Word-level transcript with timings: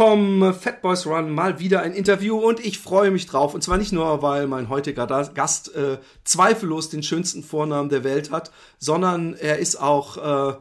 Willkommen, 0.00 0.54
Fat 0.54 0.80
Boys 0.80 1.04
Run, 1.06 1.28
mal 1.28 1.60
wieder 1.60 1.82
ein 1.82 1.92
Interview 1.92 2.38
und 2.38 2.58
ich 2.58 2.78
freue 2.78 3.10
mich 3.10 3.26
drauf. 3.26 3.52
Und 3.52 3.62
zwar 3.62 3.76
nicht 3.76 3.92
nur, 3.92 4.22
weil 4.22 4.46
mein 4.46 4.70
heutiger 4.70 5.06
Gast 5.06 5.74
äh, 5.74 5.98
zweifellos 6.24 6.88
den 6.88 7.02
schönsten 7.02 7.42
Vornamen 7.42 7.90
der 7.90 8.02
Welt 8.02 8.30
hat, 8.30 8.50
sondern 8.78 9.34
er 9.34 9.58
ist 9.58 9.78
auch, 9.78 10.16
äh, 10.16 10.56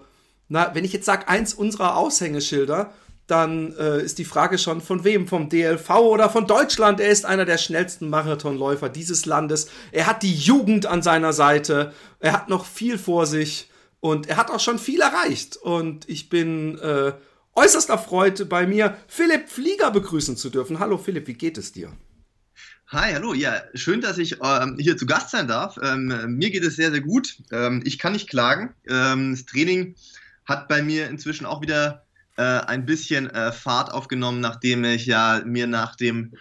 na, 0.50 0.76
wenn 0.76 0.84
ich 0.84 0.92
jetzt 0.92 1.06
sage, 1.06 1.30
eins 1.30 1.54
unserer 1.54 1.96
Aushängeschilder, 1.96 2.92
dann 3.28 3.74
äh, 3.78 4.04
ist 4.04 4.18
die 4.18 4.26
Frage 4.26 4.58
schon 4.58 4.82
von 4.82 5.06
wem? 5.06 5.26
Vom 5.26 5.48
DLV 5.48 5.90
oder 5.90 6.30
von 6.30 6.46
Deutschland? 6.46 7.00
Er 7.00 7.08
ist 7.08 7.26
einer 7.26 7.46
der 7.46 7.60
schnellsten 7.60 8.10
Marathonläufer 8.10 8.90
dieses 8.90 9.26
Landes. 9.26 9.70
Er 9.94 10.08
hat 10.08 10.22
die 10.22 10.36
Jugend 10.36 10.86
an 10.86 11.02
seiner 11.02 11.32
Seite. 11.32 11.94
Er 12.20 12.34
hat 12.34 12.50
noch 12.50 12.66
viel 12.66 12.98
vor 12.98 13.26
sich 13.26 13.70
und 14.02 14.28
er 14.28 14.36
hat 14.36 14.52
auch 14.52 14.60
schon 14.60 14.80
viel 14.80 15.00
erreicht. 15.00 15.56
Und 15.56 16.10
ich 16.10 16.28
bin 16.28 16.78
äh, 16.80 17.14
äußerst 17.60 17.90
erfreut, 17.90 18.48
bei 18.48 18.66
mir 18.66 18.96
Philipp 19.10 19.50
Flieger 19.50 19.92
begrüßen 19.92 20.38
zu 20.38 20.50
dürfen. 20.50 20.80
Hallo 20.80 20.98
Philipp, 20.98 21.28
wie 21.28 21.34
geht 21.34 21.58
es 21.58 21.74
dir? 21.74 21.92
Hi, 22.88 23.14
hallo. 23.14 23.34
Ja, 23.34 23.62
schön, 23.74 24.00
dass 24.00 24.18
ich 24.18 24.38
ähm, 24.42 24.78
hier 24.80 24.96
zu 24.96 25.06
Gast 25.06 25.32
sein 25.32 25.50
darf. 25.50 25.78
Ähm, 25.84 26.38
mir 26.38 26.52
geht 26.52 26.64
es 26.64 26.78
sehr, 26.78 26.90
sehr 26.90 27.02
gut. 27.02 27.36
Ähm, 27.52 27.82
ich 27.84 28.00
kann 28.00 28.14
nicht 28.14 28.30
klagen. 28.30 28.74
Ähm, 28.88 29.32
das 29.32 29.46
Training 29.46 29.96
hat 30.46 30.70
bei 30.70 30.82
mir 30.82 31.10
inzwischen 31.10 31.46
auch 31.46 31.62
wieder 31.62 32.06
äh, 32.38 32.44
ein 32.44 32.86
bisschen 32.86 33.30
äh, 33.30 33.52
Fahrt 33.52 33.92
aufgenommen, 33.92 34.40
nachdem 34.40 34.86
ich 34.86 35.06
ja 35.06 35.42
mir 35.44 35.68
nach 35.68 35.98
dem 35.98 36.32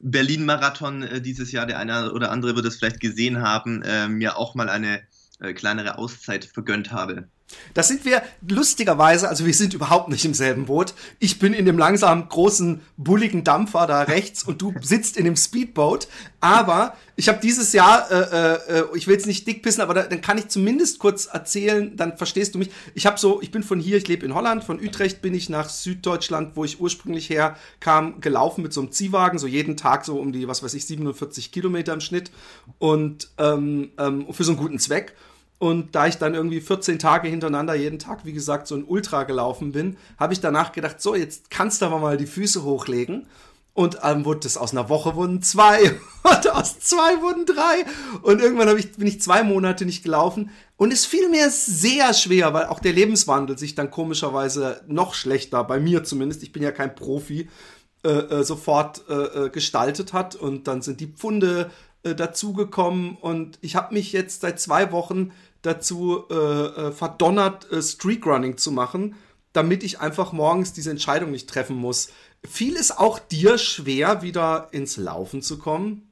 Berlin-Marathon 0.00 1.04
äh, 1.04 1.20
dieses 1.20 1.52
Jahr, 1.52 1.66
der 1.66 1.78
eine 1.78 2.10
oder 2.10 2.32
andere 2.32 2.56
wird 2.56 2.66
es 2.66 2.76
vielleicht 2.76 2.98
gesehen 2.98 3.42
haben, 3.42 3.82
äh, 3.82 4.08
mir 4.08 4.36
auch 4.36 4.56
mal 4.56 4.68
eine 4.68 5.02
äh, 5.38 5.52
kleinere 5.52 5.98
Auszeit 5.98 6.46
vergönnt 6.46 6.90
habe. 6.90 7.28
Das 7.74 7.88
sind 7.88 8.04
wir 8.04 8.22
lustigerweise, 8.46 9.28
also 9.28 9.46
wir 9.46 9.54
sind 9.54 9.74
überhaupt 9.74 10.08
nicht 10.08 10.24
im 10.24 10.34
selben 10.34 10.66
Boot. 10.66 10.94
Ich 11.18 11.38
bin 11.38 11.54
in 11.54 11.64
dem 11.64 11.78
langsamen, 11.78 12.28
großen, 12.28 12.80
bulligen 12.96 13.44
Dampfer 13.44 13.86
da 13.86 14.02
rechts 14.02 14.42
und 14.42 14.60
du 14.60 14.74
sitzt 14.80 15.16
in 15.16 15.24
dem 15.24 15.36
Speedboat. 15.36 16.08
Aber 16.40 16.94
ich 17.16 17.28
habe 17.28 17.40
dieses 17.40 17.72
Jahr, 17.72 18.10
äh, 18.10 18.54
äh, 18.78 18.84
ich 18.94 19.06
will 19.06 19.14
jetzt 19.14 19.26
nicht 19.26 19.46
dickpissen, 19.46 19.82
aber 19.82 19.94
da, 19.94 20.02
dann 20.04 20.20
kann 20.20 20.38
ich 20.38 20.48
zumindest 20.48 20.98
kurz 20.98 21.26
erzählen, 21.26 21.96
dann 21.96 22.16
verstehst 22.16 22.54
du 22.54 22.58
mich. 22.58 22.70
Ich 22.94 23.06
habe 23.06 23.18
so, 23.18 23.40
ich 23.42 23.50
bin 23.50 23.62
von 23.62 23.80
hier, 23.80 23.96
ich 23.96 24.06
lebe 24.06 24.24
in 24.24 24.34
Holland, 24.34 24.62
von 24.62 24.78
Utrecht 24.80 25.20
bin 25.20 25.34
ich 25.34 25.48
nach 25.48 25.68
Süddeutschland, 25.68 26.52
wo 26.54 26.64
ich 26.64 26.80
ursprünglich 26.80 27.28
herkam, 27.28 28.20
gelaufen 28.20 28.62
mit 28.62 28.72
so 28.72 28.80
einem 28.80 28.92
Ziehwagen, 28.92 29.38
so 29.38 29.46
jeden 29.46 29.76
Tag 29.76 30.04
so 30.04 30.18
um 30.20 30.32
die, 30.32 30.46
was 30.46 30.62
weiß 30.62 30.74
ich, 30.74 30.86
47 30.86 31.50
Kilometer 31.50 31.92
im 31.92 32.00
Schnitt 32.00 32.30
und 32.78 33.30
ähm, 33.38 33.90
ähm, 33.98 34.26
für 34.32 34.44
so 34.44 34.52
einen 34.52 34.60
guten 34.60 34.78
Zweck. 34.78 35.14
Und 35.58 35.94
da 35.96 36.06
ich 36.06 36.18
dann 36.18 36.34
irgendwie 36.34 36.60
14 36.60 36.98
Tage 36.98 37.28
hintereinander 37.28 37.74
jeden 37.74 37.98
Tag, 37.98 38.24
wie 38.24 38.32
gesagt, 38.32 38.68
so 38.68 38.76
ein 38.76 38.84
Ultra 38.84 39.24
gelaufen 39.24 39.72
bin, 39.72 39.96
habe 40.16 40.32
ich 40.32 40.40
danach 40.40 40.72
gedacht, 40.72 41.00
so, 41.00 41.16
jetzt 41.16 41.50
kannst 41.50 41.82
du 41.82 41.86
aber 41.86 41.98
mal 41.98 42.16
die 42.16 42.26
Füße 42.26 42.62
hochlegen. 42.62 43.26
Und 43.74 43.98
dann 44.02 44.24
wurde 44.24 44.46
es 44.46 44.56
aus 44.56 44.72
einer 44.72 44.88
Woche 44.88 45.14
wurden 45.14 45.40
zwei 45.40 45.80
und 46.24 46.50
aus 46.50 46.80
zwei 46.80 47.20
wurden 47.22 47.46
drei. 47.46 47.84
Und 48.22 48.40
irgendwann 48.40 48.76
ich, 48.76 48.92
bin 48.92 49.06
ich 49.06 49.20
zwei 49.20 49.42
Monate 49.42 49.84
nicht 49.84 50.02
gelaufen. 50.02 50.50
Und 50.76 50.92
es 50.92 51.06
fiel 51.06 51.28
mir 51.28 51.48
sehr 51.50 52.12
schwer, 52.14 52.54
weil 52.54 52.66
auch 52.66 52.80
der 52.80 52.92
Lebenswandel 52.92 53.58
sich 53.58 53.74
dann 53.76 53.90
komischerweise 53.90 54.80
noch 54.88 55.14
schlechter, 55.14 55.62
bei 55.64 55.78
mir 55.78 56.02
zumindest, 56.02 56.42
ich 56.42 56.52
bin 56.52 56.62
ja 56.62 56.72
kein 56.72 56.94
Profi, 56.94 57.48
äh, 58.04 58.08
äh, 58.08 58.44
sofort 58.44 59.02
äh, 59.08 59.14
äh 59.14 59.50
gestaltet 59.50 60.12
hat. 60.12 60.34
Und 60.34 60.66
dann 60.66 60.82
sind 60.82 61.00
die 61.00 61.12
Pfunde 61.12 61.70
äh, 62.02 62.14
dazugekommen. 62.14 63.16
Und 63.16 63.58
ich 63.60 63.76
habe 63.76 63.94
mich 63.94 64.12
jetzt 64.12 64.40
seit 64.40 64.60
zwei 64.60 64.90
Wochen 64.92 65.32
dazu 65.68 66.24
äh, 66.30 66.34
äh, 66.34 66.92
verdonnert, 66.92 67.70
äh, 67.70 67.82
Streakrunning 67.82 68.56
zu 68.56 68.72
machen, 68.72 69.14
damit 69.52 69.84
ich 69.84 70.00
einfach 70.00 70.32
morgens 70.32 70.72
diese 70.72 70.90
Entscheidung 70.90 71.30
nicht 71.30 71.48
treffen 71.48 71.76
muss. 71.76 72.10
Fiel 72.44 72.76
es 72.76 72.90
auch 72.90 73.18
dir 73.18 73.58
schwer, 73.58 74.22
wieder 74.22 74.68
ins 74.72 74.96
Laufen 74.96 75.42
zu 75.42 75.58
kommen? 75.58 76.08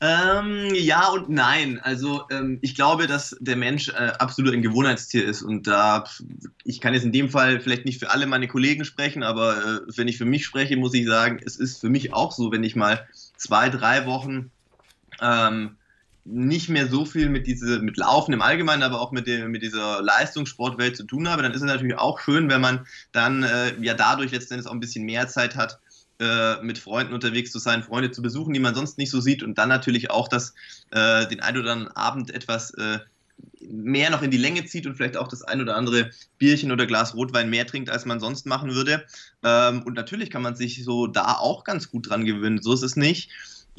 Ähm, 0.00 0.74
ja 0.74 1.10
und 1.10 1.28
nein. 1.28 1.78
Also 1.80 2.24
ähm, 2.30 2.58
ich 2.60 2.74
glaube, 2.74 3.06
dass 3.06 3.36
der 3.38 3.56
Mensch 3.56 3.88
äh, 3.88 4.12
absolut 4.18 4.52
ein 4.52 4.62
Gewohnheitstier 4.62 5.24
ist 5.24 5.42
und 5.42 5.68
da 5.68 6.04
ich 6.64 6.80
kann 6.80 6.94
jetzt 6.94 7.04
in 7.04 7.12
dem 7.12 7.30
Fall 7.30 7.60
vielleicht 7.60 7.84
nicht 7.84 8.00
für 8.00 8.10
alle 8.10 8.26
meine 8.26 8.48
Kollegen 8.48 8.84
sprechen, 8.84 9.22
aber 9.22 9.58
äh, 9.58 9.80
wenn 9.96 10.08
ich 10.08 10.18
für 10.18 10.24
mich 10.24 10.44
spreche, 10.44 10.76
muss 10.76 10.94
ich 10.94 11.06
sagen, 11.06 11.38
es 11.44 11.56
ist 11.56 11.80
für 11.80 11.88
mich 11.88 12.12
auch 12.12 12.32
so, 12.32 12.50
wenn 12.50 12.64
ich 12.64 12.74
mal 12.74 13.06
zwei, 13.36 13.68
drei 13.68 14.04
Wochen 14.06 14.50
ähm, 15.20 15.76
nicht 16.24 16.68
mehr 16.68 16.86
so 16.88 17.04
viel 17.04 17.28
mit 17.28 17.46
diese, 17.46 17.80
mit 17.80 17.96
Laufen 17.96 18.32
im 18.32 18.42
Allgemeinen, 18.42 18.82
aber 18.82 19.00
auch 19.00 19.10
mit, 19.10 19.26
dem, 19.26 19.50
mit 19.50 19.62
dieser 19.62 20.02
Leistungssportwelt 20.02 20.96
zu 20.96 21.04
tun 21.04 21.28
habe, 21.28 21.42
dann 21.42 21.52
ist 21.52 21.62
es 21.62 21.66
natürlich 21.66 21.98
auch 21.98 22.20
schön, 22.20 22.48
wenn 22.48 22.60
man 22.60 22.86
dann 23.10 23.42
äh, 23.42 23.74
ja 23.80 23.94
dadurch 23.94 24.30
letztendlich 24.30 24.68
auch 24.68 24.72
ein 24.72 24.80
bisschen 24.80 25.04
mehr 25.04 25.26
Zeit 25.26 25.56
hat, 25.56 25.80
äh, 26.20 26.62
mit 26.62 26.78
Freunden 26.78 27.12
unterwegs 27.12 27.50
zu 27.50 27.58
sein, 27.58 27.82
Freunde 27.82 28.12
zu 28.12 28.22
besuchen, 28.22 28.54
die 28.54 28.60
man 28.60 28.74
sonst 28.74 28.98
nicht 28.98 29.10
so 29.10 29.20
sieht 29.20 29.42
und 29.42 29.58
dann 29.58 29.68
natürlich 29.68 30.10
auch 30.10 30.28
das, 30.28 30.54
äh, 30.90 31.26
den 31.26 31.40
ein 31.40 31.56
oder 31.56 31.72
anderen 31.72 31.96
Abend 31.96 32.32
etwas 32.32 32.72
äh, 32.74 33.00
mehr 33.60 34.10
noch 34.10 34.22
in 34.22 34.30
die 34.30 34.36
Länge 34.36 34.64
zieht 34.64 34.86
und 34.86 34.94
vielleicht 34.94 35.16
auch 35.16 35.28
das 35.28 35.42
ein 35.42 35.60
oder 35.60 35.76
andere 35.76 36.10
Bierchen 36.38 36.70
oder 36.70 36.86
Glas 36.86 37.14
Rotwein 37.14 37.50
mehr 37.50 37.66
trinkt, 37.66 37.90
als 37.90 38.04
man 38.04 38.20
sonst 38.20 38.46
machen 38.46 38.74
würde. 38.74 39.04
Ähm, 39.42 39.82
und 39.82 39.94
natürlich 39.94 40.30
kann 40.30 40.42
man 40.42 40.54
sich 40.54 40.84
so 40.84 41.06
da 41.06 41.36
auch 41.38 41.64
ganz 41.64 41.90
gut 41.90 42.08
dran 42.08 42.24
gewöhnen. 42.24 42.60
So 42.62 42.72
ist 42.72 42.82
es 42.82 42.96
nicht. 42.96 43.30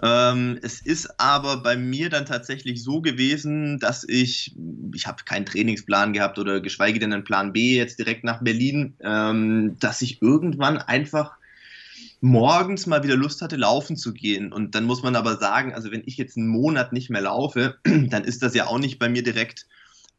Ähm, 0.02 0.60
es 0.64 0.82
ist 0.82 1.20
aber 1.20 1.58
bei 1.58 1.78
mir 1.78 2.10
dann 2.10 2.26
tatsächlich 2.26 2.82
so 2.82 3.02
gewesen, 3.02 3.80
dass 3.80 4.04
ich, 4.04 4.56
ich 4.94 5.06
habe 5.06 5.24
keinen 5.24 5.46
Trainingsplan 5.46 6.14
gehabt 6.14 6.40
oder 6.40 6.62
geschweige 6.62 7.00
denn 7.00 7.14
einen 7.14 7.24
Plan 7.24 7.54
B 7.54 7.78
jetzt 7.78 8.00
direkt 8.00 8.24
nach 8.24 8.42
Berlin, 8.42 8.96
ähm, 9.02 9.78
dass 9.80 10.02
ich 10.02 10.22
irgendwann 10.22 10.78
einfach 10.80 11.38
morgens 12.22 12.88
mal 12.88 13.04
wieder 13.04 13.18
Lust 13.18 13.42
hatte, 13.42 13.58
laufen 13.58 13.98
zu 13.98 14.14
gehen. 14.14 14.52
Und 14.52 14.76
dann 14.76 14.86
muss 14.86 15.04
man 15.04 15.16
aber 15.16 15.38
sagen, 15.38 15.74
also 15.74 15.92
wenn 15.92 16.04
ich 16.06 16.18
jetzt 16.18 16.38
einen 16.38 16.48
Monat 16.48 16.94
nicht 16.94 17.10
mehr 17.10 17.22
laufe, 17.22 17.78
dann 17.84 18.24
ist 18.24 18.42
das 18.42 18.56
ja 18.56 18.66
auch 18.68 18.80
nicht 18.80 18.98
bei 18.98 19.10
mir 19.10 19.24
direkt 19.24 19.68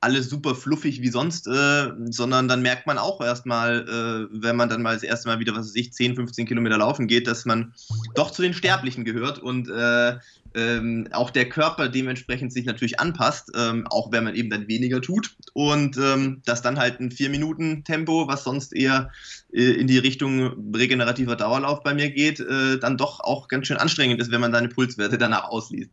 alles 0.04 0.28
super 0.28 0.54
fluffig 0.54 1.00
wie 1.00 1.08
sonst, 1.08 1.46
äh, 1.48 1.90
sondern 2.10 2.46
dann 2.46 2.60
merkt 2.60 2.86
man 2.86 2.98
auch 2.98 3.22
erstmal, 3.22 3.88
äh, 3.88 4.28
wenn 4.30 4.54
man 4.54 4.68
dann 4.68 4.82
mal 4.82 4.92
das 4.92 5.02
erste 5.02 5.28
Mal 5.28 5.40
wieder, 5.40 5.56
was 5.56 5.68
weiß 5.68 5.76
ich, 5.76 5.94
10, 5.94 6.14
15 6.14 6.46
Kilometer 6.46 6.76
laufen 6.76 7.06
geht, 7.06 7.26
dass 7.26 7.46
man 7.46 7.72
doch 8.14 8.30
zu 8.30 8.42
den 8.42 8.52
Sterblichen 8.52 9.04
gehört 9.04 9.38
und 9.38 9.70
äh, 9.70 10.18
ähm, 10.54 11.08
auch 11.12 11.30
der 11.30 11.48
Körper 11.48 11.88
dementsprechend 11.88 12.52
sich 12.52 12.66
natürlich 12.66 13.00
anpasst, 13.00 13.50
ähm, 13.56 13.86
auch 13.88 14.12
wenn 14.12 14.24
man 14.24 14.34
eben 14.34 14.50
dann 14.50 14.68
weniger 14.68 15.00
tut 15.00 15.34
und 15.54 15.96
ähm, 15.96 16.42
dass 16.44 16.60
dann 16.60 16.78
halt 16.78 17.00
ein 17.00 17.10
4-Minuten-Tempo, 17.10 18.28
was 18.28 18.44
sonst 18.44 18.74
eher 18.74 19.10
in 19.54 19.86
die 19.86 19.98
Richtung 19.98 20.74
regenerativer 20.74 21.36
Dauerlauf 21.36 21.82
bei 21.84 21.94
mir 21.94 22.10
geht, 22.10 22.40
äh, 22.40 22.78
dann 22.78 22.96
doch 22.96 23.20
auch 23.20 23.46
ganz 23.46 23.68
schön 23.68 23.76
anstrengend 23.76 24.20
ist, 24.20 24.32
wenn 24.32 24.40
man 24.40 24.52
seine 24.52 24.68
Pulswerte 24.68 25.16
danach 25.16 25.44
ausliest. 25.44 25.90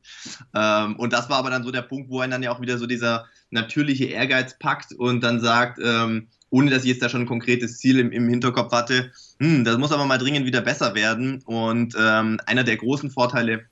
Ähm, 0.55 0.95
und 0.95 1.13
das 1.13 1.29
war 1.29 1.37
aber 1.37 1.51
dann 1.51 1.63
so 1.63 1.69
der 1.69 1.83
Punkt, 1.83 2.09
wo 2.09 2.21
einen 2.21 2.31
dann 2.31 2.43
ja 2.43 2.51
auch 2.51 2.61
wieder 2.61 2.79
so 2.79 2.87
dieser 2.87 3.25
natürliche 3.51 4.05
Ehrgeiz 4.05 4.57
packt 4.57 4.93
und 4.93 5.23
dann 5.23 5.39
sagt, 5.39 5.79
ähm, 5.83 6.27
ohne 6.49 6.71
dass 6.71 6.83
ich 6.83 6.89
jetzt 6.89 7.03
da 7.03 7.09
schon 7.09 7.21
ein 7.21 7.27
konkretes 7.27 7.77
Ziel 7.77 7.99
im, 7.99 8.11
im 8.11 8.27
Hinterkopf 8.27 8.71
hatte, 8.71 9.11
hm, 9.39 9.63
das 9.63 9.77
muss 9.77 9.91
aber 9.91 10.05
mal 10.05 10.17
dringend 10.17 10.47
wieder 10.47 10.61
besser 10.61 10.95
werden. 10.95 11.41
Und 11.45 11.95
ähm, 11.99 12.39
einer 12.47 12.63
der 12.63 12.77
großen 12.77 13.11
Vorteile 13.11 13.65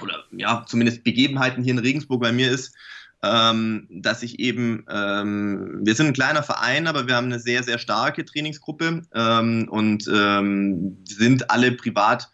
oder 0.00 0.24
ja, 0.30 0.64
zumindest 0.68 1.04
Begebenheiten 1.04 1.64
hier 1.64 1.72
in 1.72 1.78
Regensburg 1.78 2.20
bei 2.20 2.32
mir 2.32 2.50
ist, 2.50 2.74
ähm, 3.22 3.86
dass 3.90 4.22
ich 4.22 4.38
eben, 4.38 4.84
ähm, 4.90 5.80
wir 5.82 5.94
sind 5.94 6.08
ein 6.08 6.12
kleiner 6.12 6.42
Verein, 6.42 6.86
aber 6.86 7.06
wir 7.06 7.16
haben 7.16 7.26
eine 7.26 7.40
sehr, 7.40 7.62
sehr 7.62 7.78
starke 7.78 8.24
Trainingsgruppe 8.24 9.02
ähm, 9.14 9.68
und 9.70 10.08
ähm, 10.12 10.98
sind 11.04 11.50
alle 11.50 11.72
privat 11.72 12.30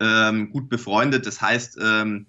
ähm, 0.00 0.50
gut 0.50 0.68
befreundet. 0.68 1.26
Das 1.26 1.40
heißt, 1.40 1.78
ähm, 1.80 2.26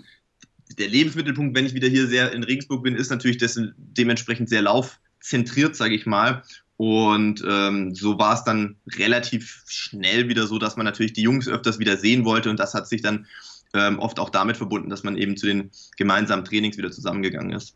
der 0.77 0.87
Lebensmittelpunkt, 0.87 1.55
wenn 1.55 1.65
ich 1.65 1.73
wieder 1.73 1.87
hier 1.87 2.07
sehr 2.07 2.31
in 2.31 2.43
Regensburg 2.43 2.83
bin, 2.83 2.95
ist 2.95 3.09
natürlich 3.09 3.37
dessen, 3.37 3.73
dementsprechend 3.77 4.49
sehr 4.49 4.61
laufzentriert, 4.61 5.75
sage 5.75 5.95
ich 5.95 6.05
mal. 6.05 6.43
Und 6.77 7.43
ähm, 7.47 7.95
so 7.95 8.19
war 8.19 8.33
es 8.33 8.43
dann 8.43 8.75
relativ 8.95 9.63
schnell 9.67 10.27
wieder 10.27 10.45
so, 10.47 10.59
dass 10.59 10.75
man 10.75 10.85
natürlich 10.85 11.13
die 11.13 11.21
Jungs 11.21 11.47
öfters 11.47 11.79
wieder 11.79 11.97
sehen 11.97 12.25
wollte. 12.25 12.49
Und 12.49 12.59
das 12.59 12.73
hat 12.73 12.87
sich 12.87 13.01
dann 13.01 13.27
ähm, 13.73 13.99
oft 13.99 14.19
auch 14.19 14.29
damit 14.29 14.57
verbunden, 14.57 14.89
dass 14.89 15.03
man 15.03 15.17
eben 15.17 15.37
zu 15.37 15.45
den 15.45 15.71
gemeinsamen 15.97 16.43
Trainings 16.43 16.77
wieder 16.77 16.91
zusammengegangen 16.91 17.51
ist. 17.51 17.75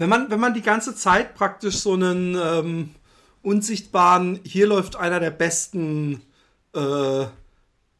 Wenn 0.00 0.08
man, 0.08 0.30
wenn 0.30 0.40
man 0.40 0.54
die 0.54 0.62
ganze 0.62 0.94
Zeit 0.94 1.34
praktisch 1.34 1.76
so 1.76 1.92
einen 1.92 2.34
ähm, 2.34 2.94
unsichtbaren, 3.42 4.40
hier 4.44 4.66
läuft 4.66 4.96
einer 4.96 5.20
der 5.20 5.30
besten 5.30 6.22
äh, 6.74 6.80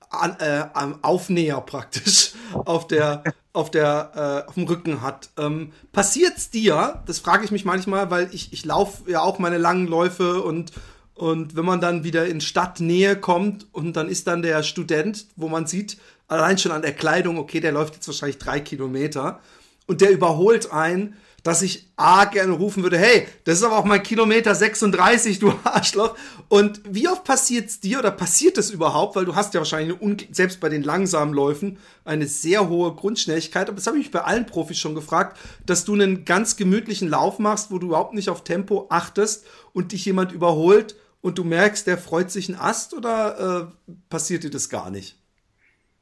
an, 0.09 0.37
äh, 0.39 0.65
Aufnäher 1.03 1.61
praktisch 1.61 2.33
auf 2.55 2.87
der 2.87 3.23
auf 3.53 3.71
der 3.71 4.45
äh, 4.47 4.49
auf 4.49 4.55
dem 4.55 4.65
Rücken 4.65 5.03
hat. 5.03 5.29
Ähm, 5.37 5.75
passiert's 5.93 6.49
dir? 6.49 7.03
Das 7.05 7.19
frage 7.19 7.45
ich 7.45 7.51
mich 7.51 7.67
manchmal, 7.67 8.11
weil 8.11 8.31
ich 8.33 8.51
ich 8.55 8.65
laufe 8.65 9.11
ja 9.11 9.21
auch 9.21 9.39
meine 9.39 9.59
langen 9.59 9.87
Läufe 9.87 10.41
und 10.43 10.73
und 11.13 11.55
wenn 11.55 11.67
man 11.67 11.83
dann 11.83 12.03
wieder 12.03 12.25
in 12.25 12.41
Stadtnähe 12.41 13.15
kommt 13.15 13.67
und 13.73 13.95
dann 13.95 14.09
ist 14.09 14.27
dann 14.27 14.41
der 14.41 14.63
Student, 14.63 15.27
wo 15.37 15.49
man 15.49 15.67
sieht, 15.67 15.99
allein 16.29 16.57
schon 16.57 16.73
an 16.73 16.81
der 16.81 16.95
Kleidung, 16.95 17.37
okay, 17.37 17.61
der 17.61 17.73
läuft 17.73 17.97
jetzt 17.97 18.09
wahrscheinlich 18.09 18.39
drei 18.39 18.61
Kilometer 18.61 19.41
und 19.87 20.01
der 20.01 20.13
überholt 20.13 20.73
einen, 20.73 21.17
dass 21.43 21.63
ich 21.63 21.89
A 21.97 22.25
gerne 22.27 22.53
rufen 22.53 22.83
würde, 22.83 22.99
hey, 22.99 23.27
das 23.45 23.59
ist 23.59 23.65
aber 23.65 23.79
auch 23.79 23.85
mein 23.85 24.03
Kilometer 24.03 24.55
36, 24.55 25.39
du 25.39 25.53
Arschloch. 25.65 26.17
Und 26.49 26.81
wie 26.89 27.09
oft 27.09 27.25
passiert 27.25 27.69
es 27.69 27.81
dir 27.81 27.99
oder 27.99 28.11
passiert 28.11 28.59
es 28.59 28.71
überhaupt? 28.71 29.17
Weil 29.17 29.25
du 29.25 29.35
hast 29.35 29.55
ja 29.55 29.61
wahrscheinlich, 29.61 29.97
selbst 30.33 30.61
bei 30.61 30.69
den 30.69 30.83
langsamen 30.83 31.35
Läufen, 31.35 31.79
eine 32.05 32.27
sehr 32.27 32.69
hohe 32.69 32.95
Grundschnelligkeit. 32.95 33.69
Aber 33.69 33.77
das 33.77 33.87
habe 33.87 33.99
ich 33.99 34.05
mich 34.05 34.13
bei 34.13 34.23
allen 34.23 34.47
Profis 34.47 34.79
schon 34.79 34.95
gefragt, 34.95 35.39
dass 35.67 35.85
du 35.85 35.95
einen 35.95 36.25
ganz 36.25 36.57
gemütlichen 36.57 37.09
Lauf 37.09 37.39
machst, 37.39 37.71
wo 37.71 37.79
du 37.79 37.89
überhaupt 37.89 38.15
nicht 38.15 38.29
auf 38.29 38.45
Tempo 38.45 38.87
achtest 38.91 39.45
und 39.73 39.93
dich 39.93 40.05
jemand 40.05 40.33
überholt 40.33 40.97
und 41.21 41.39
du 41.39 41.45
merkst, 41.45 41.87
der 41.87 41.99
freut 41.99 42.31
sich 42.31 42.49
ein 42.49 42.57
Ast 42.57 42.95
oder 42.95 43.71
äh, 43.89 43.95
passiert 44.09 44.45
dir 44.45 44.51
das 44.51 44.69
gar 44.69 44.91
nicht? 44.91 45.17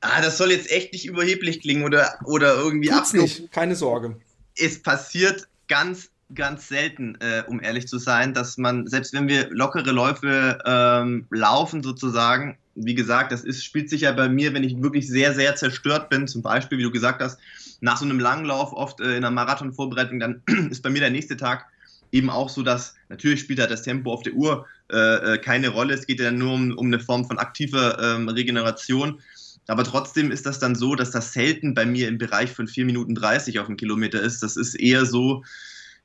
Ah, 0.00 0.22
das 0.22 0.38
soll 0.38 0.52
jetzt 0.52 0.70
echt 0.70 0.92
nicht 0.92 1.06
überheblich 1.06 1.60
klingen 1.60 1.84
oder, 1.84 2.18
oder 2.24 2.54
irgendwie 2.54 2.88
Tut's 2.88 3.12
nicht, 3.12 3.50
keine 3.50 3.74
Sorge 3.74 4.16
es 4.58 4.82
passiert 4.82 5.48
ganz, 5.68 6.10
ganz 6.34 6.68
selten, 6.68 7.16
äh, 7.20 7.42
um 7.46 7.62
ehrlich 7.62 7.88
zu 7.88 7.98
sein, 7.98 8.34
dass 8.34 8.58
man, 8.58 8.86
selbst 8.86 9.12
wenn 9.14 9.28
wir 9.28 9.50
lockere 9.50 9.92
Läufe 9.92 10.58
ähm, 10.64 11.26
laufen 11.30 11.82
sozusagen, 11.82 12.58
wie 12.74 12.94
gesagt, 12.94 13.32
das 13.32 13.44
ist, 13.44 13.64
spielt 13.64 13.90
sich 13.90 14.02
ja 14.02 14.12
bei 14.12 14.28
mir, 14.28 14.54
wenn 14.54 14.64
ich 14.64 14.80
wirklich 14.80 15.08
sehr, 15.08 15.34
sehr 15.34 15.56
zerstört 15.56 16.10
bin, 16.10 16.28
zum 16.28 16.42
Beispiel, 16.42 16.78
wie 16.78 16.84
du 16.84 16.90
gesagt 16.90 17.22
hast, 17.22 17.38
nach 17.80 17.96
so 17.96 18.04
einem 18.04 18.20
langen 18.20 18.44
Lauf 18.44 18.72
oft 18.72 19.00
äh, 19.00 19.10
in 19.10 19.24
einer 19.24 19.30
Marathonvorbereitung, 19.30 20.20
dann 20.20 20.42
ist 20.70 20.82
bei 20.82 20.90
mir 20.90 21.00
der 21.00 21.10
nächste 21.10 21.36
Tag 21.36 21.66
eben 22.12 22.30
auch 22.30 22.48
so, 22.48 22.62
dass 22.62 22.94
natürlich 23.08 23.40
spielt 23.40 23.58
da 23.58 23.66
das 23.66 23.82
Tempo 23.82 24.12
auf 24.12 24.22
der 24.22 24.32
Uhr 24.32 24.66
äh, 24.90 25.34
äh 25.34 25.38
keine 25.38 25.68
Rolle. 25.68 25.94
Es 25.94 26.06
geht 26.06 26.20
ja 26.20 26.30
nur 26.30 26.54
um, 26.54 26.76
um 26.76 26.86
eine 26.86 27.00
Form 27.00 27.26
von 27.26 27.38
aktiver 27.38 27.98
ähm, 28.02 28.28
Regeneration. 28.28 29.20
Aber 29.68 29.84
trotzdem 29.84 30.30
ist 30.30 30.46
das 30.46 30.58
dann 30.58 30.74
so, 30.74 30.94
dass 30.94 31.10
das 31.10 31.32
selten 31.32 31.74
bei 31.74 31.86
mir 31.86 32.08
im 32.08 32.18
Bereich 32.18 32.50
von 32.50 32.66
4 32.66 32.86
Minuten 32.86 33.14
30 33.14 33.60
auf 33.60 33.66
dem 33.66 33.76
Kilometer 33.76 34.20
ist. 34.20 34.42
Das 34.42 34.56
ist 34.56 34.74
eher 34.74 35.04
so, 35.04 35.44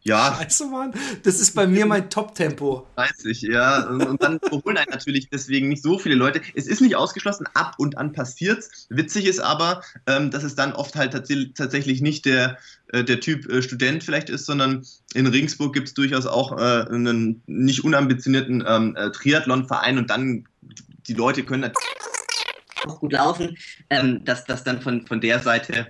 ja. 0.04 0.38
Scheiße, 0.38 0.68
Mann. 0.68 0.94
Das 1.24 1.39
ist 1.39 1.56
bei 1.56 1.65
mir 1.65 1.86
mein 1.86 2.10
Top-Tempo. 2.10 2.86
30, 2.98 3.42
ja. 3.44 3.88
Und 3.88 4.21
dann 4.21 4.38
überholen 4.38 4.75
einen 4.75 4.92
natürlich 4.92 5.30
deswegen 5.30 5.69
nicht 5.69 5.81
so 5.81 5.98
viele 5.98 6.15
Leute. 6.15 6.42
Es 6.56 6.68
ist 6.68 6.81
nicht 6.81 6.98
ausgeschlossen, 6.98 7.48
ab 7.54 7.75
und 7.77 7.98
an 7.98 8.12
passiert's. 8.12 8.88
Witzig 8.89 9.25
ist 9.25 9.39
aber, 9.39 9.81
ähm, 10.06 10.30
dass 10.30 10.44
es 10.44 10.56
dann 10.56 10.74
oft 10.74 10.95
halt 10.95 11.13
tats 11.13 11.31
tatsächlich 11.56 12.01
nicht 12.01 12.25
der, 12.25 12.57
äh, 12.89 13.06
der 13.06 13.21
Typ 13.21 13.50
äh, 13.50 13.62
Student 13.62 14.04
vielleicht 14.04 14.30
ist, 14.30 14.45
sondern 14.45 14.86
in 15.13 15.25
Regensburg 15.25 15.74
gibt 15.74 15.88
es 15.88 15.94
durchaus 15.94 16.25
auch 16.25 16.57
äh, 16.57 16.86
einen 16.89 17.42
nicht 17.48 17.86
unambitionierten 17.86 18.62
ähm, 18.68 18.98
äh, 18.98 19.09
Triathlon-Verein 19.09 19.98
und 19.98 20.09
dann 20.09 20.44
die 21.07 21.13
Leute 21.13 21.44
können 21.44 21.62
natürlich 21.62 22.12
auch 22.85 23.00
gut 23.00 23.13
laufen, 23.13 23.57
ähm, 23.89 24.24
dass 24.25 24.45
das 24.45 24.63
dann 24.63 24.81
von, 24.81 25.06
von 25.07 25.21
der 25.21 25.39
Seite 25.39 25.88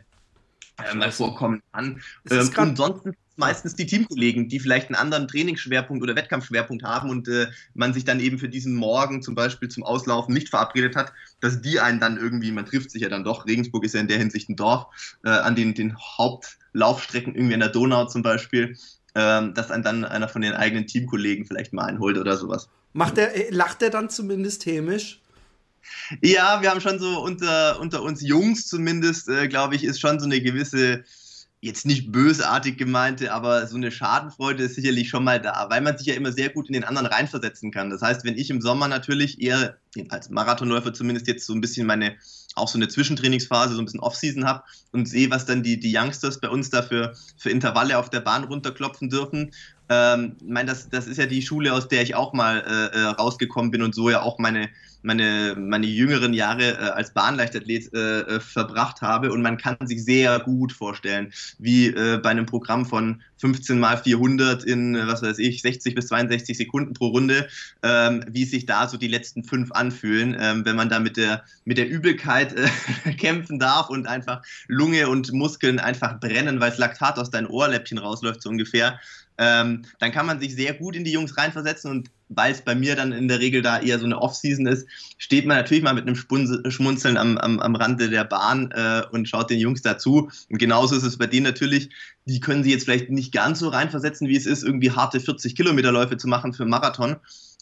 äh, 0.78 0.96
mal 0.96 1.12
vorkommen 1.12 1.62
kann. 1.72 2.02
Ähm, 2.30 2.50
und 2.58 2.78
sonst 2.78 3.04
meistens 3.36 3.76
die 3.76 3.86
Teamkollegen, 3.86 4.48
die 4.48 4.60
vielleicht 4.60 4.88
einen 4.88 4.96
anderen 4.96 5.28
Trainingsschwerpunkt 5.28 6.04
oder 6.04 6.16
Wettkampfschwerpunkt 6.16 6.84
haben 6.84 7.10
und 7.10 7.28
äh, 7.28 7.48
man 7.74 7.94
sich 7.94 8.06
dann 8.06 8.20
eben 8.20 8.38
für 8.38 8.50
diesen 8.50 8.76
Morgen 8.76 9.22
zum 9.22 9.36
Beispiel 9.36 9.70
zum 9.70 9.84
Auslaufen 9.84 10.34
nicht 10.34 10.50
verabredet 10.50 10.96
hat, 10.96 11.14
dass 11.40 11.62
die 11.62 11.80
einen 11.80 12.00
dann 12.00 12.18
irgendwie, 12.18 12.52
man 12.52 12.66
trifft 12.66 12.92
sich 12.92 13.02
ja 13.02 13.10
dann 13.10 13.24
doch, 13.24 13.48
Regensburg 13.48 13.84
ist 13.86 13.96
ja 13.96 14.02
in 14.02 14.08
der 14.08 14.20
Hinsicht 14.20 14.50
ein 14.50 14.56
Dorf, 14.56 14.86
äh, 15.24 15.30
an 15.30 15.56
den, 15.56 15.74
den 15.74 15.98
Hauptlaufstrecken, 15.98 17.34
irgendwie 17.36 17.56
an 17.56 17.62
der 17.62 17.70
Donau 17.70 18.06
zum 18.06 18.22
Beispiel, 18.22 18.78
äh, 19.16 19.52
dass 19.52 19.72
einen 19.72 19.84
dann 19.84 20.06
einer 20.06 20.28
von 20.28 20.44
den 20.44 20.54
eigenen 20.54 20.86
Teamkollegen 20.86 21.46
vielleicht 21.46 21.74
mal 21.74 21.86
einholt 21.86 22.18
oder 22.18 22.38
sowas. 22.38 22.70
Macht 22.94 23.18
der, 23.18 23.36
äh, 23.36 23.50
lacht 23.50 23.82
er 23.82 23.90
dann 23.90 24.12
zumindest 24.12 24.68
hämisch? 24.68 25.23
Ja, 26.22 26.62
wir 26.62 26.70
haben 26.70 26.82
schon 26.82 27.00
so 27.00 27.22
unter, 27.22 27.80
unter 27.80 28.02
uns 28.04 28.22
Jungs 28.22 28.68
zumindest, 28.68 29.30
äh, 29.30 29.48
glaube 29.48 29.76
ich, 29.76 29.84
ist 29.84 30.00
schon 30.00 30.20
so 30.20 30.26
eine 30.26 30.42
gewisse, 30.42 31.04
jetzt 31.64 31.86
nicht 31.86 32.12
bösartig 32.12 32.78
gemeinte, 32.78 33.32
aber 33.32 33.68
so 33.68 33.78
eine 33.78 33.90
Schadenfreude 33.90 34.64
ist 34.64 34.76
sicherlich 34.76 35.08
schon 35.08 35.24
mal 35.24 35.40
da, 35.40 35.68
weil 35.70 35.80
man 35.80 35.98
sich 35.98 36.08
ja 36.08 36.14
immer 36.14 36.34
sehr 36.34 36.50
gut 36.50 36.68
in 36.68 36.74
den 36.74 36.84
anderen 36.84 37.08
reinversetzen 37.08 37.72
kann. 37.72 37.90
Das 37.90 38.02
heißt, 38.02 38.26
wenn 38.26 38.38
ich 38.38 38.50
im 38.50 38.60
Sommer 38.60 38.90
natürlich 38.90 39.42
eher, 39.42 39.78
als 40.10 40.30
Marathonläufer 40.30 40.94
zumindest 40.94 41.28
jetzt 41.28 41.46
so 41.46 41.54
ein 41.54 41.62
bisschen 41.62 41.88
meine, 41.88 42.18
auch 42.56 42.68
so 42.68 42.78
eine 42.78 42.90
Zwischentrainingsphase, 42.90 43.76
so 43.76 43.82
ein 43.82 43.86
bisschen 43.86 44.02
Offseason 44.02 44.46
habe 44.46 44.64
und 44.92 45.08
sehe, 45.08 45.32
was 45.32 45.46
dann 45.46 45.64
die, 45.64 45.80
die 45.80 45.96
Youngsters 45.96 46.42
bei 46.42 46.50
uns 46.50 46.70
da 46.70 46.82
für, 46.82 47.16
für 47.38 47.50
Intervalle 47.50 47.98
auf 47.98 48.10
der 48.10 48.20
Bahn 48.20 48.44
runterklopfen 48.44 49.10
dürfen, 49.10 49.52
ähm, 49.94 50.36
ich 50.40 50.48
meine, 50.48 50.70
das, 50.70 50.90
das 50.90 51.08
ist 51.08 51.18
ja 51.18 51.26
die 51.26 51.42
Schule, 51.42 51.74
aus 51.74 51.88
der 51.88 52.02
ich 52.02 52.16
auch 52.16 52.34
mal 52.34 52.60
äh, 52.60 52.98
äh, 52.98 53.04
rausgekommen 53.06 53.72
bin 53.72 53.82
und 53.82 53.94
so 53.94 54.10
ja 54.10 54.22
auch 54.22 54.40
meine, 54.40 54.70
meine, 55.04 55.56
meine 55.58 55.86
jüngeren 55.86 56.34
Jahre 56.34 56.72
äh, 56.72 56.90
als 56.92 57.14
Bahnleichtathlet 57.14 57.94
äh, 57.94 58.22
äh 58.22 58.40
verbracht 58.40 59.02
habe. 59.02 59.32
Und 59.32 59.42
man 59.42 59.58
kann 59.58 59.78
sich 59.84 60.04
sehr 60.04 60.40
gut 60.40 60.72
vorstellen, 60.72 61.32
wie 61.60 61.88
äh, 61.88 62.18
bei 62.18 62.30
einem 62.30 62.46
Programm 62.46 62.86
von 62.86 63.22
15 63.38 63.80
mal 63.80 63.98
400 63.98 64.64
in, 64.64 64.96
was 65.06 65.22
weiß 65.22 65.38
ich, 65.40 65.62
60 65.62 65.96
bis 65.96 66.08
62 66.08 66.58
Sekunden 66.58 66.94
pro 66.94 67.08
Runde, 67.08 67.48
ähm, 67.84 68.24
wie 68.30 68.46
sich 68.46 68.66
da 68.66 68.88
so 68.88 68.98
die 68.98 69.10
letzten 69.10 69.44
fünf 69.44 69.72
anfühlen, 69.74 70.36
ähm, 70.40 70.66
wenn 70.66 70.78
man 70.78 70.90
da 70.90 71.00
mit 71.00 71.18
der, 71.18 71.44
mit 71.66 71.78
der 71.78 71.90
Übelkeit 71.90 72.56
kämpfen 73.18 73.60
darf 73.60 73.90
und 73.90 74.08
einfach 74.08 74.42
Lunge 74.68 75.10
und 75.10 75.34
Muskeln 75.34 75.80
einfach 75.80 76.20
brennen, 76.22 76.62
weil 76.62 76.70
das 76.70 76.80
Laktat 76.80 77.20
aus 77.20 77.30
deinen 77.30 77.48
Ohrläppchen 77.48 77.98
rausläuft, 77.98 78.42
so 78.42 78.50
ungefähr 78.50 79.00
ähm, 79.38 79.84
dann 80.00 80.12
kann 80.12 80.26
man 80.26 80.40
sich 80.40 80.56
sehr 80.56 80.74
gut 80.74 80.96
in 80.96 81.04
die 81.04 81.12
Jungs 81.12 81.38
reinversetzen 81.38 81.90
und 81.90 82.10
weil 82.36 82.52
es 82.52 82.62
bei 82.62 82.76
mir 82.76 82.96
dann 82.96 83.12
in 83.12 83.28
der 83.28 83.40
Regel 83.40 83.62
da 83.62 83.80
eher 83.80 84.00
so 84.00 84.06
eine 84.06 84.20
Off-Season 84.20 84.66
ist, 84.66 84.88
steht 85.18 85.46
man 85.46 85.58
natürlich 85.58 85.84
mal 85.84 85.94
mit 85.94 86.08
einem 86.08 86.16
Schmunzeln 86.16 87.18
am, 87.18 87.38
am, 87.38 87.60
am 87.60 87.76
Rande 87.76 88.10
der 88.10 88.24
Bahn 88.24 88.72
äh, 88.72 89.04
und 89.12 89.28
schaut 89.28 89.50
den 89.50 89.60
Jungs 89.60 89.82
dazu. 89.82 90.32
Und 90.50 90.58
genauso 90.58 90.96
ist 90.96 91.04
es 91.04 91.18
bei 91.18 91.28
denen 91.28 91.46
natürlich, 91.46 91.90
die 92.26 92.40
können 92.40 92.64
sie 92.64 92.72
jetzt 92.72 92.86
vielleicht 92.86 93.10
nicht 93.10 93.34
ganz 93.34 93.60
so 93.60 93.70
reinversetzen, 93.70 94.28
wie 94.28 94.36
es 94.36 94.46
ist, 94.46 94.64
irgendwie 94.64 94.92
harte 94.92 95.20
40 95.20 95.56
Kilometerläufe 95.56 96.18
zu 96.18 96.28
machen 96.28 96.54
für 96.54 96.64
einen 96.64 96.72
Marathon. 96.72 97.18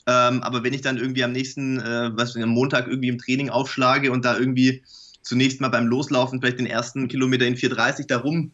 Ähm, 0.07 0.41
aber 0.41 0.63
wenn 0.63 0.73
ich 0.73 0.81
dann 0.81 0.97
irgendwie 0.97 1.23
am 1.23 1.31
nächsten, 1.31 1.79
äh, 1.79 2.11
was 2.13 2.35
am 2.35 2.49
Montag 2.49 2.87
irgendwie 2.87 3.09
im 3.09 3.17
Training 3.17 3.49
aufschlage 3.49 4.11
und 4.11 4.25
da 4.25 4.37
irgendwie 4.37 4.83
zunächst 5.21 5.61
mal 5.61 5.69
beim 5.69 5.87
Loslaufen 5.87 6.39
vielleicht 6.39 6.59
den 6.59 6.65
ersten 6.65 7.07
Kilometer 7.07 7.45
in 7.45 7.55
4,30 7.55 8.07
da 8.07 8.17
rum 8.17 8.51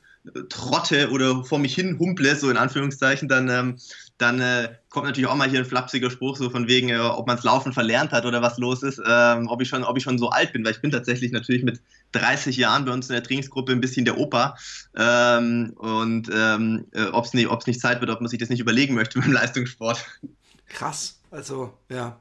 trotte 0.49 1.09
oder 1.11 1.43
vor 1.43 1.59
mich 1.59 1.75
hin 1.75 1.97
humple, 1.99 2.35
so 2.35 2.49
in 2.49 2.57
Anführungszeichen, 2.57 3.27
dann, 3.27 3.49
ähm, 3.49 3.77
dann 4.17 4.39
äh, 4.39 4.69
kommt 4.89 5.05
natürlich 5.05 5.29
auch 5.29 5.35
mal 5.35 5.49
hier 5.49 5.59
ein 5.59 5.65
flapsiger 5.65 6.09
Spruch, 6.09 6.37
so 6.37 6.49
von 6.49 6.67
wegen, 6.67 6.89
äh, 6.89 6.97
ob 6.97 7.27
man 7.27 7.37
es 7.37 7.43
Laufen 7.43 7.73
verlernt 7.73 8.11
hat 8.11 8.25
oder 8.25 8.41
was 8.41 8.57
los 8.57 8.83
ist, 8.83 9.01
ähm, 9.05 9.47
ob, 9.47 9.61
ich 9.61 9.69
schon, 9.69 9.83
ob 9.83 9.97
ich 9.97 10.03
schon 10.03 10.17
so 10.17 10.29
alt 10.29 10.53
bin, 10.53 10.63
weil 10.63 10.71
ich 10.71 10.81
bin 10.81 10.91
tatsächlich 10.91 11.31
natürlich 11.31 11.63
mit 11.63 11.81
30 12.13 12.57
Jahren 12.57 12.85
bei 12.85 12.91
uns 12.91 13.09
in 13.09 13.13
der 13.13 13.23
Trainingsgruppe 13.23 13.71
ein 13.71 13.81
bisschen 13.81 14.05
der 14.05 14.17
Opa 14.17 14.55
ähm, 14.95 15.73
und 15.75 16.29
ähm, 16.33 16.85
äh, 16.93 17.05
ob 17.05 17.25
es 17.25 17.33
nicht, 17.33 17.67
nicht 17.67 17.81
Zeit 17.81 18.01
wird, 18.01 18.11
ob 18.11 18.21
man 18.21 18.29
sich 18.29 18.39
das 18.39 18.49
nicht 18.49 18.59
überlegen 18.59 18.95
möchte 18.95 19.19
beim 19.19 19.31
Leistungssport. 19.31 20.05
Krass, 20.67 21.19
also 21.31 21.73
ja. 21.89 22.19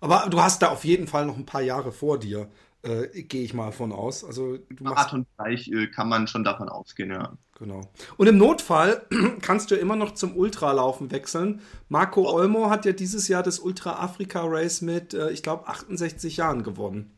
Aber 0.00 0.28
du 0.30 0.40
hast 0.40 0.62
da 0.62 0.68
auf 0.68 0.84
jeden 0.84 1.08
Fall 1.08 1.26
noch 1.26 1.36
ein 1.36 1.46
paar 1.46 1.62
Jahre 1.62 1.90
vor 1.90 2.20
dir 2.20 2.48
äh, 2.82 3.22
gehe 3.22 3.42
ich 3.42 3.54
mal 3.54 3.72
von 3.72 3.92
aus. 3.92 4.24
Also 4.24 4.56
du 4.56 4.84
machst 4.84 4.98
Art 4.98 5.12
und 5.14 5.26
Weise 5.36 5.70
äh, 5.70 5.86
kann 5.88 6.08
man 6.08 6.26
schon 6.26 6.44
davon 6.44 6.68
ausgehen, 6.68 7.10
ja. 7.10 7.36
Genau. 7.58 7.80
Und 8.16 8.26
im 8.28 8.38
Notfall 8.38 9.02
kannst 9.42 9.70
du 9.70 9.74
immer 9.74 9.96
noch 9.96 10.14
zum 10.14 10.36
Ultralaufen 10.36 11.10
wechseln. 11.10 11.60
Marco 11.88 12.22
oh. 12.22 12.34
Olmo 12.34 12.70
hat 12.70 12.84
ja 12.84 12.92
dieses 12.92 13.26
Jahr 13.26 13.42
das 13.42 13.58
Ultra 13.58 14.02
Afrika 14.02 14.42
Race 14.44 14.80
mit, 14.80 15.12
äh, 15.12 15.30
ich 15.30 15.42
glaube, 15.42 15.66
68 15.66 16.36
Jahren 16.36 16.62
gewonnen. 16.62 17.10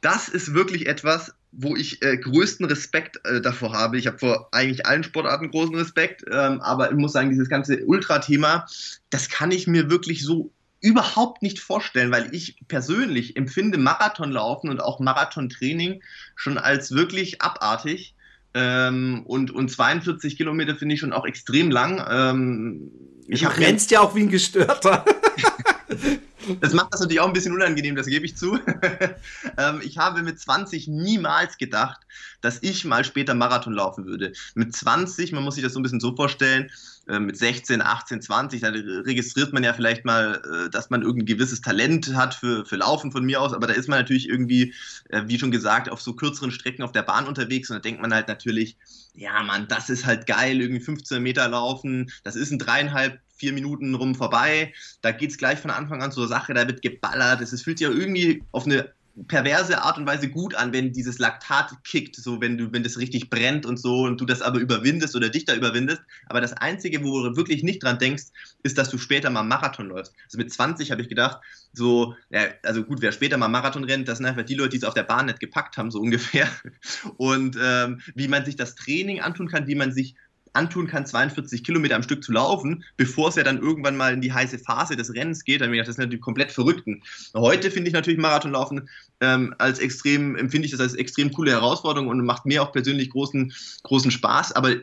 Das 0.00 0.28
ist 0.28 0.54
wirklich 0.54 0.86
etwas, 0.86 1.34
wo 1.50 1.74
ich 1.74 2.02
äh, 2.02 2.18
größten 2.18 2.66
Respekt 2.66 3.18
äh, 3.24 3.40
davor 3.40 3.72
habe. 3.72 3.98
Ich 3.98 4.06
habe 4.06 4.18
vor 4.18 4.48
eigentlich 4.52 4.86
allen 4.86 5.02
Sportarten 5.02 5.50
großen 5.50 5.74
Respekt, 5.74 6.22
ähm, 6.30 6.60
aber 6.60 6.90
ich 6.90 6.96
muss 6.96 7.12
sagen, 7.12 7.30
dieses 7.30 7.48
ganze 7.48 7.84
Ultra-Thema, 7.84 8.66
das 9.10 9.28
kann 9.28 9.50
ich 9.50 9.66
mir 9.66 9.90
wirklich 9.90 10.22
so 10.22 10.52
überhaupt 10.80 11.42
nicht 11.42 11.58
vorstellen, 11.58 12.10
weil 12.10 12.34
ich 12.34 12.58
persönlich 12.68 13.36
empfinde 13.36 13.78
Marathonlaufen 13.78 14.70
und 14.70 14.80
auch 14.80 15.00
Marathontraining 15.00 16.02
schon 16.34 16.58
als 16.58 16.92
wirklich 16.92 17.42
abartig. 17.42 18.14
Ähm, 18.54 19.22
und, 19.26 19.50
und 19.50 19.70
42 19.70 20.36
Kilometer 20.36 20.76
finde 20.76 20.94
ich 20.94 21.00
schon 21.00 21.12
auch 21.12 21.26
extrem 21.26 21.70
lang. 21.70 22.04
Ähm, 22.10 22.90
ich 23.28 23.40
du 23.40 23.48
rennst 23.48 23.90
ja 23.90 24.00
auch 24.00 24.14
wie 24.14 24.22
ein 24.22 24.30
Gestörter. 24.30 25.04
Das 26.60 26.72
macht 26.72 26.92
das 26.92 27.00
natürlich 27.00 27.20
auch 27.20 27.26
ein 27.26 27.32
bisschen 27.32 27.54
unangenehm, 27.54 27.96
das 27.96 28.06
gebe 28.06 28.24
ich 28.24 28.36
zu. 28.36 28.58
ähm, 29.58 29.80
ich 29.82 29.98
habe 29.98 30.22
mit 30.22 30.38
20 30.38 30.88
niemals 30.88 31.58
gedacht, 31.58 32.00
dass 32.40 32.62
ich 32.62 32.84
mal 32.84 33.04
später 33.04 33.34
Marathon 33.34 33.72
laufen 33.72 34.06
würde. 34.06 34.32
Mit 34.54 34.74
20, 34.74 35.32
man 35.32 35.44
muss 35.44 35.54
sich 35.54 35.64
das 35.64 35.72
so 35.72 35.80
ein 35.80 35.82
bisschen 35.82 36.00
so 36.00 36.14
vorstellen, 36.14 36.70
äh, 37.08 37.20
mit 37.20 37.36
16, 37.36 37.82
18, 37.82 38.20
20, 38.20 38.60
da 38.60 38.68
registriert 38.68 39.52
man 39.52 39.62
ja 39.62 39.72
vielleicht 39.72 40.04
mal, 40.04 40.42
äh, 40.44 40.70
dass 40.70 40.90
man 40.90 41.02
irgendein 41.02 41.26
gewisses 41.26 41.60
Talent 41.60 42.14
hat 42.14 42.34
für, 42.34 42.66
für 42.66 42.76
Laufen 42.76 43.12
von 43.12 43.24
mir 43.24 43.40
aus, 43.40 43.52
aber 43.52 43.66
da 43.66 43.74
ist 43.74 43.88
man 43.88 43.98
natürlich 44.00 44.28
irgendwie, 44.28 44.74
äh, 45.10 45.22
wie 45.26 45.38
schon 45.38 45.50
gesagt, 45.50 45.88
auf 45.88 46.00
so 46.00 46.14
kürzeren 46.14 46.50
Strecken 46.50 46.82
auf 46.82 46.92
der 46.92 47.02
Bahn 47.02 47.26
unterwegs 47.26 47.70
und 47.70 47.76
da 47.76 47.80
denkt 47.80 48.00
man 48.00 48.12
halt 48.12 48.28
natürlich, 48.28 48.76
ja 49.14 49.42
Mann, 49.42 49.68
das 49.68 49.88
ist 49.88 50.04
halt 50.04 50.26
geil, 50.26 50.60
irgendwie 50.60 50.82
15 50.82 51.22
Meter 51.22 51.48
laufen, 51.48 52.10
das 52.24 52.34
ist 52.34 52.50
ein 52.50 52.58
dreieinhalb, 52.58 53.20
vier 53.36 53.52
Minuten 53.52 53.94
rum 53.94 54.14
vorbei, 54.14 54.72
da 55.02 55.12
geht 55.12 55.30
es 55.30 55.38
gleich 55.38 55.58
von 55.58 55.70
Anfang 55.70 56.02
an 56.02 56.12
zur 56.12 56.28
Sache, 56.28 56.54
da 56.54 56.66
wird 56.66 56.82
geballert, 56.82 57.40
es 57.40 57.62
fühlt 57.62 57.78
sich 57.78 57.88
ja 57.88 57.92
irgendwie 57.92 58.42
auf 58.52 58.66
eine 58.66 58.92
perverse 59.28 59.80
Art 59.82 59.96
und 59.96 60.06
Weise 60.06 60.28
gut 60.28 60.54
an, 60.54 60.72
wenn 60.72 60.92
dieses 60.92 61.18
Laktat 61.18 61.72
kickt, 61.84 62.16
so 62.16 62.40
wenn 62.40 62.58
du, 62.58 62.72
wenn 62.72 62.82
das 62.82 62.98
richtig 62.98 63.30
brennt 63.30 63.64
und 63.64 63.78
so 63.78 64.02
und 64.02 64.20
du 64.20 64.26
das 64.26 64.42
aber 64.42 64.58
überwindest 64.58 65.16
oder 65.16 65.30
dich 65.30 65.46
da 65.46 65.54
überwindest. 65.54 66.02
Aber 66.26 66.40
das 66.40 66.52
Einzige, 66.52 67.02
wo 67.02 67.22
du 67.22 67.36
wirklich 67.36 67.62
nicht 67.62 67.82
dran 67.82 67.98
denkst, 67.98 68.24
ist, 68.62 68.76
dass 68.76 68.90
du 68.90 68.98
später 68.98 69.30
mal 69.30 69.42
Marathon 69.42 69.88
läufst. 69.88 70.12
Also 70.24 70.38
mit 70.38 70.52
20 70.52 70.90
habe 70.90 71.00
ich 71.02 71.08
gedacht, 71.08 71.40
so, 71.72 72.14
ja, 72.30 72.42
also 72.62 72.84
gut, 72.84 73.00
wer 73.00 73.12
später 73.12 73.38
mal 73.38 73.48
Marathon 73.48 73.84
rennt, 73.84 74.06
das 74.08 74.18
sind 74.18 74.26
einfach 74.26 74.44
die 74.44 74.54
Leute, 74.54 74.70
die 74.70 74.78
es 74.78 74.84
auf 74.84 74.94
der 74.94 75.02
Bahn 75.02 75.26
nicht 75.26 75.40
gepackt 75.40 75.78
haben, 75.78 75.90
so 75.90 76.00
ungefähr. 76.00 76.48
Und 77.16 77.56
ähm, 77.60 78.00
wie 78.14 78.28
man 78.28 78.44
sich 78.44 78.56
das 78.56 78.74
Training 78.74 79.20
antun 79.20 79.48
kann, 79.48 79.66
wie 79.66 79.74
man 79.74 79.92
sich 79.92 80.14
antun 80.56 80.86
kann, 80.86 81.06
42 81.06 81.62
Kilometer 81.62 81.96
am 81.96 82.02
Stück 82.02 82.24
zu 82.24 82.32
laufen, 82.32 82.84
bevor 82.96 83.28
es 83.28 83.36
ja 83.36 83.44
dann 83.44 83.60
irgendwann 83.60 83.96
mal 83.96 84.12
in 84.12 84.20
die 84.20 84.32
heiße 84.32 84.58
Phase 84.58 84.96
des 84.96 85.14
Rennens 85.14 85.44
geht. 85.44 85.60
Dann 85.60 85.66
habe 85.66 85.76
ich 85.76 85.78
gedacht, 85.78 85.88
das 85.88 85.94
ist 85.94 85.98
natürlich 85.98 86.20
komplett 86.20 86.52
Verrückten. 86.52 87.02
Heute 87.34 87.70
finde 87.70 87.88
ich 87.88 87.94
natürlich 87.94 88.18
Marathonlaufen 88.18 88.88
ähm, 89.20 89.54
als 89.58 89.78
extrem, 89.78 90.36
empfinde 90.36 90.66
ich 90.66 90.72
das 90.72 90.80
als 90.80 90.94
extrem 90.94 91.32
coole 91.32 91.52
Herausforderung 91.52 92.08
und 92.08 92.24
macht 92.24 92.46
mir 92.46 92.62
auch 92.62 92.72
persönlich 92.72 93.10
großen, 93.10 93.52
großen 93.82 94.10
Spaß. 94.10 94.52
Aber 94.52 94.74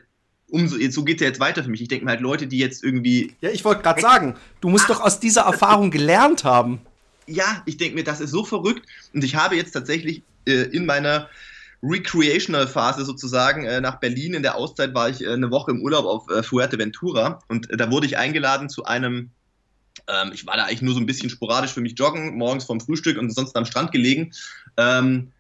umso, 0.50 0.78
so 0.90 1.04
geht 1.04 1.18
es 1.18 1.22
ja 1.22 1.28
jetzt 1.28 1.40
weiter 1.40 1.64
für 1.64 1.70
mich. 1.70 1.82
Ich 1.82 1.88
denke 1.88 2.06
mal 2.06 2.12
halt 2.12 2.22
Leute, 2.22 2.48
die 2.48 2.60
jetzt 2.60 2.84
irgendwie. 2.84 3.34
Ja, 3.42 3.50
ich 3.50 3.66
wollte 3.66 3.82
gerade 3.82 4.02
sagen, 4.02 4.36
du 4.62 4.70
musst 4.70 4.86
Ach, 4.86 4.96
doch 4.96 5.02
aus 5.02 5.20
dieser 5.20 5.42
Erfahrung 5.42 5.92
gelernt 5.92 6.44
haben. 6.44 6.80
Ja, 7.26 7.64
ich 7.66 7.78
denke 7.78 7.96
mir, 7.96 8.04
das 8.04 8.22
ist 8.22 8.32
so 8.32 8.46
verrückt. 8.46 8.86
Und 9.14 9.24
ich 9.24 9.36
habe 9.36 9.56
jetzt 9.56 9.72
tatsächlich 9.72 10.24
äh, 10.46 10.64
in 10.72 10.86
meiner 10.86 11.30
Recreational-Phase 11.84 13.04
sozusagen 13.04 13.66
äh, 13.66 13.82
nach 13.82 14.00
Berlin. 14.00 14.34
In 14.34 14.44
der 14.44 14.56
Auszeit 14.56 14.94
war 14.94 15.10
ich 15.10 15.22
äh, 15.22 15.30
eine 15.30 15.52
Woche 15.52 15.72
im 15.72 15.82
Urlaub 15.82 16.06
auf 16.06 16.30
äh, 16.30 16.42
Fuerteventura 16.42 17.40
und 17.50 17.70
äh, 17.70 17.78
da 17.78 17.92
wurde 17.92 18.08
ich 18.08 18.18
eingeladen 18.18 18.70
zu 18.70 18.86
einem, 18.86 19.32
ähm, 20.08 20.32
ich 20.34 20.48
war 20.48 20.56
da 20.56 20.64
eigentlich 20.64 20.82
nur 20.82 20.94
so 20.94 21.02
ein 21.02 21.06
bisschen 21.06 21.30
sporadisch 21.30 21.74
für 21.74 21.82
mich 21.82 21.98
joggen, 21.98 22.38
morgens 22.38 22.64
vorm 22.64 22.80
Frühstück 22.80 23.18
und 23.18 23.30
sonst 23.32 23.56
am 23.58 23.66
Strand 23.66 23.92
gelegen. 23.92 24.32
Ähm, 24.78 25.34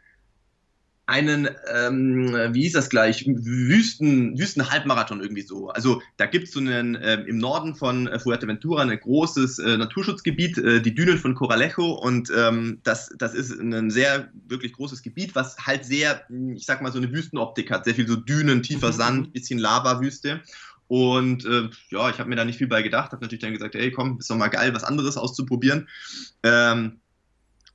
einen, 1.05 1.49
ähm, 1.73 2.33
wie 2.53 2.61
hieß 2.61 2.73
das 2.73 2.89
gleich, 2.89 3.25
Wüsten, 3.27 4.37
Wüsten-Halbmarathon 4.39 5.21
irgendwie 5.21 5.41
so. 5.41 5.69
Also 5.69 6.01
da 6.15 6.25
gibt 6.25 6.47
es 6.47 6.53
so 6.53 6.59
einen, 6.59 6.95
äh, 6.95 7.15
im 7.23 7.37
Norden 7.39 7.75
von 7.75 8.07
äh, 8.07 8.19
Fuerteventura 8.19 8.83
ein 8.83 8.97
großes 8.97 9.59
äh, 9.59 9.77
Naturschutzgebiet, 9.77 10.57
äh, 10.57 10.81
die 10.81 10.95
Dünen 10.95 11.17
von 11.17 11.35
Coralejo 11.35 11.91
und 11.91 12.31
ähm, 12.35 12.79
das, 12.83 13.09
das 13.17 13.33
ist 13.33 13.51
ein 13.51 13.89
sehr, 13.89 14.29
wirklich 14.47 14.73
großes 14.73 15.01
Gebiet, 15.01 15.35
was 15.35 15.57
halt 15.57 15.83
sehr, 15.83 16.21
ich 16.55 16.65
sag 16.65 16.81
mal, 16.81 16.91
so 16.91 16.99
eine 16.99 17.11
Wüstenoptik 17.11 17.69
hat, 17.69 17.83
sehr 17.83 17.95
viel 17.95 18.07
so 18.07 18.15
Dünen, 18.15 18.63
tiefer 18.63 18.87
mhm. 18.87 18.93
Sand, 18.93 19.33
bisschen 19.33 19.59
Lava-Wüste 19.59 20.41
und 20.87 21.45
äh, 21.45 21.69
ja, 21.89 22.09
ich 22.09 22.19
habe 22.19 22.29
mir 22.29 22.35
da 22.35 22.45
nicht 22.45 22.59
viel 22.59 22.67
bei 22.67 22.81
gedacht, 22.81 23.11
habe 23.11 23.23
natürlich 23.23 23.41
dann 23.41 23.53
gesagt, 23.53 23.75
ey 23.75 23.91
komm, 23.91 24.19
ist 24.19 24.29
doch 24.29 24.37
mal 24.37 24.49
geil, 24.49 24.73
was 24.73 24.83
anderes 24.83 25.17
auszuprobieren. 25.17 25.89
Ähm, 26.43 26.99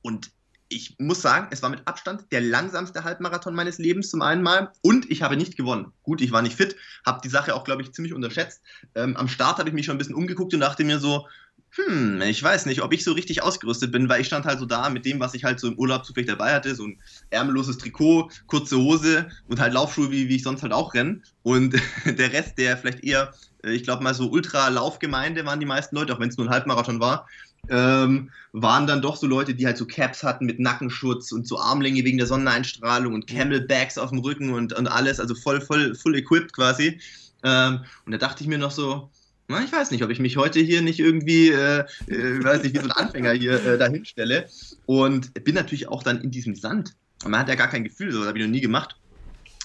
und 0.01 0.31
ich 0.69 0.95
muss 0.99 1.21
sagen, 1.21 1.47
es 1.49 1.61
war 1.63 1.69
mit 1.69 1.87
Abstand 1.87 2.31
der 2.31 2.41
langsamste 2.41 3.03
Halbmarathon 3.03 3.55
meines 3.55 3.79
Lebens 3.79 4.09
zum 4.09 4.21
einen 4.21 4.43
Mal 4.43 4.71
und 4.81 5.09
ich 5.09 5.23
habe 5.23 5.35
nicht 5.35 5.57
gewonnen. 5.57 5.91
Gut, 6.03 6.21
ich 6.21 6.31
war 6.31 6.43
nicht 6.43 6.55
fit, 6.55 6.75
habe 7.05 7.21
die 7.23 7.29
Sache 7.29 7.55
auch, 7.55 7.63
glaube 7.63 7.81
ich, 7.81 7.91
ziemlich 7.91 8.13
unterschätzt. 8.13 8.61
Ähm, 8.93 9.17
am 9.17 9.27
Start 9.27 9.57
habe 9.57 9.69
ich 9.69 9.75
mich 9.75 9.85
schon 9.85 9.95
ein 9.95 9.97
bisschen 9.97 10.15
umgeguckt 10.15 10.53
und 10.53 10.59
dachte 10.59 10.83
mir 10.83 10.99
so, 10.99 11.27
hm, 11.71 12.21
ich 12.21 12.41
weiß 12.41 12.65
nicht, 12.65 12.81
ob 12.81 12.93
ich 12.93 13.03
so 13.03 13.13
richtig 13.13 13.43
ausgerüstet 13.43 13.91
bin, 13.91 14.09
weil 14.09 14.21
ich 14.21 14.27
stand 14.27 14.45
halt 14.45 14.59
so 14.59 14.65
da 14.65 14.89
mit 14.89 15.05
dem, 15.05 15.19
was 15.19 15.33
ich 15.35 15.43
halt 15.43 15.59
so 15.59 15.67
im 15.67 15.77
Urlaub 15.77 16.03
zufällig 16.03 16.27
dabei 16.27 16.53
hatte, 16.53 16.73
so 16.73 16.85
ein 16.85 16.99
ärmelloses 17.29 17.77
Trikot, 17.77 18.29
kurze 18.47 18.77
Hose 18.77 19.27
und 19.47 19.59
halt 19.59 19.73
Laufschuhe, 19.73 20.09
wie, 20.09 20.29
wie 20.29 20.37
ich 20.37 20.43
sonst 20.43 20.63
halt 20.63 20.73
auch 20.73 20.93
renne. 20.93 21.21
Und 21.43 21.75
der 22.05 22.33
Rest, 22.33 22.57
der 22.57 22.77
vielleicht 22.77 23.03
eher, 23.03 23.33
äh, 23.63 23.71
ich 23.71 23.83
glaube 23.83 24.03
mal 24.03 24.15
so 24.15 24.29
Ultra-Laufgemeinde 24.29 25.45
waren 25.45 25.59
die 25.59 25.65
meisten 25.67 25.95
Leute, 25.95 26.13
auch 26.13 26.19
wenn 26.19 26.29
es 26.29 26.37
nur 26.37 26.47
ein 26.47 26.53
Halbmarathon 26.53 26.99
war, 26.99 27.27
ähm, 27.69 28.31
waren 28.51 28.87
dann 28.87 29.01
doch 29.01 29.15
so 29.15 29.27
Leute, 29.27 29.53
die 29.53 29.65
halt 29.65 29.77
so 29.77 29.85
Caps 29.85 30.23
hatten 30.23 30.45
mit 30.45 30.59
Nackenschutz 30.59 31.31
und 31.31 31.47
so 31.47 31.59
Armlänge 31.59 32.03
wegen 32.03 32.17
der 32.17 32.27
Sonneneinstrahlung 32.27 33.13
und 33.13 33.27
Camelbacks 33.27 33.97
auf 33.97 34.09
dem 34.09 34.19
Rücken 34.19 34.53
und, 34.53 34.73
und 34.73 34.87
alles, 34.87 35.19
also 35.19 35.35
voll, 35.35 35.61
voll, 35.61 35.95
full 35.95 36.15
equipped 36.15 36.53
quasi. 36.53 36.99
Ähm, 37.43 37.81
und 38.05 38.11
da 38.11 38.17
dachte 38.17 38.43
ich 38.43 38.49
mir 38.49 38.57
noch 38.57 38.71
so, 38.71 39.09
na, 39.47 39.63
ich 39.63 39.71
weiß 39.71 39.91
nicht, 39.91 40.03
ob 40.03 40.09
ich 40.09 40.19
mich 40.19 40.37
heute 40.37 40.59
hier 40.59 40.81
nicht 40.81 40.99
irgendwie, 40.99 41.49
äh, 41.49 41.85
äh, 42.07 42.43
weiß 42.43 42.63
nicht, 42.63 42.75
wie 42.75 42.79
so 42.79 42.85
ein 42.85 42.91
Anfänger 42.91 43.31
hier 43.31 43.63
äh, 43.65 43.77
dahin 43.77 44.05
stelle. 44.05 44.47
Und 44.85 45.33
bin 45.43 45.55
natürlich 45.55 45.87
auch 45.87 46.03
dann 46.03 46.21
in 46.21 46.31
diesem 46.31 46.55
Sand. 46.55 46.95
Man 47.25 47.39
hat 47.39 47.49
ja 47.49 47.55
gar 47.55 47.67
kein 47.67 47.83
Gefühl, 47.83 48.11
so 48.11 48.19
das 48.19 48.27
habe 48.27 48.37
ich 48.37 48.45
noch 48.45 48.51
nie 48.51 48.61
gemacht 48.61 48.95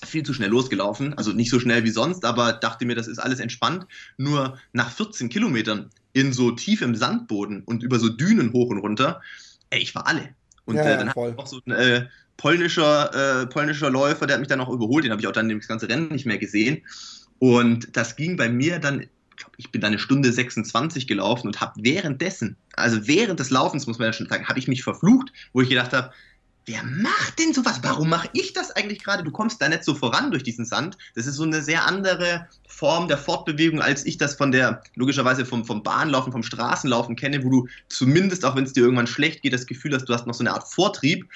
viel 0.07 0.23
zu 0.23 0.35
schnell 0.35 0.51
losgelaufen. 0.51 1.15
Also 1.15 1.33
nicht 1.33 1.51
so 1.51 1.61
schnell 1.61 1.85
wie 1.85 1.91
sonst, 1.91 2.25
aber 2.25 2.53
dachte 2.53 2.85
mir, 2.87 2.95
das 2.95 3.09
ist 3.09 3.19
alles 3.19 3.41
entspannt. 3.41 3.87
Nur 4.17 4.59
nach 4.73 4.91
14 4.91 5.29
Kilometern 5.29 5.91
in 6.13 6.33
so 6.33 6.53
tiefem 6.53 6.95
Sandboden 6.95 7.63
und 7.65 7.83
über 7.83 7.99
so 7.99 8.09
Dünen 8.09 8.53
hoch 8.53 8.71
und 8.71 8.79
runter, 8.79 9.21
ey, 9.71 9.81
ich 9.81 9.95
war 9.95 10.07
alle. 10.07 10.31
Und 10.65 10.77
ja, 10.77 10.85
äh, 10.85 10.99
dann 10.99 11.11
habe 11.11 11.31
ich 11.31 11.39
auch 11.39 11.47
so 11.47 11.61
ein 11.67 11.73
äh, 11.73 12.07
polnischer, 12.37 13.43
äh, 13.43 13.47
polnischer 13.47 13.91
Läufer, 13.91 14.27
der 14.27 14.35
hat 14.35 14.41
mich 14.41 14.49
dann 14.49 14.61
auch 14.61 14.71
überholt, 14.71 15.05
den 15.05 15.13
habe 15.13 15.21
ich 15.21 15.27
auch 15.27 15.33
dann 15.33 15.49
das 15.49 15.69
ganze 15.69 15.89
Rennen 15.89 16.09
nicht 16.09 16.27
mehr 16.27 16.39
gesehen. 16.39 16.83
Und 17.39 17.97
das 17.97 18.17
ging 18.17 18.37
bei 18.37 18.49
mir 18.49 18.79
dann, 18.79 19.07
ich 19.57 19.71
bin 19.71 19.81
da 19.81 19.89
eine 19.89 19.99
Stunde 19.99 20.33
26 20.33 21.07
gelaufen 21.07 21.49
und 21.49 21.61
habe 21.61 21.73
währenddessen, 21.83 22.57
also 22.75 23.07
während 23.07 23.41
des 23.41 23.51
Laufens, 23.51 23.87
muss 23.87 23.99
man 23.99 24.07
ja 24.07 24.13
schon 24.13 24.29
sagen, 24.29 24.47
habe 24.47 24.59
ich 24.59 24.69
mich 24.69 24.83
verflucht, 24.83 25.33
wo 25.53 25.61
ich 25.61 25.69
gedacht 25.69 25.93
habe, 25.93 26.13
wer 26.67 26.83
macht 26.83 27.39
denn 27.39 27.53
sowas? 27.53 27.81
Warum 27.83 28.09
mache 28.09 28.29
ich 28.33 28.53
das 28.53 28.71
eigentlich 28.71 29.03
gerade? 29.03 29.23
Du 29.23 29.31
kommst 29.31 29.61
da 29.61 29.69
nicht 29.69 29.85
so 29.85 29.95
voran 29.95 30.31
durch 30.31 30.43
diesen 30.43 30.65
Sand. 30.65 30.97
Das 31.15 31.27
ist 31.27 31.37
so 31.37 31.43
eine 31.43 31.63
sehr 31.63 31.87
andere 31.87 32.49
Form 32.67 33.09
der 33.09 33.19
Fortbewegung, 33.19 33.81
als 33.81 34.05
ich 34.07 34.19
das 34.19 34.35
von 34.35 34.53
der, 34.53 34.83
logischerweise 34.95 35.45
vom, 35.45 35.65
vom 35.65 35.83
Bahnlaufen, 35.83 36.33
vom 36.33 36.43
Straßenlaufen 36.43 37.17
kenne, 37.17 37.45
wo 37.45 37.51
du 37.51 37.69
zumindest, 37.89 38.45
auch 38.45 38.57
wenn 38.57 38.65
es 38.65 38.73
dir 38.73 38.83
irgendwann 38.83 39.07
schlecht 39.07 39.43
geht, 39.43 39.53
das 39.53 39.67
Gefühl 39.67 39.95
hast, 39.95 40.07
du 40.07 40.15
hast 40.15 40.27
noch 40.27 40.35
so 40.35 40.43
eine 40.43 40.53
Art 40.53 40.69
Vortrieb. 40.69 41.29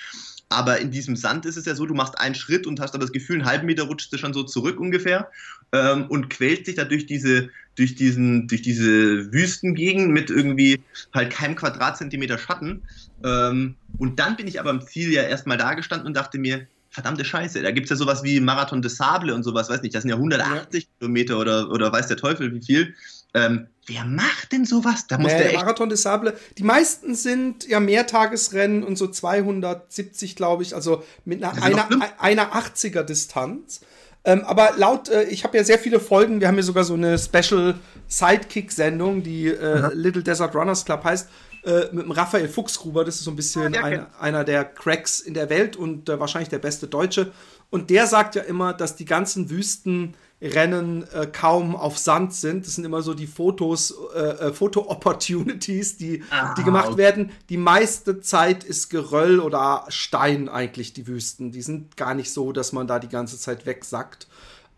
Aber 0.50 0.78
in 0.78 0.90
diesem 0.90 1.14
Sand 1.14 1.44
ist 1.44 1.56
es 1.56 1.66
ja 1.66 1.74
so, 1.74 1.84
du 1.84 1.94
machst 1.94 2.18
einen 2.18 2.34
Schritt 2.34 2.66
und 2.66 2.80
hast 2.80 2.92
dann 2.92 3.02
das 3.02 3.12
Gefühl, 3.12 3.36
einen 3.36 3.44
halben 3.44 3.66
Meter 3.66 3.84
rutschst 3.84 4.12
du 4.12 4.16
schon 4.16 4.32
so 4.32 4.44
zurück 4.44 4.80
ungefähr 4.80 5.30
ähm, 5.72 6.06
und 6.06 6.30
quält 6.30 6.64
sich 6.64 6.76
da 6.76 6.84
durch 6.84 7.04
diese, 7.04 7.50
durch 7.76 7.94
diesen, 7.94 8.48
durch 8.48 8.62
diese 8.62 9.30
Wüstengegend 9.30 10.10
mit 10.10 10.30
irgendwie 10.30 10.80
halt 11.12 11.30
keinem 11.30 11.54
Quadratzentimeter 11.54 12.38
Schatten. 12.38 12.82
Ähm, 13.24 13.76
und 13.98 14.18
dann 14.18 14.36
bin 14.36 14.46
ich 14.46 14.60
aber 14.60 14.70
am 14.70 14.86
Ziel 14.86 15.12
ja 15.12 15.22
erstmal 15.22 15.56
da 15.56 15.74
gestanden 15.74 16.06
und 16.06 16.16
dachte 16.16 16.38
mir, 16.38 16.66
verdammte 16.90 17.24
Scheiße, 17.24 17.62
da 17.62 17.70
gibt 17.70 17.86
es 17.86 17.90
ja 17.90 17.96
sowas 17.96 18.22
wie 18.22 18.40
Marathon 18.40 18.82
des 18.82 18.96
Sable 18.96 19.34
und 19.34 19.42
sowas, 19.42 19.68
weiß 19.68 19.82
nicht, 19.82 19.94
das 19.94 20.02
sind 20.02 20.10
ja 20.10 20.16
180 20.16 20.84
ja. 20.84 20.90
Kilometer 20.98 21.38
oder, 21.38 21.70
oder 21.70 21.92
weiß 21.92 22.08
der 22.08 22.16
Teufel 22.16 22.52
wie 22.54 22.62
viel. 22.62 22.94
Ähm, 23.34 23.68
wer 23.86 24.04
macht 24.04 24.52
denn 24.52 24.64
sowas? 24.64 25.06
Da 25.06 25.18
muss 25.18 25.32
nee, 25.32 25.50
der 25.50 25.52
Marathon 25.54 25.90
des 25.90 26.02
Sable. 26.02 26.34
Die 26.56 26.62
meisten 26.62 27.14
sind 27.14 27.68
ja 27.68 27.78
Mehrtagesrennen 27.78 28.82
und 28.82 28.96
so 28.96 29.06
270, 29.06 30.34
glaube 30.34 30.62
ich, 30.62 30.74
also 30.74 31.04
mit 31.24 31.42
einer, 31.44 31.62
einer, 31.62 31.88
einer 32.18 32.54
80er 32.54 33.02
Distanz. 33.02 33.80
Ähm, 34.24 34.44
aber 34.44 34.72
laut, 34.76 35.08
äh, 35.08 35.24
ich 35.24 35.44
habe 35.44 35.56
ja 35.56 35.64
sehr 35.64 35.78
viele 35.78 36.00
Folgen, 36.00 36.40
wir 36.40 36.48
haben 36.48 36.56
ja 36.56 36.62
sogar 36.62 36.84
so 36.84 36.94
eine 36.94 37.18
Special 37.18 37.74
Sidekick-Sendung, 38.08 39.22
die 39.22 39.48
äh, 39.48 39.90
Little 39.94 40.22
Desert 40.22 40.54
Runners 40.54 40.84
Club 40.84 41.04
heißt 41.04 41.28
äh, 41.64 41.86
mit 41.92 42.04
dem 42.04 42.10
Raphael 42.10 42.48
Fuchsgruber, 42.48 43.04
das 43.04 43.16
ist 43.16 43.24
so 43.24 43.30
ein 43.30 43.36
bisschen 43.36 43.74
ja, 43.74 43.82
ein, 43.82 44.06
einer 44.18 44.44
der 44.44 44.64
Cracks 44.64 45.20
in 45.20 45.34
der 45.34 45.50
Welt 45.50 45.76
und 45.76 46.08
äh, 46.08 46.18
wahrscheinlich 46.20 46.48
der 46.48 46.58
beste 46.58 46.86
Deutsche. 46.86 47.32
Und 47.70 47.90
der 47.90 48.06
sagt 48.06 48.34
ja 48.34 48.42
immer, 48.42 48.72
dass 48.72 48.96
die 48.96 49.04
ganzen 49.04 49.50
Wüstenrennen 49.50 51.04
äh, 51.12 51.26
kaum 51.26 51.76
auf 51.76 51.98
Sand 51.98 52.32
sind. 52.32 52.66
Das 52.66 52.76
sind 52.76 52.84
immer 52.84 53.02
so 53.02 53.12
die 53.12 53.26
Fotos, 53.26 53.94
äh, 54.14 54.20
äh 54.20 54.52
Foto-Opportunities, 54.52 55.98
die, 55.98 56.22
ah, 56.30 56.54
die 56.54 56.62
gemacht 56.62 56.88
okay. 56.88 56.98
werden. 56.98 57.30
Die 57.50 57.58
meiste 57.58 58.20
Zeit 58.20 58.64
ist 58.64 58.88
Geröll 58.88 59.40
oder 59.40 59.84
Stein 59.88 60.48
eigentlich 60.48 60.94
die 60.94 61.06
Wüsten. 61.06 61.52
Die 61.52 61.62
sind 61.62 61.96
gar 61.96 62.14
nicht 62.14 62.32
so, 62.32 62.52
dass 62.52 62.72
man 62.72 62.86
da 62.86 62.98
die 62.98 63.08
ganze 63.08 63.38
Zeit 63.38 63.66
wegsackt. 63.66 64.28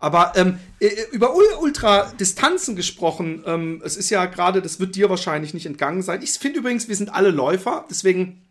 Aber 0.01 0.33
ähm, 0.35 0.59
äh, 0.81 0.89
über 1.13 1.33
Ultradistanzen 1.35 2.75
gesprochen, 2.75 3.45
ähm, 3.47 3.83
es 3.85 3.97
ist 3.99 4.11
ja 4.11 4.25
gerade, 4.25 4.63
das 4.63 4.81
wird 4.81 4.97
dir 4.97 5.11
wahrscheinlich 5.11 5.55
nicht 5.55 5.67
entgangen 5.67 6.03
sein. 6.03 6.23
Ich 6.23 6.33
finde 6.33 6.59
übrigens, 6.61 6.89
wir 6.89 6.97
sind 6.97 7.15
alle 7.15 7.31
Läufer, 7.31 7.85
deswegen 7.91 8.43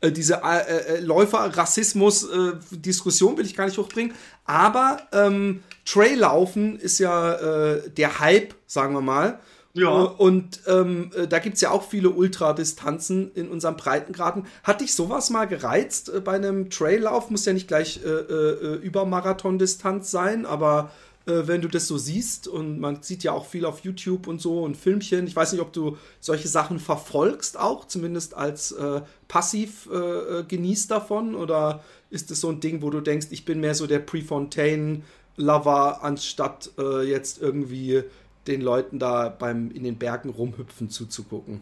äh, 0.00 0.12
diese 0.12 0.42
äh, 0.44 0.96
äh, 0.96 1.00
Läufer-Rassismus-Diskussion 1.00 3.36
will 3.36 3.46
ich 3.46 3.56
gar 3.56 3.64
nicht 3.66 3.78
hochbringen. 3.78 4.14
Aber 4.44 5.00
ähm, 5.12 5.64
Traillaufen 5.84 6.78
ist 6.78 7.00
ja 7.00 7.34
äh, 7.34 7.90
der 7.90 8.20
Hype, 8.20 8.54
sagen 8.66 8.94
wir 8.94 9.00
mal. 9.00 9.40
Ja. 9.74 9.90
Und 9.90 10.60
ähm, 10.68 11.10
da 11.28 11.40
gibt 11.40 11.56
es 11.56 11.60
ja 11.60 11.72
auch 11.72 11.82
viele 11.82 12.10
Ultradistanzen 12.10 13.32
in 13.34 13.48
unserem 13.48 13.76
Breitengraden. 13.76 14.46
Hat 14.62 14.80
dich 14.80 14.94
sowas 14.94 15.30
mal 15.30 15.46
gereizt 15.46 16.08
äh, 16.08 16.20
bei 16.20 16.34
einem 16.34 16.70
Traillauf? 16.70 17.28
Muss 17.28 17.44
ja 17.44 17.52
nicht 17.52 17.66
gleich 17.66 18.00
äh, 18.04 18.08
äh, 18.08 18.76
über 18.76 19.04
Marathondistanz 19.04 20.12
sein, 20.12 20.46
aber 20.46 20.92
äh, 21.26 21.42
wenn 21.46 21.60
du 21.60 21.68
das 21.68 21.88
so 21.88 21.98
siehst 21.98 22.46
und 22.46 22.78
man 22.78 23.02
sieht 23.02 23.24
ja 23.24 23.32
auch 23.32 23.46
viel 23.46 23.64
auf 23.64 23.80
YouTube 23.80 24.28
und 24.28 24.40
so 24.40 24.62
und 24.62 24.76
Filmchen. 24.76 25.26
Ich 25.26 25.34
weiß 25.34 25.52
nicht, 25.52 25.62
ob 25.62 25.72
du 25.72 25.96
solche 26.20 26.48
Sachen 26.48 26.78
verfolgst 26.78 27.58
auch, 27.58 27.86
zumindest 27.86 28.34
als 28.34 28.72
äh, 28.72 29.00
passiv 29.26 29.88
äh, 29.92 29.96
äh 29.96 30.44
genießt 30.44 30.90
davon 30.90 31.34
oder 31.34 31.82
ist 32.10 32.30
es 32.30 32.40
so 32.40 32.50
ein 32.50 32.60
Ding, 32.60 32.82
wo 32.82 32.90
du 32.90 33.00
denkst, 33.00 33.28
ich 33.30 33.44
bin 33.44 33.60
mehr 33.60 33.74
so 33.74 33.86
der 33.86 33.98
Prefontaine-Lover, 33.98 36.04
anstatt 36.04 36.70
äh, 36.78 37.02
jetzt 37.02 37.40
irgendwie 37.40 38.04
den 38.46 38.60
Leuten 38.60 38.98
da 38.98 39.28
beim 39.28 39.70
in 39.70 39.84
den 39.84 39.96
Bergen 39.96 40.30
rumhüpfen 40.30 40.90
zuzugucken? 40.90 41.60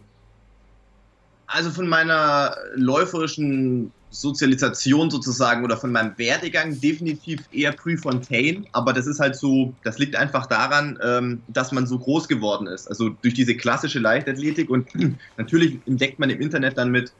Also 1.46 1.70
von 1.70 1.86
meiner 1.86 2.56
läuferischen 2.74 3.92
Sozialisation 4.12 5.10
sozusagen 5.10 5.64
oder 5.64 5.76
von 5.76 5.90
meinem 5.90 6.16
Werdegang 6.18 6.80
definitiv 6.80 7.40
eher 7.50 7.72
Prefontaine, 7.72 8.64
aber 8.72 8.92
das 8.92 9.06
ist 9.06 9.20
halt 9.20 9.36
so, 9.36 9.74
das 9.84 9.98
liegt 9.98 10.16
einfach 10.16 10.46
daran, 10.46 10.98
ähm, 11.02 11.42
dass 11.48 11.72
man 11.72 11.86
so 11.86 11.98
groß 11.98 12.28
geworden 12.28 12.66
ist. 12.66 12.88
Also 12.88 13.08
durch 13.22 13.34
diese 13.34 13.56
klassische 13.56 13.98
Leichtathletik 13.98 14.70
und 14.70 14.88
natürlich 15.38 15.78
entdeckt 15.86 16.18
man 16.18 16.30
im 16.30 16.40
Internet 16.40 16.76
dann 16.76 16.90
mit, 16.90 17.12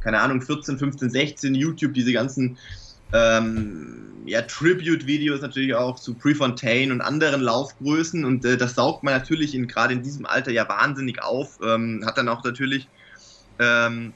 keine 0.00 0.20
Ahnung, 0.20 0.42
14, 0.42 0.78
15, 0.78 1.10
16 1.10 1.54
YouTube 1.54 1.94
diese 1.94 2.12
ganzen 2.12 2.58
ähm, 3.12 4.22
ja, 4.26 4.42
Tribute-Videos 4.42 5.40
natürlich 5.40 5.74
auch 5.74 5.98
zu 5.98 6.14
Prefontaine 6.14 6.92
und 6.92 7.00
anderen 7.00 7.40
Laufgrößen 7.40 8.24
und 8.24 8.44
äh, 8.44 8.56
das 8.56 8.74
saugt 8.74 9.02
man 9.02 9.14
natürlich 9.14 9.54
in, 9.54 9.66
gerade 9.66 9.94
in 9.94 10.02
diesem 10.02 10.26
Alter 10.26 10.52
ja 10.52 10.68
wahnsinnig 10.68 11.22
auf, 11.22 11.58
ähm, 11.64 12.02
hat 12.06 12.18
dann 12.18 12.28
auch 12.28 12.44
natürlich 12.44 12.88
ähm, 13.58 14.12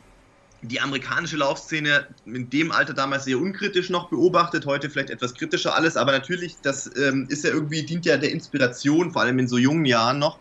die 0.63 0.81
amerikanische 0.81 1.37
Laufszene 1.37 2.07
in 2.25 2.49
dem 2.49 2.73
Alter 2.73 2.95
damals 2.95 3.25
sehr 3.25 3.39
unkritisch 3.39 3.91
noch 3.91 4.09
beobachtet, 4.09 4.67
heute 4.67 4.89
vielleicht 4.89 5.11
etwas 5.11 5.35
kritischer 5.35 5.75
alles, 5.75 5.97
aber 5.97 6.13
natürlich, 6.13 6.57
das 6.63 6.91
ähm, 6.97 7.27
ist 7.29 7.45
ja 7.45 7.51
irgendwie, 7.51 7.83
dient 7.83 8.07
ja 8.07 8.17
der 8.17 8.31
Inspiration, 8.31 9.13
vor 9.13 9.23
allem 9.23 9.39
in 9.39 9.49
so 9.49 9.59
jungen 9.59 9.85
Jahren 9.85 10.19
noch. 10.19 10.39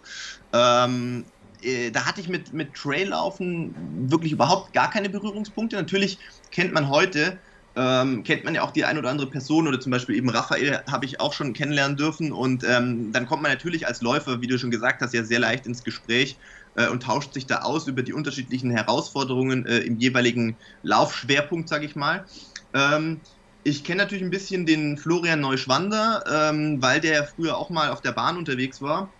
Ähm, 0.53 1.25
äh, 1.61 1.91
da 1.91 2.05
hatte 2.05 2.21
ich 2.21 2.29
mit, 2.29 2.53
mit 2.53 2.73
Traillaufen 2.73 3.75
wirklich 4.09 4.31
überhaupt 4.31 4.73
gar 4.73 4.89
keine 4.89 5.09
Berührungspunkte. 5.09 5.75
Natürlich 5.75 6.19
kennt 6.51 6.73
man 6.73 6.89
heute, 6.89 7.37
ähm, 7.75 8.23
kennt 8.23 8.43
man 8.43 8.53
ja 8.53 8.61
auch 8.61 8.71
die 8.71 8.85
ein 8.85 8.97
oder 8.97 9.09
andere 9.09 9.29
Person 9.29 9.67
oder 9.67 9.79
zum 9.79 9.91
Beispiel 9.91 10.15
eben 10.15 10.29
Raphael 10.29 10.83
habe 10.89 11.05
ich 11.05 11.19
auch 11.19 11.33
schon 11.33 11.53
kennenlernen 11.53 11.97
dürfen 11.97 12.31
und 12.31 12.63
ähm, 12.63 13.11
dann 13.11 13.25
kommt 13.25 13.41
man 13.41 13.51
natürlich 13.51 13.87
als 13.87 14.01
Läufer, 14.01 14.41
wie 14.41 14.47
du 14.47 14.59
schon 14.59 14.71
gesagt 14.71 15.01
hast, 15.01 15.13
ja 15.13 15.23
sehr 15.23 15.39
leicht 15.39 15.65
ins 15.65 15.83
Gespräch 15.83 16.39
äh, 16.75 16.87
und 16.87 17.03
tauscht 17.03 17.33
sich 17.33 17.47
da 17.47 17.59
aus 17.59 17.87
über 17.87 18.03
die 18.03 18.13
unterschiedlichen 18.13 18.69
Herausforderungen 18.71 19.65
äh, 19.65 19.79
im 19.79 19.97
jeweiligen 19.97 20.59
Laufschwerpunkt, 20.83 21.67
sage 21.69 21.85
ich 21.85 21.95
mal. 21.95 22.25
Ähm, 22.73 23.21
ich 23.63 23.83
kenne 23.83 24.03
natürlich 24.03 24.23
ein 24.23 24.29
bisschen 24.29 24.65
den 24.65 24.97
Florian 24.97 25.39
Neuschwander, 25.39 26.23
ähm, 26.27 26.81
weil 26.81 26.99
der 26.99 27.25
früher 27.25 27.57
auch 27.57 27.69
mal 27.69 27.89
auf 27.89 28.01
der 28.01 28.11
Bahn 28.11 28.37
unterwegs 28.37 28.81
war. 28.81 29.15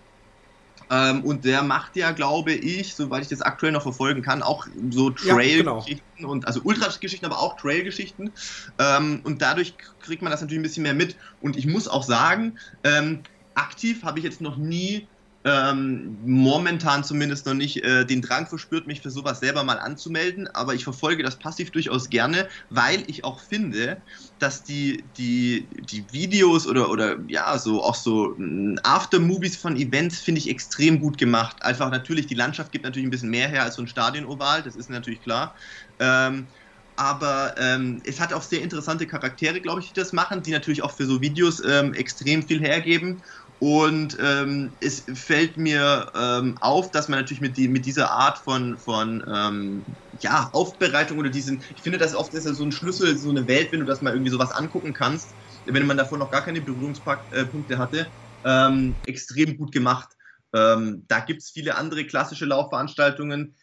Ähm, 0.90 1.24
und 1.24 1.46
der 1.46 1.64
macht 1.64 1.96
ja, 1.96 2.12
glaube 2.12 2.54
ich, 2.54 2.96
soweit 2.96 3.24
ich 3.24 3.30
das 3.30 3.42
aktuell 3.42 3.72
noch 3.72 3.84
verfolgen 3.84 4.22
kann, 4.22 4.44
auch 4.44 4.68
so 4.90 5.10
Trail-Geschichten 5.10 5.92
ja, 5.92 6.18
genau. 6.18 6.32
und 6.32 6.48
also 6.48 6.62
Ultra-Geschichten, 6.64 7.26
aber 7.26 7.40
auch 7.40 7.58
Trail-Geschichten. 7.58 8.34
Ähm, 8.80 9.22
und 9.24 9.42
dadurch 9.42 9.78
kriegt 10.00 10.22
man 10.22 10.32
das 10.32 10.42
natürlich 10.42 10.60
ein 10.60 10.64
bisschen 10.64 10.84
mehr 10.84 10.94
mit. 10.94 11.18
Und 11.40 11.58
ich 11.58 11.66
muss 11.66 11.88
auch 11.88 12.04
sagen, 12.04 12.58
ähm, 12.84 13.24
aktiv 13.54 14.04
habe 14.04 14.20
ich 14.20 14.26
jetzt 14.26 14.42
noch 14.42 14.58
nie 14.58 15.10
ähm, 15.46 16.20
momentan 16.24 17.04
zumindest 17.04 17.46
noch 17.46 17.54
nicht 17.54 17.84
äh, 17.84 18.06
den 18.06 18.22
Drang 18.22 18.48
verspürt, 18.48 18.88
mich 18.88 19.02
für 19.02 19.12
sowas 19.12 19.42
selber 19.42 19.64
mal 19.64 19.78
anzumelden, 19.78 20.48
aber 20.48 20.74
ich 20.74 20.86
verfolge 20.86 21.22
das 21.22 21.38
passiv 21.38 21.72
durchaus 21.72 22.10
gerne, 22.10 22.48
weil 22.70 23.04
ich 23.08 23.26
auch 23.26 23.42
finde, 23.42 24.04
dass 24.40 24.64
die, 24.64 25.12
die, 25.18 25.70
die 25.82 26.12
Videos 26.12 26.66
oder, 26.66 26.90
oder 26.90 27.18
ja, 27.28 27.58
so 27.58 27.84
auch 27.84 27.96
so 27.96 28.36
mm, 28.38 28.78
Aftermovies 28.84 29.58
von 29.58 29.76
Events 29.76 30.20
finde 30.20 30.40
ich 30.40 30.50
extrem 30.50 31.00
gut 31.00 31.18
gemacht. 31.18 31.62
Einfach 31.62 31.92
natürlich, 31.92 32.28
die 32.28 32.36
Landschaft 32.36 32.72
gibt 32.72 32.86
natürlich 32.86 33.08
ein 33.08 33.12
bisschen 33.12 33.30
mehr 33.30 33.50
her 33.50 33.64
als 33.64 33.76
so 33.76 33.82
ein 33.82 33.88
Stadion-Oval, 33.88 34.64
das 34.64 34.76
ist 34.76 34.90
natürlich 34.90 35.22
klar. 35.22 35.56
Ähm, 36.00 36.48
aber 36.96 37.56
ähm, 37.58 38.02
es 38.06 38.20
hat 38.20 38.34
auch 38.34 38.44
sehr 38.44 38.62
interessante 38.62 39.08
Charaktere, 39.08 39.62
glaube 39.62 39.82
ich, 39.82 39.88
die 39.88 40.00
das 40.00 40.14
machen, 40.14 40.44
die 40.44 40.52
natürlich 40.52 40.84
auch 40.84 40.96
für 40.96 41.08
so 41.08 41.22
Videos 41.22 41.60
ähm, 41.66 41.94
extrem 41.94 42.44
viel 42.44 42.62
hergeben. 42.62 43.24
Und 43.66 44.18
ähm, 44.20 44.76
es 44.82 45.06
fällt 45.14 45.56
mir 45.56 46.12
ähm, 46.16 46.58
auf, 46.60 46.92
dass 46.92 47.08
man 47.08 47.20
natürlich 47.20 47.40
mit, 47.40 47.56
die, 47.56 47.70
mit 47.70 47.86
dieser 47.86 48.12
Art 48.12 48.38
von, 48.40 48.78
von 48.78 49.24
ähm, 49.26 49.86
ja, 50.20 50.50
Aufbereitung 50.52 51.18
oder 51.18 51.30
diesen, 51.30 51.64
ich 51.74 51.82
finde, 51.82 51.98
das 51.98 52.14
oft 52.14 52.34
ist 52.34 52.46
ja 52.46 52.52
so 52.54 52.66
ein 52.66 52.74
Schlüssel, 52.74 53.18
so 53.18 53.30
eine 53.30 53.48
Welt, 53.48 53.72
wenn 53.72 53.80
du 53.80 53.86
das 53.86 54.02
mal 54.02 54.12
irgendwie 54.12 54.32
sowas 54.32 54.52
angucken 54.52 54.92
kannst, 54.92 55.38
wenn 55.64 55.88
man 55.88 55.96
davor 55.96 56.18
noch 56.18 56.30
gar 56.30 56.44
keine 56.44 56.60
Berührungspunkte 56.60 57.78
hatte, 57.78 58.12
ähm, 58.44 59.02
extrem 59.06 59.56
gut 59.56 59.72
gemacht. 59.72 60.10
Ähm, 60.54 61.06
da 61.08 61.22
gibt 61.22 61.42
es 61.42 61.50
viele 61.52 61.76
andere 61.78 62.06
klassische 62.06 62.44
Laufveranstaltungen. 62.44 63.56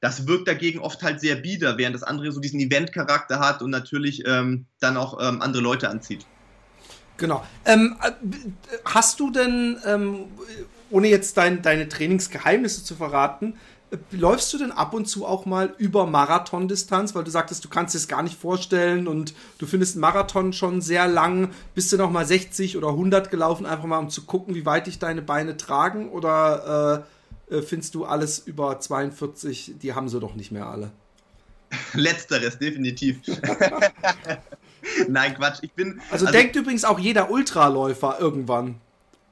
Das 0.00 0.26
wirkt 0.26 0.48
dagegen 0.48 0.78
oft 0.78 1.02
halt 1.02 1.20
sehr 1.20 1.36
bieder, 1.36 1.76
während 1.76 1.94
das 1.94 2.04
andere 2.04 2.32
so 2.32 2.40
diesen 2.40 2.58
Event-Charakter 2.58 3.38
hat 3.38 3.60
und 3.60 3.68
natürlich 3.70 4.22
ähm, 4.24 4.66
dann 4.80 4.96
auch 4.96 5.18
andere 5.18 5.62
Leute 5.62 5.90
anzieht. 5.90 6.26
Genau. 7.16 7.44
Ähm, 7.64 7.96
äh, 8.02 8.10
hast 8.84 9.20
du 9.20 9.30
denn, 9.30 9.78
ähm, 9.86 10.24
ohne 10.90 11.08
jetzt 11.08 11.36
dein, 11.36 11.62
deine 11.62 11.88
Trainingsgeheimnisse 11.88 12.84
zu 12.84 12.94
verraten, 12.94 13.54
äh, 13.90 13.98
läufst 14.10 14.52
du 14.52 14.58
denn 14.58 14.72
ab 14.72 14.94
und 14.94 15.06
zu 15.06 15.26
auch 15.26 15.46
mal 15.46 15.74
über 15.78 16.06
Marathondistanz, 16.06 17.14
weil 17.14 17.24
du 17.24 17.30
sagtest, 17.30 17.64
du 17.64 17.68
kannst 17.68 17.94
es 17.94 18.08
gar 18.08 18.22
nicht 18.22 18.38
vorstellen 18.38 19.06
und 19.06 19.34
du 19.58 19.66
findest 19.66 19.94
einen 19.94 20.00
Marathon 20.00 20.52
schon 20.52 20.80
sehr 20.80 21.06
lang. 21.06 21.50
Bist 21.74 21.92
du 21.92 21.96
noch 21.96 22.10
mal 22.10 22.26
60 22.26 22.76
oder 22.76 22.88
100 22.88 23.30
gelaufen, 23.30 23.66
einfach 23.66 23.86
mal 23.86 23.98
um 23.98 24.10
zu 24.10 24.22
gucken, 24.22 24.54
wie 24.54 24.66
weit 24.66 24.86
dich 24.86 24.98
deine 24.98 25.22
Beine 25.22 25.56
tragen? 25.56 26.08
Oder 26.08 27.04
äh, 27.50 27.56
äh 27.56 27.62
findest 27.62 27.94
du 27.94 28.04
alles 28.04 28.38
über 28.40 28.80
42, 28.80 29.74
die 29.80 29.94
haben 29.94 30.08
sie 30.08 30.18
doch 30.18 30.34
nicht 30.34 30.52
mehr 30.52 30.66
alle? 30.66 30.90
Letzteres, 31.94 32.58
definitiv. 32.58 33.20
Nein, 35.08 35.34
Quatsch. 35.34 35.58
Ich 35.62 35.72
bin. 35.72 36.00
Also, 36.10 36.26
also 36.26 36.38
denkt 36.38 36.56
übrigens 36.56 36.84
auch 36.84 36.98
jeder 36.98 37.30
Ultraläufer 37.30 38.16
irgendwann, 38.20 38.76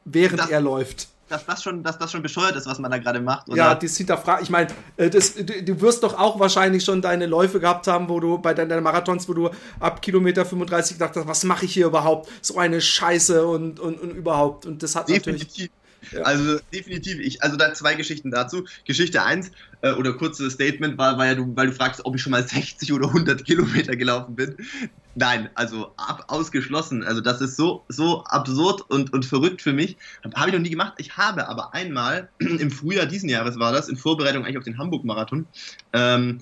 während 0.04 0.40
das, 0.40 0.50
er 0.50 0.60
läuft. 0.60 1.08
Dass 1.28 1.46
das, 1.46 1.62
schon, 1.62 1.82
dass 1.84 1.98
das 1.98 2.10
schon 2.10 2.22
bescheuert 2.22 2.56
ist, 2.56 2.66
was 2.66 2.78
man 2.80 2.90
da 2.90 2.98
gerade 2.98 3.20
macht. 3.20 3.48
Oder? 3.48 3.56
Ja, 3.56 3.74
das 3.74 3.96
hinterfragt. 3.96 4.42
Ich 4.42 4.50
meine, 4.50 4.68
äh, 4.96 5.08
du, 5.08 5.20
du, 5.62 5.80
wirst 5.80 6.02
doch 6.02 6.18
auch 6.18 6.40
wahrscheinlich 6.40 6.84
schon 6.84 7.02
deine 7.02 7.26
Läufe 7.26 7.60
gehabt 7.60 7.86
haben, 7.86 8.08
wo 8.08 8.18
du 8.18 8.38
bei 8.38 8.52
deinen 8.52 8.82
Marathons, 8.82 9.28
wo 9.28 9.34
du 9.34 9.50
ab 9.78 10.02
Kilometer 10.02 10.44
35 10.44 10.96
gedacht 10.96 11.14
hast, 11.16 11.28
was 11.28 11.44
mache 11.44 11.66
ich 11.66 11.74
hier 11.74 11.86
überhaupt? 11.86 12.28
So 12.42 12.58
eine 12.58 12.80
Scheiße 12.80 13.46
und, 13.46 13.78
und, 13.78 14.00
und 14.00 14.10
überhaupt. 14.10 14.66
Und 14.66 14.82
das 14.82 14.96
hat 14.96 15.08
Definitiv. 15.08 15.46
natürlich 15.46 15.70
ja. 16.12 16.22
Also 16.22 16.58
definitiv, 16.72 17.20
ich, 17.20 17.42
also 17.42 17.56
da 17.56 17.72
zwei 17.74 17.94
Geschichten 17.94 18.30
dazu. 18.30 18.64
Geschichte 18.84 19.22
1 19.22 19.50
äh, 19.82 19.92
oder 19.92 20.14
kurzes 20.14 20.54
Statement 20.54 20.98
war, 20.98 21.18
war 21.18 21.26
ja, 21.26 21.34
du, 21.34 21.54
weil 21.54 21.68
du 21.68 21.72
fragst, 21.72 22.04
ob 22.04 22.16
ich 22.16 22.22
schon 22.22 22.32
mal 22.32 22.46
60 22.46 22.92
oder 22.92 23.08
100 23.08 23.44
Kilometer 23.44 23.96
gelaufen 23.96 24.34
bin. 24.34 24.56
Nein, 25.16 25.50
also 25.54 25.92
ab, 25.96 26.24
ausgeschlossen. 26.28 27.02
Also 27.02 27.20
das 27.20 27.40
ist 27.40 27.56
so, 27.56 27.84
so 27.88 28.22
absurd 28.24 28.82
und, 28.90 29.12
und 29.12 29.24
verrückt 29.24 29.60
für 29.60 29.72
mich. 29.72 29.96
Habe 30.34 30.50
ich 30.50 30.54
noch 30.54 30.62
nie 30.62 30.70
gemacht. 30.70 30.94
Ich 30.98 31.16
habe 31.16 31.48
aber 31.48 31.74
einmal 31.74 32.28
im 32.38 32.70
Frühjahr 32.70 33.06
diesen 33.06 33.28
Jahres 33.28 33.58
war 33.58 33.72
das, 33.72 33.88
in 33.88 33.96
Vorbereitung 33.96 34.44
eigentlich 34.44 34.58
auf 34.58 34.64
den 34.64 34.78
Hamburg-Marathon, 34.78 35.46
ähm, 35.92 36.40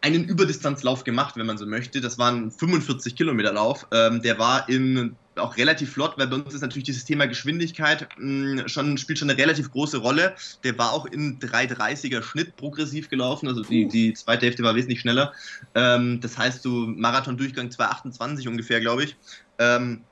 einen 0.00 0.24
Überdistanzlauf 0.24 1.04
gemacht, 1.04 1.36
wenn 1.36 1.46
man 1.46 1.58
so 1.58 1.66
möchte. 1.66 2.00
Das 2.00 2.18
war 2.18 2.32
ein 2.32 2.50
45 2.50 3.14
Kilometer 3.14 3.52
Lauf. 3.52 3.86
Ähm, 3.92 4.22
der 4.22 4.38
war 4.38 4.68
in 4.68 5.16
auch 5.38 5.56
relativ 5.56 5.92
flott, 5.92 6.14
weil 6.16 6.26
bei 6.26 6.36
uns 6.36 6.54
ist 6.54 6.60
natürlich 6.60 6.84
dieses 6.84 7.04
Thema 7.04 7.26
Geschwindigkeit 7.26 8.08
mh, 8.18 8.60
hm, 8.60 8.68
schon, 8.68 8.98
spielt 8.98 9.18
schon 9.18 9.30
eine 9.30 9.38
relativ 9.38 9.70
große 9.70 9.98
Rolle. 9.98 10.34
Der 10.64 10.76
war 10.78 10.92
auch 10.92 11.06
in 11.06 11.38
3,30er 11.38 12.22
Schnitt 12.22 12.56
progressiv 12.56 13.08
gelaufen, 13.08 13.48
also 13.48 13.62
die, 13.62 13.88
die 13.88 14.14
zweite 14.14 14.46
Hälfte 14.46 14.62
war 14.62 14.74
wesentlich 14.74 15.00
schneller. 15.00 15.32
Ähm, 15.74 16.20
das 16.20 16.38
heißt, 16.38 16.62
so 16.62 16.70
Marathon-Durchgang 16.70 17.68
2,28 17.68 18.48
ungefähr, 18.48 18.80
glaube 18.80 19.04
ich. 19.04 19.16
Ähm, 19.58 20.02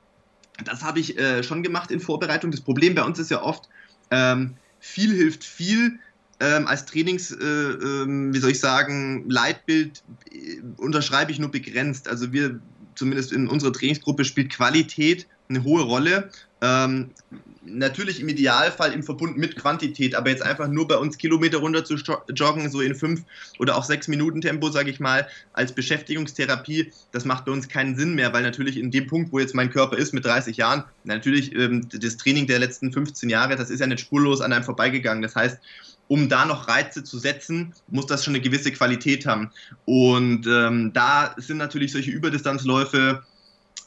das 0.63 0.83
habe 0.83 0.99
ich 0.99 1.17
äh, 1.17 1.43
schon 1.43 1.63
gemacht 1.63 1.91
in 1.91 1.99
Vorbereitung. 1.99 2.51
Das 2.51 2.61
Problem 2.61 2.95
bei 2.95 3.03
uns 3.03 3.19
ist 3.19 3.31
ja 3.31 3.41
oft, 3.41 3.67
ähm, 4.11 4.55
viel 4.79 5.13
hilft 5.13 5.43
viel. 5.43 5.99
Ähm, 6.41 6.67
als 6.67 6.85
Trainings, 6.85 7.31
äh, 7.31 7.45
äh, 7.45 8.33
wie 8.33 8.39
soll 8.39 8.51
ich 8.51 8.59
sagen, 8.59 9.29
Leitbild 9.29 10.03
äh, 10.33 10.57
unterschreibe 10.75 11.31
ich 11.31 11.39
nur 11.39 11.49
begrenzt. 11.49 12.09
Also 12.09 12.33
wir 12.33 12.59
zumindest 12.95 13.31
in 13.31 13.47
unserer 13.47 13.73
Trainingsgruppe 13.73 14.25
spielt 14.25 14.51
Qualität 14.51 15.27
eine 15.49 15.63
hohe 15.63 15.83
Rolle. 15.83 16.29
Ähm, 16.61 17.11
natürlich 17.63 18.19
im 18.19 18.29
Idealfall 18.29 18.93
im 18.93 19.03
Verbund 19.03 19.37
mit 19.37 19.55
Quantität, 19.55 20.15
aber 20.15 20.29
jetzt 20.29 20.41
einfach 20.41 20.67
nur 20.67 20.87
bei 20.87 20.97
uns 20.97 21.17
Kilometer 21.17 21.57
runter 21.57 21.83
zu 21.83 21.95
joggen, 22.33 22.69
so 22.69 22.81
in 22.81 22.95
fünf 22.95 23.23
oder 23.59 23.75
auch 23.75 23.83
sechs 23.83 24.07
Minuten 24.07 24.41
Tempo, 24.41 24.69
sage 24.69 24.89
ich 24.89 24.99
mal, 24.99 25.27
als 25.53 25.73
Beschäftigungstherapie, 25.73 26.91
das 27.11 27.25
macht 27.25 27.45
bei 27.45 27.51
uns 27.51 27.67
keinen 27.67 27.95
Sinn 27.95 28.15
mehr, 28.15 28.33
weil 28.33 28.43
natürlich 28.43 28.77
in 28.77 28.91
dem 28.91 29.07
Punkt, 29.07 29.31
wo 29.31 29.39
jetzt 29.39 29.55
mein 29.55 29.69
Körper 29.69 29.97
ist 29.97 30.13
mit 30.13 30.25
30 30.25 30.57
Jahren, 30.57 30.83
natürlich 31.03 31.53
ähm, 31.55 31.87
das 31.91 32.17
Training 32.17 32.47
der 32.47 32.59
letzten 32.59 32.91
15 32.91 33.29
Jahre, 33.29 33.55
das 33.55 33.69
ist 33.69 33.79
ja 33.79 33.87
nicht 33.87 33.99
spurlos 33.99 34.41
an 34.41 34.53
einem 34.53 34.63
vorbeigegangen. 34.63 35.21
Das 35.21 35.35
heißt, 35.35 35.59
um 36.07 36.29
da 36.29 36.45
noch 36.45 36.67
Reize 36.67 37.03
zu 37.03 37.17
setzen, 37.17 37.73
muss 37.87 38.05
das 38.05 38.23
schon 38.23 38.35
eine 38.35 38.43
gewisse 38.43 38.71
Qualität 38.71 39.25
haben. 39.25 39.51
Und 39.85 40.45
ähm, 40.47 40.91
da 40.93 41.33
sind 41.37 41.57
natürlich 41.57 41.91
solche 41.91 42.11
Überdistanzläufe 42.11 43.23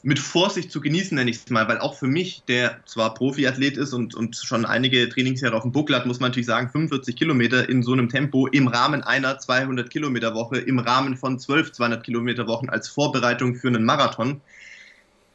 mit 0.01 0.19
Vorsicht 0.19 0.71
zu 0.71 0.79
genießen, 0.79 1.15
nenne 1.15 1.29
ich 1.29 1.37
es 1.37 1.49
mal, 1.49 1.67
weil 1.67 1.79
auch 1.79 1.95
für 1.97 2.07
mich, 2.07 2.43
der 2.47 2.79
zwar 2.85 3.13
Profiathlet 3.13 3.77
ist 3.77 3.93
und, 3.93 4.15
und 4.15 4.35
schon 4.35 4.65
einige 4.65 5.09
Trainingsjahre 5.09 5.55
auf 5.55 5.63
dem 5.63 5.73
Buckel 5.73 5.95
hat, 5.95 6.05
muss 6.05 6.19
man 6.19 6.29
natürlich 6.29 6.47
sagen, 6.47 6.69
45 6.69 7.15
Kilometer 7.17 7.67
in 7.67 7.83
so 7.83 7.91
einem 7.91 8.07
Tempo 8.07 8.47
im 8.47 8.67
Rahmen 8.67 9.03
einer 9.03 9.39
200 9.39 9.89
Kilometer 9.89 10.33
Woche, 10.35 10.57
im 10.57 10.79
Rahmen 10.79 11.17
von 11.17 11.37
12 11.37 11.73
200 11.73 12.03
Kilometer 12.03 12.47
Wochen 12.47 12.69
als 12.69 12.87
Vorbereitung 12.87 13.55
für 13.55 13.67
einen 13.67 13.83
Marathon, 13.83 14.39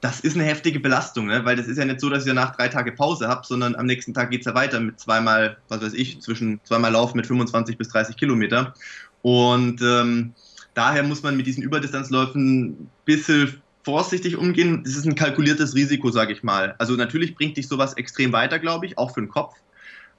das 0.04 0.20
ist 0.20 0.34
eine 0.36 0.44
heftige 0.44 0.80
Belastung, 0.80 1.28
ne? 1.28 1.46
weil 1.46 1.56
das 1.56 1.66
ist 1.66 1.78
ja 1.78 1.84
nicht 1.86 1.98
so, 1.98 2.10
dass 2.10 2.24
ich 2.24 2.28
danach 2.28 2.54
drei 2.54 2.68
Tage 2.68 2.92
Pause 2.92 3.26
habe, 3.26 3.40
sondern 3.46 3.74
am 3.74 3.86
nächsten 3.86 4.12
Tag 4.12 4.30
geht 4.30 4.40
es 4.40 4.46
ja 4.46 4.54
weiter 4.54 4.78
mit 4.78 5.00
zweimal, 5.00 5.56
was 5.68 5.80
weiß 5.80 5.94
ich, 5.94 6.20
zwischen 6.20 6.60
zweimal 6.64 6.92
Laufen 6.92 7.16
mit 7.16 7.26
25 7.26 7.78
bis 7.78 7.88
30 7.88 8.18
Kilometer. 8.18 8.74
Und 9.22 9.80
ähm, 9.80 10.34
daher 10.74 11.04
muss 11.04 11.22
man 11.22 11.38
mit 11.38 11.46
diesen 11.46 11.62
Überdistanzläufen 11.62 12.64
ein 12.64 12.90
bisschen 13.06 13.62
vorsichtig 13.82 14.36
umgehen. 14.36 14.82
Das 14.84 14.94
ist 14.94 15.06
ein 15.06 15.14
kalkuliertes 15.14 15.74
Risiko, 15.74 16.10
sage 16.10 16.34
ich 16.34 16.42
mal. 16.42 16.74
Also 16.76 16.96
natürlich 16.96 17.34
bringt 17.34 17.56
dich 17.56 17.66
sowas 17.66 17.94
extrem 17.94 18.30
weiter, 18.34 18.58
glaube 18.58 18.84
ich, 18.84 18.98
auch 18.98 19.14
für 19.14 19.22
den 19.22 19.30
Kopf. 19.30 19.54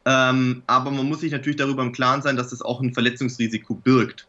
Ähm, 0.06 0.64
aber 0.66 0.90
man 0.90 1.08
muss 1.08 1.20
sich 1.20 1.32
natürlich 1.32 1.58
darüber 1.58 1.84
im 1.84 1.92
Klaren 1.92 2.24
sein, 2.24 2.38
dass 2.38 2.50
das 2.50 2.64
auch 2.64 2.82
ein 2.82 2.96
Verletzungsrisiko 2.96 3.76
birgt. 3.76 4.28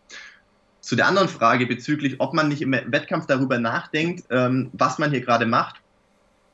Zu 0.86 0.94
der 0.94 1.08
anderen 1.08 1.28
Frage 1.28 1.66
bezüglich, 1.66 2.20
ob 2.20 2.32
man 2.32 2.46
nicht 2.46 2.62
im 2.62 2.70
Wettkampf 2.70 3.26
darüber 3.26 3.58
nachdenkt, 3.58 4.26
ähm, 4.30 4.70
was 4.72 5.00
man 5.00 5.10
hier 5.10 5.20
gerade 5.20 5.44
macht. 5.44 5.80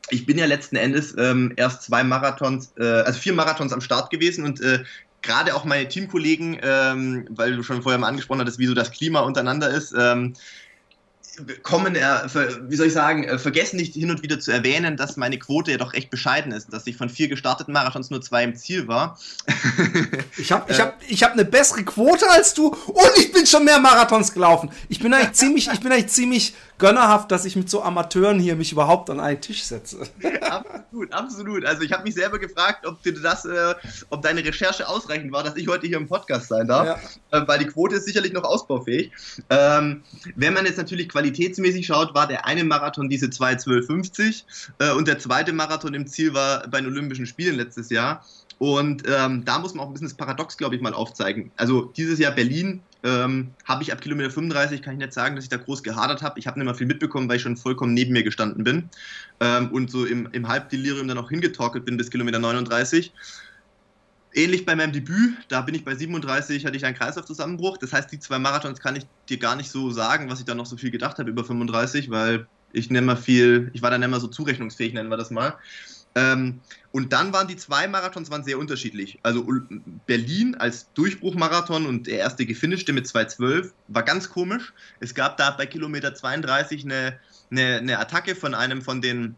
Ich 0.09 0.25
bin 0.25 0.38
ja 0.38 0.47
letzten 0.47 0.77
Endes 0.77 1.14
ähm, 1.18 1.53
erst 1.57 1.83
zwei 1.83 2.03
Marathons, 2.03 2.73
äh, 2.79 2.83
also 2.83 3.21
vier 3.21 3.35
Marathons 3.35 3.75
am 3.75 3.83
Start 3.83 4.09
gewesen 4.09 4.47
und 4.47 4.59
äh, 4.62 4.85
gerade 5.21 5.55
auch 5.55 5.66
meine 5.66 5.87
Teamkollegen, 5.87 6.59
ähm, 6.62 7.27
weil 7.29 7.57
du 7.57 7.62
schon 7.62 7.83
vorher 7.83 7.99
mal 7.99 8.09
angesprochen 8.09 8.40
hattest, 8.40 8.59
wie 8.59 8.66
so 8.66 8.73
das 8.73 8.90
Klima 8.90 9.21
untereinander 9.21 9.68
ist, 9.68 9.95
ähm, 9.99 10.33
kommen, 11.62 11.97
äh, 11.97 12.03
wie 12.68 12.77
soll 12.77 12.88
ich 12.88 12.92
sagen, 12.92 13.25
äh, 13.25 13.38
vergessen 13.38 13.77
nicht 13.77 13.95
hin 13.95 14.11
und 14.11 14.23
wieder 14.23 14.38
zu 14.38 14.51
erwähnen, 14.51 14.97
dass 14.97 15.16
meine 15.16 15.38
Quote 15.38 15.71
ja 15.71 15.79
doch 15.79 15.92
recht 15.92 16.11
bescheiden 16.11 16.53
ist, 16.53 16.73
dass 16.73 16.87
ich 16.87 16.97
von 16.97 17.09
vier 17.09 17.29
gestarteten 17.29 17.73
Marathons 17.73 18.11
nur 18.11 18.21
zwei 18.21 18.45
im 18.45 18.55
Ziel 18.55 18.88
war. 18.88 19.18
ich 20.37 20.53
habe 20.53 20.71
ich 20.71 20.81
hab, 20.81 21.01
ich 21.09 21.23
hab 21.23 21.33
eine 21.33 21.45
bessere 21.45 21.85
Quote 21.85 22.29
als 22.31 22.55
du 22.55 22.68
und 22.68 23.11
ich 23.18 23.33
bin 23.33 23.47
schon 23.47 23.64
mehr 23.64 23.79
Marathons 23.79 24.33
gelaufen. 24.33 24.71
Ich 24.88 25.01
bin 25.01 25.12
eigentlich 25.14 25.33
ziemlich, 25.33 25.68
ich 25.73 25.81
bin 25.81 25.92
eigentlich 25.92 26.09
ziemlich 26.09 26.55
gönnerhaft, 26.83 27.31
dass 27.31 27.45
ich 27.45 27.55
mit 27.55 27.71
so 27.71 27.81
Amateuren 27.81 28.40
hier 28.40 28.57
mich 28.57 28.73
überhaupt 28.73 29.09
an 29.09 29.21
einen 29.21 29.40
Tisch 29.40 29.62
setze. 29.62 30.01
absolut, 30.42 31.12
absolut. 31.12 31.64
Also 31.64 31.83
ich 31.83 31.92
habe 31.92 32.03
mich 32.03 32.14
selber 32.14 32.40
gefragt, 32.40 32.85
ob 32.85 33.01
du 33.05 33.12
das, 33.12 33.45
äh, 33.45 33.75
ob 34.11 34.21
deine 34.23 34.45
Recherche 34.45 34.88
ausreichend 34.88 35.31
war, 35.31 35.45
dass 35.45 35.55
ich 35.55 35.68
heute 35.68 35.87
hier 35.87 35.97
im 35.97 36.09
Podcast 36.09 36.49
sein 36.49 36.66
darf, 36.66 37.01
ja. 37.31 37.38
äh, 37.38 37.47
weil 37.47 37.61
die 37.61 37.66
Quote 37.66 37.95
ist 37.95 38.07
sicherlich 38.07 38.33
noch 38.33 38.42
ausbaufähig. 38.42 39.12
Ähm, 39.49 40.03
wenn 40.35 40.55
man 40.55 40.66
jetzt 40.66 40.77
natürlich 40.77 41.09
qualitätsmäßig 41.09 41.87
schaut, 41.87 42.14
war 42.14 42.27
der 42.27 42.47
eine 42.47 42.64
Marathon 42.64 43.09
diese 43.09 43.27
2.12.50 43.27 44.42
äh, 44.81 44.90
und 44.90 45.07
der 45.07 45.21
zweite 45.21 45.53
Marathon 45.53 45.95
im 45.95 46.09
Ziel 46.09 46.35
war 46.35 46.66
bei 46.66 46.81
den 46.81 46.88
Olympischen 46.88 47.27
Spielen 47.27 47.55
letztes 47.55 47.90
Jahr. 47.90 48.25
Und 48.59 49.05
ähm, 49.07 49.45
da 49.45 49.61
muss 49.61 49.75
man 49.75 49.85
auch 49.85 49.90
ein 49.90 49.92
bisschen 49.92 50.09
das 50.09 50.16
Paradox, 50.16 50.57
glaube 50.57 50.75
ich, 50.75 50.83
mal 50.83 50.95
aufzeigen. 50.95 51.53
Also 51.57 51.92
dieses 51.97 52.18
Jahr 52.18 52.33
Berlin 52.33 52.83
ähm, 53.05 53.53
habe 53.65 53.83
ich 53.83 53.93
ab 53.93 54.01
Kilometer 54.01 54.31
35, 54.31 54.83
kann 54.83 54.95
ich 54.95 55.01
nicht 55.01 55.12
sagen, 55.12 55.35
dass 55.35 55.45
ich 55.45 55.51
da 55.51 55.57
groß 55.57 55.83
gehadert 55.83 56.23
habe. 56.23 56.38
Ich 56.38 56.47
habe 56.47 56.59
nicht 56.59 56.67
mal 56.67 56.75
viel 56.75 56.87
mitbekommen, 56.87 57.29
weil 57.29 57.37
ich 57.37 57.43
schon 57.43 57.57
vollkommen 57.57 57.95
neben 57.95 58.12
mir 58.12 58.23
gestanden 58.23 58.65
bin 58.65 58.88
ähm, 59.41 59.71
und 59.73 59.91
so 59.91 60.05
im, 60.05 60.29
im 60.33 60.49
Halbdelirium 60.49 61.09
dann 61.09 61.19
auch 61.19 61.29
hingetorkelt 61.29 61.85
bin 61.85 61.97
bis 61.97 62.11
Kilometer 62.11 62.38
39. 62.38 63.12
Ähnlich 64.35 64.65
bei 64.65 64.75
meinem 64.75 64.93
Debüt, 64.93 65.37
da 65.49 65.61
bin 65.61 65.75
ich 65.75 65.85
bei 65.85 65.95
37, 65.95 66.65
hatte 66.65 66.77
ich 66.77 66.87
einen 66.87 66.97
Kreislaufzusammenbruch. 66.97 67.77
Das 67.77 67.93
heißt, 67.93 68.11
die 68.11 68.19
zwei 68.19 68.38
Marathons 68.38 68.81
kann 68.81 68.97
ich 68.97 69.05
dir 69.29 69.38
gar 69.38 69.57
nicht 69.57 69.71
so 69.71 69.91
sagen, 69.91 70.31
was 70.31 70.38
ich 70.38 70.47
da 70.47 70.55
noch 70.55 70.67
so 70.67 70.77
viel 70.77 70.91
gedacht 70.91 71.19
habe 71.19 71.29
über 71.29 71.45
35, 71.45 72.09
weil 72.11 72.47
ich 72.73 72.88
nicht 72.88 73.03
mehr 73.03 73.17
viel, 73.17 73.71
ich 73.75 73.83
war 73.83 73.91
dann 73.91 74.01
nicht 74.01 74.09
mehr 74.09 74.21
so 74.21 74.29
zurechnungsfähig, 74.29 74.95
nennen 74.95 75.11
wir 75.11 75.19
das 75.19 75.31
mal. 75.31 75.57
Ähm, 76.14 76.61
und 76.90 77.12
dann 77.12 77.33
waren 77.33 77.48
die 77.48 77.57
zwei 77.57 77.88
Marathons 77.88 78.31
waren 78.31 78.44
sehr 78.44 78.59
unterschiedlich. 78.59 79.18
Also 79.22 79.46
Berlin 80.07 80.55
als 80.55 80.92
Durchbruchmarathon 80.92 81.87
und 81.87 82.07
der 82.07 82.18
erste 82.18 82.44
gefinischte 82.44 82.92
mit 82.92 83.07
2,12 83.07 83.70
war 83.88 84.03
ganz 84.03 84.29
komisch. 84.29 84.75
Es 85.01 85.14
gab 85.14 85.38
da 85.38 85.51
bei 85.51 85.64
Kilometer 85.64 86.14
32 86.14 86.85
eine, 86.85 87.18
eine, 87.51 87.79
eine 87.79 87.98
Attacke 87.98 88.35
von 88.35 88.55
einem 88.55 88.83
von 88.83 89.01
den 89.01 89.37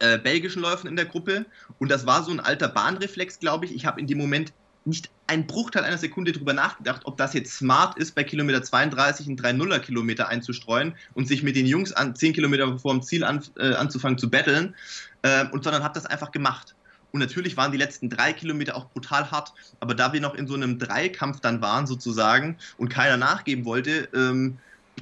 äh, 0.00 0.18
belgischen 0.18 0.62
Läufern 0.62 0.88
in 0.88 0.96
der 0.96 1.04
Gruppe 1.04 1.46
und 1.78 1.90
das 1.90 2.06
war 2.06 2.24
so 2.24 2.32
ein 2.32 2.40
alter 2.40 2.68
Bahnreflex, 2.68 3.38
glaube 3.38 3.66
ich. 3.66 3.74
Ich 3.74 3.86
habe 3.86 4.00
in 4.00 4.08
dem 4.08 4.18
Moment 4.18 4.52
nicht 4.84 5.10
einen 5.26 5.46
Bruchteil 5.46 5.84
einer 5.84 5.98
Sekunde 5.98 6.32
darüber 6.32 6.52
nachgedacht, 6.52 7.02
ob 7.04 7.16
das 7.16 7.34
jetzt 7.34 7.56
smart 7.56 7.98
ist, 7.98 8.14
bei 8.14 8.24
Kilometer 8.24 8.62
32 8.62 9.26
einen 9.26 9.36
3-0er 9.36 9.78
Kilometer 9.78 10.28
einzustreuen 10.28 10.94
und 11.14 11.28
sich 11.28 11.42
mit 11.42 11.56
den 11.56 11.66
Jungs 11.66 11.92
an 11.92 12.16
10 12.16 12.32
Kilometer 12.32 12.78
vor 12.78 12.92
dem 12.92 13.02
Ziel 13.02 13.24
an, 13.24 13.42
äh, 13.58 13.74
anzufangen 13.74 14.18
zu 14.18 14.30
betteln, 14.30 14.74
äh, 15.22 15.46
und 15.52 15.62
sondern 15.62 15.84
habe 15.84 15.94
das 15.94 16.06
einfach 16.06 16.32
gemacht. 16.32 16.74
Und 17.12 17.20
natürlich 17.20 17.56
waren 17.56 17.72
die 17.72 17.78
letzten 17.78 18.08
drei 18.08 18.32
Kilometer 18.32 18.76
auch 18.76 18.88
brutal 18.90 19.30
hart, 19.30 19.52
aber 19.80 19.94
da 19.94 20.12
wir 20.12 20.20
noch 20.20 20.34
in 20.34 20.46
so 20.46 20.54
einem 20.54 20.78
Dreikampf 20.78 21.40
dann 21.40 21.60
waren 21.60 21.86
sozusagen 21.86 22.56
und 22.78 22.88
keiner 22.88 23.16
nachgeben 23.16 23.64
wollte, 23.64 24.08
ähm, 24.14 24.58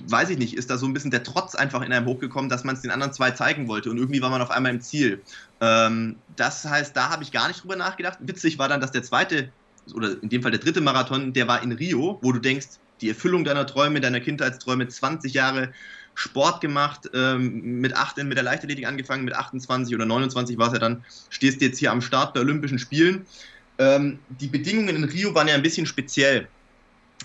weiß 0.06 0.30
ich 0.30 0.38
nicht, 0.38 0.56
ist 0.56 0.70
da 0.70 0.78
so 0.78 0.86
ein 0.86 0.92
bisschen 0.92 1.10
der 1.10 1.22
Trotz 1.22 1.54
einfach 1.54 1.82
in 1.82 1.92
einem 1.92 2.06
hochgekommen, 2.06 2.48
dass 2.48 2.64
man 2.64 2.76
es 2.76 2.82
den 2.82 2.90
anderen 2.90 3.12
zwei 3.12 3.32
zeigen 3.32 3.68
wollte 3.68 3.90
und 3.90 3.98
irgendwie 3.98 4.22
war 4.22 4.30
man 4.30 4.40
auf 4.40 4.50
einmal 4.50 4.72
im 4.72 4.80
Ziel. 4.80 5.22
Ähm, 5.60 6.16
das 6.36 6.64
heißt, 6.64 6.96
da 6.96 7.10
habe 7.10 7.22
ich 7.22 7.32
gar 7.32 7.48
nicht 7.48 7.62
drüber 7.62 7.76
nachgedacht. 7.76 8.18
Witzig 8.20 8.58
war 8.58 8.68
dann, 8.68 8.80
dass 8.80 8.92
der 8.92 9.02
zweite 9.02 9.50
oder 9.94 10.22
in 10.22 10.28
dem 10.28 10.42
Fall 10.42 10.50
der 10.50 10.60
dritte 10.60 10.80
Marathon, 10.80 11.32
der 11.32 11.48
war 11.48 11.62
in 11.62 11.72
Rio, 11.72 12.18
wo 12.22 12.32
du 12.32 12.38
denkst, 12.38 12.66
die 13.00 13.08
Erfüllung 13.08 13.44
deiner 13.44 13.66
Träume, 13.66 14.00
deiner 14.00 14.20
Kindheitsträume, 14.20 14.88
20 14.88 15.32
Jahre 15.32 15.72
Sport 16.14 16.60
gemacht, 16.60 17.08
ähm, 17.14 17.80
mit 17.80 17.94
8 17.94 18.24
mit 18.24 18.36
der 18.36 18.42
Leichtathletik 18.42 18.86
angefangen, 18.86 19.24
mit 19.24 19.34
28 19.34 19.94
oder 19.94 20.04
29 20.04 20.58
war 20.58 20.66
es 20.66 20.72
ja 20.72 20.80
dann, 20.80 21.04
stehst 21.30 21.60
du 21.60 21.66
jetzt 21.66 21.78
hier 21.78 21.92
am 21.92 22.02
Start 22.02 22.34
der 22.34 22.42
Olympischen 22.42 22.80
Spielen. 22.80 23.24
Ähm, 23.78 24.18
die 24.40 24.48
Bedingungen 24.48 24.96
in 24.96 25.04
Rio 25.04 25.32
waren 25.34 25.46
ja 25.46 25.54
ein 25.54 25.62
bisschen 25.62 25.86
speziell. 25.86 26.48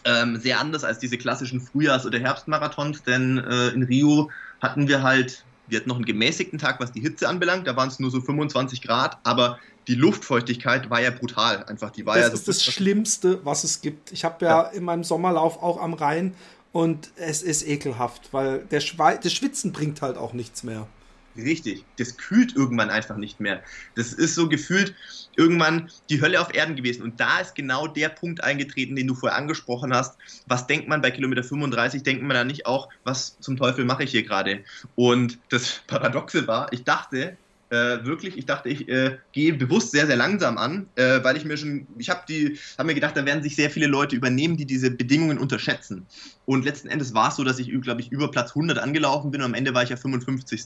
Ähm, 0.06 0.38
sehr 0.38 0.60
anders 0.60 0.84
als 0.84 1.00
diese 1.00 1.18
klassischen 1.18 1.60
Frühjahrs- 1.60 2.06
oder 2.06 2.20
Herbstmarathons, 2.20 3.04
denn 3.04 3.40
äh, 3.40 3.70
in 3.70 3.84
Rio 3.84 4.30
hatten 4.62 4.88
wir 4.88 5.02
halt, 5.02 5.44
wir 5.68 5.80
hatten 5.80 5.90
noch 5.90 5.96
einen 5.96 6.06
gemäßigten 6.06 6.60
Tag, 6.60 6.80
was 6.80 6.92
die 6.92 7.02
Hitze 7.02 7.28
anbelangt, 7.28 7.68
da 7.68 7.76
waren 7.76 7.88
es 7.90 8.00
nur 8.00 8.12
so 8.12 8.22
25 8.22 8.82
Grad, 8.82 9.18
aber 9.24 9.60
die 9.88 9.96
Luftfeuchtigkeit 9.96 10.90
war 10.90 11.02
ja 11.02 11.12
brutal. 11.12 11.64
Einfach, 11.66 11.92
die 11.92 12.06
war 12.06 12.16
das 12.16 12.26
ja 12.26 12.30
so 12.32 12.36
ist 12.36 12.48
das 12.48 12.64
Schlimmste, 12.64 13.44
was 13.46 13.64
es 13.64 13.82
gibt. 13.82 14.12
Ich 14.12 14.24
habe 14.24 14.46
ja, 14.46 14.64
ja, 14.64 14.70
in 14.70 14.84
meinem 14.84 15.04
Sommerlauf 15.04 15.62
auch 15.62 15.82
am 15.82 15.94
Rhein 15.94 16.36
und 16.72 17.12
es 17.16 17.44
ist 17.44 17.68
ekelhaft, 17.68 18.30
weil 18.32 18.66
der 18.66 18.80
Schwe 18.80 19.20
das 19.22 19.34
Schwitzen 19.34 19.72
bringt 19.72 20.02
halt 20.02 20.18
auch 20.18 20.34
nichts 20.34 20.64
mehr. 20.64 20.88
Richtig, 21.36 21.84
das 21.98 22.18
kühlt 22.18 22.56
irgendwann 22.56 22.92
einfach 22.92 23.18
nicht 23.18 23.40
mehr. 23.40 23.64
Das 23.96 24.14
ist 24.14 24.36
so 24.36 24.48
gefühlt 24.48 24.94
irgendwann 25.36 25.90
die 26.10 26.22
Hölle 26.22 26.40
auf 26.40 26.54
Erden 26.54 26.76
gewesen. 26.76 27.02
Und 27.02 27.20
da 27.20 27.40
ist 27.40 27.56
genau 27.56 27.88
der 27.88 28.10
Punkt 28.10 28.44
eingetreten, 28.44 28.96
den 28.96 29.08
du 29.08 29.16
vorher 29.16 29.38
angesprochen 29.38 29.94
hast. 29.96 30.16
Was 30.46 30.68
denkt 30.68 30.88
man 30.88 31.02
bei 31.02 31.10
Kilometer 31.10 31.44
35? 31.44 32.04
Denkt 32.04 32.22
man 32.22 32.36
da 32.36 32.44
nicht 32.44 32.68
auch, 32.68 32.90
was 33.04 33.40
zum 33.40 33.58
Teufel 33.58 33.84
mache 33.84 34.04
ich 34.04 34.12
hier 34.12 34.24
gerade? 34.24 34.64
Und 34.96 35.40
das 35.50 35.82
Paradoxe 35.88 36.48
war, 36.48 36.72
ich 36.72 36.84
dachte, 36.84 37.36
äh, 37.74 38.06
wirklich, 38.06 38.38
ich 38.38 38.46
dachte, 38.46 38.70
ich 38.70 38.88
äh, 38.88 39.18
gehe 39.32 39.54
bewusst 39.54 39.92
sehr, 39.92 40.06
sehr 40.06 40.16
langsam 40.16 40.60
an, 40.60 40.86
äh, 40.96 41.24
weil 41.24 41.36
ich 41.38 41.44
mir 41.44 41.58
schon, 41.58 41.88
ich 41.98 42.10
habe 42.10 42.22
die, 42.30 42.60
habe 42.78 42.88
mir 42.88 42.94
gedacht, 42.94 43.18
da 43.18 43.26
werden 43.26 43.42
sich 43.42 43.56
sehr 43.56 43.72
viele 43.72 43.88
Leute 43.88 44.16
übernehmen, 44.16 44.58
die 44.58 44.66
diese 44.66 44.92
Bedingungen 44.92 45.40
unterschätzen. 45.40 46.06
Und 46.46 46.66
letzten 46.66 46.88
Endes 46.88 47.16
war 47.16 47.30
es 47.30 47.36
so, 47.36 47.44
dass 47.44 47.58
ich, 47.58 47.72
glaube 47.82 48.02
ich, 48.02 48.12
über 48.12 48.30
Platz 48.30 48.52
100 48.52 48.78
angelaufen 48.78 49.32
bin 49.32 49.42
und 49.42 49.48
am 49.48 49.54
Ende 49.56 49.74
war 49.74 49.82
ich 49.82 49.90
ja 49.90 49.98
55. 49.98 50.66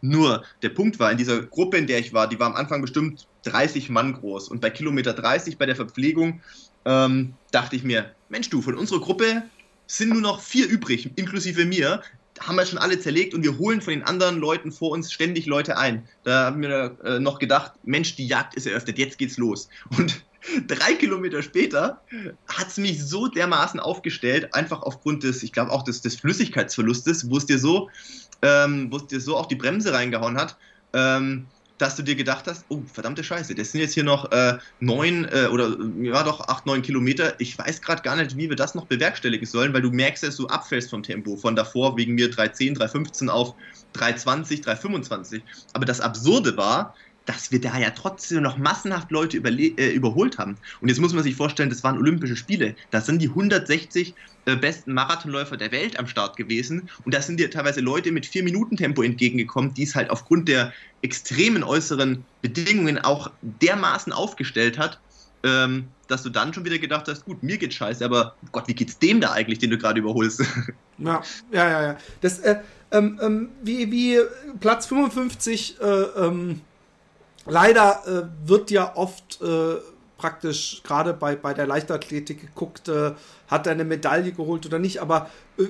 Nur, 0.00 0.42
der 0.62 0.70
Punkt 0.70 0.98
war, 0.98 1.12
in 1.12 1.18
dieser 1.18 1.40
Gruppe, 1.42 1.76
in 1.76 1.86
der 1.86 2.00
ich 2.00 2.12
war, 2.12 2.28
die 2.28 2.40
war 2.40 2.48
am 2.48 2.56
Anfang 2.56 2.80
bestimmt 2.80 3.28
30 3.44 3.88
Mann 3.88 4.14
groß 4.14 4.48
und 4.48 4.60
bei 4.60 4.70
Kilometer 4.70 5.12
30 5.12 5.56
bei 5.56 5.66
der 5.66 5.76
Verpflegung 5.76 6.40
ähm, 6.84 7.34
dachte 7.52 7.76
ich 7.76 7.84
mir, 7.84 8.12
Mensch 8.28 8.50
du, 8.50 8.60
von 8.60 8.74
unserer 8.74 9.00
Gruppe 9.00 9.44
sind 9.86 10.10
nur 10.10 10.20
noch 10.20 10.40
vier 10.40 10.68
übrig, 10.68 11.10
inklusive 11.16 11.64
mir 11.64 12.02
haben 12.40 12.56
wir 12.56 12.66
schon 12.66 12.78
alle 12.78 12.98
zerlegt 12.98 13.34
und 13.34 13.44
wir 13.44 13.58
holen 13.58 13.80
von 13.80 13.92
den 13.92 14.02
anderen 14.02 14.38
Leuten 14.38 14.72
vor 14.72 14.90
uns 14.90 15.12
ständig 15.12 15.46
Leute 15.46 15.76
ein. 15.76 16.08
Da 16.24 16.46
haben 16.46 16.62
wir 16.62 16.96
äh, 17.04 17.18
noch 17.18 17.38
gedacht, 17.38 17.72
Mensch, 17.84 18.16
die 18.16 18.26
Jagd 18.26 18.54
ist 18.54 18.66
eröffnet, 18.66 18.98
jetzt 18.98 19.18
geht's 19.18 19.36
los. 19.36 19.68
Und 19.96 20.24
drei 20.66 20.94
Kilometer 20.94 21.42
später 21.42 22.00
hat 22.48 22.68
es 22.68 22.78
mich 22.78 23.04
so 23.04 23.28
dermaßen 23.28 23.78
aufgestellt, 23.78 24.54
einfach 24.54 24.82
aufgrund 24.82 25.22
des, 25.22 25.42
ich 25.42 25.52
glaube 25.52 25.70
auch 25.70 25.82
des, 25.82 26.00
des 26.00 26.16
Flüssigkeitsverlustes, 26.16 27.28
wo 27.30 27.36
es 27.36 27.46
dir 27.46 27.58
so, 27.58 27.90
ähm, 28.42 28.90
wo 28.90 28.96
es 28.96 29.06
dir 29.06 29.20
so 29.20 29.36
auch 29.36 29.46
die 29.46 29.56
Bremse 29.56 29.92
reingehauen 29.92 30.38
hat. 30.38 30.56
Ähm, 30.94 31.46
dass 31.80 31.96
du 31.96 32.02
dir 32.02 32.14
gedacht 32.14 32.46
hast, 32.46 32.64
oh, 32.68 32.82
verdammte 32.92 33.24
Scheiße, 33.24 33.54
das 33.54 33.72
sind 33.72 33.80
jetzt 33.80 33.94
hier 33.94 34.04
noch 34.04 34.30
äh, 34.32 34.58
neun 34.80 35.24
äh, 35.32 35.46
oder 35.46 35.76
ja 36.00 36.22
doch 36.22 36.46
acht, 36.48 36.66
neun 36.66 36.82
Kilometer. 36.82 37.34
Ich 37.38 37.58
weiß 37.58 37.80
gerade 37.80 38.02
gar 38.02 38.16
nicht, 38.16 38.36
wie 38.36 38.48
wir 38.48 38.56
das 38.56 38.74
noch 38.74 38.86
bewerkstelligen 38.86 39.46
sollen, 39.46 39.72
weil 39.72 39.82
du 39.82 39.90
merkst, 39.90 40.22
dass 40.22 40.36
du 40.36 40.46
abfällst 40.46 40.90
vom 40.90 41.02
Tempo. 41.02 41.36
Von 41.36 41.56
davor 41.56 41.96
wegen 41.96 42.14
mir 42.14 42.30
310, 42.30 42.74
315 42.74 43.30
auf 43.30 43.54
320, 43.94 44.60
325. 44.60 45.42
Aber 45.72 45.86
das 45.86 46.00
Absurde 46.00 46.56
war, 46.56 46.94
dass 47.30 47.52
wir 47.52 47.60
da 47.60 47.78
ja 47.78 47.90
trotzdem 47.90 48.42
noch 48.42 48.58
massenhaft 48.58 49.12
Leute 49.12 49.36
äh, 49.36 49.92
überholt 49.92 50.38
haben. 50.38 50.56
Und 50.80 50.88
jetzt 50.88 50.98
muss 50.98 51.12
man 51.12 51.22
sich 51.22 51.36
vorstellen, 51.36 51.70
das 51.70 51.84
waren 51.84 51.96
Olympische 51.96 52.34
Spiele. 52.34 52.74
Da 52.90 53.00
sind 53.00 53.22
die 53.22 53.28
160 53.28 54.14
äh, 54.46 54.56
besten 54.56 54.94
Marathonläufer 54.94 55.56
der 55.56 55.70
Welt 55.70 55.96
am 55.96 56.08
Start 56.08 56.36
gewesen. 56.36 56.88
Und 57.04 57.14
da 57.14 57.22
sind 57.22 57.38
dir 57.38 57.48
teilweise 57.48 57.80
Leute 57.80 58.10
mit 58.10 58.26
4-Minuten-Tempo 58.26 59.02
entgegengekommen, 59.02 59.72
die 59.74 59.84
es 59.84 59.94
halt 59.94 60.10
aufgrund 60.10 60.48
der 60.48 60.72
extremen 61.02 61.62
äußeren 61.62 62.24
Bedingungen 62.42 62.98
auch 62.98 63.30
dermaßen 63.42 64.12
aufgestellt 64.12 64.76
hat, 64.76 64.98
ähm, 65.44 65.86
dass 66.08 66.24
du 66.24 66.30
dann 66.30 66.52
schon 66.52 66.64
wieder 66.64 66.78
gedacht 66.78 67.06
hast, 67.06 67.26
gut, 67.26 67.44
mir 67.44 67.58
geht's 67.58 67.76
scheiße, 67.76 68.04
aber 68.04 68.34
Gott, 68.50 68.66
wie 68.66 68.74
geht's 68.74 68.98
dem 68.98 69.20
da 69.20 69.30
eigentlich, 69.30 69.60
den 69.60 69.70
du 69.70 69.78
gerade 69.78 70.00
überholst? 70.00 70.42
Ja, 71.02 71.22
ja, 71.50 71.70
ja, 71.70 71.82
ja. 71.82 71.96
Das, 72.20 72.40
äh, 72.40 72.56
ähm, 72.90 73.18
ähm, 73.22 73.48
wie, 73.62 73.90
wie 73.90 74.18
Platz 74.60 74.84
55 74.84 75.80
äh, 75.80 75.84
ähm, 75.86 76.60
leider 77.46 78.02
äh, 78.06 78.48
wird 78.48 78.70
ja 78.70 78.96
oft 78.96 79.40
äh, 79.42 79.76
praktisch 80.20 80.82
gerade 80.84 81.14
bei, 81.14 81.34
bei 81.34 81.54
der 81.54 81.66
Leichtathletik 81.66 82.42
geguckt, 82.42 82.88
äh, 82.88 83.12
hat 83.48 83.66
er 83.66 83.72
eine 83.72 83.84
Medaille 83.84 84.32
geholt 84.32 84.66
oder 84.66 84.78
nicht. 84.78 84.98
Aber 84.98 85.30
äh, 85.58 85.64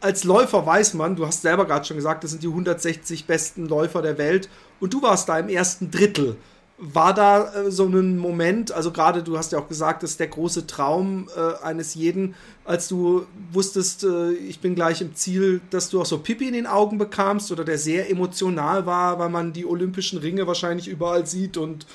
als 0.00 0.24
Läufer 0.24 0.66
weiß 0.66 0.94
man, 0.94 1.16
du 1.16 1.26
hast 1.26 1.40
selber 1.42 1.64
gerade 1.64 1.86
schon 1.86 1.96
gesagt, 1.96 2.22
das 2.22 2.32
sind 2.32 2.42
die 2.42 2.48
160 2.48 3.26
besten 3.26 3.66
Läufer 3.66 4.02
der 4.02 4.18
Welt 4.18 4.50
und 4.78 4.92
du 4.92 5.00
warst 5.02 5.28
da 5.28 5.38
im 5.38 5.48
ersten 5.48 5.90
Drittel. 5.90 6.36
War 6.76 7.14
da 7.14 7.54
äh, 7.54 7.70
so 7.70 7.86
ein 7.86 8.18
Moment, 8.18 8.72
also 8.72 8.90
gerade 8.90 9.22
du 9.22 9.38
hast 9.38 9.52
ja 9.52 9.58
auch 9.58 9.68
gesagt, 9.68 10.02
das 10.02 10.12
ist 10.12 10.20
der 10.20 10.26
große 10.26 10.66
Traum 10.66 11.28
äh, 11.36 11.64
eines 11.64 11.94
jeden, 11.94 12.34
als 12.64 12.88
du 12.88 13.26
wusstest, 13.52 14.02
äh, 14.04 14.32
ich 14.32 14.60
bin 14.60 14.74
gleich 14.74 15.00
im 15.00 15.14
Ziel, 15.14 15.60
dass 15.70 15.90
du 15.90 16.00
auch 16.00 16.06
so 16.06 16.18
Pipi 16.18 16.48
in 16.48 16.54
den 16.54 16.66
Augen 16.66 16.98
bekamst 16.98 17.52
oder 17.52 17.64
der 17.64 17.78
sehr 17.78 18.10
emotional 18.10 18.86
war, 18.86 19.18
weil 19.18 19.28
man 19.28 19.52
die 19.52 19.66
olympischen 19.66 20.18
Ringe 20.18 20.46
wahrscheinlich 20.46 20.88
überall 20.88 21.26
sieht 21.26 21.56
und 21.56 21.86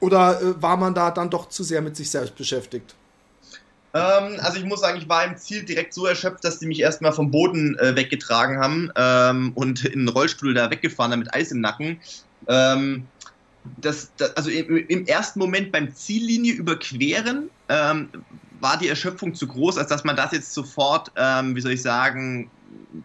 oder 0.00 0.42
äh, 0.42 0.60
war 0.60 0.76
man 0.76 0.94
da 0.94 1.10
dann 1.10 1.30
doch 1.30 1.48
zu 1.48 1.62
sehr 1.62 1.80
mit 1.80 1.96
sich 1.96 2.10
selbst 2.10 2.36
beschäftigt? 2.36 2.94
Ähm, 3.94 4.38
also 4.40 4.58
ich 4.58 4.64
muss 4.64 4.80
sagen, 4.80 4.98
ich 4.98 5.08
war 5.08 5.24
im 5.24 5.36
Ziel 5.36 5.64
direkt 5.64 5.94
so 5.94 6.06
erschöpft, 6.06 6.44
dass 6.44 6.58
die 6.58 6.66
mich 6.66 6.80
erstmal 6.80 7.12
vom 7.12 7.30
Boden 7.30 7.78
äh, 7.78 7.94
weggetragen 7.94 8.58
haben 8.58 8.90
ähm, 8.96 9.52
und 9.54 9.84
in 9.84 10.00
den 10.00 10.08
Rollstuhl 10.08 10.54
da 10.54 10.70
weggefahren 10.70 11.12
haben 11.12 11.20
mit 11.20 11.32
Eis 11.32 11.52
im 11.52 11.60
Nacken. 11.60 12.00
Ähm, 12.48 13.06
das, 13.80 14.10
das, 14.16 14.36
also 14.36 14.50
im, 14.50 15.06
ersten 15.06 15.38
Moment 15.38 15.72
beim 15.72 15.94
Ziellinie 15.94 16.52
überqueren 16.54 17.50
ähm, 17.68 18.08
war 18.60 18.76
die 18.76 18.88
Erschöpfung 18.88 19.34
zu 19.34 19.46
groß, 19.46 19.78
als 19.78 19.88
dass 19.88 20.04
man 20.04 20.16
das 20.16 20.32
jetzt 20.32 20.52
sofort, 20.52 21.10
ähm, 21.16 21.54
wie 21.56 21.60
soll 21.60 21.72
ich 21.72 21.82
sagen, 21.82 22.50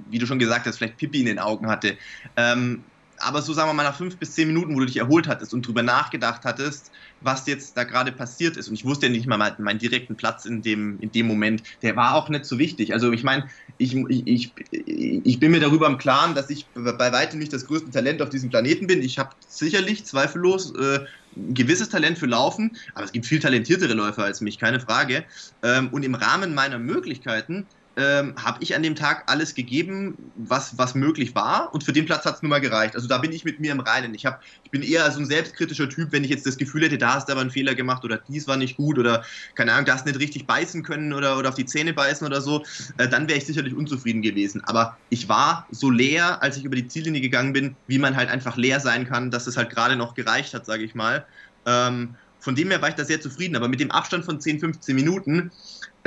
wie 0.10 0.20
du 0.20 0.26
schon 0.26 0.40
gesagt 0.40 0.66
hast, 0.66 0.78
vielleicht 0.78 0.98
Pipi 0.98 1.20
in 1.20 1.26
den 1.26 1.40
Augen 1.40 1.68
hatte. 1.68 1.98
Ähm, 2.36 2.84
aber 3.20 3.42
so 3.42 3.54
sagen 3.54 3.70
wir 3.70 3.74
mal 3.74 3.84
nach 3.84 3.98
fünf 3.98 4.18
bis 4.18 4.34
zehn 4.34 4.48
Minuten, 4.48 4.76
wo 4.76 4.80
du 4.80 4.86
dich 4.86 4.98
erholt 4.98 5.28
hattest 5.28 5.54
und 5.54 5.66
drüber 5.66 5.82
nachgedacht 5.82 6.42
hattest, 6.44 6.92
was 7.22 7.48
jetzt 7.48 7.76
da 7.78 7.84
gerade 7.84 8.12
passiert 8.12 8.58
ist. 8.58 8.68
Und 8.68 8.76
ich 8.76 8.86
wusste 8.86 9.08
ja 9.08 9.12
nicht 9.12 9.28
mal 9.28 9.56
meinen 9.58 9.80
direkten 9.80 10.16
Platz 10.16 10.46
in 10.46 10.62
dem, 10.62 11.00
in 11.00 11.12
dem 11.12 11.28
Moment. 11.28 11.64
Der 11.82 11.96
war 11.96 12.16
auch 12.16 12.30
nicht 12.30 12.46
so 12.46 12.60
wichtig. 12.60 12.94
Also 12.94 13.12
ich 13.12 13.24
meine, 13.24 13.50
ich, 13.78 13.96
ich, 13.96 14.54
ich 14.72 15.40
bin 15.40 15.52
mir 15.52 15.60
darüber 15.60 15.88
im 15.88 15.98
Klaren, 15.98 16.36
dass 16.36 16.50
ich 16.50 16.68
bei 16.74 17.12
weitem 17.12 17.40
nicht 17.40 17.54
das 17.54 17.66
größte 17.66 17.92
Talent 17.92 18.22
auf 18.22 18.30
diesem 18.30 18.50
Planeten 18.50 18.88
bin. 18.88 19.02
Ich 19.02 19.20
habe 19.20 19.32
sicherlich 19.48 20.06
zweifellos 20.06 20.74
äh, 20.76 21.00
ein 21.36 21.54
gewisses 21.54 21.90
Talent 21.90 22.18
für 22.18 22.26
Laufen, 22.26 22.76
aber 22.96 23.06
es 23.06 23.12
gibt 23.12 23.26
viel 23.26 23.40
talentiertere 23.40 23.94
Läufer 23.94 24.24
als 24.24 24.42
mich, 24.42 24.58
keine 24.58 24.80
Frage. 24.80 25.24
Ähm, 25.64 25.90
und 25.90 26.04
im 26.04 26.16
Rahmen 26.16 26.54
meiner 26.56 26.80
Möglichkeiten 26.80 27.68
ähm, 27.98 28.36
habe 28.38 28.60
ich 28.62 28.76
an 28.76 28.84
dem 28.84 28.96
Tag 28.96 29.24
alles 29.26 29.56
gegeben, 29.56 30.32
was, 30.36 30.78
was 30.78 30.94
möglich 30.94 31.34
war. 31.34 31.74
Und 31.74 31.84
für 31.84 31.94
den 31.94 32.06
Platz 32.06 32.26
hat 32.26 32.36
es 32.36 32.42
mir 32.44 32.48
mal 32.48 32.62
gereicht. 32.62 32.96
Also 32.96 33.08
da 33.08 33.18
bin 33.18 33.32
ich 33.32 33.44
mit 33.44 33.60
mir 33.60 33.72
im 33.72 33.80
Reinen. 33.80 34.14
Ich, 34.14 34.26
hab, 34.28 34.42
ich 34.64 34.70
bin 34.70 34.84
eher 34.84 35.10
so 35.12 35.20
ein 35.20 35.26
selbstkritischer 35.26 35.90
Typ, 35.90 36.12
wenn 36.12 36.24
ich 36.24 36.30
jetzt 36.30 36.46
das 36.46 36.58
Gefühl 36.58 36.84
hätte, 36.84 37.00
da 37.00 37.16
hast 37.16 37.28
du 37.28 37.32
aber 37.32 37.42
einen 37.42 37.50
Fehler 37.50 37.74
gemacht 37.74 38.06
oder 38.06 38.18
dies 38.18 38.48
war 38.48 38.56
nicht 38.56 38.78
gut 38.78 39.00
oder 39.00 39.26
keine 39.56 39.74
Ahnung, 39.74 39.86
da 39.86 39.96
hast 39.96 40.06
du 40.06 40.12
nicht 40.12 40.22
richtig 40.22 40.46
beißen 40.46 40.84
können 40.84 41.12
oder, 41.12 41.40
oder 41.40 41.50
auf 41.50 41.56
die 41.56 41.66
Zähne 41.66 41.94
beißen 41.94 42.26
oder 42.26 42.40
so, 42.40 42.64
äh, 43.00 43.08
dann 43.08 43.28
wäre 43.28 43.40
ich 43.40 43.48
sicherlich 43.48 43.74
unzufrieden 43.74 44.22
gewesen. 44.22 44.62
Aber 44.66 44.98
ich 45.10 45.28
war 45.28 45.68
so 45.72 45.90
leer, 45.90 46.44
als 46.44 46.58
ich 46.58 46.66
über 46.66 46.76
die 46.76 46.88
Ziellinie 46.88 47.22
gegangen 47.22 47.54
bin, 47.54 47.76
wie 47.88 47.98
man 47.98 48.16
halt 48.16 48.30
einfach 48.30 48.58
leer 48.58 48.80
sein 48.80 49.08
kann, 49.08 49.32
dass 49.32 49.48
es 49.48 49.58
halt 49.58 49.72
gerade 49.72 49.96
noch 49.96 50.14
gereicht 50.14 50.54
hat, 50.54 50.68
sage 50.68 50.84
ich 50.84 50.94
mal. 50.94 51.26
Ähm, 51.66 52.16
von 52.40 52.56
dem 52.56 52.70
her 52.70 52.82
war 52.82 52.90
ich 52.90 52.96
da 52.96 53.04
sehr 53.04 53.20
zufrieden. 53.20 53.56
Aber 53.56 53.68
mit 53.68 53.80
dem 53.80 53.92
Abstand 53.92 54.24
von 54.24 54.40
10, 54.40 54.60
15 54.60 54.96
Minuten 54.96 55.52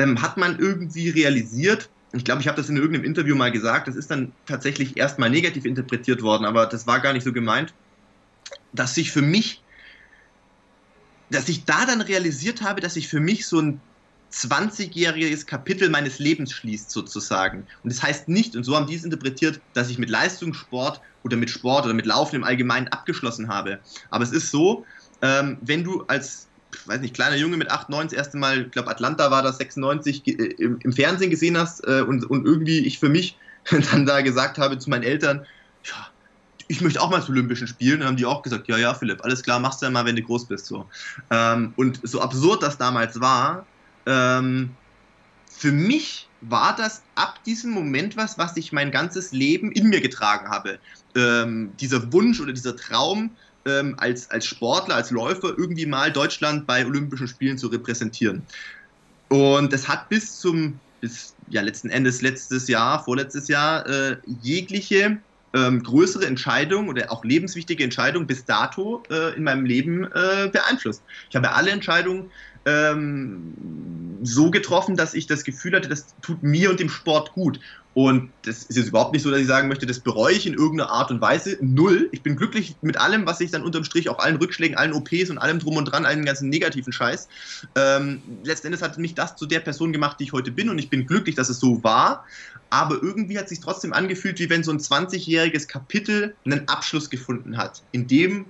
ähm, 0.00 0.22
hat 0.22 0.36
man 0.36 0.58
irgendwie 0.58 1.10
realisiert, 1.10 1.90
ich 2.12 2.24
glaube, 2.24 2.40
ich 2.40 2.48
habe 2.48 2.56
das 2.56 2.68
in 2.68 2.76
irgendeinem 2.76 3.04
Interview 3.04 3.36
mal 3.36 3.52
gesagt, 3.52 3.86
das 3.86 3.94
ist 3.94 4.10
dann 4.10 4.32
tatsächlich 4.46 4.96
erstmal 4.96 5.30
negativ 5.30 5.64
interpretiert 5.64 6.22
worden, 6.22 6.44
aber 6.44 6.66
das 6.66 6.86
war 6.86 7.00
gar 7.00 7.12
nicht 7.12 7.22
so 7.22 7.32
gemeint, 7.32 7.72
dass 8.72 8.94
sich 8.94 9.12
für 9.12 9.22
mich, 9.22 9.62
dass 11.30 11.48
ich 11.48 11.64
da 11.64 11.86
dann 11.86 12.00
realisiert 12.00 12.62
habe, 12.62 12.80
dass 12.80 12.94
sich 12.94 13.08
für 13.08 13.20
mich 13.20 13.46
so 13.46 13.60
ein 13.60 13.80
20-jähriges 14.32 15.46
Kapitel 15.46 15.88
meines 15.90 16.18
Lebens 16.18 16.52
schließt, 16.52 16.90
sozusagen. 16.90 17.66
Und 17.82 17.92
das 17.92 18.02
heißt 18.02 18.28
nicht, 18.28 18.56
und 18.56 18.64
so 18.64 18.76
haben 18.76 18.86
die 18.86 18.94
es 18.94 19.04
interpretiert, 19.04 19.60
dass 19.74 19.90
ich 19.90 19.98
mit 19.98 20.08
Leistungssport 20.08 21.00
oder 21.24 21.36
mit 21.36 21.50
Sport 21.50 21.84
oder 21.84 21.94
mit 21.94 22.06
Laufen 22.06 22.36
im 22.36 22.44
Allgemeinen 22.44 22.88
abgeschlossen 22.88 23.48
habe. 23.48 23.80
Aber 24.10 24.24
es 24.24 24.30
ist 24.30 24.50
so, 24.50 24.84
ähm, 25.20 25.58
wenn 25.60 25.84
du 25.84 26.04
als 26.06 26.48
weiß 26.86 27.00
nicht, 27.00 27.14
kleiner 27.14 27.36
Junge 27.36 27.56
mit 27.56 27.70
8, 27.70 27.88
9 27.88 28.08
das 28.08 28.12
erste 28.12 28.36
Mal, 28.36 28.62
ich 28.62 28.70
glaube 28.70 28.90
Atlanta 28.90 29.30
war 29.30 29.42
das 29.42 29.58
96, 29.58 30.26
äh, 30.26 30.30
im, 30.30 30.78
im, 30.82 30.92
Fernsehen 30.92 31.30
gesehen 31.30 31.58
hast 31.58 31.86
äh, 31.86 32.02
und, 32.06 32.24
und 32.24 32.46
irgendwie 32.46 32.78
ich 32.80 32.98
für 32.98 33.08
mich 33.08 33.36
dann 33.92 34.06
da 34.06 34.20
gesagt 34.20 34.58
habe 34.58 34.78
zu 34.78 34.90
meinen 34.90 35.02
Eltern, 35.02 35.46
ja, 35.84 36.08
ich 36.70 36.80
möchte 36.80 37.00
auch 37.00 37.10
mal 37.10 37.20
zu 37.20 37.32
Olympischen 37.32 37.66
Spielen. 37.66 37.98
Dann 37.98 38.10
haben 38.10 38.16
die 38.16 38.26
auch 38.26 38.42
gesagt, 38.42 38.68
ja, 38.68 38.78
ja, 38.78 38.94
Philipp, 38.94 39.24
alles 39.24 39.42
klar, 39.42 39.58
machst 39.58 39.82
du 39.82 39.86
ja 39.86 39.90
mal, 39.90 40.04
wenn 40.04 40.14
du 40.14 40.22
groß 40.22 40.46
bist. 40.46 40.66
So. 40.66 40.86
Ähm, 41.30 41.72
und 41.76 41.98
so 42.04 42.20
absurd 42.20 42.62
das 42.62 42.78
damals 42.78 43.20
war, 43.20 43.66
ähm, 44.06 44.70
für 45.50 45.72
mich 45.72 46.28
war 46.42 46.74
das 46.76 47.02
ab 47.16 47.42
diesem 47.44 47.72
Moment 47.72 48.16
was, 48.16 48.38
was 48.38 48.56
ich 48.56 48.72
mein 48.72 48.92
ganzes 48.92 49.32
Leben 49.32 49.72
in 49.72 49.88
mir 49.88 50.00
getragen 50.00 50.48
habe. 50.48 50.78
Ähm, 51.16 51.72
dieser 51.80 52.12
Wunsch 52.12 52.40
oder 52.40 52.52
dieser 52.52 52.76
Traum, 52.76 53.30
ähm, 53.66 53.94
als, 53.98 54.30
als 54.30 54.46
Sportler, 54.46 54.96
als 54.96 55.10
Läufer 55.10 55.54
irgendwie 55.56 55.86
mal 55.86 56.12
Deutschland 56.12 56.66
bei 56.66 56.84
Olympischen 56.84 57.28
Spielen 57.28 57.58
zu 57.58 57.68
repräsentieren. 57.68 58.42
Und 59.28 59.72
das 59.72 59.88
hat 59.88 60.08
bis 60.08 60.38
zum, 60.38 60.80
bis 61.00 61.34
ja 61.48 61.62
letzten 61.62 61.90
Endes 61.90 62.22
letztes 62.22 62.68
Jahr, 62.68 63.04
vorletztes 63.04 63.48
Jahr, 63.48 63.86
äh, 63.88 64.16
jegliche 64.42 65.18
ähm, 65.52 65.82
größere 65.82 66.26
Entscheidung 66.26 66.88
oder 66.88 67.10
auch 67.10 67.24
lebenswichtige 67.24 67.82
Entscheidung 67.82 68.26
bis 68.26 68.44
dato 68.44 69.02
äh, 69.10 69.34
in 69.36 69.44
meinem 69.44 69.64
Leben 69.64 70.04
äh, 70.04 70.48
beeinflusst. 70.52 71.02
Ich 71.28 71.36
habe 71.36 71.52
alle 71.52 71.70
Entscheidungen 71.70 72.30
ähm, 72.66 73.54
so 74.22 74.50
getroffen, 74.50 74.96
dass 74.96 75.14
ich 75.14 75.26
das 75.26 75.44
Gefühl 75.44 75.74
hatte, 75.74 75.88
das 75.88 76.14
tut 76.22 76.42
mir 76.42 76.70
und 76.70 76.78
dem 76.78 76.88
Sport 76.88 77.32
gut. 77.32 77.58
Und 77.92 78.30
das 78.42 78.62
ist 78.64 78.76
jetzt 78.76 78.88
überhaupt 78.88 79.12
nicht 79.12 79.22
so, 79.22 79.30
dass 79.30 79.40
ich 79.40 79.48
sagen 79.48 79.66
möchte, 79.66 79.84
das 79.84 79.98
bereue 79.98 80.34
ich 80.34 80.46
in 80.46 80.54
irgendeiner 80.54 80.90
Art 80.90 81.10
und 81.10 81.20
Weise. 81.20 81.58
Null. 81.60 82.08
Ich 82.12 82.22
bin 82.22 82.36
glücklich 82.36 82.76
mit 82.82 82.96
allem, 82.96 83.26
was 83.26 83.40
ich 83.40 83.50
dann 83.50 83.62
unterm 83.62 83.82
Strich, 83.82 84.08
auch 84.08 84.20
allen 84.20 84.36
Rückschlägen, 84.36 84.76
allen 84.76 84.92
OPs 84.92 85.28
und 85.28 85.38
allem 85.38 85.58
drum 85.58 85.76
und 85.76 85.86
dran, 85.86 86.06
allen 86.06 86.24
ganzen 86.24 86.48
negativen 86.48 86.92
Scheiß. 86.92 87.28
Ähm, 87.74 88.22
letztendlich 88.44 88.80
hat 88.82 88.96
mich 88.98 89.14
das 89.14 89.34
zu 89.34 89.44
der 89.44 89.58
Person 89.58 89.92
gemacht, 89.92 90.20
die 90.20 90.24
ich 90.24 90.32
heute 90.32 90.52
bin 90.52 90.70
und 90.70 90.78
ich 90.78 90.88
bin 90.88 91.06
glücklich, 91.06 91.34
dass 91.34 91.48
es 91.48 91.58
so 91.58 91.82
war. 91.82 92.24
Aber 92.70 93.02
irgendwie 93.02 93.36
hat 93.36 93.44
es 93.44 93.50
sich 93.50 93.60
trotzdem 93.60 93.92
angefühlt, 93.92 94.38
wie 94.38 94.48
wenn 94.48 94.62
so 94.62 94.70
ein 94.70 94.78
20-jähriges 94.78 95.66
Kapitel 95.66 96.36
einen 96.44 96.68
Abschluss 96.68 97.10
gefunden 97.10 97.56
hat. 97.56 97.82
In 97.90 98.06
dem, 98.06 98.46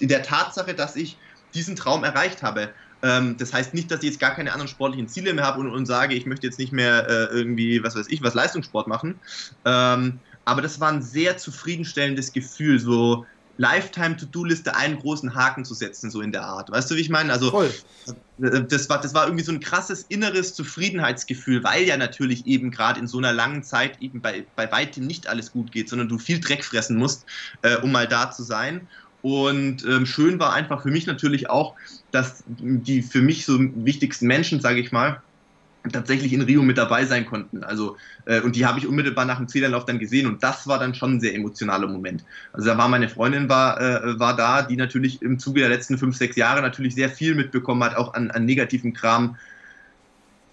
in 0.00 0.08
der 0.08 0.22
Tatsache, 0.22 0.74
dass 0.74 0.96
ich 0.96 1.16
diesen 1.54 1.76
Traum 1.76 2.04
erreicht 2.04 2.42
habe. 2.42 2.70
Ähm, 3.02 3.36
das 3.36 3.52
heißt 3.52 3.74
nicht, 3.74 3.90
dass 3.90 4.00
ich 4.00 4.10
jetzt 4.10 4.20
gar 4.20 4.34
keine 4.34 4.52
anderen 4.52 4.68
sportlichen 4.68 5.08
Ziele 5.08 5.34
mehr 5.34 5.44
habe 5.44 5.60
und, 5.60 5.70
und 5.70 5.86
sage, 5.86 6.14
ich 6.14 6.26
möchte 6.26 6.46
jetzt 6.46 6.58
nicht 6.58 6.72
mehr 6.72 7.08
äh, 7.08 7.24
irgendwie, 7.34 7.82
was 7.82 7.94
weiß 7.94 8.06
ich, 8.08 8.22
was 8.22 8.34
Leistungssport 8.34 8.86
machen. 8.86 9.20
Ähm, 9.64 10.20
aber 10.44 10.62
das 10.62 10.80
war 10.80 10.90
ein 10.90 11.02
sehr 11.02 11.36
zufriedenstellendes 11.36 12.32
Gefühl, 12.32 12.78
so 12.78 13.26
Lifetime-To-Do-Liste 13.58 14.76
einen 14.76 14.98
großen 14.98 15.34
Haken 15.34 15.64
zu 15.64 15.74
setzen, 15.74 16.10
so 16.10 16.20
in 16.20 16.32
der 16.32 16.42
Art. 16.42 16.70
Weißt 16.70 16.90
du, 16.90 16.96
wie 16.96 17.00
ich 17.00 17.08
meine? 17.08 17.32
Also, 17.32 17.50
Voll. 17.50 17.72
Äh, 18.40 18.64
das 18.64 18.88
war, 18.88 19.00
das 19.00 19.14
war 19.14 19.24
irgendwie 19.24 19.44
so 19.44 19.52
ein 19.52 19.60
krasses 19.60 20.02
inneres 20.02 20.54
Zufriedenheitsgefühl, 20.54 21.64
weil 21.64 21.84
ja 21.84 21.96
natürlich 21.96 22.46
eben 22.46 22.70
gerade 22.70 23.00
in 23.00 23.06
so 23.06 23.18
einer 23.18 23.32
langen 23.32 23.62
Zeit 23.62 24.00
eben 24.00 24.20
bei, 24.20 24.46
bei 24.56 24.70
weitem 24.70 25.06
nicht 25.06 25.26
alles 25.26 25.52
gut 25.52 25.72
geht, 25.72 25.88
sondern 25.88 26.08
du 26.08 26.18
viel 26.18 26.40
Dreck 26.40 26.64
fressen 26.64 26.96
musst, 26.96 27.24
äh, 27.62 27.76
um 27.76 27.92
mal 27.92 28.06
da 28.06 28.30
zu 28.30 28.42
sein. 28.42 28.88
Und 29.26 29.84
ähm, 29.84 30.06
schön 30.06 30.38
war 30.38 30.52
einfach 30.52 30.82
für 30.82 30.92
mich 30.92 31.08
natürlich 31.08 31.50
auch, 31.50 31.74
dass 32.12 32.44
die 32.46 33.02
für 33.02 33.20
mich 33.20 33.44
so 33.44 33.58
wichtigsten 33.58 34.28
Menschen, 34.28 34.60
sage 34.60 34.78
ich 34.78 34.92
mal, 34.92 35.20
tatsächlich 35.90 36.32
in 36.32 36.42
Rio 36.42 36.62
mit 36.62 36.78
dabei 36.78 37.06
sein 37.06 37.26
konnten. 37.26 37.64
Also, 37.64 37.96
äh, 38.26 38.40
und 38.40 38.54
die 38.54 38.66
habe 38.66 38.78
ich 38.78 38.86
unmittelbar 38.86 39.24
nach 39.24 39.38
dem 39.38 39.48
Zielanlauf 39.48 39.84
dann 39.84 39.98
gesehen 39.98 40.28
und 40.28 40.44
das 40.44 40.68
war 40.68 40.78
dann 40.78 40.94
schon 40.94 41.14
ein 41.14 41.20
sehr 41.20 41.34
emotionaler 41.34 41.88
Moment. 41.88 42.24
Also 42.52 42.68
da 42.68 42.78
war 42.78 42.86
meine 42.86 43.08
Freundin 43.08 43.48
war, 43.48 43.80
äh, 43.80 44.16
war 44.20 44.36
da, 44.36 44.62
die 44.62 44.76
natürlich 44.76 45.20
im 45.22 45.40
Zuge 45.40 45.58
der 45.58 45.70
letzten 45.70 45.98
fünf, 45.98 46.16
sechs 46.16 46.36
Jahre 46.36 46.62
natürlich 46.62 46.94
sehr 46.94 47.10
viel 47.10 47.34
mitbekommen 47.34 47.82
hat, 47.82 47.96
auch 47.96 48.14
an, 48.14 48.30
an 48.30 48.44
negativen 48.44 48.92
Kram, 48.92 49.34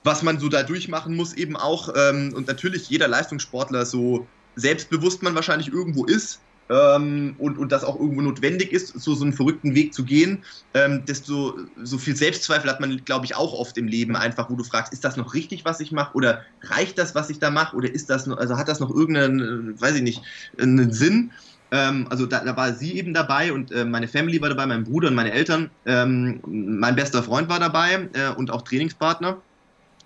was 0.03 0.23
man 0.23 0.39
so 0.39 0.49
da 0.49 0.63
durchmachen 0.63 1.15
muss 1.15 1.35
eben 1.35 1.55
auch. 1.55 1.93
Ähm, 1.95 2.33
und 2.35 2.47
natürlich 2.47 2.89
jeder 2.89 3.07
Leistungssportler 3.07 3.85
so 3.85 4.25
selbstbewusst 4.55 5.21
man 5.21 5.35
wahrscheinlich 5.35 5.71
irgendwo 5.71 6.05
ist, 6.05 6.39
ähm, 6.69 7.35
und, 7.37 7.57
und 7.57 7.71
das 7.71 7.83
auch 7.83 7.99
irgendwo 7.99 8.21
notwendig 8.21 8.71
ist, 8.71 8.87
so, 8.87 9.13
so 9.13 9.23
einen 9.23 9.33
verrückten 9.33 9.75
Weg 9.75 9.93
zu 9.93 10.03
gehen, 10.03 10.43
ähm, 10.73 11.03
desto 11.05 11.57
so 11.83 11.97
viel 11.97 12.15
Selbstzweifel 12.15 12.69
hat 12.69 12.79
man, 12.79 13.03
glaube 13.05 13.25
ich, 13.25 13.35
auch 13.35 13.53
oft 13.53 13.77
im 13.77 13.87
Leben 13.87 14.15
einfach, 14.15 14.49
wo 14.49 14.55
du 14.55 14.63
fragst, 14.63 14.93
ist 14.93 15.03
das 15.03 15.17
noch 15.17 15.33
richtig, 15.33 15.65
was 15.65 15.79
ich 15.79 15.91
mache 15.91 16.15
oder 16.15 16.41
reicht 16.61 16.97
das, 16.97 17.15
was 17.15 17.29
ich 17.29 17.39
da 17.39 17.49
mache 17.51 17.75
oder 17.75 17.91
ist 17.91 18.09
das 18.09 18.27
also 18.29 18.57
hat 18.57 18.67
das 18.67 18.79
noch 18.79 18.89
irgendeinen, 18.89 19.75
äh, 19.75 19.81
weiß 19.81 19.95
ich 19.95 20.03
nicht, 20.03 20.21
einen 20.57 20.91
Sinn? 20.91 21.31
Ähm, 21.71 22.07
also 22.09 22.25
da, 22.25 22.43
da, 22.43 22.55
war 22.55 22.73
sie 22.73 22.97
eben 22.97 23.13
dabei 23.13 23.51
und 23.51 23.71
äh, 23.71 23.83
meine 23.83 24.07
Family 24.07 24.39
war 24.41 24.49
dabei, 24.49 24.67
mein 24.67 24.83
Bruder 24.83 25.07
und 25.07 25.15
meine 25.15 25.31
Eltern, 25.31 25.71
ähm, 25.85 26.39
mein 26.45 26.95
bester 26.95 27.23
Freund 27.23 27.49
war 27.49 27.59
dabei 27.59 28.09
äh, 28.13 28.29
und 28.35 28.51
auch 28.51 28.61
Trainingspartner 28.61 29.41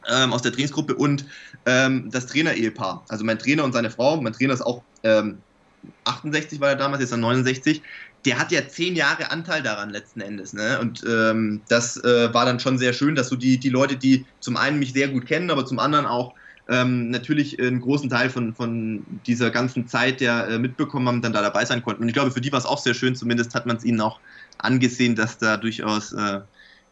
ähm, 0.07 0.33
aus 0.33 0.41
der 0.41 0.53
Trainingsgruppe 0.53 0.95
und 0.95 1.25
ähm, 1.65 2.09
das 2.09 2.27
Trainer-Ehepaar, 2.27 3.03
also 3.09 3.25
mein 3.25 3.37
Trainer 3.37 3.65
und 3.65 3.73
seine 3.73 3.89
Frau, 3.89 4.19
mein 4.21 4.33
Trainer 4.33 4.53
ist 4.53 4.61
auch 4.61 4.81
ähm, 5.03 5.39
68 6.05 6.59
war 6.59 6.69
er 6.69 6.75
damals, 6.75 7.01
jetzt 7.01 7.11
er 7.11 7.17
69. 7.17 7.81
Der 8.25 8.39
hat 8.39 8.51
ja 8.51 8.67
zehn 8.67 8.95
Jahre 8.95 9.31
Anteil 9.31 9.61
daran 9.61 9.89
letzten 9.89 10.21
Endes. 10.21 10.53
Ne? 10.53 10.79
Und 10.79 11.03
ähm, 11.07 11.61
das 11.69 11.97
äh, 12.03 12.33
war 12.33 12.45
dann 12.45 12.59
schon 12.59 12.77
sehr 12.77 12.93
schön, 12.93 13.15
dass 13.15 13.29
so 13.29 13.35
die, 13.35 13.57
die 13.57 13.69
Leute, 13.69 13.95
die 13.95 14.25
zum 14.39 14.57
einen 14.57 14.79
mich 14.79 14.93
sehr 14.93 15.07
gut 15.07 15.25
kennen, 15.25 15.49
aber 15.49 15.65
zum 15.65 15.79
anderen 15.79 16.05
auch 16.05 16.33
ähm, 16.69 17.09
natürlich 17.09 17.59
einen 17.59 17.79
großen 17.79 18.09
Teil 18.09 18.29
von, 18.29 18.53
von 18.53 19.05
dieser 19.25 19.49
ganzen 19.51 19.87
Zeit 19.87 20.19
ja 20.21 20.45
äh, 20.45 20.59
mitbekommen 20.59 21.07
haben, 21.07 21.21
dann 21.21 21.33
da 21.33 21.41
dabei 21.41 21.63
sein 21.65 21.81
konnten. 21.81 22.03
Und 22.03 22.09
ich 22.09 22.13
glaube, 22.13 22.31
für 22.31 22.41
die 22.41 22.51
war 22.51 22.59
es 22.59 22.65
auch 22.65 22.79
sehr 22.79 22.93
schön, 22.93 23.15
zumindest 23.15 23.55
hat 23.55 23.65
man 23.65 23.77
es 23.77 23.85
ihnen 23.85 24.01
auch 24.01 24.19
angesehen, 24.57 25.15
dass 25.15 25.37
da 25.37 25.57
durchaus 25.57 26.13
äh, 26.13 26.41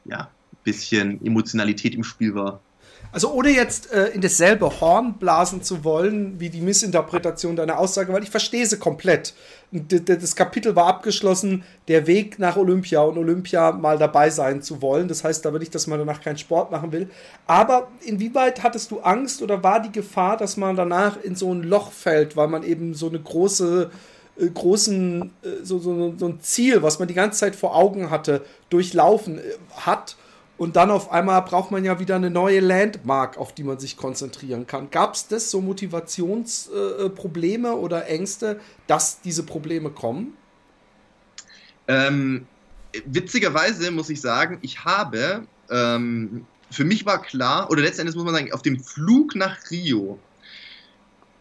ja, 0.06 0.20
ein 0.20 0.58
bisschen 0.64 1.26
Emotionalität 1.26 1.96
im 1.96 2.04
Spiel 2.04 2.36
war. 2.36 2.62
Also 3.16 3.32
ohne 3.32 3.50
jetzt 3.50 3.94
äh, 3.94 4.08
in 4.08 4.20
dasselbe 4.20 4.82
Horn 4.82 5.14
blasen 5.14 5.64
zu 5.64 5.86
wollen, 5.86 6.38
wie 6.38 6.50
die 6.50 6.60
Missinterpretation 6.60 7.56
deiner 7.56 7.80
Aussage, 7.80 8.12
weil 8.12 8.24
ich 8.24 8.30
verstehe 8.30 8.66
sie 8.66 8.78
komplett. 8.78 9.34
Das 9.72 10.36
Kapitel 10.36 10.76
war 10.76 10.88
abgeschlossen, 10.88 11.64
der 11.88 12.08
Weg 12.08 12.40
nach 12.40 12.58
Olympia 12.58 13.00
und 13.04 13.18
Olympia 13.18 13.72
mal 13.72 13.98
dabei 13.98 14.30
sein 14.30 14.62
zu 14.62 14.82
wollen. 14.82 15.08
Das 15.08 15.24
heißt 15.24 15.46
aber 15.46 15.60
nicht, 15.60 15.74
dass 15.74 15.88
man 15.88 15.98
danach 15.98 16.20
keinen 16.20 16.38
Sport 16.38 16.72
machen 16.72 16.92
will. 16.92 17.10
Aber 17.48 17.88
inwieweit 18.02 18.64
hattest 18.64 18.92
du 18.92 19.00
Angst 19.00 19.42
oder 19.42 19.64
war 19.64 19.82
die 19.82 19.94
Gefahr, 19.94 20.36
dass 20.36 20.58
man 20.58 20.76
danach 20.76 21.16
in 21.24 21.38
so 21.38 21.54
ein 21.54 21.64
Loch 21.64 21.94
fällt, 21.94 22.36
weil 22.36 22.50
man 22.50 22.64
eben 22.64 22.94
so 22.96 23.08
eine 23.08 23.22
große 23.22 23.92
äh, 24.38 24.50
großen, 24.50 25.32
äh, 25.42 25.64
so, 25.64 25.80
so, 25.80 26.14
so 26.18 26.28
ein 26.28 26.42
Ziel, 26.42 26.84
was 26.84 27.00
man 27.00 27.08
die 27.08 27.14
ganze 27.14 27.40
Zeit 27.40 27.56
vor 27.56 27.78
Augen 27.78 28.10
hatte, 28.10 28.42
durchlaufen 28.70 29.38
äh, 29.38 29.42
hat 29.72 30.18
und 30.58 30.78
dann 30.78 30.90
auf 30.90 31.12
einmal 31.12 31.42
braucht 31.42 31.72
man 31.72 31.84
ja 31.84 32.00
wieder 32.00 32.16
eine 32.16 32.30
neue 32.30 32.62
Landmark, 32.62 33.38
auf 33.38 33.54
die 33.54 33.64
man 33.64 33.78
sich 33.78 33.98
konzentrieren 33.98 34.68
kann. 34.68 34.90
Gab 34.90 35.16
es 35.16 35.28
das 35.28 35.52
so 35.52 35.60
Motivationsprobleme 35.62 37.68
äh, 37.70 37.72
oder 37.72 38.08
Ängste, 38.08 38.60
dass 38.88 39.22
diese 39.22 39.44
Probleme 39.44 39.90
kommen? 39.90 40.38
Ähm, 41.88 42.48
witzigerweise 43.06 43.92
muss 43.92 44.10
ich 44.10 44.22
sagen, 44.22 44.60
ich 44.62 44.86
habe, 44.86 45.46
ähm, 45.70 46.46
für 46.72 46.86
mich 46.86 47.06
war 47.06 47.22
klar, 47.22 47.70
oder 47.70 47.82
letztendlich 47.82 48.16
muss 48.16 48.26
man 48.26 48.34
sagen, 48.34 48.54
auf 48.54 48.62
dem 48.62 48.80
Flug 48.80 49.36
nach 49.36 49.58
Rio 49.70 50.20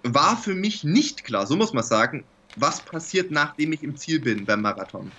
war 0.03 0.37
für 0.37 0.55
mich 0.55 0.85
nicht 0.85 1.25
klar, 1.25 1.47
so 1.47 1.57
muss 1.57 1.73
man 1.73 1.85
sagen, 1.85 2.25
was 2.57 2.81
passiert, 2.81 3.31
nachdem 3.31 3.73
ich 3.73 3.83
im 3.83 3.97
Ziel 3.97 4.21
bin 4.21 4.45
beim 4.45 4.61
Marathon. 4.61 5.11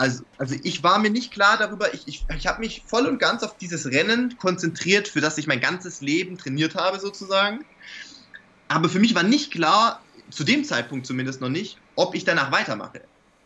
Also, 0.00 0.24
also 0.38 0.56
ich 0.62 0.82
war 0.82 0.98
mir 0.98 1.10
nicht 1.10 1.30
klar 1.30 1.58
darüber, 1.58 1.92
ich, 1.92 2.08
ich, 2.08 2.24
ich 2.34 2.46
habe 2.46 2.60
mich 2.60 2.84
voll 2.86 3.04
und 3.04 3.18
ganz 3.18 3.42
auf 3.42 3.58
dieses 3.58 3.84
Rennen 3.84 4.38
konzentriert, 4.38 5.08
für 5.08 5.20
das 5.20 5.36
ich 5.36 5.46
mein 5.46 5.60
ganzes 5.60 6.00
Leben 6.00 6.38
trainiert 6.38 6.74
habe 6.74 6.98
sozusagen. 6.98 7.66
Aber 8.68 8.88
für 8.88 8.98
mich 8.98 9.14
war 9.14 9.24
nicht 9.24 9.50
klar, 9.50 10.02
zu 10.30 10.42
dem 10.42 10.64
Zeitpunkt 10.64 11.06
zumindest 11.06 11.42
noch 11.42 11.50
nicht, 11.50 11.76
ob 11.96 12.14
ich 12.14 12.24
danach 12.24 12.50
weitermache. 12.50 13.02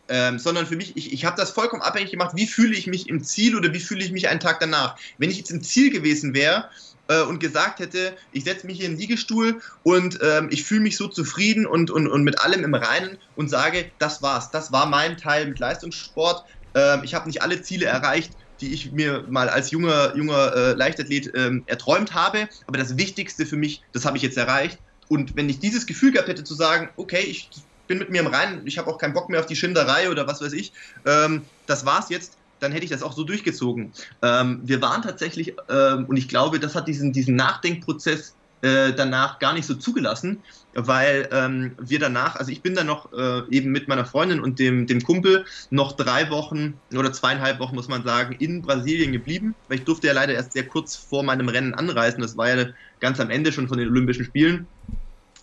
Ähm, 0.07 0.39
sondern 0.39 0.65
für 0.65 0.77
mich, 0.77 0.95
ich, 0.95 1.11
ich 1.11 1.25
habe 1.25 1.35
das 1.35 1.51
vollkommen 1.51 1.81
abhängig 1.81 2.11
gemacht, 2.11 2.37
wie 2.37 2.47
fühle 2.47 2.77
ich 2.77 2.87
mich 2.87 3.09
im 3.09 3.21
Ziel 3.21 3.57
oder 3.57 3.73
wie 3.73 3.81
fühle 3.81 4.05
ich 4.05 4.13
mich 4.13 4.29
einen 4.29 4.39
Tag 4.39 4.61
danach. 4.61 4.97
Wenn 5.17 5.29
ich 5.29 5.37
jetzt 5.37 5.51
im 5.51 5.61
Ziel 5.61 5.91
gewesen 5.91 6.33
wäre 6.33 6.69
äh, 7.07 7.21
und 7.21 7.39
gesagt 7.39 7.79
hätte, 7.79 8.15
ich 8.31 8.43
setze 8.43 8.65
mich 8.65 8.77
hier 8.77 8.85
in 8.85 8.93
den 8.93 8.99
Liegestuhl 8.99 9.61
und 9.83 10.19
ähm, 10.21 10.49
ich 10.51 10.63
fühle 10.63 10.81
mich 10.81 10.97
so 10.97 11.07
zufrieden 11.07 11.65
und, 11.65 11.91
und, 11.91 12.07
und 12.07 12.23
mit 12.23 12.39
allem 12.39 12.63
im 12.63 12.73
Reinen 12.73 13.17
und 13.35 13.49
sage, 13.49 13.91
das 13.99 14.21
war's, 14.21 14.51
das 14.51 14.71
war 14.71 14.85
mein 14.85 15.17
Teil 15.17 15.47
mit 15.47 15.59
Leistungssport. 15.59 16.43
Ähm, 16.75 17.01
ich 17.03 17.13
habe 17.13 17.27
nicht 17.27 17.41
alle 17.41 17.61
Ziele 17.61 17.85
erreicht, 17.85 18.33
die 18.61 18.73
ich 18.73 18.91
mir 18.91 19.25
mal 19.29 19.49
als 19.49 19.71
junger, 19.71 20.15
junger 20.15 20.55
äh, 20.55 20.71
Leichtathlet 20.73 21.31
ähm, 21.35 21.63
erträumt 21.67 22.13
habe, 22.13 22.47
aber 22.67 22.77
das 22.77 22.97
Wichtigste 22.97 23.45
für 23.45 23.57
mich, 23.57 23.83
das 23.91 24.05
habe 24.05 24.17
ich 24.17 24.23
jetzt 24.23 24.37
erreicht. 24.37 24.79
Und 25.07 25.35
wenn 25.35 25.49
ich 25.49 25.59
dieses 25.59 25.85
Gefühl 25.85 26.11
gehabt 26.11 26.29
hätte 26.29 26.43
zu 26.43 26.55
sagen, 26.55 26.89
okay, 26.95 27.21
ich 27.21 27.51
bin 27.87 27.99
mit 27.99 28.09
mir 28.09 28.21
im 28.21 28.27
Reinen, 28.27 28.65
ich 28.65 28.77
habe 28.77 28.89
auch 28.89 28.97
keinen 28.97 29.13
Bock 29.13 29.29
mehr 29.29 29.39
auf 29.39 29.45
die 29.45 29.55
Schinderei 29.55 30.09
oder 30.09 30.27
was 30.27 30.41
weiß 30.41 30.53
ich, 30.53 30.73
ähm, 31.05 31.45
das 31.67 31.85
war's 31.85 32.09
jetzt, 32.09 32.39
dann 32.59 32.71
hätte 32.71 32.85
ich 32.85 32.91
das 32.91 33.03
auch 33.03 33.13
so 33.13 33.23
durchgezogen. 33.23 33.91
Ähm, 34.21 34.61
wir 34.63 34.81
waren 34.81 35.01
tatsächlich, 35.01 35.55
ähm, 35.69 36.05
und 36.05 36.17
ich 36.17 36.27
glaube, 36.27 36.59
das 36.59 36.75
hat 36.75 36.87
diesen, 36.87 37.13
diesen 37.13 37.35
Nachdenkprozess 37.35 38.35
äh, 38.61 38.93
danach 38.93 39.37
gar 39.39 39.53
nicht 39.53 39.65
so 39.65 39.75
zugelassen, 39.75 40.41
weil 40.73 41.29
ähm, 41.31 41.75
wir 41.77 41.99
danach, 41.99 42.35
also 42.35 42.51
ich 42.51 42.61
bin 42.61 42.73
dann 42.73 42.87
noch 42.87 43.13
äh, 43.13 43.43
eben 43.49 43.71
mit 43.71 43.87
meiner 43.87 44.05
Freundin 44.05 44.39
und 44.39 44.57
dem, 44.57 44.87
dem 44.87 45.03
Kumpel 45.03 45.45
noch 45.69 45.91
drei 45.91 46.29
Wochen 46.31 46.79
oder 46.95 47.13
zweieinhalb 47.13 47.59
Wochen, 47.59 47.75
muss 47.75 47.89
man 47.89 48.03
sagen, 48.03 48.35
in 48.39 48.61
Brasilien 48.61 49.11
geblieben, 49.11 49.53
weil 49.67 49.77
ich 49.77 49.83
durfte 49.83 50.07
ja 50.07 50.13
leider 50.13 50.33
erst 50.33 50.53
sehr 50.53 50.65
kurz 50.65 50.95
vor 50.95 51.21
meinem 51.21 51.47
Rennen 51.47 51.75
anreisen, 51.75 52.21
das 52.21 52.37
war 52.37 52.49
ja 52.49 52.65
ganz 52.99 53.19
am 53.19 53.29
Ende 53.29 53.51
schon 53.51 53.67
von 53.67 53.77
den 53.77 53.89
Olympischen 53.89 54.25
Spielen. 54.25 54.67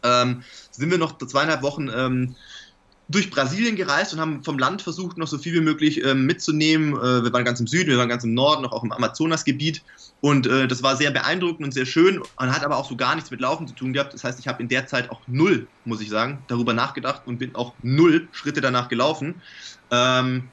Ähm, 0.03 0.43
sind 0.73 0.91
wir 0.91 0.99
noch 0.99 1.17
zweieinhalb 1.19 1.63
Wochen 1.63 1.89
ähm, 1.95 2.35
durch 3.13 3.31
Brasilien 3.31 3.77
gereist 3.77 4.13
und 4.13 4.21
haben 4.21 4.43
vom 4.43 4.59
Land 4.59 4.83
versucht, 4.83 5.19
noch 5.19 5.29
so 5.29 5.39
viel 5.39 5.55
wie 5.55 5.61
möglich 5.61 6.05
äh, 6.05 6.15
mitzunehmen. 6.15 6.95
Äh, 6.95 7.25
wir 7.25 7.33
waren 7.33 7.45
ganz 7.45 7.61
im 7.61 7.67
Süden, 7.67 7.91
wir 7.91 7.99
waren 7.99 8.09
ganz 8.09 8.25
im 8.25 8.35
Norden, 8.35 8.63
noch 8.63 8.73
auch 8.73 8.83
im 8.83 8.93
Amazonasgebiet. 8.93 9.83
Und 10.21 10.47
äh, 10.47 10.67
das 10.67 10.83
war 10.83 10.97
sehr 10.97 11.11
beeindruckend 11.11 11.67
und 11.67 11.73
sehr 11.73 11.87
schön 11.87 12.19
und 12.19 12.29
hat 12.39 12.65
aber 12.65 12.77
auch 12.77 12.89
so 12.89 12.97
gar 12.97 13.15
nichts 13.15 13.31
mit 13.31 13.41
Laufen 13.41 13.69
zu 13.69 13.75
tun 13.75 13.93
gehabt. 13.93 14.15
Das 14.15 14.25
heißt, 14.25 14.41
ich 14.41 14.49
habe 14.49 14.63
in 14.63 14.69
der 14.69 14.87
Zeit 14.87 15.11
auch 15.11 15.21
null, 15.27 15.69
muss 15.85 16.01
ich 16.01 16.09
sagen, 16.09 16.39
darüber 16.49 16.73
nachgedacht 16.73 17.23
und 17.27 17.39
bin 17.39 17.55
auch 17.55 17.75
null 17.83 18.29
Schritte 18.33 18.61
danach 18.61 18.89
gelaufen. 18.89 19.43
Ähm, 19.91 20.49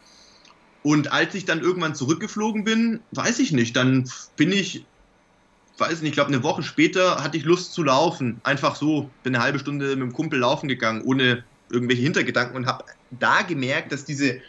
und 0.83 1.11
als 1.11 1.35
ich 1.35 1.45
dann 1.45 1.61
irgendwann 1.61 1.95
zurückgeflogen 1.95 2.63
bin, 2.63 2.99
weiß 3.11 3.39
ich 3.39 3.51
nicht, 3.51 3.75
dann 3.75 4.09
bin 4.37 4.51
ich 4.51 4.85
weiß 5.77 6.01
nicht, 6.01 6.09
ich 6.09 6.15
glaube, 6.15 6.27
eine 6.29 6.43
Woche 6.43 6.61
später 6.61 7.23
hatte 7.23 7.37
ich 7.37 7.45
Lust 7.45 7.73
zu 7.73 7.83
laufen. 7.83 8.41
Einfach 8.43 8.75
so, 8.75 9.09
bin 9.23 9.33
eine 9.33 9.43
halbe 9.43 9.59
Stunde 9.59 9.87
mit 9.95 9.99
dem 9.99 10.13
Kumpel 10.13 10.39
laufen 10.39 10.67
gegangen, 10.67 11.01
ohne 11.03 11.43
irgendwelche 11.69 12.03
Hintergedanken 12.03 12.55
und 12.55 12.65
habe 12.65 12.85
da 13.11 13.41
gemerkt, 13.41 13.91
dass 13.91 14.05
diese, 14.05 14.39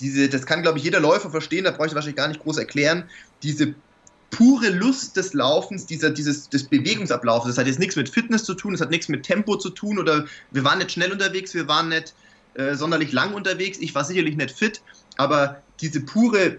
diese, 0.00 0.28
das 0.28 0.46
kann 0.46 0.62
glaube 0.62 0.78
ich 0.78 0.84
jeder 0.84 1.00
Läufer 1.00 1.30
verstehen, 1.30 1.64
da 1.64 1.70
brauche 1.70 1.88
ich 1.88 1.94
wahrscheinlich 1.94 2.16
gar 2.16 2.28
nicht 2.28 2.40
groß 2.40 2.58
erklären, 2.58 3.04
diese 3.42 3.74
pure 4.30 4.68
Lust 4.70 5.16
des 5.16 5.32
Laufens, 5.32 5.86
dieser, 5.86 6.10
dieses, 6.10 6.48
des 6.48 6.64
Bewegungsablaufs, 6.64 7.46
das 7.46 7.58
hat 7.58 7.66
jetzt 7.66 7.78
nichts 7.78 7.96
mit 7.96 8.08
Fitness 8.08 8.44
zu 8.44 8.54
tun, 8.54 8.72
das 8.72 8.80
hat 8.80 8.90
nichts 8.90 9.08
mit 9.08 9.22
Tempo 9.22 9.56
zu 9.56 9.70
tun 9.70 9.98
oder 9.98 10.26
wir 10.50 10.64
waren 10.64 10.78
nicht 10.78 10.92
schnell 10.92 11.12
unterwegs, 11.12 11.54
wir 11.54 11.66
waren 11.68 11.88
nicht 11.88 12.14
äh, 12.54 12.74
sonderlich 12.74 13.12
lang 13.12 13.34
unterwegs, 13.34 13.78
ich 13.78 13.94
war 13.94 14.04
sicherlich 14.04 14.36
nicht 14.36 14.50
fit, 14.50 14.82
aber 15.16 15.62
diese 15.80 16.00
pure 16.00 16.58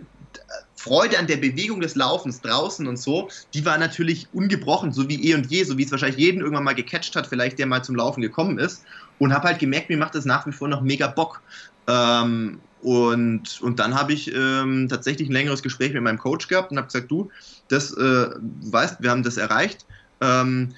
Freude 0.79 1.19
an 1.19 1.27
der 1.27 1.35
Bewegung 1.35 1.81
des 1.81 1.95
Laufens 1.95 2.39
draußen 2.39 2.87
und 2.87 2.95
so, 2.95 3.27
die 3.53 3.65
war 3.65 3.77
natürlich 3.77 4.27
ungebrochen, 4.31 4.93
so 4.93 5.09
wie 5.09 5.29
eh 5.29 5.35
und 5.35 5.51
je, 5.51 5.65
so 5.65 5.77
wie 5.77 5.83
es 5.83 5.91
wahrscheinlich 5.91 6.19
jeden 6.19 6.39
irgendwann 6.39 6.63
mal 6.63 6.73
gecatcht 6.73 7.17
hat, 7.17 7.27
vielleicht 7.27 7.59
der 7.59 7.65
mal 7.65 7.83
zum 7.83 7.97
Laufen 7.97 8.21
gekommen 8.21 8.57
ist 8.59 8.85
und 9.17 9.33
habe 9.33 9.49
halt 9.49 9.59
gemerkt, 9.59 9.89
mir 9.89 9.97
macht 9.97 10.15
das 10.15 10.23
nach 10.23 10.47
wie 10.47 10.53
vor 10.53 10.69
noch 10.69 10.81
mega 10.81 11.07
Bock. 11.07 11.41
Ähm, 11.87 12.61
und, 12.81 13.59
und 13.61 13.77
dann 13.77 13.93
habe 13.93 14.13
ich 14.13 14.33
ähm, 14.33 14.87
tatsächlich 14.89 15.27
ein 15.27 15.33
längeres 15.33 15.61
Gespräch 15.61 15.91
mit 15.91 16.01
meinem 16.01 16.17
Coach 16.17 16.47
gehabt 16.47 16.71
und 16.71 16.77
habe 16.77 16.87
gesagt, 16.87 17.11
du, 17.11 17.29
das, 17.67 17.91
äh, 17.91 18.29
weißt, 18.39 19.01
wir 19.01 19.11
haben 19.11 19.23
das 19.23 19.35
erreicht. 19.35 19.85
Ähm, 20.21 20.75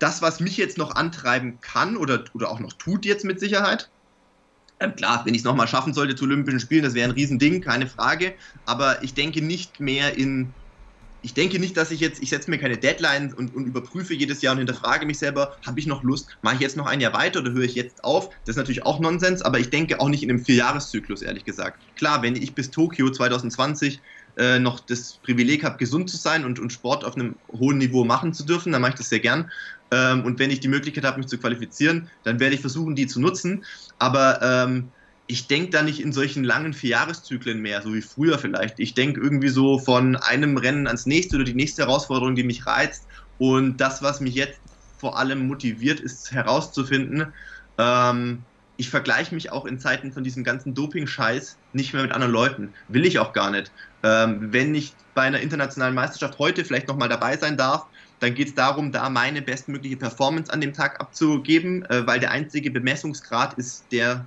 das, 0.00 0.20
was 0.20 0.38
mich 0.38 0.58
jetzt 0.58 0.76
noch 0.76 0.94
antreiben 0.96 1.62
kann 1.62 1.96
oder, 1.96 2.24
oder 2.34 2.50
auch 2.50 2.60
noch 2.60 2.74
tut 2.74 3.06
jetzt 3.06 3.24
mit 3.24 3.40
Sicherheit, 3.40 3.88
ähm, 4.80 4.94
klar, 4.94 5.22
wenn 5.24 5.34
ich 5.34 5.40
es 5.40 5.44
nochmal 5.44 5.68
schaffen 5.68 5.94
sollte 5.94 6.14
zu 6.14 6.24
Olympischen 6.24 6.60
Spielen, 6.60 6.82
das 6.82 6.94
wäre 6.94 7.08
ein 7.08 7.14
Riesending, 7.14 7.60
keine 7.60 7.86
Frage. 7.86 8.34
Aber 8.66 9.02
ich 9.02 9.14
denke 9.14 9.42
nicht 9.42 9.80
mehr 9.80 10.16
in 10.16 10.52
ich 11.26 11.34
denke 11.34 11.58
nicht, 11.58 11.76
dass 11.76 11.90
ich 11.90 11.98
jetzt, 11.98 12.22
ich 12.22 12.30
setze 12.30 12.48
mir 12.48 12.58
keine 12.58 12.76
Deadline 12.76 13.34
und, 13.34 13.52
und 13.52 13.66
überprüfe 13.66 14.14
jedes 14.14 14.42
Jahr 14.42 14.52
und 14.52 14.58
hinterfrage 14.58 15.06
mich 15.06 15.18
selber, 15.18 15.56
habe 15.66 15.80
ich 15.80 15.86
noch 15.86 16.04
Lust, 16.04 16.28
mache 16.42 16.54
ich 16.54 16.60
jetzt 16.60 16.76
noch 16.76 16.86
ein 16.86 17.00
Jahr 17.00 17.14
weiter 17.14 17.40
oder 17.40 17.50
höre 17.50 17.64
ich 17.64 17.74
jetzt 17.74 18.04
auf? 18.04 18.30
Das 18.44 18.50
ist 18.50 18.56
natürlich 18.58 18.86
auch 18.86 19.00
Nonsens, 19.00 19.42
aber 19.42 19.58
ich 19.58 19.70
denke 19.70 19.98
auch 19.98 20.08
nicht 20.08 20.22
in 20.22 20.30
einem 20.30 20.44
Vierjahreszyklus, 20.44 21.22
ehrlich 21.22 21.44
gesagt. 21.44 21.82
Klar, 21.96 22.22
wenn 22.22 22.36
ich 22.36 22.54
bis 22.54 22.70
Tokio 22.70 23.10
2020 23.10 24.00
äh, 24.36 24.58
noch 24.58 24.80
das 24.80 25.18
Privileg 25.22 25.64
habe, 25.64 25.78
gesund 25.78 26.10
zu 26.10 26.16
sein 26.16 26.44
und, 26.44 26.58
und 26.58 26.72
Sport 26.72 27.04
auf 27.04 27.16
einem 27.16 27.36
hohen 27.52 27.78
Niveau 27.78 28.04
machen 28.04 28.32
zu 28.32 28.44
dürfen, 28.44 28.72
dann 28.72 28.82
mache 28.82 28.92
ich 28.92 28.98
das 28.98 29.08
sehr 29.08 29.20
gern. 29.20 29.50
Ähm, 29.90 30.24
und 30.24 30.38
wenn 30.38 30.50
ich 30.50 30.60
die 30.60 30.68
Möglichkeit 30.68 31.04
habe, 31.04 31.18
mich 31.18 31.28
zu 31.28 31.38
qualifizieren, 31.38 32.10
dann 32.24 32.40
werde 32.40 32.54
ich 32.54 32.60
versuchen, 32.60 32.96
die 32.96 33.06
zu 33.06 33.20
nutzen. 33.20 33.64
Aber 33.98 34.40
ähm, 34.42 34.92
ich 35.26 35.48
denke 35.48 35.70
da 35.70 35.82
nicht 35.82 36.00
in 36.00 36.12
solchen 36.12 36.44
langen 36.44 36.72
Vierjahreszyklen 36.72 37.60
mehr, 37.60 37.82
so 37.82 37.94
wie 37.94 38.02
früher 38.02 38.38
vielleicht. 38.38 38.78
Ich 38.78 38.94
denke 38.94 39.20
irgendwie 39.20 39.48
so 39.48 39.78
von 39.78 40.16
einem 40.16 40.56
Rennen 40.56 40.86
ans 40.86 41.06
nächste 41.06 41.36
oder 41.36 41.44
die 41.44 41.54
nächste 41.54 41.82
Herausforderung, 41.82 42.34
die 42.34 42.44
mich 42.44 42.66
reizt. 42.66 43.06
Und 43.38 43.78
das, 43.78 44.02
was 44.02 44.20
mich 44.20 44.34
jetzt 44.34 44.60
vor 44.98 45.18
allem 45.18 45.46
motiviert, 45.46 46.00
ist 46.00 46.32
herauszufinden, 46.32 47.34
ähm, 47.78 48.46
ich 48.76 48.90
vergleiche 48.90 49.34
mich 49.34 49.50
auch 49.50 49.64
in 49.64 49.78
Zeiten 49.78 50.12
von 50.12 50.24
diesem 50.24 50.44
ganzen 50.44 50.74
Doping-Scheiß 50.74 51.56
nicht 51.72 51.92
mehr 51.92 52.02
mit 52.02 52.12
anderen 52.12 52.32
Leuten. 52.32 52.74
Will 52.88 53.06
ich 53.06 53.18
auch 53.18 53.32
gar 53.32 53.50
nicht. 53.50 53.72
Ähm, 54.02 54.52
wenn 54.52 54.74
ich 54.74 54.92
bei 55.14 55.22
einer 55.22 55.40
internationalen 55.40 55.94
Meisterschaft 55.94 56.38
heute 56.38 56.64
vielleicht 56.64 56.88
nochmal 56.88 57.08
dabei 57.08 57.36
sein 57.36 57.56
darf, 57.56 57.86
dann 58.20 58.34
geht 58.34 58.48
es 58.48 58.54
darum, 58.54 58.92
da 58.92 59.08
meine 59.10 59.42
bestmögliche 59.42 59.96
Performance 59.96 60.52
an 60.52 60.60
dem 60.60 60.72
Tag 60.72 61.00
abzugeben, 61.00 61.84
äh, 61.86 62.06
weil 62.06 62.20
der 62.20 62.30
einzige 62.30 62.70
Bemessungsgrad 62.70 63.54
ist 63.54 63.86
der 63.92 64.26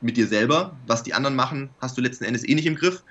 mit 0.00 0.16
dir 0.16 0.26
selber. 0.26 0.76
Was 0.86 1.02
die 1.02 1.14
anderen 1.14 1.36
machen, 1.36 1.70
hast 1.80 1.96
du 1.96 2.00
letzten 2.00 2.24
Endes 2.24 2.46
eh 2.48 2.54
nicht 2.54 2.66
im 2.66 2.76
Griff. 2.76 3.02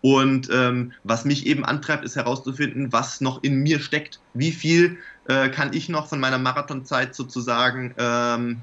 Und 0.00 0.48
ähm, 0.52 0.92
was 1.02 1.24
mich 1.24 1.46
eben 1.46 1.64
antreibt, 1.64 2.04
ist 2.04 2.14
herauszufinden, 2.14 2.92
was 2.92 3.20
noch 3.20 3.42
in 3.42 3.56
mir 3.56 3.80
steckt. 3.80 4.20
Wie 4.32 4.52
viel 4.52 4.98
äh, 5.26 5.48
kann 5.48 5.72
ich 5.72 5.88
noch 5.88 6.08
von 6.08 6.20
meiner 6.20 6.38
Marathonzeit 6.38 7.16
sozusagen 7.16 7.94
ähm, 7.98 8.62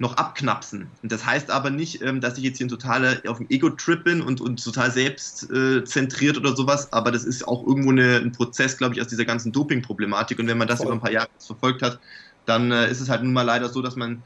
noch 0.00 0.16
abknapsen. 0.16 0.88
Und 1.02 1.12
das 1.12 1.26
heißt 1.26 1.50
aber 1.50 1.68
nicht, 1.68 2.02
ähm, 2.02 2.22
dass 2.22 2.38
ich 2.38 2.44
jetzt 2.44 2.56
hier 2.56 2.66
ein 2.66 2.70
totaler 2.70 3.20
auf 3.28 3.36
dem 3.36 3.48
Ego-Trip 3.50 4.02
bin 4.02 4.22
und, 4.22 4.40
und 4.40 4.64
total 4.64 4.90
selbstzentriert 4.90 6.36
äh, 6.36 6.40
oder 6.40 6.56
sowas, 6.56 6.90
aber 6.92 7.12
das 7.12 7.24
ist 7.24 7.46
auch 7.46 7.66
irgendwo 7.66 7.90
eine, 7.90 8.16
ein 8.16 8.32
Prozess, 8.32 8.78
glaube 8.78 8.94
ich, 8.94 9.00
aus 9.02 9.08
dieser 9.08 9.26
ganzen 9.26 9.52
Doping-Problematik. 9.52 10.38
Und 10.38 10.48
wenn 10.48 10.56
man 10.56 10.68
das 10.68 10.78
Voll. 10.78 10.86
über 10.86 10.94
ein 10.94 11.00
paar 11.00 11.12
Jahre 11.12 11.28
verfolgt 11.38 11.82
hat, 11.82 12.00
dann 12.46 12.72
äh, 12.72 12.90
ist 12.90 13.00
es 13.00 13.10
halt 13.10 13.22
nun 13.22 13.34
mal 13.34 13.42
leider 13.42 13.68
so, 13.68 13.82
dass 13.82 13.94
man 13.94 14.22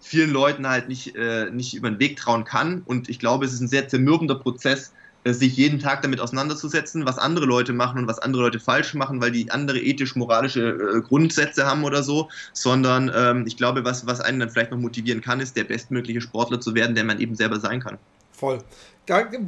vielen 0.00 0.32
Leuten 0.32 0.66
halt 0.68 0.88
nicht, 0.88 1.14
äh, 1.14 1.50
nicht 1.52 1.74
über 1.74 1.88
den 1.88 2.00
Weg 2.00 2.16
trauen 2.16 2.44
kann. 2.44 2.82
Und 2.84 3.08
ich 3.08 3.20
glaube, 3.20 3.44
es 3.44 3.52
ist 3.52 3.60
ein 3.60 3.68
sehr 3.68 3.86
zermürbender 3.86 4.34
Prozess, 4.34 4.92
sich 5.24 5.56
jeden 5.56 5.78
Tag 5.78 6.02
damit 6.02 6.20
auseinanderzusetzen, 6.20 7.06
was 7.06 7.18
andere 7.18 7.46
Leute 7.46 7.72
machen 7.72 7.98
und 7.98 8.08
was 8.08 8.18
andere 8.18 8.42
Leute 8.42 8.58
falsch 8.58 8.94
machen, 8.94 9.20
weil 9.20 9.30
die 9.30 9.50
andere 9.50 9.78
ethisch-moralische 9.78 10.96
äh, 10.96 11.00
Grundsätze 11.00 11.64
haben 11.64 11.84
oder 11.84 12.02
so, 12.02 12.28
sondern 12.52 13.10
ähm, 13.14 13.44
ich 13.46 13.56
glaube, 13.56 13.84
was, 13.84 14.06
was 14.06 14.20
einen 14.20 14.40
dann 14.40 14.50
vielleicht 14.50 14.72
noch 14.72 14.78
motivieren 14.78 15.20
kann, 15.20 15.40
ist, 15.40 15.56
der 15.56 15.64
bestmögliche 15.64 16.20
Sportler 16.20 16.60
zu 16.60 16.74
werden, 16.74 16.96
der 16.96 17.04
man 17.04 17.20
eben 17.20 17.36
selber 17.36 17.60
sein 17.60 17.80
kann. 17.80 17.98
Voll. 18.32 18.58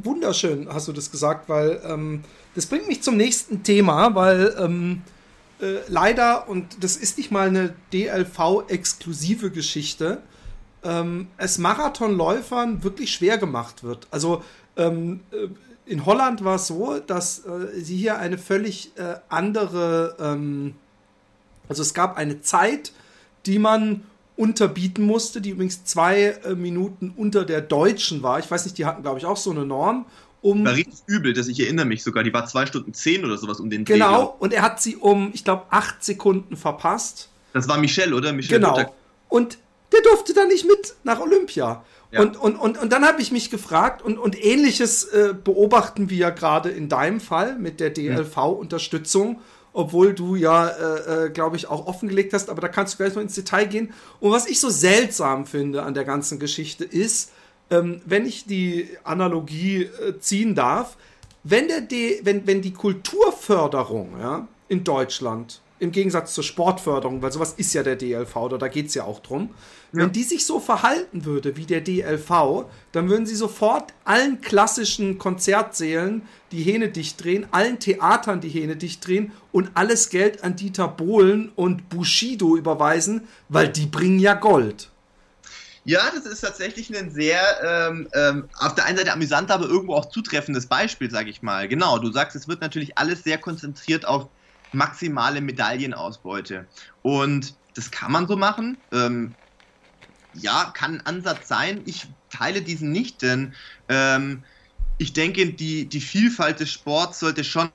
Wunderschön 0.03 0.67
hast 0.69 0.87
du 0.87 0.93
das 0.93 1.11
gesagt, 1.11 1.49
weil 1.49 1.81
ähm, 1.85 2.23
das 2.55 2.65
bringt 2.65 2.87
mich 2.87 3.03
zum 3.03 3.17
nächsten 3.17 3.63
Thema, 3.63 4.15
weil 4.15 4.55
ähm, 4.57 5.01
äh, 5.61 5.79
leider, 5.87 6.47
und 6.49 6.83
das 6.83 6.97
ist 6.97 7.17
nicht 7.17 7.31
mal 7.31 7.47
eine 7.47 7.73
DLV-exklusive 7.93 9.51
Geschichte, 9.51 10.21
ähm, 10.83 11.27
es 11.37 11.57
Marathonläufern 11.57 12.83
wirklich 12.83 13.11
schwer 13.11 13.37
gemacht 13.37 13.83
wird. 13.83 14.07
Also 14.11 14.43
ähm, 14.77 15.21
äh, 15.31 15.47
in 15.85 16.05
Holland 16.05 16.43
war 16.43 16.55
es 16.55 16.67
so, 16.67 16.99
dass 16.99 17.45
äh, 17.45 17.79
sie 17.79 17.97
hier 17.97 18.17
eine 18.17 18.37
völlig 18.37 18.91
äh, 18.95 19.15
andere, 19.29 20.15
ähm, 20.19 20.75
also 21.69 21.81
es 21.81 21.93
gab 21.93 22.17
eine 22.17 22.41
Zeit, 22.41 22.91
die 23.45 23.59
man 23.59 24.03
unterbieten 24.35 25.05
musste, 25.05 25.41
die 25.41 25.51
übrigens 25.51 25.85
zwei 25.85 26.37
äh, 26.43 26.55
Minuten 26.55 27.13
unter 27.15 27.45
der 27.45 27.61
deutschen 27.61 28.23
war. 28.23 28.39
Ich 28.39 28.49
weiß 28.49 28.65
nicht, 28.65 28.77
die 28.77 28.85
hatten, 28.85 29.03
glaube 29.03 29.19
ich, 29.19 29.25
auch 29.25 29.37
so 29.37 29.51
eine 29.51 29.65
Norm. 29.65 30.05
Um, 30.41 30.65
war 30.65 30.75
richtig 30.75 30.99
übel, 31.07 31.33
dass 31.33 31.47
ich 31.47 31.59
erinnere 31.59 31.85
mich 31.85 32.03
sogar. 32.03 32.23
Die 32.23 32.33
war 32.33 32.45
zwei 32.45 32.65
Stunden 32.65 32.93
zehn 32.93 33.25
oder 33.25 33.37
sowas 33.37 33.59
um 33.59 33.69
den 33.69 33.85
Dreh. 33.85 33.93
Genau, 33.93 34.35
und 34.39 34.53
er 34.53 34.61
hat 34.61 34.81
sie 34.81 34.95
um, 34.95 35.31
ich 35.33 35.43
glaube, 35.43 35.63
acht 35.69 36.03
Sekunden 36.03 36.55
verpasst. 36.55 37.29
Das 37.53 37.67
war 37.67 37.79
Michel, 37.79 38.13
oder? 38.13 38.33
Michel 38.33 38.59
genau. 38.59 38.75
Butter. 38.75 38.93
Und 39.29 39.57
der 39.91 40.01
durfte 40.01 40.33
dann 40.33 40.49
nicht 40.49 40.67
mit 40.67 40.95
nach 41.03 41.19
Olympia. 41.19 41.83
Ja. 42.11 42.21
Und, 42.21 42.37
und, 42.37 42.55
und, 42.55 42.77
und 42.77 42.91
dann 42.91 43.05
habe 43.05 43.21
ich 43.21 43.31
mich 43.31 43.49
gefragt, 43.49 44.01
und, 44.01 44.17
und 44.17 44.41
ähnliches 44.43 45.03
äh, 45.05 45.33
beobachten 45.33 46.09
wir 46.09 46.31
gerade 46.31 46.69
in 46.69 46.89
deinem 46.89 47.19
Fall 47.19 47.57
mit 47.57 47.79
der 47.79 47.89
DLV-Unterstützung, 47.89 49.41
obwohl 49.73 50.13
du 50.13 50.35
ja, 50.35 50.67
äh, 50.67 51.25
äh, 51.25 51.29
glaube 51.29 51.57
ich, 51.57 51.67
auch 51.67 51.87
offengelegt 51.87 52.33
hast, 52.33 52.49
aber 52.49 52.61
da 52.61 52.69
kannst 52.69 52.93
du 52.93 52.97
gleich 52.97 53.13
noch 53.13 53.21
ins 53.21 53.35
Detail 53.35 53.65
gehen. 53.65 53.93
Und 54.19 54.31
was 54.31 54.47
ich 54.47 54.59
so 54.59 54.69
seltsam 54.69 55.45
finde 55.45 55.83
an 55.83 55.93
der 55.93 56.05
ganzen 56.05 56.39
Geschichte 56.39 56.85
ist, 56.85 57.31
ähm, 57.69 58.01
wenn 58.05 58.25
ich 58.25 58.45
die 58.45 58.89
Analogie 59.03 59.83
äh, 59.83 60.17
ziehen 60.19 60.55
darf, 60.55 60.97
wenn, 61.43 61.67
der 61.67 61.81
D 61.81 62.21
wenn, 62.23 62.47
wenn 62.47 62.61
die 62.61 62.73
Kulturförderung 62.73 64.13
ja, 64.19 64.47
in 64.67 64.83
Deutschland 64.83 65.61
im 65.85 65.91
Gegensatz 65.91 66.33
zur 66.33 66.43
Sportförderung, 66.43 67.21
weil 67.21 67.31
sowas 67.31 67.53
ist 67.57 67.73
ja 67.73 67.83
der 67.83 67.95
DLV, 67.95 68.35
oder 68.35 68.57
da 68.57 68.67
geht 68.67 68.87
es 68.87 68.93
ja 68.93 69.05
auch 69.05 69.21
drum. 69.21 69.51
Ja. 69.93 70.01
Wenn 70.01 70.11
die 70.11 70.23
sich 70.23 70.45
so 70.45 70.59
verhalten 70.59 71.23
würde 71.23 71.55
wie 71.55 71.65
der 71.65 71.81
DLV, 71.81 72.65
dann 72.91 73.09
würden 73.09 73.25
sie 73.25 73.35
sofort 73.35 73.93
allen 74.03 74.41
klassischen 74.41 75.17
Konzertsälen 75.17 76.23
die 76.51 76.63
Hähne 76.63 76.89
dicht 76.89 77.23
drehen, 77.23 77.47
allen 77.51 77.79
Theatern 77.79 78.41
die 78.41 78.49
Hähne 78.49 78.75
dicht 78.75 79.05
drehen 79.07 79.31
und 79.51 79.71
alles 79.73 80.09
Geld 80.09 80.43
an 80.43 80.55
Dieter 80.55 80.87
Bohlen 80.87 81.51
und 81.55 81.89
Bushido 81.89 82.57
überweisen, 82.57 83.27
weil 83.47 83.69
die 83.69 83.85
bringen 83.85 84.19
ja 84.19 84.33
Gold. 84.33 84.89
Ja, 85.87 86.01
das 86.15 86.25
ist 86.25 86.41
tatsächlich 86.41 86.95
ein 86.97 87.11
sehr, 87.11 87.39
ähm, 87.63 88.07
ähm, 88.13 88.49
auf 88.57 88.73
der 88.73 88.85
einen 88.85 88.97
Seite 88.97 89.13
amüsant, 89.13 89.51
aber 89.51 89.65
irgendwo 89.65 89.93
auch 89.93 90.07
zutreffendes 90.07 90.65
Beispiel, 90.65 91.11
sage 91.11 91.29
ich 91.29 91.43
mal. 91.43 91.67
Genau, 91.67 91.99
du 91.99 92.11
sagst, 92.11 92.35
es 92.35 92.47
wird 92.47 92.61
natürlich 92.61 92.97
alles 92.97 93.23
sehr 93.23 93.37
konzentriert 93.37 94.07
auf 94.07 94.27
maximale 94.73 95.41
Medaillenausbeute. 95.41 96.67
Und 97.01 97.55
das 97.75 97.91
kann 97.91 98.11
man 98.11 98.27
so 98.27 98.35
machen. 98.35 98.77
Ähm, 98.91 99.35
ja, 100.33 100.71
kann 100.75 100.95
ein 100.99 101.05
Ansatz 101.05 101.47
sein. 101.47 101.81
Ich 101.85 102.07
teile 102.29 102.61
diesen 102.61 102.91
nicht, 102.91 103.21
denn 103.21 103.53
ähm, 103.89 104.43
ich 104.97 105.13
denke, 105.13 105.53
die, 105.53 105.87
die 105.87 106.01
Vielfalt 106.01 106.59
des 106.59 106.71
Sports 106.71 107.19
sollte 107.19 107.43
schon. 107.43 107.69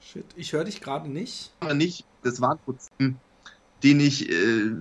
Shit, 0.00 0.26
ich 0.36 0.52
höre 0.52 0.64
dich 0.64 0.80
gerade 0.80 1.08
nicht. 1.08 1.52
Aber 1.60 1.74
nicht, 1.74 2.04
das 2.22 2.40
war 2.40 2.52
ein 2.52 2.58
Prozess 2.58 2.90
den 3.84 4.00
ich, 4.00 4.28
äh, 4.28 4.72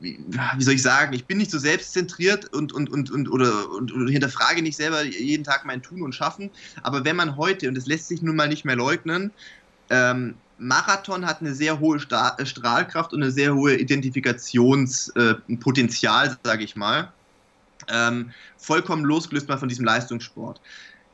wie, 0.00 0.18
soll 0.58 0.74
ich 0.74 0.82
sagen, 0.82 1.14
ich 1.14 1.24
bin 1.26 1.38
nicht 1.38 1.52
so 1.52 1.58
selbstzentriert 1.58 2.52
und, 2.52 2.72
und, 2.72 2.90
und, 2.90 3.08
und, 3.10 3.30
oder, 3.30 3.70
und, 3.70 3.92
und 3.92 4.08
hinterfrage 4.08 4.62
nicht 4.62 4.76
selber 4.76 5.04
jeden 5.04 5.44
Tag 5.44 5.64
mein 5.64 5.80
Tun 5.80 6.02
und 6.02 6.12
Schaffen. 6.12 6.50
Aber 6.82 7.04
wenn 7.04 7.14
man 7.14 7.36
heute, 7.36 7.68
und 7.68 7.76
das 7.76 7.86
lässt 7.86 8.08
sich 8.08 8.20
nun 8.20 8.34
mal 8.34 8.48
nicht 8.48 8.64
mehr 8.64 8.74
leugnen, 8.74 9.30
ähm, 9.90 10.34
Marathon 10.58 11.24
hat 11.24 11.40
eine 11.40 11.54
sehr 11.54 11.78
hohe 11.78 12.00
Sta 12.00 12.36
Strahlkraft 12.44 13.12
und 13.12 13.22
eine 13.22 13.30
sehr 13.30 13.54
hohe 13.54 13.76
Identifikationspotenzial, 13.76 16.26
äh, 16.26 16.30
sage 16.42 16.64
ich 16.64 16.74
mal. 16.74 17.12
Ähm, 17.88 18.32
vollkommen 18.56 19.04
losgelöst 19.04 19.48
mal 19.48 19.56
von 19.56 19.68
diesem 19.68 19.84
Leistungssport 19.84 20.60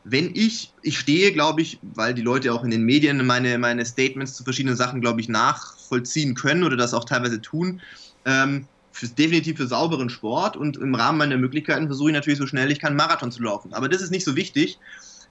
wenn 0.04 0.34
ich, 0.34 0.72
ich 0.82 0.98
stehe, 0.98 1.32
glaube 1.32 1.62
ich, 1.62 1.78
weil 1.82 2.12
die 2.12 2.22
Leute 2.22 2.52
auch 2.52 2.62
in 2.62 2.70
den 2.70 2.82
Medien 2.82 3.24
meine, 3.26 3.58
meine 3.58 3.84
Statements 3.86 4.34
zu 4.34 4.44
verschiedenen 4.44 4.76
Sachen, 4.76 5.00
glaube 5.00 5.20
ich, 5.20 5.28
nachvollziehen 5.30 6.34
können 6.34 6.62
oder 6.62 6.76
das 6.76 6.92
auch 6.92 7.04
teilweise 7.04 7.40
tun, 7.40 7.80
ähm, 8.26 8.66
für, 8.92 9.08
definitiv 9.08 9.56
für 9.56 9.66
sauberen 9.66 10.10
Sport 10.10 10.56
und 10.56 10.76
im 10.76 10.94
Rahmen 10.94 11.18
meiner 11.18 11.38
Möglichkeiten 11.38 11.86
versuche 11.86 12.10
ich 12.10 12.14
natürlich 12.14 12.38
so 12.38 12.46
schnell 12.46 12.70
ich 12.70 12.80
kann 12.80 12.94
Marathon 12.94 13.32
zu 13.32 13.42
laufen. 13.42 13.72
Aber 13.72 13.88
das 13.88 14.02
ist 14.02 14.10
nicht 14.10 14.24
so 14.24 14.36
wichtig. 14.36 14.78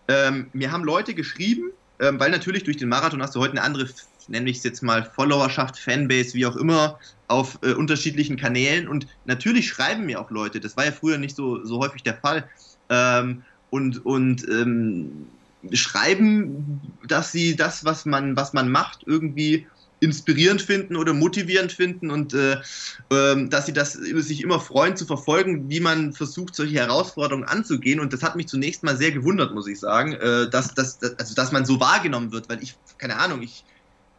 Ähm, 0.08 0.48
mir 0.54 0.72
haben 0.72 0.84
Leute 0.84 1.14
geschrieben, 1.14 1.72
ähm, 2.00 2.20
weil 2.20 2.32
natürlich 2.32 2.64
durch 2.64 2.78
den 2.78 2.90
Marathon 2.90 3.22
hast 3.22 3.36
du 3.36 3.40
heute 3.40 3.54
eine 3.54 3.62
andere, 3.62 3.88
nenne 4.28 4.50
ich 4.50 4.58
es 4.58 4.64
jetzt 4.64 4.82
mal, 4.82 5.06
Followerschaft, 5.16 5.78
Fanbase, 5.78 6.34
wie 6.34 6.46
auch 6.48 6.56
immer, 6.56 7.00
auf 7.28 7.60
äh, 7.62 7.74
unterschiedlichen 7.74 8.38
Kanälen. 8.38 8.88
Und 8.88 9.08
natürlich 9.26 9.70
schreiben 9.70 10.06
mir 10.08 10.20
auch 10.20 10.32
Leute, 10.32 10.60
das 10.60 10.76
war 10.76 10.86
ja 10.86 10.92
früher 10.92 11.20
nicht 11.20 11.36
so, 11.36 11.64
so 11.64 11.80
häufig 11.80 12.04
der 12.04 12.16
Fall. 12.16 12.50
Ähm, 12.90 13.44
und, 13.74 14.06
und 14.06 14.48
ähm, 14.50 15.26
schreiben, 15.72 16.80
dass 17.08 17.32
sie 17.32 17.56
das, 17.56 17.84
was 17.84 18.06
man, 18.06 18.36
was 18.36 18.54
man 18.54 18.70
macht, 18.70 19.00
irgendwie 19.08 19.66
inspirierend 20.00 20.62
finden 20.62 20.96
oder 20.96 21.14
motivierend 21.14 21.72
finden 21.72 22.12
und 22.12 22.36
äh, 22.36 22.58
äh, 23.10 23.48
dass 23.48 23.66
sie 23.66 23.74
das 23.74 23.94
sich 23.94 24.44
immer 24.44 24.60
freuen 24.60 24.96
zu 24.96 25.08
verfolgen, 25.08 25.70
wie 25.70 25.80
man 25.80 26.14
versucht, 26.14 26.54
solche 26.54 26.76
Herausforderungen 26.76 27.48
anzugehen. 27.48 28.00
Und 28.00 28.14
das 28.14 28.22
hat 28.22 28.36
mich 28.36 28.48
zunächst 28.48 28.84
mal 28.84 28.96
sehr 28.96 29.12
gewundert, 29.12 29.56
muss 29.56 29.68
ich 29.68 29.80
sagen, 29.80 30.14
äh, 30.14 30.48
dass, 30.52 30.76
dass, 30.76 31.02
also, 31.02 31.34
dass 31.34 31.52
man 31.52 31.66
so 31.66 31.80
wahrgenommen 31.80 32.32
wird, 32.32 32.50
weil 32.50 32.62
ich, 32.62 32.76
keine 33.00 33.18
Ahnung, 33.18 33.42
ich 33.42 33.64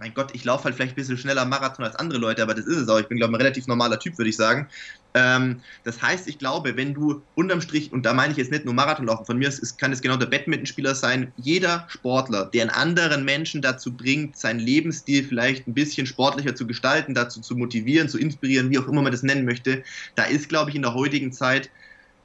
mein 0.00 0.12
Gott, 0.12 0.34
ich 0.34 0.44
laufe 0.44 0.64
halt 0.64 0.74
vielleicht 0.74 0.94
ein 0.94 0.96
bisschen 0.96 1.16
schneller 1.16 1.44
Marathon 1.44 1.84
als 1.84 1.94
andere 1.94 2.18
Leute, 2.18 2.42
aber 2.42 2.54
das 2.54 2.66
ist 2.66 2.78
es 2.78 2.88
auch. 2.88 2.98
Ich 2.98 3.06
bin, 3.06 3.16
glaube 3.16 3.30
ich, 3.32 3.38
ein 3.38 3.42
relativ 3.42 3.68
normaler 3.68 4.00
Typ, 4.00 4.18
würde 4.18 4.28
ich 4.28 4.36
sagen. 4.36 4.68
Ähm, 5.14 5.60
das 5.84 6.02
heißt, 6.02 6.26
ich 6.28 6.38
glaube, 6.38 6.76
wenn 6.76 6.92
du 6.92 7.22
unterm 7.36 7.60
Strich, 7.60 7.92
und 7.92 8.04
da 8.04 8.12
meine 8.12 8.32
ich 8.32 8.38
jetzt 8.38 8.50
nicht 8.50 8.64
nur 8.64 8.74
Marathonlaufen, 8.74 9.24
von 9.24 9.38
mir 9.38 9.48
ist, 9.48 9.78
kann 9.78 9.92
es 9.92 10.02
genau 10.02 10.16
der 10.16 10.26
Badmintonspieler 10.26 10.94
sein, 10.94 11.32
jeder 11.36 11.86
Sportler, 11.88 12.46
der 12.46 12.62
einen 12.62 12.70
anderen 12.70 13.24
Menschen 13.24 13.62
dazu 13.62 13.96
bringt, 13.96 14.36
seinen 14.36 14.58
Lebensstil 14.58 15.24
vielleicht 15.24 15.68
ein 15.68 15.74
bisschen 15.74 16.06
sportlicher 16.06 16.56
zu 16.56 16.66
gestalten, 16.66 17.14
dazu 17.14 17.40
zu 17.40 17.54
motivieren, 17.54 18.08
zu 18.08 18.18
inspirieren, 18.18 18.70
wie 18.70 18.78
auch 18.78 18.88
immer 18.88 19.02
man 19.02 19.12
das 19.12 19.22
nennen 19.22 19.44
möchte, 19.44 19.84
da 20.16 20.24
ist, 20.24 20.48
glaube 20.48 20.70
ich, 20.70 20.76
in 20.76 20.82
der 20.82 20.94
heutigen 20.94 21.32
Zeit 21.32 21.70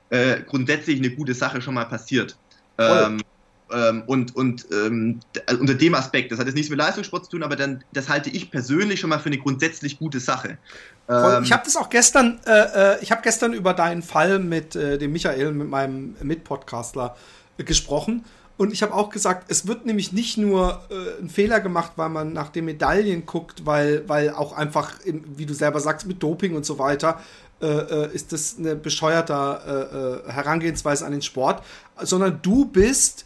äh, 0.09 0.41
grundsätzlich 0.41 0.97
eine 0.97 1.11
gute 1.11 1.35
Sache 1.35 1.61
schon 1.61 1.75
mal 1.75 1.85
passiert. 1.85 2.37
Ähm, 2.79 3.21
ähm, 3.71 4.03
und 4.05 4.35
und 4.35 4.67
ähm, 4.71 5.19
unter 5.59 5.73
dem 5.75 5.95
Aspekt, 5.95 6.31
das 6.31 6.39
hat 6.39 6.47
jetzt 6.47 6.55
nichts 6.55 6.69
mit 6.69 6.79
Leistungssport 6.79 7.25
zu 7.25 7.31
tun, 7.31 7.43
aber 7.43 7.55
dann, 7.55 7.83
das 7.93 8.09
halte 8.09 8.29
ich 8.29 8.51
persönlich 8.51 8.99
schon 8.99 9.09
mal 9.09 9.19
für 9.19 9.27
eine 9.27 9.37
grundsätzlich 9.37 9.99
gute 9.99 10.19
Sache. 10.19 10.57
Ähm, 11.07 11.43
ich 11.43 11.51
habe 11.51 11.63
das 11.65 11.75
auch 11.75 11.89
gestern, 11.89 12.39
äh, 12.45 12.51
äh, 12.95 12.97
ich 13.01 13.11
habe 13.11 13.21
gestern 13.21 13.53
über 13.53 13.73
deinen 13.73 14.01
Fall 14.01 14.39
mit 14.39 14.75
äh, 14.75 14.97
dem 14.97 15.11
Michael, 15.11 15.51
mit 15.51 15.69
meinem 15.69 16.15
Mitpodcastler 16.21 17.15
äh, 17.57 17.63
gesprochen. 17.63 18.25
Und 18.57 18.73
ich 18.73 18.83
habe 18.83 18.93
auch 18.93 19.09
gesagt, 19.09 19.49
es 19.49 19.67
wird 19.67 19.85
nämlich 19.85 20.11
nicht 20.11 20.37
nur 20.37 20.81
äh, 20.89 21.21
ein 21.23 21.29
Fehler 21.29 21.61
gemacht, 21.61 21.93
weil 21.95 22.09
man 22.09 22.33
nach 22.33 22.49
den 22.49 22.65
Medaillen 22.65 23.25
guckt, 23.25 23.65
weil, 23.65 24.03
weil 24.09 24.31
auch 24.31 24.51
einfach, 24.51 24.95
wie 25.05 25.45
du 25.45 25.53
selber 25.53 25.79
sagst, 25.79 26.05
mit 26.07 26.21
Doping 26.21 26.57
und 26.57 26.65
so 26.65 26.77
weiter, 26.77 27.21
äh, 27.61 27.67
äh, 27.67 28.13
ist 28.13 28.31
das 28.31 28.55
eine 28.57 28.75
bescheuerte 28.75 30.21
äh, 30.25 30.29
äh, 30.29 30.31
Herangehensweise 30.31 31.05
an 31.05 31.11
den 31.11 31.21
Sport, 31.21 31.63
sondern 32.01 32.39
du 32.41 32.65
bist 32.65 33.25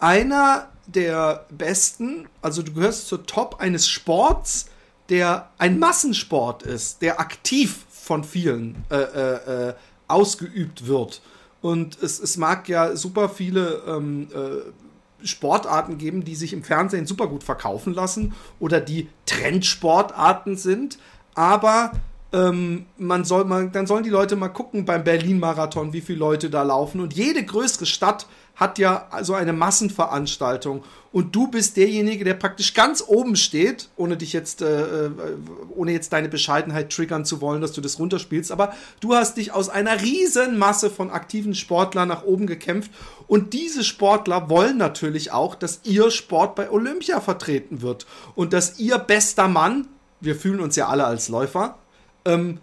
einer 0.00 0.68
der 0.86 1.46
Besten, 1.50 2.28
also 2.42 2.62
du 2.62 2.72
gehörst 2.72 3.08
zur 3.08 3.26
Top 3.26 3.60
eines 3.60 3.88
Sports, 3.88 4.66
der 5.08 5.50
ein 5.58 5.78
Massensport 5.78 6.62
ist, 6.62 7.02
der 7.02 7.20
aktiv 7.20 7.84
von 7.90 8.24
vielen 8.24 8.84
äh, 8.90 9.74
ausgeübt 10.08 10.86
wird. 10.86 11.20
Und 11.62 12.02
es, 12.02 12.18
es 12.18 12.36
mag 12.36 12.68
ja 12.68 12.96
super 12.96 13.28
viele 13.28 13.82
ähm, 13.86 14.28
äh, 14.32 15.26
Sportarten 15.26 15.98
geben, 15.98 16.24
die 16.24 16.34
sich 16.34 16.52
im 16.52 16.62
Fernsehen 16.62 17.06
super 17.06 17.26
gut 17.26 17.44
verkaufen 17.44 17.92
lassen 17.92 18.34
oder 18.58 18.80
die 18.80 19.08
Trendsportarten 19.26 20.56
sind. 20.56 20.98
Aber 21.34 21.92
ähm, 22.32 22.86
man 22.96 23.24
soll 23.24 23.44
man, 23.44 23.72
dann 23.72 23.86
sollen 23.86 24.04
die 24.04 24.10
Leute 24.10 24.36
mal 24.36 24.48
gucken 24.48 24.84
beim 24.84 25.04
Berlin-Marathon, 25.04 25.92
wie 25.92 26.00
viele 26.00 26.18
Leute 26.18 26.48
da 26.48 26.62
laufen. 26.62 27.00
Und 27.00 27.12
jede 27.14 27.44
größere 27.44 27.86
Stadt 27.86 28.26
hat 28.60 28.78
ja 28.78 29.08
so 29.22 29.32
eine 29.32 29.54
Massenveranstaltung. 29.54 30.84
Und 31.12 31.34
du 31.34 31.48
bist 31.48 31.78
derjenige, 31.78 32.24
der 32.24 32.34
praktisch 32.34 32.74
ganz 32.74 33.02
oben 33.04 33.34
steht, 33.34 33.88
ohne 33.96 34.18
dich 34.18 34.34
jetzt, 34.34 34.60
äh, 34.60 35.06
äh, 35.06 35.10
ohne 35.74 35.92
jetzt 35.92 36.12
deine 36.12 36.28
Bescheidenheit 36.28 36.92
triggern 36.92 37.24
zu 37.24 37.40
wollen, 37.40 37.62
dass 37.62 37.72
du 37.72 37.80
das 37.80 37.98
runterspielst. 37.98 38.52
Aber 38.52 38.74
du 39.00 39.14
hast 39.14 39.38
dich 39.38 39.52
aus 39.52 39.70
einer 39.70 40.02
riesen 40.02 40.58
Masse 40.58 40.90
von 40.90 41.10
aktiven 41.10 41.54
Sportlern 41.54 42.06
nach 42.06 42.22
oben 42.22 42.46
gekämpft. 42.46 42.92
Und 43.26 43.54
diese 43.54 43.82
Sportler 43.82 44.50
wollen 44.50 44.76
natürlich 44.76 45.32
auch, 45.32 45.54
dass 45.54 45.80
ihr 45.84 46.10
Sport 46.10 46.54
bei 46.54 46.70
Olympia 46.70 47.20
vertreten 47.20 47.80
wird. 47.80 48.06
Und 48.34 48.52
dass 48.52 48.78
ihr 48.78 48.98
bester 48.98 49.48
Mann, 49.48 49.88
wir 50.20 50.36
fühlen 50.36 50.60
uns 50.60 50.76
ja 50.76 50.86
alle 50.88 51.06
als 51.06 51.30
Läufer, 51.30 51.78
ähm, 52.26 52.60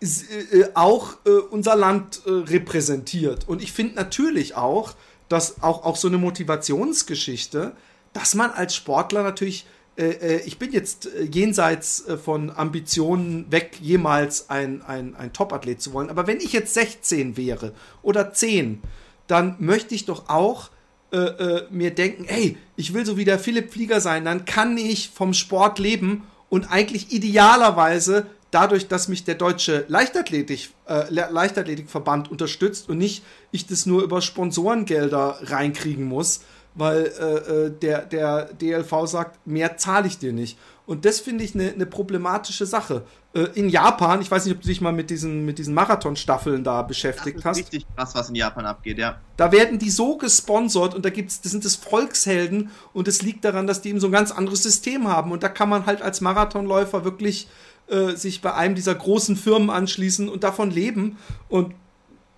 äh, 0.00 0.64
auch 0.74 1.16
äh, 1.26 1.30
unser 1.30 1.74
Land 1.74 2.22
äh, 2.24 2.30
repräsentiert. 2.30 3.48
Und 3.48 3.62
ich 3.62 3.72
finde 3.72 3.96
natürlich 3.96 4.54
auch, 4.54 4.94
dass 5.28 5.62
auch, 5.62 5.84
auch 5.84 5.96
so 5.96 6.08
eine 6.08 6.18
Motivationsgeschichte, 6.18 7.72
dass 8.12 8.34
man 8.34 8.50
als 8.50 8.74
Sportler 8.74 9.22
natürlich, 9.22 9.66
äh, 9.96 10.10
äh 10.10 10.40
ich 10.46 10.58
bin 10.58 10.72
jetzt 10.72 11.06
äh, 11.06 11.24
jenseits 11.24 12.06
äh, 12.06 12.16
von 12.16 12.50
Ambitionen 12.50 13.50
weg, 13.50 13.78
jemals 13.80 14.50
ein, 14.50 14.82
ein, 14.82 15.14
ein 15.16 15.32
Top-Athlet 15.32 15.80
zu 15.82 15.92
wollen, 15.92 16.10
aber 16.10 16.26
wenn 16.26 16.38
ich 16.38 16.52
jetzt 16.52 16.74
16 16.74 17.36
wäre 17.36 17.72
oder 18.02 18.32
10, 18.32 18.82
dann 19.26 19.56
möchte 19.58 19.94
ich 19.94 20.06
doch 20.06 20.28
auch 20.28 20.70
äh, 21.10 21.16
äh, 21.16 21.66
mir 21.70 21.94
denken, 21.94 22.26
ey, 22.26 22.58
ich 22.76 22.92
will 22.92 23.06
so 23.06 23.16
wie 23.16 23.24
der 23.24 23.38
Philipp 23.38 23.72
Flieger 23.72 24.00
sein, 24.00 24.26
dann 24.26 24.44
kann 24.44 24.76
ich 24.76 25.08
vom 25.08 25.32
Sport 25.32 25.78
leben 25.78 26.24
und 26.50 26.70
eigentlich 26.70 27.12
idealerweise 27.12 28.26
dadurch, 28.50 28.88
dass 28.88 29.08
mich 29.08 29.24
der 29.24 29.34
deutsche 29.34 29.84
Leichtathletik, 29.88 30.70
äh, 30.86 31.04
Leichtathletikverband 31.10 32.30
unterstützt 32.30 32.88
und 32.88 32.98
nicht 32.98 33.24
ich 33.50 33.66
das 33.66 33.86
nur 33.86 34.02
über 34.02 34.20
Sponsorengelder 34.20 35.38
reinkriegen 35.42 36.04
muss, 36.04 36.42
weil 36.74 37.12
äh, 37.18 37.66
äh 37.66 37.70
der, 37.70 38.02
der 38.02 38.44
DLV 38.54 39.06
sagt, 39.06 39.46
mehr 39.46 39.76
zahle 39.76 40.06
ich 40.06 40.18
dir 40.18 40.32
nicht. 40.32 40.58
Und 40.88 41.04
das 41.04 41.20
finde 41.20 41.44
ich 41.44 41.54
eine 41.54 41.76
ne 41.76 41.84
problematische 41.84 42.64
Sache. 42.64 43.04
Äh, 43.34 43.40
in 43.54 43.68
Japan, 43.68 44.22
ich 44.22 44.30
weiß 44.30 44.46
nicht, 44.46 44.54
ob 44.54 44.62
du 44.62 44.68
dich 44.68 44.80
mal 44.80 44.92
mit 44.92 45.10
diesen, 45.10 45.44
mit 45.44 45.58
diesen 45.58 45.74
Marathonstaffeln 45.74 46.64
da 46.64 46.80
beschäftigt 46.80 47.44
das 47.44 47.58
ist 47.58 47.64
Richtig 47.66 47.86
krass, 47.94 48.14
was 48.14 48.30
in 48.30 48.36
Japan 48.36 48.64
abgeht, 48.64 48.96
ja. 48.96 49.20
Da 49.36 49.52
werden 49.52 49.78
die 49.78 49.90
so 49.90 50.16
gesponsert 50.16 50.94
und 50.94 51.04
da 51.04 51.10
gibt's, 51.10 51.42
das 51.42 51.52
sind 51.52 51.66
das 51.66 51.76
Volkshelden 51.76 52.70
und 52.94 53.06
es 53.06 53.20
liegt 53.20 53.44
daran, 53.44 53.66
dass 53.66 53.82
die 53.82 53.90
eben 53.90 54.00
so 54.00 54.06
ein 54.06 54.12
ganz 54.12 54.30
anderes 54.30 54.62
System 54.62 55.08
haben. 55.08 55.30
Und 55.30 55.42
da 55.42 55.50
kann 55.50 55.68
man 55.68 55.84
halt 55.84 56.00
als 56.00 56.22
Marathonläufer 56.22 57.04
wirklich 57.04 57.48
äh, 57.88 58.16
sich 58.16 58.40
bei 58.40 58.54
einem 58.54 58.74
dieser 58.74 58.94
großen 58.94 59.36
Firmen 59.36 59.70
anschließen 59.70 60.28
und 60.28 60.44
davon 60.44 60.70
leben. 60.70 61.18
Und 61.48 61.74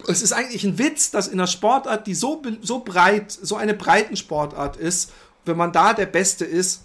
es 0.07 0.23
ist 0.23 0.33
eigentlich 0.33 0.65
ein 0.65 0.79
Witz, 0.79 1.11
dass 1.11 1.29
in 1.29 1.35
einer 1.35 1.47
Sportart, 1.47 2.07
die 2.07 2.15
so, 2.15 2.43
so 2.63 2.81
breit, 2.81 3.31
so 3.31 3.57
eine 3.57 3.75
breiten 3.75 4.17
Sportart 4.17 4.77
ist, 4.77 5.13
wenn 5.45 5.57
man 5.57 5.73
da 5.73 5.93
der 5.93 6.07
Beste 6.07 6.45
ist, 6.45 6.83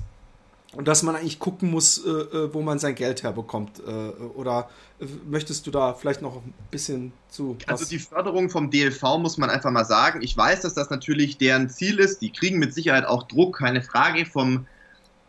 und 0.76 0.88
dass 0.88 1.04
man 1.04 1.16
eigentlich 1.16 1.40
gucken 1.40 1.72
muss, 1.72 2.06
äh, 2.06 2.10
äh 2.10 2.54
wo 2.54 2.62
man 2.62 2.80
sein 2.80 2.96
Geld 2.96 3.24
herbekommt. 3.24 3.80
Äh, 3.80 3.92
oder 4.36 4.70
äh, 5.00 5.06
möchtest 5.26 5.66
du 5.66 5.72
da 5.72 5.94
vielleicht 5.94 6.22
noch 6.22 6.36
ein 6.36 6.54
bisschen 6.70 7.14
zu. 7.30 7.58
Also 7.68 7.86
die 7.86 8.00
Förderung 8.00 8.50
vom 8.50 8.70
DLV 8.70 9.02
muss 9.20 9.38
man 9.38 9.50
einfach 9.50 9.72
mal 9.72 9.86
sagen. 9.86 10.22
Ich 10.22 10.36
weiß, 10.36 10.62
dass 10.62 10.74
das 10.74 10.90
natürlich 10.90 11.38
deren 11.38 11.70
Ziel 11.70 12.00
ist. 12.00 12.22
Die 12.22 12.32
kriegen 12.32 12.60
mit 12.60 12.74
Sicherheit 12.74 13.06
auch 13.06 13.24
Druck, 13.24 13.58
keine 13.60 13.82
Frage, 13.82 14.26
vom 14.26 14.68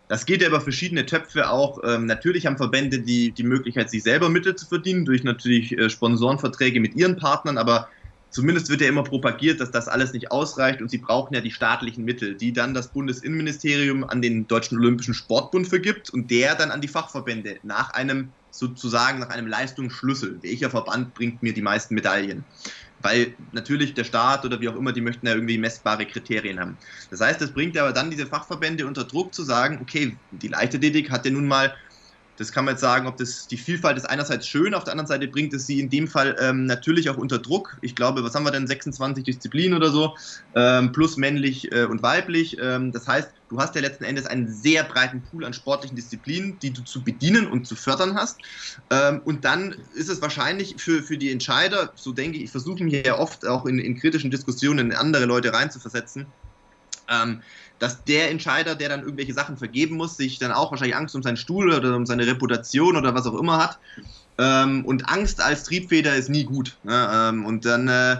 das 0.08 0.26
geht 0.26 0.42
ja 0.42 0.48
über 0.48 0.60
verschiedene 0.60 1.04
Töpfe 1.06 1.50
auch. 1.50 1.80
Ähm, 1.84 2.06
natürlich 2.06 2.46
haben 2.46 2.56
Verbände 2.56 3.00
die, 3.00 3.32
die 3.32 3.42
Möglichkeit, 3.42 3.90
sich 3.90 4.02
selber 4.02 4.28
Mittel 4.28 4.54
zu 4.54 4.66
verdienen, 4.66 5.04
durch 5.04 5.24
natürlich 5.24 5.76
äh, 5.76 5.90
Sponsorenverträge 5.90 6.80
mit 6.80 6.94
ihren 6.94 7.16
Partnern, 7.16 7.58
aber 7.58 7.88
zumindest 8.30 8.68
wird 8.68 8.80
ja 8.82 8.88
immer 8.88 9.02
propagiert, 9.02 9.60
dass 9.60 9.70
das 9.70 9.88
alles 9.88 10.12
nicht 10.12 10.30
ausreicht 10.30 10.80
und 10.80 10.90
sie 10.90 10.98
brauchen 10.98 11.34
ja 11.34 11.40
die 11.40 11.50
staatlichen 11.50 12.04
Mittel, 12.04 12.34
die 12.34 12.52
dann 12.52 12.74
das 12.74 12.88
Bundesinnenministerium 12.88 14.04
an 14.04 14.22
den 14.22 14.46
Deutschen 14.46 14.78
Olympischen 14.78 15.14
Sportbund 15.14 15.66
vergibt 15.66 16.10
und 16.10 16.30
der 16.30 16.54
dann 16.54 16.70
an 16.70 16.80
die 16.80 16.88
Fachverbände 16.88 17.58
nach 17.62 17.90
einem 17.90 18.28
sozusagen 18.50 19.18
nach 19.18 19.30
einem 19.30 19.46
Leistungsschlüssel. 19.46 20.38
Welcher 20.42 20.70
Verband 20.70 21.14
bringt 21.14 21.42
mir 21.42 21.52
die 21.52 21.62
meisten 21.62 21.94
Medaillen? 21.94 22.44
Weil 22.98 23.36
natürlich 23.52 23.94
der 23.94 24.04
Staat 24.04 24.44
oder 24.44 24.60
wie 24.60 24.68
auch 24.68 24.76
immer, 24.76 24.92
die 24.92 25.00
möchten 25.00 25.26
ja 25.26 25.34
irgendwie 25.34 25.58
messbare 25.58 26.06
Kriterien 26.06 26.58
haben. 26.60 26.78
Das 27.10 27.20
heißt, 27.20 27.40
das 27.40 27.52
bringt 27.52 27.76
aber 27.78 27.92
dann 27.92 28.10
diese 28.10 28.26
Fachverbände 28.26 28.86
unter 28.86 29.04
Druck 29.04 29.34
zu 29.34 29.44
sagen, 29.44 29.80
okay, 29.82 30.20
die 30.30 30.48
Leichtathletik 30.48 31.10
hat 31.10 31.24
ja 31.26 31.30
nun 31.30 31.46
mal 31.46 31.74
das 32.36 32.52
kann 32.52 32.64
man 32.64 32.74
jetzt 32.74 32.80
sagen, 32.80 33.06
ob 33.06 33.16
das 33.16 33.46
die 33.48 33.56
Vielfalt 33.56 33.96
ist 33.96 34.04
einerseits 34.04 34.46
schön, 34.46 34.74
auf 34.74 34.84
der 34.84 34.92
anderen 34.92 35.06
Seite 35.06 35.26
bringt 35.26 35.54
es 35.54 35.66
sie 35.66 35.80
in 35.80 35.88
dem 35.88 36.06
Fall 36.06 36.36
ähm, 36.38 36.66
natürlich 36.66 37.08
auch 37.08 37.16
unter 37.16 37.38
Druck. 37.38 37.78
Ich 37.80 37.96
glaube, 37.96 38.22
was 38.22 38.34
haben 38.34 38.44
wir 38.44 38.50
denn, 38.50 38.66
26 38.66 39.24
Disziplinen 39.24 39.74
oder 39.74 39.90
so, 39.90 40.14
ähm, 40.54 40.92
plus 40.92 41.16
männlich 41.16 41.72
äh, 41.72 41.84
und 41.84 42.02
weiblich. 42.02 42.58
Ähm, 42.60 42.92
das 42.92 43.08
heißt, 43.08 43.30
du 43.48 43.58
hast 43.58 43.74
ja 43.74 43.80
letzten 43.80 44.04
Endes 44.04 44.26
einen 44.26 44.48
sehr 44.48 44.84
breiten 44.84 45.22
Pool 45.22 45.44
an 45.44 45.54
sportlichen 45.54 45.96
Disziplinen, 45.96 46.58
die 46.58 46.72
du 46.72 46.82
zu 46.82 47.02
bedienen 47.02 47.46
und 47.46 47.66
zu 47.66 47.74
fördern 47.74 48.16
hast. 48.16 48.38
Ähm, 48.90 49.20
und 49.24 49.44
dann 49.44 49.72
ist 49.94 50.10
es 50.10 50.20
wahrscheinlich 50.20 50.76
für, 50.78 51.02
für 51.02 51.16
die 51.16 51.30
Entscheider, 51.30 51.92
so 51.94 52.12
denke 52.12 52.36
ich, 52.36 52.44
ich 52.44 52.50
versuche 52.50 52.84
mich 52.84 53.06
ja 53.06 53.18
oft 53.18 53.46
auch 53.46 53.64
in, 53.64 53.78
in 53.78 53.98
kritischen 53.98 54.30
Diskussionen 54.30 54.90
in 54.90 54.96
andere 54.96 55.24
Leute 55.24 55.52
reinzuversetzen, 55.52 56.26
ähm, 57.08 57.42
dass 57.78 58.04
der 58.04 58.30
Entscheider, 58.30 58.74
der 58.74 58.88
dann 58.88 59.00
irgendwelche 59.00 59.34
Sachen 59.34 59.56
vergeben 59.56 59.96
muss, 59.96 60.16
sich 60.16 60.38
dann 60.38 60.52
auch 60.52 60.70
wahrscheinlich 60.70 60.96
Angst 60.96 61.14
um 61.14 61.22
seinen 61.22 61.36
Stuhl 61.36 61.72
oder 61.72 61.94
um 61.94 62.06
seine 62.06 62.26
Reputation 62.26 62.96
oder 62.96 63.14
was 63.14 63.26
auch 63.26 63.38
immer 63.38 63.58
hat. 63.58 63.78
Ähm, 64.38 64.84
und 64.84 65.08
Angst 65.08 65.40
als 65.40 65.64
Triebfeder 65.64 66.14
ist 66.14 66.28
nie 66.28 66.44
gut. 66.44 66.76
Ne? 66.84 67.10
Ähm, 67.12 67.44
und 67.44 67.64
dann 67.64 67.88
äh, 67.88 68.16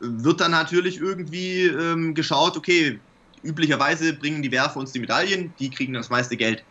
wird 0.00 0.40
dann 0.40 0.50
natürlich 0.50 0.98
irgendwie 0.98 1.66
ähm, 1.66 2.14
geschaut, 2.14 2.56
okay, 2.56 2.98
üblicherweise 3.42 4.12
bringen 4.12 4.42
die 4.42 4.52
Werfer 4.52 4.78
uns 4.78 4.92
die 4.92 5.00
Medaillen, 5.00 5.52
die 5.58 5.70
kriegen 5.70 5.94
das 5.94 6.10
meiste 6.10 6.36
Geld. 6.36 6.62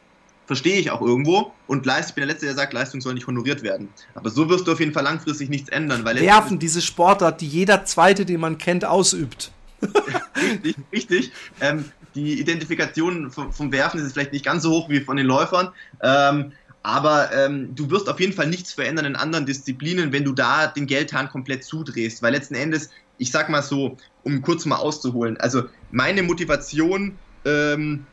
Verstehe 0.48 0.80
ich 0.80 0.92
auch 0.92 1.02
irgendwo. 1.02 1.54
Und 1.68 1.86
Leist, 1.86 2.10
ich 2.10 2.16
bin 2.16 2.24
der 2.24 2.34
Letzte, 2.34 2.46
der 2.46 2.56
sagt, 2.56 2.74
Leistung 2.74 3.00
soll 3.00 3.14
nicht 3.14 3.28
honoriert 3.28 3.64
werden. 3.64 3.88
Aber 4.16 4.30
so 4.30 4.50
wirst 4.50 4.68
du 4.68 4.74
auf 4.74 4.80
jeden 4.80 4.92
Fall 4.92 5.04
langfristig 5.04 5.50
nichts 5.50 5.70
ändern. 5.70 6.04
Weil 6.04 6.20
Werfen, 6.20 6.60
diese 6.60 6.82
Sportart, 6.82 7.40
die 7.42 7.48
jeder 7.48 7.86
Zweite, 7.86 8.26
den 8.26 8.40
man 8.42 8.58
kennt, 8.58 8.84
ausübt. 8.84 9.52
richtig, 10.36 10.76
richtig. 10.92 11.32
Ähm, 11.62 11.86
die 12.16 12.40
Identifikation 12.40 13.32
vom, 13.32 13.52
vom, 13.54 13.72
Werfen 13.72 14.00
ist 14.00 14.14
vielleicht 14.14 14.34
nicht 14.34 14.46
ganz 14.46 14.64
so 14.64 14.72
hoch 14.72 14.90
wie 14.90 15.02
von 15.02 15.18
den 15.18 15.26
Läufern. 15.26 15.70
Ähm, 16.02 16.54
aber 16.84 17.32
ähm, 17.34 17.76
du 17.76 17.90
wirst 17.92 18.10
auf 18.10 18.20
jeden 18.20 18.34
Fall 18.34 18.48
nichts 18.48 18.74
verändern 18.74 19.06
in 19.06 19.16
anderen 19.16 19.46
Disziplinen, 19.46 20.12
wenn 20.12 20.24
du 20.24 20.34
da 20.34 20.68
den 20.68 20.88
Geldhahn 20.88 21.30
komplett 21.30 21.64
zudrehst. 21.64 22.22
Weil 22.22 22.34
letzten 22.34 22.56
Endes, 22.56 22.90
ich 23.18 23.32
sag 23.32 23.50
mal 23.50 23.62
so, 23.62 23.98
um 24.24 24.42
kurz 24.42 24.66
mal 24.66 24.78
auszuholen, 24.78 25.38
also 25.38 25.66
meine 25.92 26.24
Motivation, 26.24 27.20
ähm, 27.46 28.06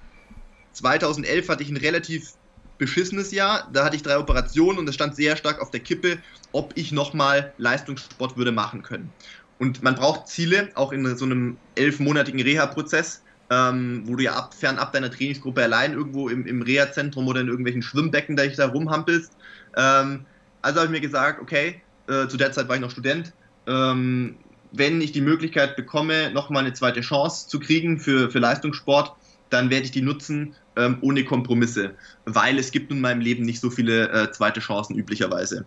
2011 0.72 1.48
hatte 1.48 1.62
ich 1.62 1.70
ein 1.70 1.76
relativ 1.76 2.34
beschissenes 2.76 3.32
Jahr. 3.32 3.68
Da 3.72 3.84
hatte 3.84 3.96
ich 3.96 4.02
drei 4.02 4.18
Operationen 4.18 4.78
und 4.78 4.88
es 4.88 4.94
stand 4.94 5.16
sehr 5.16 5.36
stark 5.36 5.60
auf 5.60 5.70
der 5.70 5.80
Kippe, 5.80 6.18
ob 6.52 6.72
ich 6.76 6.92
nochmal 6.92 7.52
Leistungssport 7.58 8.36
würde 8.36 8.52
machen 8.52 8.82
können. 8.82 9.10
Und 9.58 9.82
man 9.82 9.96
braucht 9.96 10.28
Ziele, 10.28 10.70
auch 10.74 10.92
in 10.92 11.16
so 11.16 11.24
einem 11.24 11.56
elfmonatigen 11.74 12.40
Reha-Prozess 12.40 13.22
ähm, 13.50 14.02
wo 14.04 14.16
du 14.16 14.24
ja 14.24 14.34
ab, 14.34 14.54
fernab 14.54 14.92
deiner 14.92 15.10
Trainingsgruppe 15.10 15.62
allein 15.62 15.94
irgendwo 15.94 16.28
im, 16.28 16.46
im 16.46 16.62
Reha-Zentrum 16.62 17.26
oder 17.28 17.40
in 17.40 17.48
irgendwelchen 17.48 17.82
Schwimmbecken 17.82 18.36
da, 18.36 18.46
da 18.46 18.66
rumhampelst. 18.66 19.32
Ähm, 19.76 20.26
also 20.62 20.80
habe 20.80 20.86
ich 20.86 20.92
mir 20.92 21.00
gesagt, 21.00 21.40
okay, 21.40 21.80
äh, 22.08 22.28
zu 22.28 22.36
der 22.36 22.52
Zeit 22.52 22.68
war 22.68 22.76
ich 22.76 22.82
noch 22.82 22.90
Student, 22.90 23.32
ähm, 23.66 24.36
wenn 24.72 25.00
ich 25.00 25.12
die 25.12 25.20
Möglichkeit 25.20 25.76
bekomme, 25.76 26.30
nochmal 26.32 26.64
eine 26.64 26.74
zweite 26.74 27.00
Chance 27.00 27.48
zu 27.48 27.58
kriegen 27.58 27.98
für, 27.98 28.30
für 28.30 28.38
Leistungssport, 28.38 29.12
dann 29.50 29.70
werde 29.70 29.86
ich 29.86 29.92
die 29.92 30.02
nutzen 30.02 30.54
ähm, 30.76 30.98
ohne 31.00 31.24
Kompromisse, 31.24 31.94
weil 32.26 32.58
es 32.58 32.70
gibt 32.70 32.90
in 32.90 33.00
meinem 33.00 33.20
Leben 33.20 33.44
nicht 33.44 33.60
so 33.60 33.70
viele 33.70 34.10
äh, 34.10 34.30
zweite 34.30 34.60
Chancen 34.60 34.96
üblicherweise. 34.96 35.64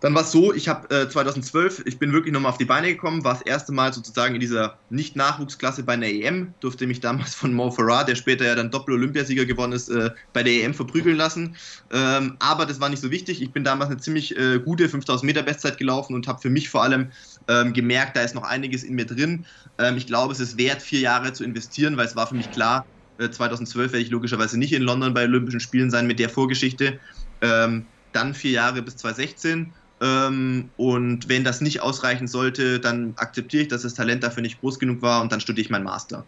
Dann 0.00 0.14
war 0.14 0.22
es 0.22 0.32
so, 0.32 0.54
ich 0.54 0.66
habe 0.68 0.88
äh, 0.94 1.08
2012, 1.08 1.82
ich 1.84 1.98
bin 1.98 2.12
wirklich 2.12 2.32
nochmal 2.32 2.52
auf 2.52 2.58
die 2.58 2.64
Beine 2.64 2.88
gekommen, 2.88 3.22
war 3.22 3.34
das 3.34 3.42
erste 3.42 3.72
Mal 3.72 3.92
sozusagen 3.92 4.34
in 4.34 4.40
dieser 4.40 4.78
Nicht-Nachwuchsklasse 4.88 5.82
bei 5.82 5.92
einer 5.92 6.06
EM, 6.06 6.54
durfte 6.60 6.86
mich 6.86 7.00
damals 7.00 7.34
von 7.34 7.52
Mo 7.52 7.70
Farah, 7.70 8.04
der 8.04 8.14
später 8.14 8.46
ja 8.46 8.54
dann 8.54 8.70
Doppel-Olympiasieger 8.70 9.44
geworden 9.44 9.72
ist, 9.72 9.90
äh, 9.90 10.10
bei 10.32 10.42
der 10.42 10.54
EM 10.54 10.72
verprügeln 10.72 11.16
lassen. 11.16 11.56
Ähm, 11.92 12.36
aber 12.38 12.64
das 12.64 12.80
war 12.80 12.88
nicht 12.88 13.02
so 13.02 13.10
wichtig. 13.10 13.42
Ich 13.42 13.52
bin 13.52 13.62
damals 13.62 13.90
eine 13.90 14.00
ziemlich 14.00 14.36
äh, 14.38 14.58
gute 14.58 14.88
5000 14.88 15.26
Meter 15.26 15.42
Bestzeit 15.42 15.76
gelaufen 15.76 16.14
und 16.14 16.26
habe 16.26 16.40
für 16.40 16.50
mich 16.50 16.70
vor 16.70 16.82
allem 16.82 17.12
ähm, 17.48 17.74
gemerkt, 17.74 18.16
da 18.16 18.22
ist 18.22 18.34
noch 18.34 18.44
einiges 18.44 18.84
in 18.84 18.94
mir 18.94 19.06
drin. 19.06 19.44
Ähm, 19.78 19.98
ich 19.98 20.06
glaube, 20.06 20.32
es 20.32 20.40
ist 20.40 20.56
wert, 20.56 20.80
vier 20.80 21.00
Jahre 21.00 21.34
zu 21.34 21.44
investieren, 21.44 21.98
weil 21.98 22.06
es 22.06 22.16
war 22.16 22.26
für 22.26 22.36
mich 22.36 22.50
klar, 22.50 22.86
2012 23.18 23.90
äh, 23.90 23.92
werde 23.92 24.04
ich 24.04 24.10
logischerweise 24.10 24.58
nicht 24.58 24.72
in 24.72 24.82
London 24.82 25.12
bei 25.12 25.24
Olympischen 25.24 25.60
Spielen 25.60 25.90
sein 25.90 26.06
mit 26.06 26.18
der 26.18 26.30
Vorgeschichte. 26.30 26.98
Ähm, 27.42 27.84
dann 28.12 28.34
vier 28.34 28.52
Jahre 28.52 28.82
bis 28.82 28.96
2016 28.96 29.72
ähm, 30.00 30.70
und 30.76 31.28
wenn 31.28 31.44
das 31.44 31.60
nicht 31.60 31.82
ausreichen 31.82 32.26
sollte, 32.26 32.80
dann 32.80 33.12
akzeptiere 33.16 33.64
ich, 33.64 33.68
dass 33.68 33.82
das 33.82 33.94
Talent 33.94 34.22
dafür 34.22 34.42
nicht 34.42 34.60
groß 34.60 34.78
genug 34.78 35.02
war 35.02 35.20
und 35.20 35.30
dann 35.30 35.40
studiere 35.40 35.64
ich 35.64 35.70
meinen 35.70 35.84
Master. 35.84 36.24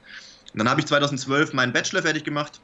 Und 0.53 0.59
dann 0.59 0.68
habe 0.68 0.81
ich 0.81 0.87
2012 0.87 1.55
meinen 1.55 1.73
Bachelor 1.73 2.03
fertig 2.03 2.25
gemacht 2.25 2.61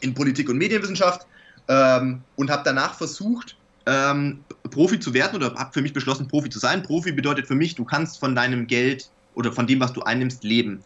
in 0.00 0.12
Politik 0.12 0.50
und 0.50 0.58
Medienwissenschaft 0.58 1.26
ähm, 1.68 2.22
und 2.36 2.50
habe 2.50 2.62
danach 2.64 2.94
versucht, 2.94 3.56
ähm, 3.86 4.44
Profi 4.70 5.00
zu 5.00 5.14
werden 5.14 5.36
oder 5.36 5.54
habe 5.54 5.72
für 5.72 5.80
mich 5.80 5.94
beschlossen, 5.94 6.28
Profi 6.28 6.50
zu 6.50 6.58
sein. 6.58 6.82
Profi 6.82 7.12
bedeutet 7.12 7.46
für 7.46 7.54
mich, 7.54 7.74
du 7.74 7.84
kannst 7.84 8.18
von 8.18 8.34
deinem 8.34 8.66
Geld 8.66 9.08
oder 9.34 9.52
von 9.52 9.66
dem, 9.66 9.80
was 9.80 9.92
du 9.92 10.02
einnimmst, 10.02 10.44
leben. 10.44 10.82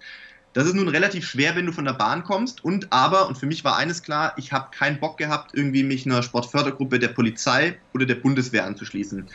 Das 0.53 0.67
ist 0.67 0.75
nun 0.75 0.89
relativ 0.89 1.27
schwer, 1.27 1.55
wenn 1.55 1.67
du 1.67 1.73
von 1.73 1.85
der 1.85 1.93
Bahn 1.93 2.25
kommst. 2.25 2.65
Und 2.65 2.93
aber, 2.93 3.29
und 3.29 3.39
für 3.39 3.47
mich 3.47 3.63
war 3.63 3.77
eines 3.77 4.03
klar, 4.03 4.35
ich 4.37 4.53
habe 4.53 4.71
keinen 4.77 4.99
Bock 4.99 5.17
gehabt, 5.17 5.53
irgendwie 5.55 5.85
mich 5.85 6.07
einer 6.07 6.23
Sportfördergruppe 6.23 6.99
der 6.99 7.09
Polizei 7.09 7.79
oder 7.95 8.05
der 8.05 8.17
Bundeswehr 8.17 8.65
anzuschließen. 8.65 9.29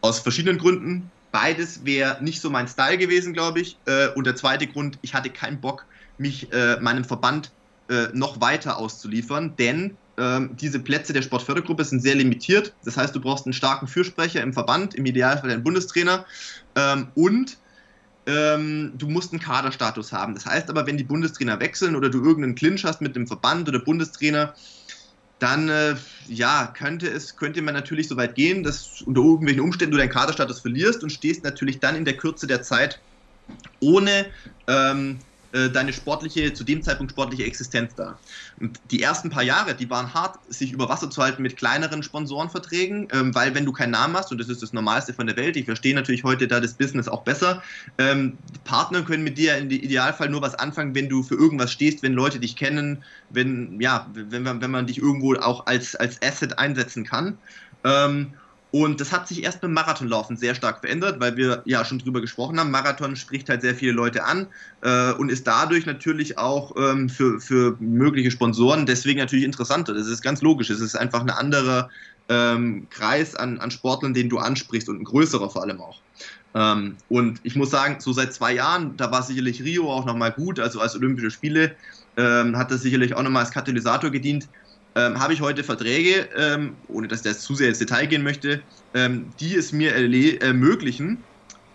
Aus 0.00 0.20
verschiedenen 0.20 0.58
Gründen. 0.58 1.10
Beides 1.32 1.84
wäre 1.84 2.22
nicht 2.22 2.40
so 2.40 2.48
mein 2.48 2.68
Style 2.68 2.96
gewesen, 2.96 3.32
glaube 3.32 3.60
ich. 3.60 3.76
Äh, 3.86 4.08
und 4.14 4.26
der 4.26 4.36
zweite 4.36 4.66
Grund, 4.66 4.98
ich 5.02 5.14
hatte 5.14 5.30
keinen 5.30 5.60
Bock, 5.60 5.84
mich 6.16 6.52
äh, 6.52 6.78
meinem 6.80 7.04
Verband 7.04 7.50
äh, 7.88 8.06
noch 8.12 8.40
weiter 8.40 8.78
auszuliefern, 8.78 9.56
denn 9.58 9.96
ähm, 10.16 10.56
diese 10.58 10.78
Plätze 10.78 11.12
der 11.12 11.22
Sportfördergruppe 11.22 11.84
sind 11.84 12.00
sehr 12.00 12.14
limitiert. 12.14 12.72
Das 12.84 12.96
heißt, 12.96 13.14
du 13.14 13.20
brauchst 13.20 13.46
einen 13.46 13.52
starken 13.52 13.88
Fürsprecher 13.88 14.42
im 14.42 14.52
Verband, 14.52 14.94
im 14.94 15.04
Idealfall 15.06 15.50
einen 15.50 15.64
Bundestrainer. 15.64 16.24
Ähm, 16.76 17.08
und 17.14 17.58
ähm, 18.26 18.92
du 18.94 19.08
musst 19.08 19.32
einen 19.32 19.40
Kaderstatus 19.40 20.12
haben. 20.12 20.34
Das 20.34 20.46
heißt 20.46 20.70
aber, 20.70 20.86
wenn 20.86 20.96
die 20.96 21.04
Bundestrainer 21.04 21.60
wechseln 21.60 21.96
oder 21.96 22.08
du 22.08 22.22
irgendeinen 22.22 22.54
Clinch 22.54 22.84
hast 22.84 23.00
mit 23.00 23.16
dem 23.16 23.26
Verband 23.26 23.68
oder 23.68 23.78
Bundestrainer, 23.78 24.54
dann 25.38 25.68
äh, 25.68 25.96
ja, 26.26 26.72
könnte 26.76 27.08
es, 27.08 27.36
könnte 27.36 27.60
man 27.60 27.74
natürlich 27.74 28.08
so 28.08 28.16
weit 28.16 28.34
gehen, 28.34 28.62
dass 28.62 29.02
unter 29.02 29.20
irgendwelchen 29.20 29.62
Umständen 29.62 29.92
du 29.92 29.98
deinen 29.98 30.10
Kaderstatus 30.10 30.60
verlierst 30.60 31.02
und 31.02 31.10
stehst 31.10 31.44
natürlich 31.44 31.80
dann 31.80 31.96
in 31.96 32.04
der 32.04 32.16
Kürze 32.16 32.46
der 32.46 32.62
Zeit 32.62 33.00
ohne 33.80 34.26
ähm, 34.68 35.18
äh, 35.54 35.70
deine 35.70 35.92
sportliche, 35.92 36.52
zu 36.52 36.64
dem 36.64 36.82
Zeitpunkt 36.82 37.12
sportliche 37.12 37.44
Existenz 37.44 37.94
da. 37.94 38.18
Und 38.60 38.80
die 38.90 39.00
ersten 39.00 39.30
paar 39.30 39.44
Jahre, 39.44 39.74
die 39.74 39.88
waren 39.88 40.12
hart, 40.12 40.38
sich 40.52 40.72
über 40.72 40.88
Wasser 40.88 41.10
zu 41.10 41.22
halten 41.22 41.42
mit 41.42 41.56
kleineren 41.56 42.02
Sponsorenverträgen, 42.02 43.06
ähm, 43.12 43.34
weil 43.36 43.54
wenn 43.54 43.64
du 43.64 43.72
keinen 43.72 43.92
Namen 43.92 44.16
hast, 44.16 44.32
und 44.32 44.38
das 44.38 44.48
ist 44.48 44.62
das 44.62 44.72
Normalste 44.72 45.14
von 45.14 45.28
der 45.28 45.36
Welt, 45.36 45.56
ich 45.56 45.66
verstehe 45.66 45.94
natürlich 45.94 46.24
heute 46.24 46.48
da 46.48 46.58
das 46.58 46.74
Business 46.74 47.06
auch 47.06 47.22
besser, 47.22 47.62
ähm, 47.98 48.36
Partner 48.64 49.02
können 49.02 49.22
mit 49.22 49.38
dir 49.38 49.56
im 49.56 49.70
Idealfall 49.70 50.28
nur 50.28 50.42
was 50.42 50.56
anfangen, 50.56 50.94
wenn 50.96 51.08
du 51.08 51.22
für 51.22 51.36
irgendwas 51.36 51.70
stehst, 51.70 52.02
wenn 52.02 52.14
Leute 52.14 52.40
dich 52.40 52.56
kennen, 52.56 53.04
wenn, 53.30 53.80
ja, 53.80 54.10
wenn, 54.12 54.44
wenn 54.44 54.70
man 54.70 54.86
dich 54.88 54.98
irgendwo 54.98 55.34
auch 55.34 55.66
als, 55.66 55.94
als 55.94 56.20
Asset 56.20 56.58
einsetzen 56.58 57.04
kann. 57.04 57.38
Ähm, 57.84 58.34
und 58.74 59.00
das 59.00 59.12
hat 59.12 59.28
sich 59.28 59.44
erst 59.44 59.60
beim 59.60 59.72
Marathonlaufen 59.72 60.36
sehr 60.36 60.56
stark 60.56 60.80
verändert, 60.80 61.20
weil 61.20 61.36
wir 61.36 61.62
ja 61.64 61.84
schon 61.84 62.00
drüber 62.00 62.20
gesprochen 62.20 62.58
haben. 62.58 62.72
Marathon 62.72 63.14
spricht 63.14 63.48
halt 63.48 63.60
sehr 63.60 63.76
viele 63.76 63.92
Leute 63.92 64.24
an 64.24 64.48
äh, 64.80 65.12
und 65.12 65.30
ist 65.30 65.46
dadurch 65.46 65.86
natürlich 65.86 66.38
auch 66.38 66.74
ähm, 66.76 67.08
für, 67.08 67.38
für 67.38 67.76
mögliche 67.78 68.32
Sponsoren 68.32 68.84
deswegen 68.84 69.20
natürlich 69.20 69.44
interessanter. 69.44 69.94
Das 69.94 70.08
ist 70.08 70.22
ganz 70.22 70.42
logisch. 70.42 70.70
Es 70.70 70.80
ist 70.80 70.96
einfach 70.96 71.20
ein 71.20 71.30
anderer 71.30 71.88
ähm, 72.28 72.88
Kreis 72.90 73.36
an, 73.36 73.60
an 73.60 73.70
Sportlern, 73.70 74.12
den 74.12 74.28
du 74.28 74.38
ansprichst 74.38 74.88
und 74.88 75.02
ein 75.02 75.04
größerer 75.04 75.50
vor 75.50 75.62
allem 75.62 75.80
auch. 75.80 76.00
Ähm, 76.56 76.96
und 77.08 77.38
ich 77.44 77.54
muss 77.54 77.70
sagen, 77.70 78.00
so 78.00 78.12
seit 78.12 78.34
zwei 78.34 78.54
Jahren, 78.54 78.96
da 78.96 79.12
war 79.12 79.22
sicherlich 79.22 79.62
Rio 79.62 79.88
auch 79.88 80.04
nochmal 80.04 80.32
gut, 80.32 80.58
also 80.58 80.80
als 80.80 80.96
Olympische 80.96 81.30
Spiele 81.30 81.76
ähm, 82.16 82.58
hat 82.58 82.72
das 82.72 82.82
sicherlich 82.82 83.14
auch 83.14 83.22
nochmal 83.22 83.44
als 83.44 83.52
Katalysator 83.52 84.10
gedient 84.10 84.48
ähm, 84.96 85.18
habe 85.18 85.32
ich 85.32 85.40
heute 85.40 85.64
Verträge, 85.64 86.28
ähm, 86.36 86.76
ohne 86.88 87.08
dass 87.08 87.20
ich 87.20 87.26
jetzt 87.26 87.42
zu 87.42 87.54
sehr 87.54 87.68
ins 87.68 87.78
Detail 87.78 88.06
gehen 88.06 88.22
möchte, 88.22 88.62
ähm, 88.94 89.30
die 89.40 89.54
es 89.54 89.72
mir 89.72 89.94
ermöglichen, 90.40 91.24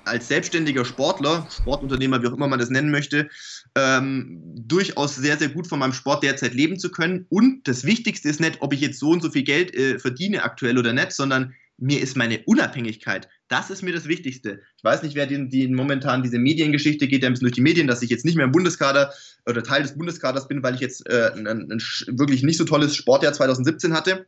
als 0.06 0.28
selbstständiger 0.28 0.86
Sportler, 0.86 1.48
Sportunternehmer, 1.52 2.22
wie 2.22 2.28
auch 2.28 2.34
immer 2.34 2.48
man 2.48 2.60
das 2.60 2.70
nennen 2.70 2.92
möchte, 2.92 3.30
ähm, 3.76 4.42
durchaus 4.56 5.16
sehr, 5.16 5.38
sehr 5.38 5.50
gut 5.50 5.68
von 5.68 5.80
meinem 5.80 5.94
Sport 5.94 6.24
derzeit 6.24 6.54
leben 6.54 6.80
zu 6.80 6.92
können. 6.92 7.26
Und 7.30 7.68
das 7.68 7.84
Wichtigste 7.84 8.30
ist 8.30 8.40
nicht, 8.40 8.58
ob 8.62 8.74
ich 8.74 8.82
jetzt 8.82 9.00
so 9.00 9.10
und 9.10 9.22
so 9.22 9.30
viel 9.30 9.44
Geld 9.44 9.74
äh, 9.76 10.00
verdiene 10.00 10.44
aktuell 10.44 10.78
oder 10.78 10.94
nicht, 10.94 11.12
sondern 11.12 11.54
mir 11.80 12.02
ist 12.02 12.18
meine 12.18 12.42
Unabhängigkeit, 12.46 13.28
das 13.48 13.70
ist 13.70 13.82
mir 13.82 13.94
das 13.94 14.08
Wichtigste. 14.08 14.62
Ich 14.78 14.84
weiß 14.84 15.04
nicht, 15.04 15.16
wer 15.16 15.26
die, 15.26 15.48
die 15.48 15.68
momentan 15.68 16.24
diese 16.24 16.40
Mediengeschichte 16.40 17.08
geht, 17.08 17.24
ja 17.24 17.30
ein 17.30 17.34
bisschen 17.34 17.46
durch 17.46 17.56
die 17.56 17.62
Medien, 17.62 17.88
dass 17.88 18.02
ich 18.02 18.10
jetzt 18.10 18.26
nicht 18.26 18.36
mehr 18.36 18.46
im 18.46 18.52
Bundeskader 18.52 19.14
oder 19.48 19.64
Teil 19.64 19.82
des 19.82 19.98
Bundeskaders 19.98 20.48
bin, 20.48 20.62
weil 20.64 20.76
ich 20.76 20.82
jetzt 20.82 21.10
äh, 21.10 21.32
ein, 21.36 21.48
ein, 21.48 21.82
wirklich 22.08 22.44
nicht 22.44 22.58
so 22.58 22.66
tolles 22.66 22.96
Sportjahr 22.96 23.34
2017 23.34 23.94
hatte. 23.94 24.26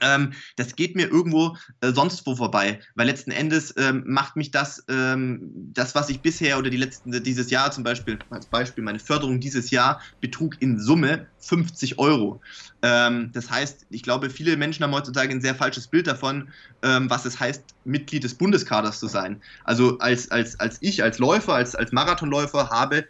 Ähm, 0.00 0.32
das 0.56 0.76
geht 0.76 0.96
mir 0.96 1.08
irgendwo 1.08 1.56
äh, 1.80 1.92
sonst 1.92 2.26
wo 2.26 2.36
vorbei, 2.36 2.80
weil 2.94 3.06
letzten 3.06 3.30
Endes 3.30 3.74
ähm, 3.76 4.04
macht 4.06 4.36
mich 4.36 4.50
das, 4.50 4.84
ähm, 4.88 5.50
das, 5.72 5.94
was 5.94 6.08
ich 6.08 6.22
bisher 6.22 6.58
oder 6.58 6.70
die 6.70 6.76
letzten, 6.76 7.22
dieses 7.22 7.50
Jahr 7.50 7.70
zum 7.72 7.84
Beispiel, 7.84 8.18
als 8.30 8.46
Beispiel 8.46 8.84
meine 8.84 8.98
Förderung 8.98 9.40
dieses 9.40 9.70
Jahr 9.70 10.00
betrug 10.20 10.60
in 10.60 10.78
Summe 10.78 11.26
50 11.38 11.98
Euro. 11.98 12.40
Ähm, 12.82 13.30
das 13.32 13.50
heißt, 13.50 13.86
ich 13.90 14.02
glaube, 14.02 14.30
viele 14.30 14.56
Menschen 14.56 14.84
haben 14.84 14.94
heutzutage 14.94 15.32
ein 15.32 15.40
sehr 15.40 15.54
falsches 15.54 15.88
Bild 15.88 16.06
davon, 16.06 16.50
ähm, 16.82 17.10
was 17.10 17.24
es 17.24 17.40
heißt, 17.40 17.64
Mitglied 17.84 18.24
des 18.24 18.34
Bundeskaders 18.36 19.00
zu 19.00 19.08
sein. 19.08 19.42
Also 19.64 19.98
als, 19.98 20.30
als, 20.30 20.58
als 20.60 20.78
ich, 20.80 21.02
als 21.02 21.18
Läufer, 21.18 21.54
als, 21.54 21.74
als 21.74 21.92
Marathonläufer 21.92 22.70
habe 22.70 23.06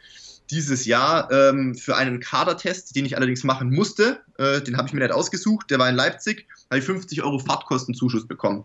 dieses 0.51 0.84
Jahr 0.84 1.30
ähm, 1.30 1.74
für 1.74 1.96
einen 1.96 2.20
Kadertest, 2.20 2.96
den 2.96 3.07
ich 3.07 3.16
allerdings 3.16 3.44
machen 3.44 3.70
musste. 3.70 4.20
Äh, 4.38 4.61
den 4.61 4.76
habe 4.76 4.88
ich 4.88 4.94
mir 4.94 5.01
nicht 5.01 5.12
ausgesucht, 5.12 5.70
der 5.70 5.78
war 5.78 5.88
in 5.88 5.94
Leipzig, 5.94 6.46
habe 6.70 6.78
ich 6.78 6.84
50 6.84 7.22
Euro 7.22 7.38
Fahrtkostenzuschuss 7.38 8.26
bekommen. 8.26 8.64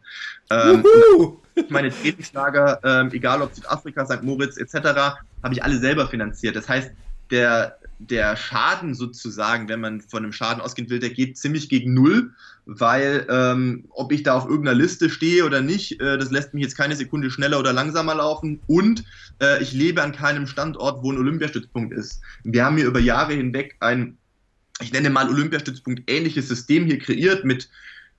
Ähm, 0.50 0.84
meine 1.70 1.90
Trainingslager, 1.90 2.80
ähm, 2.84 3.12
egal 3.14 3.42
ob 3.42 3.54
Südafrika, 3.54 4.06
St. 4.06 4.24
Moritz 4.24 4.58
etc., 4.58 4.74
habe 5.44 5.54
ich 5.54 5.64
alle 5.64 5.78
selber 5.78 6.08
finanziert. 6.08 6.56
Das 6.56 6.68
heißt, 6.68 6.92
der, 7.32 7.78
der 8.00 8.36
Schaden 8.36 8.94
sozusagen, 8.94 9.70
wenn 9.70 9.80
man 9.80 10.02
von 10.02 10.24
einem 10.24 10.34
Schaden 10.34 10.62
ausgehen 10.62 10.90
will, 10.90 11.00
der 11.00 11.12
geht 11.12 11.38
ziemlich 11.38 11.70
gegen 11.70 11.94
Null, 11.94 12.32
weil 12.66 13.26
ähm, 13.30 13.86
ob 13.90 14.12
ich 14.12 14.24
da 14.24 14.36
auf 14.36 14.50
irgendeiner 14.50 14.78
Liste 14.78 15.10
stehe 15.10 15.46
oder 15.46 15.62
nicht, 15.62 16.02
äh, 16.02 16.18
das 16.18 16.32
lässt 16.32 16.54
mich 16.54 16.64
jetzt 16.64 16.78
keine 16.78 16.96
Sekunde 16.96 17.32
schneller 17.32 17.60
oder 17.60 17.74
langsamer 17.74 18.16
laufen 18.16 18.60
und 18.68 19.04
äh, 19.42 19.62
ich 19.62 19.72
lebe 19.72 20.02
an 20.02 20.12
keinem 20.12 20.48
Standort, 20.48 21.04
wo 21.04 21.12
ein 21.12 21.18
Olympiastützpunkt 21.18 21.94
ist. 21.94 22.22
Wir 22.44 22.66
haben 22.66 22.78
hier 22.78 22.88
über 22.88 23.00
Jahre 23.00 23.34
hinweg 23.34 23.76
ein, 23.80 24.18
ich 24.82 24.92
nenne 24.92 25.10
mal 25.10 25.30
Olympiastützpunkt 25.30 26.10
ähnliches 26.10 26.48
System 26.48 26.86
hier 26.86 27.00
kreiert 27.00 27.46
mit 27.46 27.70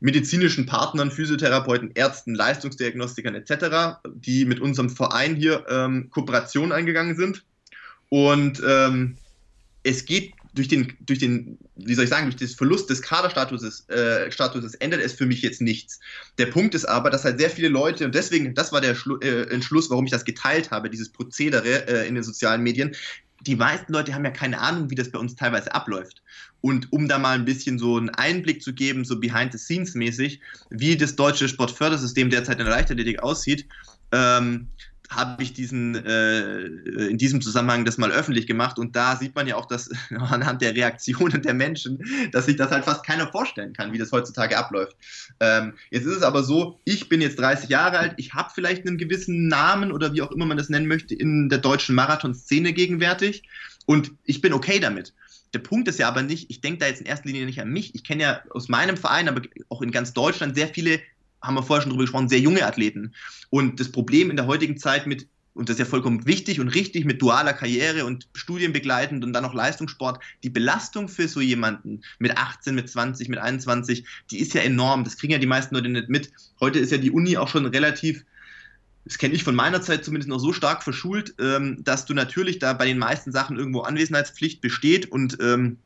medizinischen 0.01 0.67
Partnern, 0.67 1.11
Physiotherapeuten, 1.11 1.91
Ärzten, 1.95 2.35
Leistungsdiagnostikern 2.35 3.35
etc., 3.35 3.99
die 4.15 4.45
mit 4.45 4.61
unserem 4.61 4.91
Verein 4.91 5.37
hier 5.37 5.65
ähm, 5.69 6.11
Kooperation 6.11 6.73
eingegangen 6.73 7.17
sind. 7.17 7.45
Und 8.09 8.63
ähm, 8.67 9.17
es 9.87 10.05
geht 10.05 10.35
durch 10.53 10.69
den, 10.69 10.93
durch 11.01 11.19
den, 11.19 11.59
wie 11.77 11.95
soll 11.95 12.05
ich 12.05 12.11
sagen, 12.11 12.25
durch 12.25 12.37
den 12.37 12.49
Verlust 12.49 12.89
des 12.91 13.03
Kaderstatuses 13.03 13.89
äh, 13.89 14.31
Statuses 14.33 14.75
ändert 14.77 15.03
es 15.03 15.13
für 15.13 15.27
mich 15.27 15.43
jetzt 15.43 15.61
nichts. 15.61 16.01
Der 16.39 16.47
Punkt 16.47 16.75
ist 16.75 16.87
aber, 16.87 17.11
dass 17.11 17.25
halt 17.25 17.39
sehr 17.39 17.51
viele 17.51 17.69
Leute, 17.69 18.07
und 18.07 18.15
deswegen, 18.15 18.55
das 18.55 18.73
war 18.73 18.81
der 18.81 18.95
Schlu 18.95 19.19
äh, 19.19 19.43
Entschluss, 19.51 19.91
warum 19.91 20.07
ich 20.07 20.11
das 20.11 20.25
geteilt 20.25 20.71
habe, 20.71 20.91
dieses 20.91 21.11
Prozedere 21.11 21.87
äh, 21.87 22.09
in 22.09 22.15
den 22.15 22.25
sozialen 22.25 22.63
Medien. 22.63 22.97
Die 23.43 23.55
meisten 23.55 23.93
Leute 23.93 24.15
haben 24.15 24.25
ja 24.25 24.31
keine 24.31 24.59
Ahnung, 24.59 24.91
wie 24.91 24.95
das 24.95 25.11
bei 25.11 25.19
uns 25.19 25.37
teilweise 25.37 25.73
abläuft. 25.75 26.23
Und 26.63 26.91
um 26.91 27.07
da 27.07 27.19
mal 27.19 27.35
ein 27.35 27.45
bisschen 27.45 27.79
so 27.79 27.99
einen 27.99 28.09
Einblick 28.11 28.63
zu 28.63 28.73
geben, 28.73 29.05
so 29.05 29.21
behind 29.21 29.53
the 29.53 29.59
scenes 29.59 29.95
mäßig, 29.95 30.41
wie 30.71 30.97
das 30.97 31.15
deutsche 31.15 31.49
Sportfördersystem 31.49 32.31
derzeit 32.31 32.59
in 32.59 32.65
der 32.65 32.75
Leichtathletik 32.75 33.23
aussieht, 33.23 33.67
ähm, 34.11 34.69
habe 35.11 35.43
ich 35.43 35.53
diesen 35.53 35.95
äh, 35.95 36.63
in 36.65 37.19
diesem 37.19 37.41
Zusammenhang 37.41 37.85
das 37.85 37.99
mal 37.99 38.11
öffentlich 38.11 38.47
gemacht 38.47 38.79
und 38.79 38.97
da 38.97 39.17
sieht 39.17 39.35
man 39.35 39.47
ja 39.47 39.57
auch, 39.57 39.67
dass 39.67 39.91
anhand 40.11 40.63
der 40.63 40.75
Reaktionen 40.75 41.43
der 41.43 41.55
Menschen, 41.55 41.99
dass 42.33 42.47
sich 42.47 42.57
das 42.57 42.71
halt 42.71 42.85
fast 42.85 43.05
keiner 43.05 43.29
vorstellen 43.29 43.73
kann, 43.73 43.93
wie 43.93 43.99
das 43.99 44.13
heutzutage 44.13 44.57
abläuft. 44.57 44.97
Ähm, 45.41 45.75
jetzt 45.91 46.07
ist 46.07 46.17
es 46.17 46.23
aber 46.23 46.43
so, 46.43 46.81
ich 46.85 47.09
bin 47.09 47.21
jetzt 47.21 47.39
30 47.39 47.69
Jahre 47.69 47.99
alt, 47.99 48.15
ich 48.17 48.35
habe 48.35 48.51
vielleicht 48.55 48.87
einen 48.87 48.99
gewissen 48.99 49.49
Namen 49.49 49.93
oder 49.93 50.13
wie 50.13 50.23
auch 50.23 50.33
immer 50.33 50.47
man 50.47 50.57
das 50.57 50.69
nennen 50.69 50.89
möchte 50.89 51.15
in 51.15 51.49
der 51.49 51.59
deutschen 51.59 51.95
Marathonszene 51.95 52.73
gegenwärtig 52.73 53.45
und 53.87 54.13
ich 54.25 54.41
bin 54.41 54.53
okay 54.53 54.81
damit. 54.81 55.15
Der 55.55 55.61
Punkt 55.61 55.89
ist 55.89 55.99
ja 55.99 56.09
aber 56.09 56.23
nicht, 56.23 56.51
ich 56.51 56.61
denke 56.61 56.81
da 56.81 56.87
jetzt 56.87 57.01
in 57.01 57.07
erster 57.07 57.29
Linie 57.29 57.47
nicht 57.47 57.61
an 57.61 57.71
mich. 57.71 57.95
Ich 57.95 58.05
kenne 58.05 58.23
ja 58.23 58.43
aus 58.51 58.69
meinem 58.69 58.97
Verein, 58.97 59.29
aber 59.29 59.43
auch 59.69 59.81
in 59.81 59.91
ganz 59.91 60.13
Deutschland 60.13 60.55
sehr 60.55 60.69
viele 60.69 61.01
haben 61.43 61.55
wir 61.55 61.63
vorher 61.63 61.83
schon 61.83 61.91
drüber 61.91 62.05
gesprochen, 62.05 62.29
sehr 62.29 62.41
junge 62.41 62.67
Athleten. 62.67 63.15
Und 63.51 63.81
das 63.81 63.91
Problem 63.91 64.31
in 64.31 64.37
der 64.37 64.47
heutigen 64.47 64.79
Zeit 64.79 65.07
mit, 65.07 65.27
und 65.55 65.69
das 65.69 65.75
ist 65.75 65.81
ja 65.81 65.85
vollkommen 65.85 66.27
wichtig 66.27 66.61
und 66.61 66.69
richtig, 66.69 67.05
mit 67.05 67.23
dualer 67.23 67.53
Karriere 67.53 68.05
und 68.05 68.29
studienbegleitend 68.35 69.25
und 69.25 69.33
dann 69.33 69.43
noch 69.43 69.55
Leistungssport, 69.55 70.23
die 70.43 70.51
Belastung 70.51 71.09
für 71.09 71.29
so 71.29 71.41
jemanden 71.41 72.03
mit 72.19 72.37
18, 72.37 72.75
mit 72.75 72.91
20, 72.91 73.29
mit 73.29 73.39
21, 73.39 74.05
die 74.31 74.41
ist 74.41 74.55
ja 74.55 74.63
enorm. 74.63 75.05
Das 75.05 75.17
kriegen 75.17 75.33
ja 75.33 75.39
die 75.39 75.47
meisten 75.47 75.75
Leute 75.75 75.89
nicht 75.89 76.09
mit. 76.09 76.31
Heute 76.61 76.79
ist 76.79 76.93
ja 76.93 76.99
die 76.99 77.11
Uni 77.11 77.37
auch 77.37 77.49
schon 77.49 77.67
relativ 77.67 78.25
das 79.07 79.19
kenne 79.19 79.35
ich 79.35 79.45
von 79.45 79.55
meiner 79.55 79.81
Zeit 79.81 80.05
zumindest 80.05 80.29
noch 80.29 80.41
so 80.41 80.53
stark 80.53 80.83
verschult, 80.83 81.35
ähm, 81.41 81.83
dass 81.85 82.07
du 82.07 82.13
natürlich 82.13 82.59
da 82.59 82.73
bei 82.73 82.87
den 82.87 82.99
meisten 82.99 83.31
Sachen 83.31 83.57
irgendwo 83.57 83.83
Anwesenheitspflicht 83.83 84.61
besteht 84.61 85.13
und 85.13 85.39
ähm, 85.41 85.79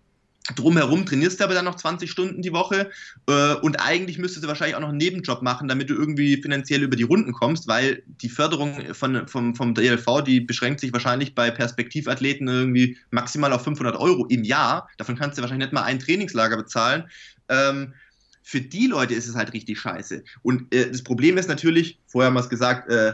Drumherum 0.57 1.07
trainierst 1.07 1.39
du 1.39 1.45
aber 1.45 1.55
dann 1.55 1.67
noch 1.67 1.77
20 1.77 2.11
Stunden 2.11 2.43
die 2.43 2.53
Woche 2.53 2.91
äh, 3.29 3.55
und 3.55 3.77
eigentlich 3.77 4.19
müsstest 4.19 4.45
du 4.45 4.49
wahrscheinlich 4.49 4.75
auch 4.75 4.81
noch 4.81 4.89
einen 4.89 4.99
Nebenjob 4.99 5.43
machen, 5.43 5.69
damit 5.69 5.91
du 5.91 5.95
irgendwie 5.95 6.41
finanziell 6.41 6.83
über 6.83 6.97
die 6.97 7.03
Runden 7.03 7.33
kommst, 7.33 7.69
weil 7.69 8.03
die 8.07 8.29
Förderung 8.29 8.95
von, 8.95 9.29
vom, 9.29 9.55
vom 9.55 9.75
DLV, 9.75 10.23
die 10.27 10.41
beschränkt 10.41 10.81
sich 10.81 10.93
wahrscheinlich 10.93 11.35
bei 11.35 11.51
Perspektivathleten 11.51 12.49
irgendwie 12.49 12.97
maximal 13.11 13.53
auf 13.53 13.65
500 13.65 13.97
Euro 13.97 14.27
im 14.27 14.45
Jahr. 14.45 14.89
Davon 14.97 15.17
kannst 15.17 15.37
du 15.39 15.43
wahrscheinlich 15.43 15.67
nicht 15.67 15.75
mal 15.75 15.85
ein 15.85 15.99
Trainingslager 15.99 16.57
bezahlen. 16.57 17.05
Ähm, 17.49 17.95
für 18.43 18.61
die 18.61 18.87
Leute 18.87 19.15
ist 19.15 19.29
es 19.29 19.37
halt 19.37 19.53
richtig 19.53 19.79
scheiße. 19.79 20.25
Und 20.43 20.75
äh, 20.75 20.91
das 20.91 21.03
Problem 21.03 21.39
ist 21.39 21.49
natürlich, 21.49 21.99
vorher 22.07 22.29
haben 22.29 22.35
wir 22.35 22.41
es 22.41 22.49
gesagt, 22.49 22.91
äh, 22.91 23.13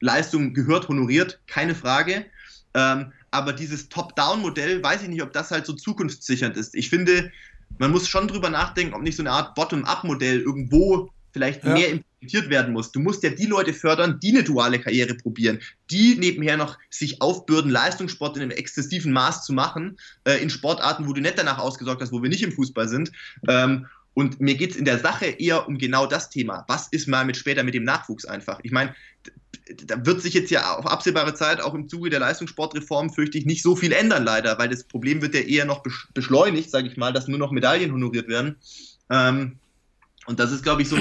Leistung 0.00 0.54
gehört 0.54 0.88
honoriert, 0.88 1.40
keine 1.46 1.74
Frage. 1.74 2.26
Ähm, 2.74 3.12
aber 3.30 3.52
dieses 3.52 3.88
Top-Down-Modell, 3.88 4.82
weiß 4.82 5.02
ich 5.02 5.08
nicht, 5.08 5.22
ob 5.22 5.32
das 5.32 5.50
halt 5.50 5.66
so 5.66 5.72
zukunftssichernd 5.72 6.56
ist. 6.56 6.74
Ich 6.74 6.90
finde, 6.90 7.30
man 7.78 7.90
muss 7.90 8.08
schon 8.08 8.28
drüber 8.28 8.50
nachdenken, 8.50 8.94
ob 8.94 9.02
nicht 9.02 9.16
so 9.16 9.22
eine 9.22 9.30
Art 9.30 9.54
Bottom-up-Modell 9.54 10.40
irgendwo 10.40 11.10
vielleicht 11.32 11.64
ja. 11.64 11.72
mehr 11.72 11.88
implementiert 11.90 12.50
werden 12.50 12.72
muss. 12.72 12.92
Du 12.92 13.00
musst 13.00 13.22
ja 13.22 13.30
die 13.30 13.46
Leute 13.46 13.72
fördern, 13.72 14.18
die 14.20 14.30
eine 14.30 14.42
duale 14.42 14.80
Karriere 14.80 15.14
probieren, 15.14 15.60
die 15.90 16.16
nebenher 16.16 16.56
noch 16.56 16.76
sich 16.90 17.22
aufbürden, 17.22 17.70
Leistungssport 17.70 18.36
in 18.36 18.42
einem 18.42 18.50
exzessiven 18.50 19.12
Maß 19.12 19.44
zu 19.44 19.52
machen, 19.52 19.98
äh, 20.24 20.42
in 20.42 20.50
Sportarten, 20.50 21.06
wo 21.06 21.12
du 21.12 21.20
nicht 21.20 21.38
danach 21.38 21.58
ausgesorgt 21.58 22.02
hast, 22.02 22.12
wo 22.12 22.22
wir 22.22 22.28
nicht 22.28 22.42
im 22.42 22.52
Fußball 22.52 22.88
sind. 22.88 23.12
Ähm, 23.48 23.86
und 24.14 24.40
mir 24.40 24.56
geht 24.56 24.72
es 24.72 24.76
in 24.76 24.84
der 24.84 24.98
Sache 24.98 25.26
eher 25.26 25.68
um 25.68 25.78
genau 25.78 26.04
das 26.04 26.30
Thema. 26.30 26.64
Was 26.66 26.88
ist 26.88 27.06
mal 27.06 27.24
mit 27.24 27.36
später 27.36 27.62
mit 27.62 27.74
dem 27.74 27.84
Nachwuchs 27.84 28.24
einfach? 28.24 28.58
Ich 28.64 28.72
meine, 28.72 28.94
da 29.86 30.04
wird 30.04 30.22
sich 30.22 30.34
jetzt 30.34 30.50
ja 30.50 30.76
auf 30.76 30.86
absehbare 30.86 31.34
Zeit 31.34 31.60
auch 31.60 31.74
im 31.74 31.88
Zuge 31.88 32.10
der 32.10 32.20
Leistungssportreform, 32.20 33.10
fürchte 33.10 33.38
ich, 33.38 33.46
nicht 33.46 33.62
so 33.62 33.76
viel 33.76 33.92
ändern, 33.92 34.24
leider, 34.24 34.58
weil 34.58 34.68
das 34.68 34.84
Problem 34.84 35.22
wird 35.22 35.34
ja 35.34 35.40
eher 35.40 35.64
noch 35.64 35.82
beschleunigt, 36.14 36.70
sage 36.70 36.88
ich 36.88 36.96
mal, 36.96 37.12
dass 37.12 37.28
nur 37.28 37.38
noch 37.38 37.50
Medaillen 37.50 37.92
honoriert 37.92 38.28
werden. 38.28 38.56
Ähm, 39.10 39.58
und 40.26 40.40
das 40.40 40.52
ist, 40.52 40.62
glaube 40.62 40.82
ich, 40.82 40.88
so, 40.88 40.96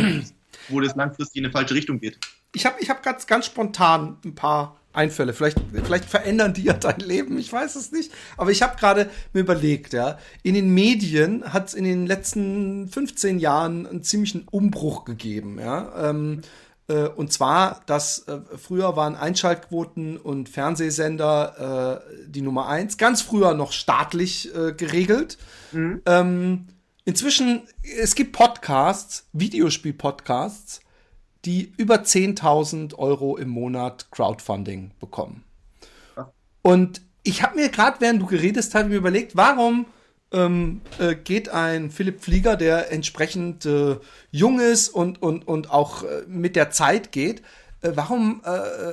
wo 0.70 0.80
das 0.80 0.96
langfristig 0.96 1.40
in 1.40 1.46
eine 1.46 1.52
falsche 1.52 1.76
Richtung 1.76 2.00
geht. 2.00 2.18
Ich 2.54 2.66
habe 2.66 2.78
ich 2.80 2.90
hab 2.90 3.04
ganz, 3.04 3.28
ganz 3.28 3.46
spontan 3.46 4.18
ein 4.26 4.34
paar 4.34 4.80
Einfälle. 4.92 5.34
Vielleicht, 5.34 5.60
vielleicht 5.72 6.06
verändern 6.06 6.54
die 6.54 6.64
ja 6.64 6.74
dein 6.74 7.00
Leben, 7.00 7.38
ich 7.38 7.52
weiß 7.52 7.76
es 7.76 7.92
nicht. 7.92 8.12
Aber 8.38 8.52
ich 8.52 8.62
habe 8.62 8.78
gerade 8.78 9.10
mir 9.34 9.42
überlegt, 9.42 9.94
ja, 9.94 10.18
in 10.42 10.56
den 10.56 10.74
Medien 10.74 11.54
hat 11.54 11.68
es 11.68 11.74
in 11.74 11.84
den 11.84 12.08
letzten 12.08 12.90
15 12.90 13.40
Jahren 13.40 13.86
einen 13.86 14.04
ziemlichen 14.04 14.48
Umbruch 14.50 15.06
gegeben, 15.06 15.60
ja. 15.60 16.10
Ähm, 16.10 16.42
äh, 16.42 16.44
und 16.94 17.32
zwar, 17.32 17.82
dass 17.86 18.28
äh, 18.28 18.40
früher 18.58 18.96
waren 18.96 19.16
Einschaltquoten 19.16 20.18
und 20.18 20.50
Fernsehsender 20.50 22.02
äh, 22.08 22.28
die 22.28 22.42
Nummer 22.42 22.68
eins, 22.68 22.98
ganz 22.98 23.22
früher 23.22 23.54
noch 23.54 23.72
staatlich 23.72 24.54
äh, 24.56 24.74
geregelt. 24.74 25.38
Mhm. 25.72 26.02
Ähm, 26.06 26.68
inzwischen, 27.06 27.64
es 28.00 28.16
gibt 28.16 28.34
Podcasts, 28.34 29.28
Videospiel-Podcasts, 29.34 30.82
die 31.46 31.72
über 31.78 31.98
10.000 31.98 32.96
Euro 32.96 33.38
im 33.38 33.50
Monat 33.50 34.08
Crowdfunding 34.12 34.92
bekommen. 35.00 35.44
Und 36.62 37.02
ich 37.24 37.44
habe 37.44 37.56
mir 37.56 37.70
gerade, 37.70 37.98
während 38.00 38.22
du 38.22 38.26
geredet 38.26 38.58
hast, 38.58 38.88
mir 38.88 38.96
überlegt, 38.96 39.36
warum 39.36 39.86
ähm, 40.32 40.82
äh, 41.00 41.16
geht 41.16 41.50
ein 41.50 41.92
Philipp 41.92 42.22
Flieger, 42.22 42.56
der 42.56 42.92
entsprechend 42.92 43.66
äh, 43.66 43.98
jung 44.32 44.60
ist 44.60 44.90
und, 44.90 45.22
und, 45.22 45.48
und 45.48 45.72
auch 45.72 46.04
äh, 46.04 46.24
mit 46.28 46.56
der 46.56 46.70
Zeit 46.72 47.12
geht. 47.12 47.42
Äh, 47.82 47.92
warum 47.96 48.42
äh, 48.44 48.50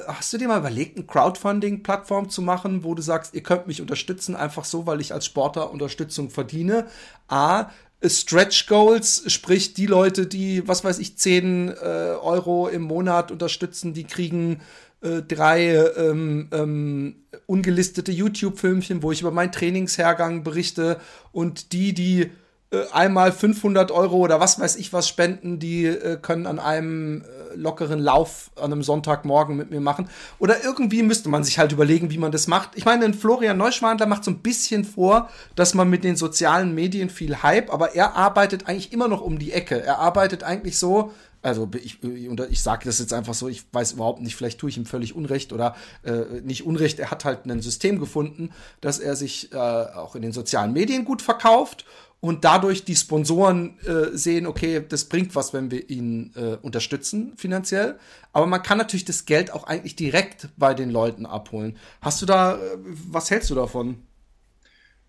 hast 0.06 0.32
du 0.32 0.38
dir 0.38 0.48
mal 0.48 0.58
überlegt, 0.58 0.96
eine 0.96 1.06
Crowdfunding-Plattform 1.06 2.30
zu 2.30 2.42
machen, 2.42 2.84
wo 2.84 2.94
du 2.94 3.02
sagst, 3.02 3.34
ihr 3.34 3.42
könnt 3.42 3.66
mich 3.66 3.80
unterstützen, 3.80 4.36
einfach 4.36 4.64
so, 4.64 4.86
weil 4.86 5.00
ich 5.00 5.12
als 5.12 5.26
Sportler 5.26 5.70
Unterstützung 5.70 6.30
verdiene? 6.30 6.86
A, 7.28 7.70
Stretch 8.04 8.66
Goals, 8.66 9.24
sprich 9.26 9.74
die 9.74 9.86
Leute, 9.86 10.26
die, 10.26 10.66
was 10.68 10.84
weiß 10.84 10.98
ich, 10.98 11.16
10 11.16 11.68
äh, 11.68 11.74
Euro 11.74 12.68
im 12.68 12.82
Monat 12.82 13.30
unterstützen, 13.30 13.94
die 13.94 14.04
kriegen 14.04 14.60
äh, 15.02 15.22
drei 15.22 15.74
ähm, 15.96 16.48
ähm, 16.52 17.16
ungelistete 17.46 18.12
YouTube-Filmchen, 18.12 19.02
wo 19.02 19.12
ich 19.12 19.20
über 19.20 19.30
meinen 19.30 19.52
Trainingshergang 19.52 20.42
berichte 20.42 21.00
und 21.32 21.72
die, 21.72 21.92
die 21.92 22.30
äh, 22.72 22.84
einmal 22.92 23.30
500 23.30 23.92
Euro 23.92 24.16
oder 24.16 24.40
was 24.40 24.58
weiß 24.58 24.74
ich 24.76 24.92
was 24.92 25.06
spenden, 25.06 25.60
die 25.60 25.86
äh, 25.86 26.16
können 26.20 26.46
an 26.46 26.58
einem 26.58 27.22
äh, 27.22 27.54
lockeren 27.54 28.00
Lauf 28.00 28.50
an 28.56 28.72
einem 28.72 28.82
Sonntagmorgen 28.82 29.56
mit 29.56 29.70
mir 29.70 29.80
machen. 29.80 30.08
Oder 30.40 30.64
irgendwie 30.64 31.04
müsste 31.04 31.28
man 31.28 31.44
sich 31.44 31.60
halt 31.60 31.70
überlegen, 31.70 32.10
wie 32.10 32.18
man 32.18 32.32
das 32.32 32.48
macht. 32.48 32.70
Ich 32.74 32.84
meine, 32.84 33.12
Florian 33.14 33.56
Neuschwandler 33.56 34.06
macht 34.06 34.24
so 34.24 34.32
ein 34.32 34.38
bisschen 34.38 34.84
vor, 34.84 35.30
dass 35.54 35.74
man 35.74 35.88
mit 35.88 36.02
den 36.02 36.16
sozialen 36.16 36.74
Medien 36.74 37.08
viel 37.08 37.42
Hype, 37.42 37.72
aber 37.72 37.94
er 37.94 38.16
arbeitet 38.16 38.66
eigentlich 38.66 38.92
immer 38.92 39.06
noch 39.06 39.20
um 39.20 39.38
die 39.38 39.52
Ecke. 39.52 39.80
Er 39.80 40.00
arbeitet 40.00 40.42
eigentlich 40.42 40.76
so, 40.76 41.12
also 41.46 41.70
ich, 41.80 42.02
ich 42.02 42.60
sage 42.60 42.86
das 42.86 42.98
jetzt 42.98 43.12
einfach 43.12 43.34
so, 43.34 43.48
ich 43.48 43.64
weiß 43.72 43.92
überhaupt 43.92 44.20
nicht, 44.20 44.34
vielleicht 44.34 44.58
tue 44.58 44.68
ich 44.68 44.76
ihm 44.76 44.84
völlig 44.84 45.14
Unrecht 45.14 45.52
oder 45.52 45.76
äh, 46.02 46.40
nicht 46.42 46.66
Unrecht, 46.66 46.98
er 46.98 47.12
hat 47.12 47.24
halt 47.24 47.46
ein 47.46 47.62
System 47.62 48.00
gefunden, 48.00 48.50
dass 48.80 48.98
er 48.98 49.14
sich 49.14 49.52
äh, 49.52 49.56
auch 49.56 50.16
in 50.16 50.22
den 50.22 50.32
sozialen 50.32 50.72
Medien 50.72 51.04
gut 51.04 51.22
verkauft 51.22 51.84
und 52.18 52.44
dadurch 52.44 52.84
die 52.84 52.96
Sponsoren 52.96 53.78
äh, 53.80 54.16
sehen, 54.16 54.46
okay, 54.46 54.84
das 54.88 55.04
bringt 55.04 55.36
was, 55.36 55.52
wenn 55.52 55.70
wir 55.70 55.88
ihn 55.88 56.32
äh, 56.34 56.56
unterstützen 56.62 57.34
finanziell. 57.36 57.98
Aber 58.32 58.46
man 58.46 58.62
kann 58.62 58.78
natürlich 58.78 59.04
das 59.04 59.24
Geld 59.24 59.52
auch 59.52 59.64
eigentlich 59.64 59.94
direkt 59.94 60.48
bei 60.56 60.74
den 60.74 60.90
Leuten 60.90 61.26
abholen. 61.26 61.78
Hast 62.00 62.20
du 62.22 62.26
da, 62.26 62.56
äh, 62.56 62.78
was 62.82 63.30
hältst 63.30 63.50
du 63.50 63.54
davon? 63.54 64.02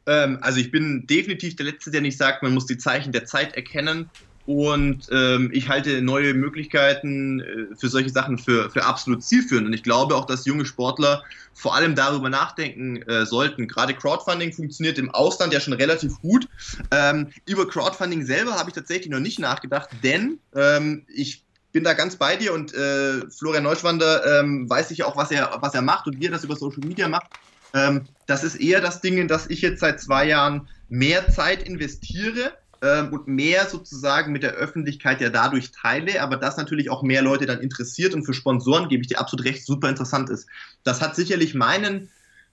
Ähm, 0.06 0.38
also 0.42 0.60
ich 0.60 0.70
bin 0.70 1.08
definitiv 1.08 1.56
der 1.56 1.66
Letzte, 1.66 1.90
der 1.90 2.02
nicht 2.02 2.18
sagt, 2.18 2.44
man 2.44 2.54
muss 2.54 2.68
die 2.68 2.78
Zeichen 2.78 3.12
der 3.12 3.26
Zeit 3.26 3.56
erkennen 3.56 4.12
und 4.48 5.10
ähm, 5.12 5.50
ich 5.52 5.68
halte 5.68 6.02
neue 6.02 6.34
Möglichkeiten 6.34 7.42
äh, 7.42 7.76
für 7.76 7.90
solche 7.90 8.10
Sachen 8.10 8.38
für, 8.38 8.72
für 8.72 8.86
absolut 8.86 9.22
zielführend. 9.22 9.68
Und 9.68 9.74
ich 9.74 9.84
glaube 9.84 10.16
auch, 10.16 10.24
dass 10.24 10.46
junge 10.46 10.66
Sportler 10.66 11.22
vor 11.54 11.76
allem 11.76 11.96
darüber 11.96 12.30
nachdenken 12.30 13.02
äh, 13.02 13.26
sollten. 13.26 13.68
Gerade 13.68 13.94
Crowdfunding 13.94 14.54
funktioniert 14.54 14.98
im 15.00 15.12
Ausland 15.12 15.52
ja 15.52 15.60
schon 15.60 15.74
relativ 15.74 16.22
gut. 16.22 16.48
Ähm, 16.92 17.28
über 17.46 17.68
Crowdfunding 17.68 18.26
selber 18.26 18.54
habe 18.54 18.70
ich 18.70 18.76
tatsächlich 18.76 19.10
noch 19.10 19.20
nicht 19.20 19.38
nachgedacht, 19.38 19.90
denn 20.02 20.40
ähm, 20.56 21.06
ich 21.14 21.44
bin 21.74 21.84
da 21.84 21.92
ganz 21.92 22.16
bei 22.16 22.38
dir 22.38 22.54
und 22.54 22.74
äh, 22.74 23.30
Florian 23.30 23.64
Neuschwander 23.64 24.40
ähm, 24.40 24.70
weiß 24.70 24.92
ich 24.92 25.04
auch, 25.04 25.18
was 25.18 25.30
er, 25.30 25.58
was 25.60 25.74
er 25.74 25.82
macht 25.82 26.08
und 26.08 26.22
wie 26.22 26.28
er 26.28 26.32
das 26.32 26.46
über 26.46 26.56
Social 26.56 26.88
Media 26.88 27.10
macht. 27.10 27.28
Ähm, 27.74 28.06
das 28.28 28.46
ist 28.46 28.56
eher 28.56 28.80
das 28.80 29.02
Ding, 29.02 29.18
in 29.18 29.28
das 29.28 29.48
ich 29.50 29.62
jetzt 29.62 29.82
seit 29.82 30.00
zwei 30.00 30.26
Jahren 30.26 30.70
mehr 30.88 31.28
Zeit 31.28 31.64
investiere 31.64 32.54
ähm, 32.82 33.14
und 33.14 33.28
mehr 33.28 33.68
sozusagen 33.68 34.32
mit 34.32 34.44
der 34.44 34.54
Öffentlichkeit 34.54 35.22
ja 35.22 35.30
dadurch 35.30 35.72
teile, 35.72 36.22
aber 36.22 36.38
das 36.38 36.58
natürlich 36.58 36.90
auch 36.90 37.04
mehr 37.04 37.22
Leute 37.22 37.46
dann 37.46 37.60
interessiert 37.60 38.14
und 38.14 38.26
für 38.26 38.34
Sponsoren, 38.34 38.90
gebe 38.90 39.02
ich 39.02 39.08
dir 39.08 39.20
absolut 39.20 39.46
recht, 39.46 39.66
super 39.66 39.90
interessant 39.90 40.30
ist. 40.30 40.48
Das 40.84 41.02
hat 41.02 41.16
sicherlich 41.16 41.54
meinen, 41.54 42.10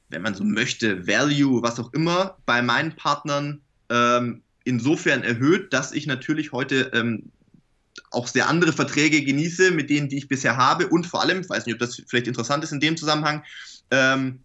wenn 0.09 0.23
man 0.23 0.35
so 0.35 0.45
möchte, 0.45 1.07
Value, 1.07 1.63
was 1.63 1.79
auch 1.79 1.93
immer, 1.93 2.37
bei 2.47 2.63
meinen 2.63 2.97
Partnern 2.97 3.61
ähm, 3.91 4.43
insofern 4.65 5.23
erhöht, 5.23 5.73
dass 5.73 5.93
ich 5.93 6.07
natürlich 6.07 6.53
heute 6.53 6.91
ähm, 6.95 7.31
auch 8.11 8.27
sehr 8.27 8.49
andere 8.49 8.73
Verträge 8.73 9.23
genieße, 9.23 9.71
mit 9.71 9.91
denen, 9.91 10.09
die 10.09 10.19
ich 10.19 10.29
bisher 10.29 10.57
habe 10.57 10.89
und 10.89 11.07
vor 11.07 11.21
allem, 11.21 11.41
ich 11.41 11.49
weiß 11.49 11.67
nicht, 11.67 11.75
ob 11.75 11.81
das 11.81 12.01
vielleicht 12.07 12.29
interessant 12.29 12.65
ist 12.65 12.73
in 12.73 12.81
dem 12.81 12.97
Zusammenhang, 12.97 13.43
ähm, 13.91 14.41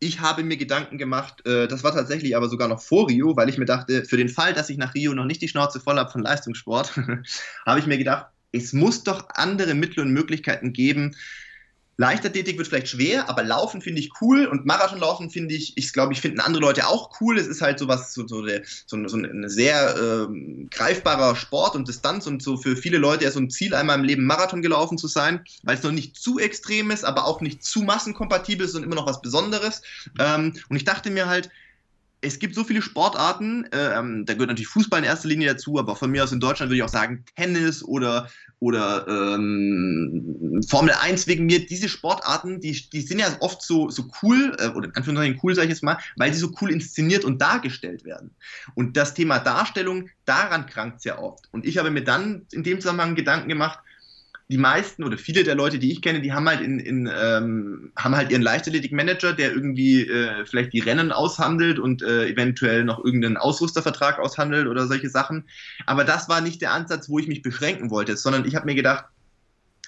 ich 0.00 0.20
habe 0.20 0.42
mir 0.42 0.56
Gedanken 0.56 0.96
gemacht, 0.98 1.46
äh, 1.46 1.68
das 1.68 1.84
war 1.84 1.92
tatsächlich 1.92 2.34
aber 2.34 2.48
sogar 2.48 2.68
noch 2.68 2.80
vor 2.80 3.08
Rio, 3.08 3.36
weil 3.36 3.50
ich 3.50 3.58
mir 3.58 3.66
dachte, 3.66 4.04
für 4.04 4.16
den 4.16 4.30
Fall, 4.30 4.54
dass 4.54 4.70
ich 4.70 4.78
nach 4.78 4.94
Rio 4.94 5.12
noch 5.14 5.26
nicht 5.26 5.42
die 5.42 5.48
Schnauze 5.48 5.78
voll 5.78 5.98
habe 5.98 6.10
von 6.10 6.22
Leistungssport, 6.22 6.96
habe 7.66 7.78
ich 7.78 7.86
mir 7.86 7.98
gedacht, 7.98 8.26
es 8.50 8.72
muss 8.72 9.04
doch 9.04 9.28
andere 9.34 9.74
Mittel 9.74 10.00
und 10.00 10.12
Möglichkeiten 10.12 10.72
geben, 10.72 11.14
Leichtathletik 12.00 12.56
wird 12.56 12.66
vielleicht 12.66 12.88
schwer, 12.88 13.28
aber 13.28 13.42
Laufen 13.42 13.82
finde 13.82 14.00
ich 14.00 14.10
cool 14.22 14.46
und 14.46 14.64
Marathonlaufen 14.64 15.28
finde 15.28 15.54
ich, 15.54 15.76
ich 15.76 15.92
glaube, 15.92 16.14
ich 16.14 16.22
finden 16.22 16.40
andere 16.40 16.62
Leute 16.62 16.86
auch 16.86 17.20
cool. 17.20 17.36
Es 17.36 17.46
ist 17.46 17.60
halt 17.60 17.78
sowas, 17.78 18.14
so, 18.14 18.26
so, 18.26 18.42
der, 18.42 18.62
so, 18.86 19.06
so 19.06 19.18
ein 19.18 19.50
sehr 19.50 19.96
äh, 19.96 20.66
greifbarer 20.70 21.36
Sport 21.36 21.76
und 21.76 21.88
Distanz 21.88 22.26
und 22.26 22.42
so 22.42 22.56
für 22.56 22.74
viele 22.74 22.96
Leute 22.96 23.24
ja 23.24 23.30
so 23.30 23.38
ein 23.38 23.50
Ziel, 23.50 23.74
einmal 23.74 23.98
im 23.98 24.04
Leben 24.04 24.24
Marathon 24.24 24.62
gelaufen 24.62 24.96
zu 24.96 25.08
sein, 25.08 25.44
weil 25.62 25.76
es 25.76 25.82
noch 25.82 25.92
nicht 25.92 26.16
zu 26.16 26.38
extrem 26.38 26.90
ist, 26.90 27.04
aber 27.04 27.26
auch 27.26 27.42
nicht 27.42 27.62
zu 27.62 27.82
massenkompatibel 27.82 28.64
ist 28.64 28.74
und 28.74 28.82
immer 28.82 28.96
noch 28.96 29.06
was 29.06 29.20
Besonderes. 29.20 29.82
Ähm, 30.18 30.54
und 30.70 30.76
ich 30.76 30.84
dachte 30.84 31.10
mir 31.10 31.28
halt, 31.28 31.50
es 32.22 32.38
gibt 32.38 32.54
so 32.54 32.64
viele 32.64 32.82
Sportarten, 32.82 33.66
ähm, 33.72 34.26
da 34.26 34.34
gehört 34.34 34.50
natürlich 34.50 34.68
Fußball 34.68 34.98
in 35.00 35.06
erster 35.06 35.28
Linie 35.28 35.48
dazu, 35.48 35.78
aber 35.78 35.96
von 35.96 36.10
mir 36.10 36.22
aus 36.22 36.32
in 36.32 36.40
Deutschland 36.40 36.70
würde 36.70 36.76
ich 36.76 36.82
auch 36.82 36.88
sagen 36.88 37.24
Tennis 37.36 37.82
oder, 37.82 38.28
oder 38.58 39.06
ähm, 39.08 40.60
Formel 40.68 40.94
1 41.00 41.26
wegen 41.26 41.46
mir. 41.46 41.64
Diese 41.64 41.88
Sportarten, 41.88 42.60
die, 42.60 42.72
die 42.90 43.00
sind 43.00 43.20
ja 43.20 43.28
oft 43.40 43.62
so, 43.62 43.88
so 43.88 44.04
cool, 44.22 44.54
äh, 44.58 44.68
oder 44.68 44.88
in 44.88 44.94
Anführungszeichen 44.94 45.40
cool, 45.42 45.54
sage 45.54 45.68
ich 45.68 45.74
jetzt 45.74 45.82
mal, 45.82 45.98
weil 46.16 46.32
sie 46.32 46.40
so 46.40 46.52
cool 46.60 46.70
inszeniert 46.70 47.24
und 47.24 47.40
dargestellt 47.40 48.04
werden. 48.04 48.30
Und 48.74 48.96
das 48.96 49.14
Thema 49.14 49.38
Darstellung, 49.38 50.10
daran 50.26 50.66
krankt 50.66 50.98
es 50.98 51.04
ja 51.04 51.18
oft. 51.18 51.48
Und 51.52 51.64
ich 51.64 51.78
habe 51.78 51.90
mir 51.90 52.04
dann 52.04 52.46
in 52.52 52.62
dem 52.62 52.80
Zusammenhang 52.80 53.14
Gedanken 53.14 53.48
gemacht, 53.48 53.78
die 54.50 54.58
meisten 54.58 55.04
oder 55.04 55.16
viele 55.16 55.44
der 55.44 55.54
Leute, 55.54 55.78
die 55.78 55.92
ich 55.92 56.02
kenne, 56.02 56.20
die 56.20 56.32
haben 56.32 56.48
halt 56.48 56.60
in, 56.60 56.80
in 56.80 57.06
ähm, 57.06 57.92
haben 57.96 58.16
halt 58.16 58.32
ihren 58.32 58.42
Leichtathletik-Manager, 58.42 59.32
der 59.32 59.52
irgendwie 59.52 60.08
äh, 60.08 60.44
vielleicht 60.44 60.72
die 60.72 60.80
Rennen 60.80 61.12
aushandelt 61.12 61.78
und 61.78 62.02
äh, 62.02 62.26
eventuell 62.26 62.84
noch 62.84 63.04
irgendeinen 63.04 63.36
Ausrüstervertrag 63.36 64.18
aushandelt 64.18 64.66
oder 64.66 64.88
solche 64.88 65.08
Sachen. 65.08 65.44
Aber 65.86 66.02
das 66.02 66.28
war 66.28 66.40
nicht 66.40 66.60
der 66.62 66.72
Ansatz, 66.72 67.08
wo 67.08 67.20
ich 67.20 67.28
mich 67.28 67.42
beschränken 67.42 67.90
wollte, 67.90 68.16
sondern 68.16 68.44
ich 68.44 68.56
habe 68.56 68.66
mir 68.66 68.74
gedacht, 68.74 69.04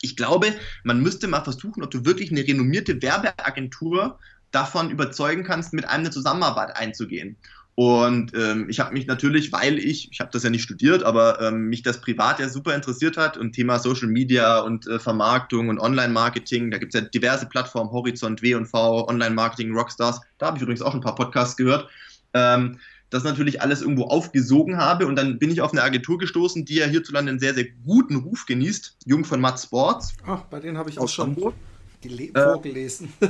ich 0.01 0.15
glaube, 0.15 0.55
man 0.85 1.01
müsste 1.01 1.27
mal 1.27 1.43
versuchen, 1.43 1.83
ob 1.83 1.91
du 1.91 2.05
wirklich 2.05 2.31
eine 2.31 2.47
renommierte 2.47 3.03
Werbeagentur 3.03 4.21
davon 4.53 4.91
überzeugen 4.91 5.43
kannst, 5.43 5.73
mit 5.73 5.87
einem 5.87 6.03
eine 6.03 6.11
Zusammenarbeit 6.11 6.77
einzugehen. 6.77 7.37
Und 7.75 8.33
ähm, 8.35 8.69
ich 8.69 8.81
habe 8.81 8.93
mich 8.93 9.07
natürlich, 9.07 9.51
weil 9.51 9.79
ich, 9.79 10.13
ich 10.13 10.21
habe 10.21 10.31
das 10.31 10.43
ja 10.43 10.51
nicht 10.51 10.63
studiert, 10.63 11.03
aber 11.05 11.41
ähm, 11.41 11.69
mich 11.69 11.83
das 11.83 12.03
privat 12.03 12.39
ja 12.39 12.49
super 12.51 12.75
interessiert 12.75 13.17
hat 13.17 13.39
und 13.39 13.53
Thema 13.53 13.79
Social 13.79 14.09
Media 14.09 14.61
und 14.61 14.87
äh, 14.87 14.99
Vermarktung 14.99 15.71
und 15.71 15.79
Online-Marketing, 15.79 16.71
da 16.71 16.77
gibt 16.77 16.95
es 16.95 17.01
ja 17.01 17.07
diverse 17.07 17.47
Plattformen, 17.47 17.91
Horizont, 17.91 18.43
W&V, 18.43 19.09
Online-Marketing, 19.09 19.73
Rockstars, 19.73 20.21
da 20.37 20.47
habe 20.47 20.59
ich 20.59 20.63
übrigens 20.63 20.83
auch 20.83 20.93
ein 20.93 21.01
paar 21.01 21.15
Podcasts 21.15 21.57
gehört, 21.57 21.89
ähm, 22.35 22.79
das 23.09 23.25
natürlich 23.25 23.63
alles 23.63 23.81
irgendwo 23.81 24.05
aufgesogen 24.05 24.77
habe 24.77 25.07
und 25.07 25.17
dann 25.17 25.39
bin 25.39 25.51
ich 25.51 25.63
auf 25.63 25.73
eine 25.73 25.83
Agentur 25.83 26.19
gestoßen, 26.19 26.67
die 26.67 26.77
ja 26.77 26.87
hierzulande 26.87 27.31
einen 27.31 27.41
sehr, 27.41 27.55
sehr 27.55 27.67
guten 27.87 28.17
Ruf 28.17 28.45
genießt, 28.45 28.99
Jung 29.07 29.25
von 29.25 29.41
Matt 29.41 29.59
Sports. 29.59 30.15
Ach, 30.27 30.43
bei 30.45 30.61
denen 30.61 30.77
habe 30.77 30.91
ich 30.91 30.99
auch 30.99 31.09
schon 31.09 31.37
Hamburg. 31.37 31.55
Vorgelesen. 32.33 33.13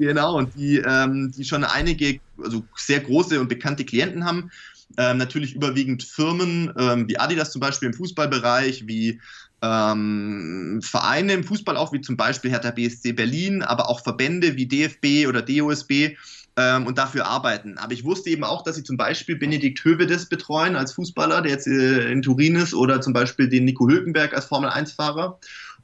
Genau, 0.00 0.36
und 0.36 0.54
die, 0.54 0.78
ähm, 0.78 1.32
die 1.36 1.44
schon 1.44 1.64
einige, 1.64 2.20
also 2.40 2.62
sehr 2.76 3.00
große 3.00 3.40
und 3.40 3.48
bekannte 3.48 3.84
Klienten 3.84 4.24
haben. 4.24 4.52
Ähm, 4.96 5.18
natürlich 5.18 5.56
überwiegend 5.56 6.04
Firmen 6.04 6.72
ähm, 6.78 7.08
wie 7.08 7.18
Adidas 7.18 7.50
zum 7.50 7.60
Beispiel 7.60 7.88
im 7.88 7.94
Fußballbereich, 7.94 8.86
wie 8.86 9.20
ähm, 9.60 10.80
Vereine 10.82 11.32
im 11.32 11.44
Fußball 11.44 11.76
auch, 11.76 11.92
wie 11.92 12.00
zum 12.00 12.16
Beispiel 12.16 12.50
Hertha 12.50 12.70
BSC 12.70 13.12
Berlin, 13.12 13.62
aber 13.62 13.88
auch 13.88 14.02
Verbände 14.02 14.56
wie 14.56 14.66
DFB 14.66 15.26
oder 15.28 15.42
DOSB 15.42 16.16
ähm, 16.56 16.86
und 16.86 16.98
dafür 16.98 17.26
arbeiten. 17.26 17.76
Aber 17.78 17.92
ich 17.92 18.04
wusste 18.04 18.30
eben 18.30 18.44
auch, 18.44 18.62
dass 18.62 18.76
sie 18.76 18.84
zum 18.84 18.96
Beispiel 18.96 19.36
Benedikt 19.36 19.84
Hövedes 19.84 20.28
betreuen 20.28 20.76
als 20.76 20.92
Fußballer, 20.92 21.42
der 21.42 21.52
jetzt 21.52 21.66
äh, 21.66 22.10
in 22.10 22.22
Turin 22.22 22.56
ist, 22.56 22.72
oder 22.72 23.00
zum 23.00 23.12
Beispiel 23.12 23.48
den 23.48 23.64
Nico 23.64 23.88
Hülkenberg 23.88 24.34
als 24.34 24.46
Formel-1-Fahrer. 24.46 25.38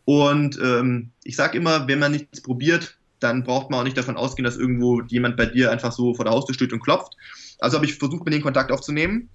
Und 0.05 0.59
ähm, 0.63 1.11
ich 1.23 1.37
sage 1.37 1.57
immer, 1.59 1.89
wenn 1.89 1.99
man 1.99 2.13
nichts 2.13 2.43
probiert, 2.43 2.99
dann 3.21 3.43
braucht 3.43 3.71
man 3.71 3.81
auch 3.81 3.85
nicht 3.85 3.97
davon 3.97 4.17
ausgehen, 4.17 4.45
dass 4.45 4.57
irgendwo 4.57 5.01
jemand 5.03 5.37
bei 5.37 5.47
dir 5.47 5.71
einfach 5.71 5.93
so 5.93 6.15
vor 6.15 6.25
der 6.25 6.35
Haustür 6.35 6.55
steht 6.55 6.73
und 6.73 6.81
klopft. 6.81 7.15
Also 7.59 7.77
habe 7.77 7.87
ich 7.87 7.95
versucht, 7.95 8.25
mit 8.25 8.35
denen 8.35 8.43
Kontakt 8.43 8.71
aufzunehmen. 8.71 9.31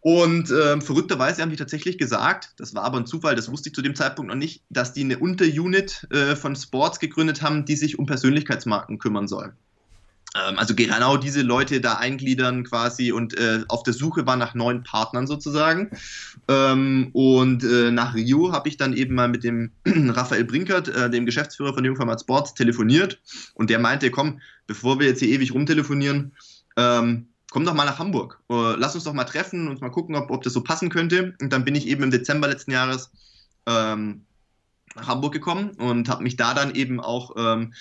Und 0.00 0.50
äh, 0.50 0.80
verrückterweise 0.80 1.42
haben 1.42 1.50
die 1.50 1.56
tatsächlich 1.56 1.96
gesagt, 1.96 2.54
das 2.56 2.74
war 2.74 2.82
aber 2.82 2.98
ein 2.98 3.06
Zufall, 3.06 3.36
das 3.36 3.50
wusste 3.50 3.68
ich 3.68 3.74
zu 3.74 3.82
dem 3.82 3.94
Zeitpunkt 3.94 4.30
noch 4.30 4.36
nicht, 4.36 4.62
dass 4.68 4.92
die 4.92 5.02
eine 5.02 5.18
Unterunit 5.18 6.08
äh, 6.10 6.34
von 6.34 6.56
Sports 6.56 6.98
gegründet 6.98 7.40
haben, 7.40 7.64
die 7.64 7.76
sich 7.76 8.00
um 8.00 8.06
Persönlichkeitsmarken 8.06 8.98
kümmern 8.98 9.28
soll. 9.28 9.54
Ähm, 10.34 10.58
also 10.58 10.74
genau 10.74 11.16
diese 11.16 11.42
Leute 11.42 11.80
da 11.80 11.94
eingliedern 11.94 12.64
quasi 12.64 13.12
und 13.12 13.36
äh, 13.38 13.64
auf 13.68 13.82
der 13.82 13.92
Suche 13.92 14.26
war 14.26 14.36
nach 14.36 14.54
neuen 14.54 14.82
Partnern 14.82 15.26
sozusagen. 15.26 15.90
Ähm, 16.48 17.10
und 17.12 17.64
äh, 17.64 17.90
nach 17.90 18.14
Rio 18.14 18.52
habe 18.52 18.68
ich 18.68 18.76
dann 18.76 18.94
eben 18.94 19.14
mal 19.14 19.28
mit 19.28 19.44
dem 19.44 19.72
Raphael 19.86 20.44
Brinkert, 20.44 20.88
äh, 20.88 21.10
dem 21.10 21.26
Geschäftsführer 21.26 21.74
von 21.74 21.84
Jungformat 21.84 22.20
Sports, 22.20 22.54
telefoniert 22.54 23.20
und 23.54 23.70
der 23.70 23.78
meinte, 23.78 24.10
komm, 24.10 24.40
bevor 24.66 24.98
wir 24.98 25.06
jetzt 25.06 25.20
hier 25.20 25.28
ewig 25.28 25.52
rumtelefonieren, 25.52 26.32
ähm, 26.76 27.26
komm 27.50 27.66
doch 27.66 27.74
mal 27.74 27.84
nach 27.84 27.98
Hamburg. 27.98 28.40
Uh, 28.48 28.74
lass 28.78 28.94
uns 28.94 29.04
doch 29.04 29.12
mal 29.12 29.24
treffen 29.24 29.68
und 29.68 29.82
mal 29.82 29.90
gucken, 29.90 30.14
ob, 30.16 30.30
ob 30.30 30.42
das 30.42 30.54
so 30.54 30.62
passen 30.62 30.88
könnte. 30.88 31.34
Und 31.40 31.52
dann 31.52 31.64
bin 31.64 31.74
ich 31.74 31.86
eben 31.86 32.02
im 32.02 32.10
Dezember 32.10 32.48
letzten 32.48 32.70
Jahres 32.70 33.10
ähm, 33.66 34.24
nach 34.94 35.08
Hamburg 35.08 35.32
gekommen 35.32 35.70
und 35.70 36.08
habe 36.08 36.22
mich 36.22 36.36
da 36.36 36.54
dann 36.54 36.74
eben 36.74 37.00
auch 37.00 37.34
ähm, 37.36 37.74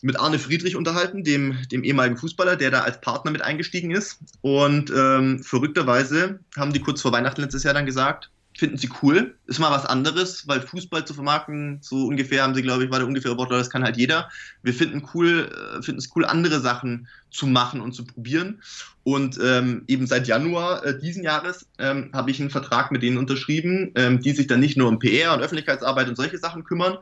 mit 0.00 0.18
Arne 0.18 0.38
Friedrich 0.38 0.76
unterhalten, 0.76 1.24
dem, 1.24 1.56
dem 1.72 1.82
ehemaligen 1.82 2.16
Fußballer, 2.16 2.56
der 2.56 2.70
da 2.70 2.80
als 2.82 3.00
Partner 3.00 3.30
mit 3.30 3.42
eingestiegen 3.42 3.90
ist. 3.90 4.18
Und 4.40 4.90
ähm, 4.94 5.42
verrückterweise 5.42 6.40
haben 6.56 6.72
die 6.72 6.80
kurz 6.80 7.02
vor 7.02 7.12
Weihnachten 7.12 7.40
letztes 7.40 7.64
Jahr 7.64 7.74
dann 7.74 7.86
gesagt, 7.86 8.30
finden 8.58 8.76
sie 8.76 8.90
cool. 9.02 9.36
Ist 9.46 9.60
mal 9.60 9.70
was 9.70 9.86
anderes, 9.86 10.48
weil 10.48 10.60
Fußball 10.60 11.04
zu 11.04 11.14
vermarkten, 11.14 11.78
so 11.80 12.06
ungefähr 12.06 12.42
haben 12.42 12.56
sie, 12.56 12.62
glaube 12.62 12.84
ich, 12.84 12.90
war 12.90 12.98
der 12.98 13.06
ungefähre 13.06 13.38
Wortlaut, 13.38 13.60
das 13.60 13.70
kann 13.70 13.84
halt 13.84 13.96
jeder. 13.96 14.28
Wir 14.64 14.74
finden 14.74 15.08
cool, 15.14 15.48
äh, 15.78 15.80
finden 15.80 16.00
es 16.00 16.10
cool, 16.16 16.24
andere 16.24 16.58
Sachen 16.58 17.06
zu 17.30 17.46
machen 17.46 17.80
und 17.80 17.92
zu 17.92 18.04
probieren. 18.04 18.60
Und 19.04 19.38
ähm, 19.40 19.84
eben 19.86 20.08
seit 20.08 20.26
Januar 20.26 20.84
äh, 20.84 20.98
diesen 20.98 21.22
Jahres 21.22 21.68
ähm, 21.78 22.10
habe 22.12 22.32
ich 22.32 22.40
einen 22.40 22.50
Vertrag 22.50 22.90
mit 22.90 23.04
denen 23.04 23.16
unterschrieben, 23.16 23.92
ähm, 23.94 24.20
die 24.20 24.32
sich 24.32 24.48
dann 24.48 24.58
nicht 24.58 24.76
nur 24.76 24.88
um 24.88 24.98
PR 24.98 25.34
und 25.34 25.40
Öffentlichkeitsarbeit 25.40 26.08
und 26.08 26.16
solche 26.16 26.38
Sachen 26.38 26.64
kümmern, 26.64 26.98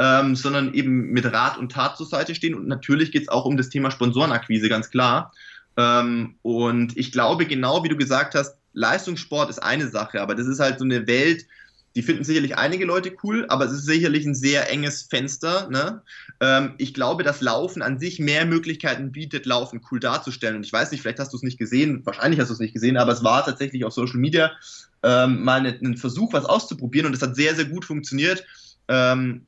ähm, 0.00 0.34
sondern 0.34 0.74
eben 0.74 1.12
mit 1.12 1.24
Rat 1.24 1.56
und 1.56 1.70
Tat 1.70 1.96
zur 1.96 2.06
Seite 2.06 2.34
stehen. 2.34 2.56
Und 2.56 2.66
natürlich 2.66 3.12
geht 3.12 3.22
es 3.22 3.28
auch 3.28 3.44
um 3.44 3.56
das 3.56 3.68
Thema 3.68 3.92
Sponsorenakquise, 3.92 4.68
ganz 4.68 4.90
klar. 4.90 5.32
Ähm, 5.76 6.34
und 6.42 6.96
ich 6.96 7.12
glaube, 7.12 7.46
genau 7.46 7.84
wie 7.84 7.90
du 7.90 7.96
gesagt 7.96 8.34
hast, 8.34 8.58
Leistungssport 8.76 9.50
ist 9.50 9.58
eine 9.58 9.88
Sache, 9.88 10.20
aber 10.20 10.34
das 10.34 10.46
ist 10.46 10.60
halt 10.60 10.78
so 10.78 10.84
eine 10.84 11.06
Welt, 11.06 11.46
die 11.96 12.02
finden 12.02 12.24
sicherlich 12.24 12.58
einige 12.58 12.84
Leute 12.84 13.16
cool, 13.22 13.46
aber 13.48 13.64
es 13.64 13.72
ist 13.72 13.86
sicherlich 13.86 14.26
ein 14.26 14.34
sehr 14.34 14.70
enges 14.70 15.02
Fenster. 15.02 15.70
Ne? 15.70 16.02
Ähm, 16.40 16.74
ich 16.76 16.92
glaube, 16.92 17.22
dass 17.22 17.40
Laufen 17.40 17.80
an 17.80 17.98
sich 17.98 18.18
mehr 18.18 18.44
Möglichkeiten 18.44 19.12
bietet, 19.12 19.46
Laufen 19.46 19.80
cool 19.90 19.98
darzustellen. 19.98 20.56
Und 20.56 20.66
ich 20.66 20.72
weiß 20.72 20.90
nicht, 20.90 21.00
vielleicht 21.00 21.18
hast 21.18 21.32
du 21.32 21.38
es 21.38 21.42
nicht 21.42 21.58
gesehen, 21.58 22.04
wahrscheinlich 22.04 22.38
hast 22.38 22.48
du 22.48 22.52
es 22.52 22.60
nicht 22.60 22.74
gesehen, 22.74 22.98
aber 22.98 23.12
es 23.12 23.24
war 23.24 23.46
tatsächlich 23.46 23.86
auf 23.86 23.94
Social 23.94 24.18
Media 24.18 24.52
ähm, 25.02 25.42
mal 25.42 25.64
ein 25.64 25.96
Versuch, 25.96 26.34
was 26.34 26.44
auszuprobieren 26.44 27.06
und 27.06 27.14
es 27.14 27.22
hat 27.22 27.34
sehr, 27.34 27.54
sehr 27.54 27.64
gut 27.64 27.86
funktioniert. 27.86 28.44
Ähm, 28.88 29.46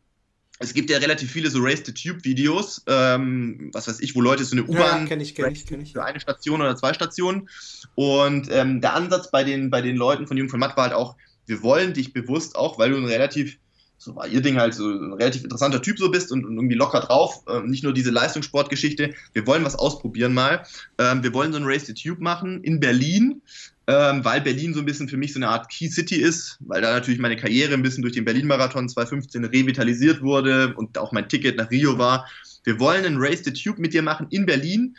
es 0.59 0.75
gibt 0.75 0.91
ja 0.91 0.99
relativ 0.99 1.31
viele 1.31 1.51
so 1.51 1.61
Race 1.61 1.83
to 1.83 1.93
Tube 1.93 2.25
Videos, 2.25 2.83
ähm, 2.87 3.71
was 3.73 3.89
weiß 3.89 4.01
ich, 4.01 4.15
wo 4.15 4.21
Leute 4.21 4.45
so 4.45 4.57
eine 4.57 4.65
U-Bahn 4.65 5.03
ja, 5.03 5.07
kenn 5.07 5.21
ich, 5.21 5.35
kenn 5.35 5.53
ich, 5.53 5.67
kenn 5.67 5.81
ich. 5.81 5.93
für 5.93 6.05
eine 6.05 6.21
Station 6.21 6.61
oder 6.61 6.77
zwei 6.77 6.93
Stationen. 6.93 7.49
Und 7.95 8.49
ähm, 8.51 8.81
der 8.81 8.95
Ansatz 8.95 9.31
bei 9.31 9.45
den, 9.45 9.71
bei 9.71 9.81
den 9.81 9.97
Leuten 9.97 10.27
von 10.27 10.37
Jung 10.37 10.49
von 10.49 10.59
Matt 10.59 10.77
war 10.77 10.85
halt 10.85 10.95
auch, 10.95 11.17
wir 11.47 11.63
wollen 11.63 11.95
dich 11.95 12.13
bewusst 12.13 12.57
auch, 12.57 12.79
weil 12.79 12.91
du 12.91 12.97
ein 12.97 13.05
relativ, 13.05 13.59
so 13.99 14.17
war 14.17 14.27
ihr 14.27 14.43
Ding 14.43 14.59
halt 14.59 14.75
so 14.75 14.89
ein 14.89 15.13
relativ 15.13 15.45
interessanter 15.45 15.81
Typ 15.81 15.99
so 15.99 16.11
bist 16.11 16.33
und, 16.33 16.45
und 16.45 16.57
irgendwie 16.57 16.77
locker 16.77 17.01
drauf, 17.01 17.43
ähm, 17.49 17.67
nicht 17.67 17.85
nur 17.85 17.95
diese 17.95 18.11
Leistungssportgeschichte, 18.11 19.15
wir 19.33 19.47
wollen 19.47 19.65
was 19.65 19.77
ausprobieren 19.77 20.35
mal. 20.35 20.67
Ähm, 20.99 21.23
wir 21.23 21.33
wollen 21.33 21.53
so 21.53 21.59
ein 21.59 21.65
Race 21.67 21.85
to 21.85 21.93
Tube 21.93 22.21
machen 22.21 22.63
in 22.65 22.81
Berlin 22.81 23.43
ähm, 23.89 24.23
weil 24.23 24.43
Berlin 24.43 24.75
so 24.75 24.81
ein 24.81 24.85
bisschen 24.85 25.09
für 25.09 25.17
mich 25.17 25.33
so 25.33 25.39
eine 25.39 25.49
Art 25.49 25.71
Key 25.71 25.89
City 25.89 26.17
ist, 26.17 26.59
weil 26.61 26.83
da 26.83 26.93
natürlich 26.93 27.19
meine 27.19 27.37
Karriere 27.37 27.73
ein 27.73 27.83
bisschen 27.83 28.03
durch 28.03 28.13
den 28.13 28.27
Berlin-Marathon 28.27 28.87
2015 28.87 29.47
revitalisiert 29.47 30.21
wurde 30.21 30.75
und 30.75 30.99
auch 30.99 31.11
mein 31.11 31.27
Ticket 31.27 31.57
nach 31.57 31.71
Rio 31.71 31.97
war. 31.97 32.29
Wir 32.65 32.79
wollen 32.79 33.07
einen 33.07 33.17
Race 33.19 33.43
the 33.45 33.53
Tube 33.53 33.79
mit 33.79 33.95
dir 33.95 34.03
machen 34.03 34.27
in 34.29 34.45
Berlin 34.45 34.95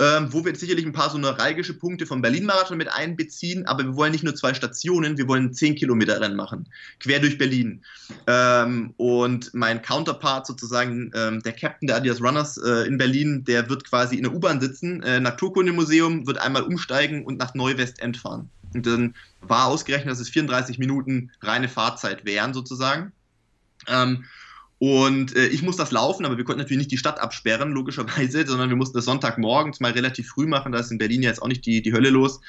ähm, 0.00 0.32
wo 0.32 0.44
wir 0.44 0.50
jetzt 0.50 0.60
sicherlich 0.60 0.84
ein 0.84 0.92
paar 0.92 1.10
so 1.10 1.18
neuralgische 1.18 1.74
Punkte 1.74 2.06
vom 2.06 2.20
Berlin-Marathon 2.20 2.76
mit 2.76 2.92
einbeziehen, 2.92 3.66
aber 3.66 3.84
wir 3.84 3.96
wollen 3.96 4.10
nicht 4.10 4.24
nur 4.24 4.34
zwei 4.34 4.52
Stationen, 4.52 5.16
wir 5.18 5.28
wollen 5.28 5.52
10 5.52 5.76
Kilometer 5.76 6.20
Rennen 6.20 6.34
machen, 6.34 6.68
quer 6.98 7.20
durch 7.20 7.38
Berlin. 7.38 7.82
Ähm, 8.26 8.92
und 8.96 9.54
mein 9.54 9.82
Counterpart 9.82 10.46
sozusagen, 10.46 11.12
ähm, 11.14 11.42
der 11.42 11.52
Captain 11.52 11.86
der 11.86 11.96
Adidas 11.96 12.20
Runners 12.20 12.56
äh, 12.56 12.88
in 12.88 12.98
Berlin, 12.98 13.44
der 13.44 13.68
wird 13.68 13.84
quasi 13.84 14.16
in 14.16 14.24
der 14.24 14.34
U-Bahn 14.34 14.60
sitzen, 14.60 15.02
äh, 15.04 15.20
Naturkundemuseum, 15.20 16.26
wird 16.26 16.38
einmal 16.38 16.62
umsteigen 16.62 17.24
und 17.24 17.38
nach 17.38 17.54
Neuwestend 17.54 18.16
fahren. 18.16 18.50
Und 18.74 18.86
dann 18.86 19.14
war 19.42 19.66
ausgerechnet, 19.66 20.10
dass 20.10 20.20
es 20.20 20.28
34 20.28 20.78
Minuten 20.78 21.30
reine 21.40 21.68
Fahrzeit 21.68 22.24
wären 22.24 22.52
sozusagen. 22.52 23.12
Und 24.86 25.34
äh, 25.34 25.46
ich 25.46 25.62
muss 25.62 25.76
das 25.76 25.92
laufen, 25.92 26.26
aber 26.26 26.36
wir 26.36 26.44
konnten 26.44 26.60
natürlich 26.60 26.80
nicht 26.80 26.90
die 26.90 26.98
Stadt 26.98 27.18
absperren, 27.18 27.72
logischerweise, 27.72 28.46
sondern 28.46 28.68
wir 28.68 28.76
mussten 28.76 28.98
das 28.98 29.06
Sonntagmorgens 29.06 29.80
mal 29.80 29.92
relativ 29.92 30.28
früh 30.28 30.46
machen. 30.46 30.72
Da 30.72 30.80
ist 30.80 30.90
in 30.90 30.98
Berlin 30.98 31.22
ja 31.22 31.30
jetzt 31.30 31.40
auch 31.40 31.48
nicht 31.48 31.64
die, 31.64 31.80
die 31.80 31.94
Hölle 31.94 32.10
los. 32.10 32.42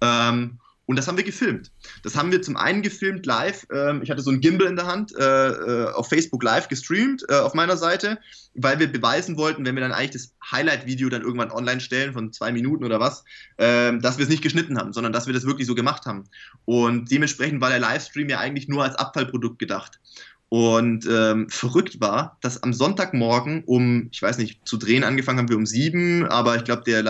Ähm, 0.00 0.58
Und 0.86 0.96
das 0.96 1.06
haben 1.06 1.18
wir 1.18 1.24
gefilmt. 1.24 1.70
Das 2.02 2.16
haben 2.16 2.32
wir 2.32 2.40
zum 2.40 2.56
einen 2.56 2.80
gefilmt 2.82 3.26
live. 3.26 3.66
Ähm, 3.70 4.00
ich 4.02 4.10
hatte 4.10 4.22
so 4.22 4.30
ein 4.30 4.40
Gimbal 4.40 4.68
in 4.68 4.76
der 4.76 4.86
Hand, 4.86 5.14
äh, 5.16 5.48
äh, 5.48 5.92
auf 5.92 6.08
Facebook 6.08 6.42
live 6.42 6.68
gestreamt 6.68 7.24
äh, 7.28 7.34
auf 7.34 7.52
meiner 7.54 7.76
Seite, 7.76 8.18
weil 8.54 8.78
wir 8.78 8.90
beweisen 8.90 9.36
wollten, 9.36 9.64
wenn 9.64 9.76
wir 9.76 9.82
dann 9.82 9.92
eigentlich 9.92 10.10
das 10.10 10.34
Highlight-Video 10.50 11.08
dann 11.08 11.22
irgendwann 11.22 11.52
online 11.52 11.80
stellen 11.80 12.14
von 12.14 12.32
zwei 12.32 12.52
Minuten 12.52 12.84
oder 12.84 13.00
was, 13.00 13.22
äh, 13.58 13.96
dass 13.98 14.18
wir 14.18 14.24
es 14.24 14.30
nicht 14.30 14.42
geschnitten 14.42 14.76
haben, 14.78 14.92
sondern 14.92 15.12
dass 15.12 15.26
wir 15.26 15.34
das 15.34 15.46
wirklich 15.46 15.66
so 15.66 15.74
gemacht 15.74 16.06
haben. 16.06 16.24
Und 16.64 17.10
dementsprechend 17.10 17.60
war 17.60 17.70
der 17.70 17.78
Livestream 17.78 18.28
ja 18.28 18.38
eigentlich 18.40 18.68
nur 18.68 18.82
als 18.82 18.96
Abfallprodukt 18.96 19.58
gedacht. 19.58 20.00
Und 20.52 21.08
ähm, 21.10 21.48
verrückt 21.48 21.98
war, 21.98 22.36
dass 22.42 22.62
am 22.62 22.74
Sonntagmorgen 22.74 23.64
um, 23.64 24.10
ich 24.12 24.20
weiß 24.20 24.36
nicht, 24.36 24.68
zu 24.68 24.76
drehen 24.76 25.02
angefangen 25.02 25.38
haben 25.38 25.48
wir 25.48 25.56
um 25.56 25.64
sieben, 25.64 26.26
aber 26.26 26.56
ich 26.56 26.64
glaube, 26.64 26.82
der 26.84 27.02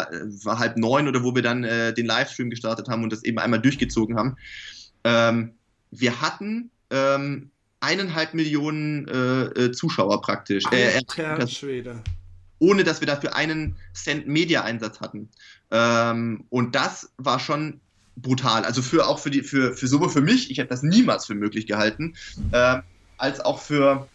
war 0.45 0.61
halb 0.61 0.77
neun 0.77 1.09
oder 1.09 1.25
wo 1.25 1.35
wir 1.35 1.43
dann 1.43 1.65
äh, 1.65 1.93
den 1.93 2.07
Livestream 2.07 2.51
gestartet 2.51 2.87
haben 2.87 3.03
und 3.03 3.13
das 3.13 3.25
eben 3.25 3.41
einmal 3.41 3.61
durchgezogen 3.61 4.17
haben. 4.17 4.37
Ähm, 5.03 5.55
wir 5.91 6.21
hatten 6.21 6.71
ähm, 6.91 7.51
eineinhalb 7.81 8.33
Millionen 8.35 9.09
äh, 9.09 9.43
äh 9.47 9.73
Zuschauer 9.73 10.21
praktisch. 10.21 10.63
Äh, 10.71 11.01
Schwede. 11.49 11.99
Ohne 12.61 12.85
dass 12.85 13.01
wir 13.01 13.09
dafür 13.09 13.35
einen 13.35 13.75
Cent 13.93 14.29
Media-Einsatz 14.29 15.01
hatten. 15.01 15.31
Ähm, 15.73 16.45
und 16.49 16.77
das 16.77 17.11
war 17.17 17.41
schon 17.41 17.81
brutal. 18.15 18.65
Also 18.65 18.83
für 18.83 19.09
auch 19.09 19.19
für 19.19 19.31
die, 19.31 19.43
für, 19.43 19.75
für 19.75 19.89
sowohl 19.89 20.11
für 20.11 20.21
mich, 20.21 20.49
ich 20.53 20.59
hätte 20.59 20.69
das 20.69 20.85
niemals 20.85 21.27
für 21.27 21.35
möglich 21.35 21.67
gehalten. 21.67 22.15
Ähm, 22.53 22.83
als 23.23 23.41
auch 23.41 23.61
für, 23.61 24.09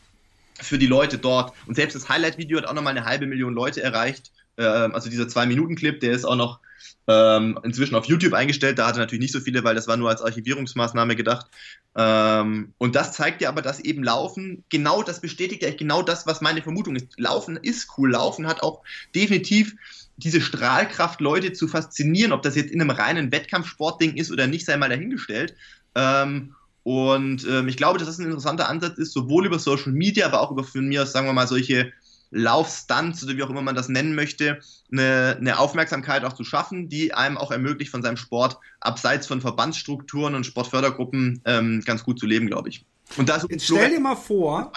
für 0.60 0.78
die 0.78 0.88
Leute 0.88 1.18
dort. 1.18 1.54
Und 1.66 1.76
selbst 1.76 1.96
das 1.96 2.10
Highlight-Video 2.10 2.58
hat 2.58 2.68
auch 2.68 2.74
nochmal 2.74 2.96
eine 2.96 3.06
halbe 3.06 3.26
Million 3.26 3.54
Leute 3.54 3.82
erreicht. 3.82 4.32
Ähm, 4.58 4.94
also 4.94 5.10
dieser 5.10 5.28
Zwei-Minuten-Clip, 5.28 6.00
der 6.00 6.12
ist 6.12 6.26
auch 6.26 6.36
noch 6.36 6.60
ähm, 7.08 7.58
inzwischen 7.64 7.96
auf 7.96 8.06
YouTube 8.06 8.34
eingestellt. 8.34 8.80
Da 8.80 8.88
hatte 8.88 9.00
natürlich 9.00 9.22
nicht 9.22 9.34
so 9.34 9.40
viele, 9.40 9.64
weil 9.64 9.76
das 9.76 9.88
war 9.88 9.98
nur 9.98 10.10
als 10.10 10.22
Archivierungsmaßnahme 10.22 11.16
gedacht. 11.16 11.48
Ähm, 11.96 12.74
und 12.78 12.96
das 12.96 13.14
zeigt 13.14 13.42
ja 13.42 13.50
aber, 13.50 13.62
dass 13.62 13.80
eben 13.80 14.04
Laufen, 14.04 14.64
genau 14.70 15.04
das 15.04 15.22
bestätigt 15.22 15.64
ja 15.64 15.74
genau 15.74 16.02
das, 16.02 16.28
was 16.28 16.42
meine 16.42 16.62
Vermutung 16.62 16.98
ist. 16.98 17.18
Laufen 17.18 17.56
ist 17.56 17.88
cool. 17.98 18.12
Laufen 18.12 18.46
hat 18.46 18.62
auch 18.62 18.84
definitiv 19.16 19.76
diese 20.18 20.42
Strahlkraft, 20.42 21.22
Leute 21.22 21.54
zu 21.54 21.68
faszinieren. 21.68 22.34
Ob 22.34 22.42
das 22.42 22.56
jetzt 22.56 22.72
in 22.72 22.82
einem 22.82 22.90
reinen 22.90 23.32
Wettkampfsportding 23.32 24.16
ist 24.16 24.32
oder 24.32 24.48
nicht, 24.48 24.66
sei 24.66 24.76
mal 24.76 24.90
dahingestellt. 24.90 25.56
Ähm, 25.96 26.56
und 26.88 27.46
ähm, 27.46 27.68
ich 27.68 27.76
glaube, 27.76 28.00
dass 28.00 28.08
das 28.08 28.18
ein 28.18 28.28
interessanter 28.28 28.70
Ansatz 28.70 28.98
ist, 28.98 29.12
sowohl 29.12 29.46
über 29.46 29.60
Social 29.60 29.92
Media, 29.92 30.26
aber 30.26 30.40
auch 30.40 30.52
über 30.52 30.64
von 30.64 30.88
mir 30.88 31.04
aus, 31.04 31.12
sagen 31.12 31.28
wir 31.28 31.34
mal, 31.34 31.46
solche 31.46 31.92
Laufstunts 32.32 33.22
oder 33.26 33.36
wie 33.36 33.44
auch 33.44 33.50
immer 33.50 33.62
man 33.62 33.76
das 33.76 33.90
nennen 33.90 34.16
möchte, 34.16 34.62
eine, 34.90 35.36
eine, 35.38 35.60
Aufmerksamkeit 35.60 36.24
auch 36.24 36.32
zu 36.32 36.46
schaffen, 36.46 36.88
die 36.88 37.14
einem 37.14 37.38
auch 37.38 37.52
ermöglicht, 37.52 37.92
von 37.92 38.02
seinem 38.02 38.16
Sport 38.16 38.58
abseits 38.80 39.28
von 39.28 39.42
Verbandsstrukturen 39.42 40.34
und 40.34 40.46
Sportfördergruppen 40.46 41.42
ähm, 41.44 41.82
ganz 41.86 42.06
gut 42.06 42.20
zu 42.20 42.26
leben, 42.26 42.48
glaube 42.48 42.70
ich. 42.70 42.86
Und 43.18 43.28
das 43.28 43.46
jetzt 43.50 43.66
stell 43.66 43.90
dir 43.90 44.00
mal 44.00 44.16
vor, 44.16 44.72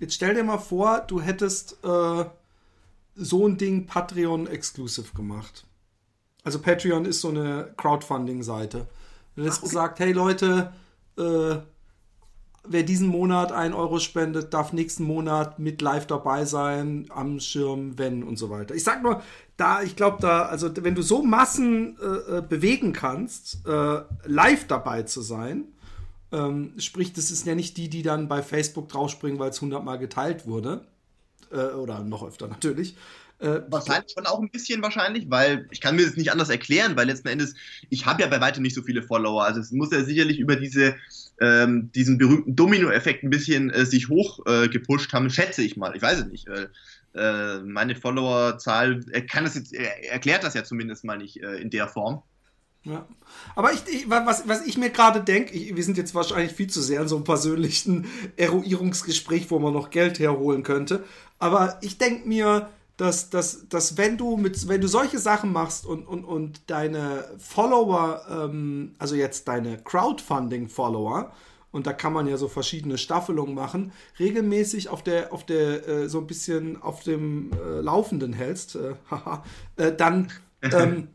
jetzt 0.00 0.14
stell 0.14 0.34
dir 0.34 0.42
mal 0.42 0.58
vor, 0.58 1.04
du 1.06 1.20
hättest 1.20 1.76
äh, 1.84 2.24
so 3.14 3.46
ein 3.46 3.58
Ding 3.58 3.86
Patreon 3.86 4.48
exclusive 4.48 5.14
gemacht. 5.14 5.66
Also 6.42 6.58
Patreon 6.58 7.04
ist 7.04 7.20
so 7.20 7.28
eine 7.28 7.72
Crowdfunding-Seite. 7.76 8.88
Du 9.36 9.42
hättest 9.42 9.60
okay. 9.60 9.68
gesagt, 9.68 10.00
hey 10.00 10.10
Leute, 10.10 10.72
äh, 11.22 11.62
wer 12.64 12.82
diesen 12.82 13.08
Monat 13.08 13.52
ein 13.52 13.74
Euro 13.74 13.98
spendet, 13.98 14.54
darf 14.54 14.72
nächsten 14.72 15.04
Monat 15.04 15.58
mit 15.58 15.82
live 15.82 16.06
dabei 16.06 16.44
sein, 16.44 17.06
am 17.10 17.40
Schirm, 17.40 17.98
wenn 17.98 18.22
und 18.22 18.36
so 18.36 18.50
weiter. 18.50 18.74
Ich 18.74 18.84
sag 18.84 19.02
nur, 19.02 19.22
da, 19.56 19.82
ich 19.82 19.96
glaube, 19.96 20.18
da, 20.20 20.42
also 20.42 20.70
wenn 20.76 20.94
du 20.94 21.02
so 21.02 21.22
Massen 21.22 21.96
äh, 22.00 22.38
äh, 22.38 22.42
bewegen 22.42 22.92
kannst, 22.92 23.66
äh, 23.66 24.02
live 24.24 24.66
dabei 24.66 25.02
zu 25.02 25.22
sein, 25.22 25.64
ähm, 26.30 26.74
sprich, 26.78 27.12
das 27.12 27.30
ist 27.30 27.46
ja 27.46 27.54
nicht 27.54 27.76
die, 27.76 27.88
die 27.88 28.02
dann 28.02 28.28
bei 28.28 28.42
Facebook 28.42 28.88
draufspringen, 28.88 29.38
weil 29.38 29.50
es 29.50 29.60
hundertmal 29.60 29.98
geteilt 29.98 30.46
wurde. 30.46 30.86
Äh, 31.50 31.74
oder 31.74 32.00
noch 32.00 32.26
öfter 32.26 32.48
natürlich. 32.48 32.96
Äh, 33.42 33.62
wahrscheinlich 33.68 34.12
schon 34.12 34.26
auch 34.26 34.40
ein 34.40 34.50
bisschen 34.50 34.82
wahrscheinlich, 34.82 35.28
weil 35.28 35.66
ich 35.72 35.80
kann 35.80 35.96
mir 35.96 36.06
das 36.06 36.16
nicht 36.16 36.30
anders 36.30 36.48
erklären, 36.48 36.96
weil 36.96 37.08
letzten 37.08 37.26
Endes, 37.26 37.54
ich 37.90 38.06
habe 38.06 38.22
ja 38.22 38.28
bei 38.28 38.40
weitem 38.40 38.62
nicht 38.62 38.76
so 38.76 38.82
viele 38.82 39.02
Follower. 39.02 39.42
Also 39.44 39.58
es 39.58 39.72
muss 39.72 39.90
ja 39.90 40.04
sicherlich 40.04 40.38
über 40.38 40.54
diese, 40.54 40.94
ähm, 41.40 41.90
diesen 41.92 42.18
berühmten 42.18 42.54
Domino-Effekt 42.54 43.24
ein 43.24 43.30
bisschen 43.30 43.70
äh, 43.70 43.84
sich 43.84 44.08
hoch 44.08 44.46
äh, 44.46 44.68
gepusht 44.68 45.12
haben, 45.12 45.28
schätze 45.28 45.62
ich 45.62 45.76
mal. 45.76 45.96
Ich 45.96 46.02
weiß 46.02 46.20
es 46.20 46.26
nicht. 46.26 46.46
Äh, 47.14 47.58
meine 47.64 47.96
Followerzahl 47.96 49.00
kann 49.28 49.42
das 49.42 49.56
jetzt, 49.56 49.72
erklärt 49.74 50.44
das 50.44 50.54
ja 50.54 50.62
zumindest 50.62 51.02
mal 51.02 51.18
nicht 51.18 51.42
äh, 51.42 51.56
in 51.56 51.70
der 51.70 51.88
Form. 51.88 52.22
Ja. 52.84 53.08
Aber 53.56 53.72
ich, 53.72 53.82
ich, 53.88 54.08
was, 54.08 54.46
was 54.46 54.64
ich 54.64 54.78
mir 54.78 54.90
gerade 54.90 55.20
denke, 55.20 55.52
wir 55.52 55.82
sind 55.82 55.96
jetzt 55.96 56.14
wahrscheinlich 56.14 56.52
viel 56.52 56.68
zu 56.68 56.80
sehr 56.80 57.02
in 57.02 57.08
so 57.08 57.16
einem 57.16 57.24
persönlichen 57.24 58.06
Eruierungsgespräch, 58.36 59.50
wo 59.50 59.58
man 59.58 59.72
noch 59.72 59.90
Geld 59.90 60.20
herholen 60.20 60.62
könnte. 60.62 61.02
Aber 61.40 61.78
ich 61.82 61.98
denke 61.98 62.28
mir, 62.28 62.68
dass, 63.02 63.30
dass, 63.30 63.68
dass 63.68 63.96
wenn 63.96 64.16
du 64.16 64.36
mit, 64.36 64.68
wenn 64.68 64.80
du 64.80 64.86
solche 64.86 65.18
Sachen 65.18 65.50
machst 65.50 65.86
und, 65.86 66.06
und, 66.06 66.24
und 66.24 66.70
deine 66.70 67.24
Follower, 67.36 68.24
ähm, 68.30 68.94
also 68.96 69.16
jetzt 69.16 69.48
deine 69.48 69.78
Crowdfunding-Follower, 69.78 71.32
und 71.72 71.88
da 71.88 71.94
kann 71.94 72.12
man 72.12 72.28
ja 72.28 72.36
so 72.36 72.46
verschiedene 72.46 72.98
Staffelungen 72.98 73.56
machen, 73.56 73.90
regelmäßig 74.20 74.88
auf 74.88 75.02
der, 75.02 75.32
auf 75.32 75.44
der, 75.44 75.88
äh, 75.88 76.08
so 76.08 76.18
ein 76.18 76.28
bisschen 76.28 76.80
auf 76.80 77.02
dem 77.02 77.50
äh, 77.52 77.80
Laufenden 77.80 78.32
hältst, 78.34 78.76
äh, 78.76 78.94
äh 79.82 79.96
dann, 79.96 80.30
ähm, 80.62 81.08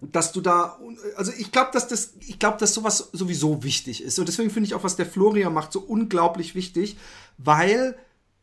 dass 0.00 0.30
du 0.30 0.40
da, 0.40 0.78
also 1.16 1.32
ich 1.36 1.50
glaube, 1.50 1.70
dass 1.72 1.88
das, 1.88 2.12
ich 2.20 2.38
glaube, 2.38 2.58
dass 2.58 2.74
sowas 2.74 3.08
sowieso 3.12 3.64
wichtig 3.64 4.04
ist. 4.04 4.20
Und 4.20 4.28
deswegen 4.28 4.50
finde 4.50 4.68
ich 4.68 4.74
auch, 4.76 4.84
was 4.84 4.94
der 4.94 5.06
Florian 5.06 5.52
macht, 5.52 5.72
so 5.72 5.80
unglaublich 5.80 6.54
wichtig, 6.54 6.96
weil 7.38 7.96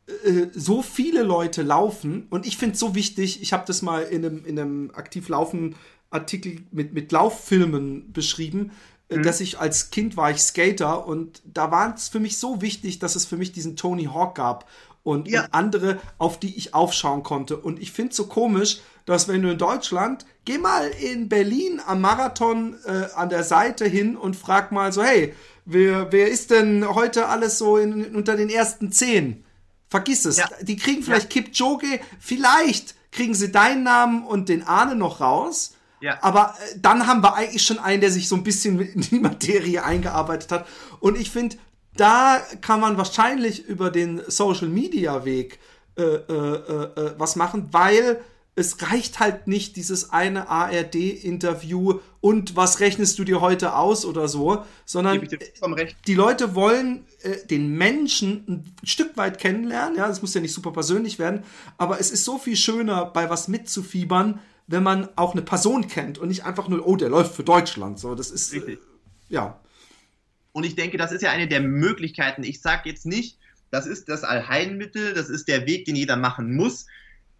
äh, 0.07 0.47
so 0.53 0.81
viele 0.81 1.23
Leute 1.23 1.61
laufen 1.61 2.27
und 2.29 2.45
ich 2.45 2.57
finde 2.57 2.73
es 2.73 2.79
so 2.79 2.95
wichtig, 2.95 3.41
ich 3.41 3.53
habe 3.53 3.63
das 3.65 3.81
mal 3.81 4.03
in 4.03 4.25
einem, 4.25 4.45
in 4.45 4.59
einem 4.59 4.91
aktiv 4.93 5.29
laufen 5.29 5.75
Artikel 6.09 6.61
mit, 6.71 6.93
mit 6.93 7.11
Lauffilmen 7.11 8.11
beschrieben, 8.13 8.71
äh, 9.09 9.17
mhm. 9.17 9.23
dass 9.23 9.41
ich 9.41 9.59
als 9.59 9.89
Kind 9.89 10.17
war 10.17 10.31
ich 10.31 10.41
Skater 10.41 11.07
und 11.07 11.41
da 11.45 11.71
war 11.71 11.95
es 11.95 12.09
für 12.09 12.19
mich 12.19 12.37
so 12.37 12.61
wichtig, 12.61 12.99
dass 12.99 13.15
es 13.15 13.25
für 13.25 13.37
mich 13.37 13.51
diesen 13.51 13.75
Tony 13.75 14.05
Hawk 14.05 14.35
gab 14.35 14.67
und, 15.03 15.27
ja. 15.27 15.43
und 15.43 15.53
andere, 15.53 15.99
auf 16.17 16.39
die 16.39 16.55
ich 16.55 16.73
aufschauen 16.73 17.23
konnte. 17.23 17.57
Und 17.57 17.79
ich 17.79 17.91
finde 17.91 18.11
es 18.11 18.17
so 18.17 18.25
komisch, 18.27 18.81
dass 19.05 19.27
wenn 19.27 19.43
du 19.43 19.51
in 19.51 19.57
Deutschland, 19.57 20.25
geh 20.45 20.57
mal 20.57 20.87
in 20.87 21.29
Berlin 21.29 21.79
am 21.85 22.01
Marathon 22.01 22.75
äh, 22.85 23.07
an 23.15 23.29
der 23.29 23.43
Seite 23.43 23.85
hin 23.85 24.17
und 24.17 24.35
frag 24.35 24.71
mal 24.71 24.91
so, 24.91 25.03
hey, 25.03 25.33
wer, 25.65 26.11
wer 26.11 26.27
ist 26.27 26.51
denn 26.51 26.87
heute 26.87 27.27
alles 27.27 27.59
so 27.59 27.77
in, 27.77 28.15
unter 28.15 28.35
den 28.35 28.49
ersten 28.49 28.91
zehn? 28.91 29.44
Vergiss 29.87 30.25
es. 30.25 30.37
Ja. 30.37 30.49
Die 30.61 30.77
kriegen 30.77 31.03
vielleicht 31.03 31.33
ja. 31.33 31.41
Kipchoge, 31.41 31.99
vielleicht 32.19 32.95
kriegen 33.11 33.33
sie 33.33 33.51
deinen 33.51 33.83
Namen 33.83 34.25
und 34.25 34.49
den 34.49 34.63
Ahne 34.63 34.95
noch 34.95 35.21
raus. 35.21 35.75
Ja. 36.01 36.19
Aber 36.21 36.55
äh, 36.59 36.79
dann 36.79 37.07
haben 37.07 37.23
wir 37.23 37.35
eigentlich 37.35 37.63
schon 37.63 37.79
einen, 37.79 38.01
der 38.01 38.11
sich 38.11 38.27
so 38.27 38.35
ein 38.35 38.43
bisschen 38.43 38.79
in 38.93 39.01
die 39.01 39.19
Materie 39.19 39.83
eingearbeitet 39.83 40.51
hat. 40.51 40.67
Und 40.99 41.17
ich 41.17 41.31
finde, 41.31 41.57
da 41.95 42.41
kann 42.61 42.79
man 42.79 42.97
wahrscheinlich 42.97 43.65
über 43.65 43.89
den 43.89 44.21
Social 44.27 44.67
Media 44.67 45.23
Weg 45.25 45.59
äh, 45.97 46.03
äh, 46.03 46.33
äh, 46.33 47.01
äh 47.01 47.13
was 47.17 47.35
machen, 47.35 47.69
weil 47.71 48.21
es 48.55 48.81
reicht 48.81 49.19
halt 49.19 49.47
nicht 49.47 49.75
dieses 49.75 50.11
eine 50.11 50.47
ARD-Interview 50.47 51.99
und 52.21 52.55
was 52.55 52.79
rechnest 52.79 53.19
du 53.19 53.25
dir 53.25 53.41
heute 53.41 53.75
aus 53.75 54.05
oder 54.05 54.29
so, 54.29 54.63
sondern 54.85 55.27
die 56.07 56.13
Leute 56.13 56.55
wollen 56.55 57.05
äh, 57.21 57.45
den 57.47 57.77
Menschen 57.77 58.45
ein 58.47 58.75
Stück 58.83 59.17
weit 59.17 59.39
kennenlernen. 59.39 59.97
Ja, 59.97 60.07
das 60.07 60.21
muss 60.21 60.33
ja 60.33 60.39
nicht 60.39 60.53
super 60.53 60.71
persönlich 60.71 61.19
werden, 61.19 61.43
aber 61.77 61.99
es 61.99 62.11
ist 62.11 62.23
so 62.23 62.37
viel 62.37 62.55
schöner, 62.55 63.05
bei 63.05 63.29
was 63.29 63.49
mitzufiebern, 63.49 64.39
wenn 64.67 64.83
man 64.83 65.09
auch 65.17 65.33
eine 65.33 65.41
Person 65.41 65.87
kennt 65.87 66.17
und 66.17 66.29
nicht 66.29 66.45
einfach 66.45 66.69
nur, 66.69 66.87
oh, 66.87 66.95
der 66.95 67.09
läuft 67.09 67.35
für 67.35 67.43
Deutschland. 67.43 67.99
So, 67.99 68.15
das 68.15 68.31
ist 68.31 68.53
äh, 68.53 68.77
ja. 69.27 69.59
Und 70.53 70.63
ich 70.63 70.75
denke, 70.75 70.97
das 70.97 71.11
ist 71.11 71.21
ja 71.21 71.31
eine 71.31 71.49
der 71.49 71.59
Möglichkeiten. 71.59 72.43
Ich 72.43 72.61
sage 72.61 72.89
jetzt 72.89 73.05
nicht, 73.05 73.37
das 73.69 73.85
ist 73.85 74.07
das 74.07 74.23
Allheilmittel, 74.23 75.13
das 75.13 75.29
ist 75.29 75.49
der 75.49 75.67
Weg, 75.67 75.83
den 75.83 75.97
jeder 75.97 76.15
machen 76.15 76.55
muss 76.55 76.85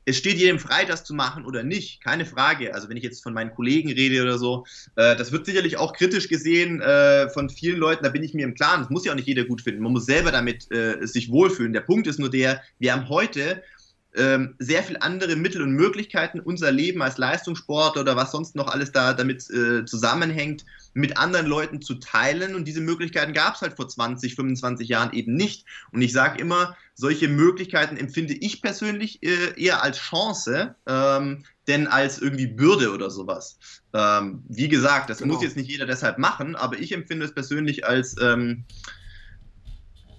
es 0.06 0.18
steht 0.18 0.38
jedem 0.38 0.60
frei, 0.60 0.86
das 0.86 1.04
zu 1.04 1.14
machen 1.14 1.46
oder 1.46 1.64
nicht, 1.64 2.04
keine 2.04 2.26
Frage. 2.26 2.74
Also 2.74 2.90
wenn 2.90 2.98
ich 2.98 3.04
jetzt 3.04 3.24
von 3.24 3.34
meinen 3.34 3.54
Kollegen 3.54 3.92
rede 3.92 4.22
oder 4.22 4.38
so, 4.38 4.66
äh, 4.96 5.16
das 5.16 5.32
wird 5.32 5.46
sicherlich 5.46 5.78
auch 5.78 5.94
kritisch 5.94 6.30
gesehen 6.30 6.80
äh, 6.82 7.28
von 7.30 7.50
vielen 7.50 7.80
Leuten, 7.80 8.04
da 8.04 8.10
bin 8.10 8.24
ich 8.24 8.34
mir 8.34 8.46
im 8.46 8.54
Klaren, 8.54 8.82
das 8.82 8.90
muss 8.90 9.06
ja 9.06 9.12
auch 9.12 9.16
nicht 9.16 9.28
jeder 9.28 9.46
gut 9.46 9.62
finden. 9.62 9.82
Man 9.82 9.94
muss 9.94 10.06
selber 10.06 10.32
damit 10.32 10.72
äh, 10.72 11.06
sich 11.06 11.32
wohlfühlen. 11.32 11.74
Der 11.74 11.82
Punkt 11.82 12.08
ist 12.08 12.20
nur 12.20 12.30
der, 12.30 12.62
wir 12.78 12.94
haben 12.94 13.10
heute 13.10 13.64
ähm, 14.16 14.56
sehr 14.60 14.84
viel 14.84 14.98
andere 15.00 15.36
Mittel 15.36 15.62
und 15.62 15.72
Möglichkeiten, 15.72 16.40
unser 16.40 16.72
Leben 16.72 17.02
als 17.02 17.18
Leistungssport 17.18 17.98
oder 17.98 18.16
was 18.16 18.32
sonst 18.32 18.56
noch 18.56 18.68
alles 18.68 18.92
da 18.92 19.14
damit 19.14 19.50
äh, 19.50 19.86
zusammenhängt, 19.86 20.66
mit 20.96 21.18
anderen 21.18 21.46
Leuten 21.46 21.82
zu 21.82 21.96
teilen. 21.96 22.56
Und 22.56 22.66
diese 22.66 22.82
Möglichkeiten 22.82 23.34
gab 23.34 23.56
es 23.56 23.62
halt 23.62 23.76
vor 23.76 23.88
20, 23.88 24.36
25 24.36 24.88
Jahren 24.88 25.14
eben 25.14 25.36
nicht. 25.36 25.66
Und 25.92 26.02
ich 26.02 26.14
sage 26.14 26.40
immer, 26.40 26.76
solche 26.96 27.28
Möglichkeiten 27.28 27.98
empfinde 27.98 28.34
ich 28.34 28.62
persönlich 28.62 29.22
äh, 29.22 29.62
eher 29.62 29.84
als 29.84 29.98
Chance, 29.98 30.76
ähm, 30.88 31.44
denn 31.68 31.88
als 31.88 32.20
irgendwie 32.20 32.48
Bürde 32.48 32.94
oder 32.94 33.12
sowas. 33.12 33.60
Ähm, 33.94 34.44
wie 34.48 34.70
gesagt, 34.70 35.10
das 35.10 35.18
genau. 35.18 35.34
muss 35.34 35.44
jetzt 35.44 35.58
nicht 35.58 35.70
jeder 35.70 35.86
deshalb 35.86 36.18
machen, 36.18 36.56
aber 36.56 36.80
ich 36.80 36.94
empfinde 36.94 37.26
es 37.26 37.34
persönlich 37.34 37.86
als 37.86 38.16
ähm, 38.22 38.64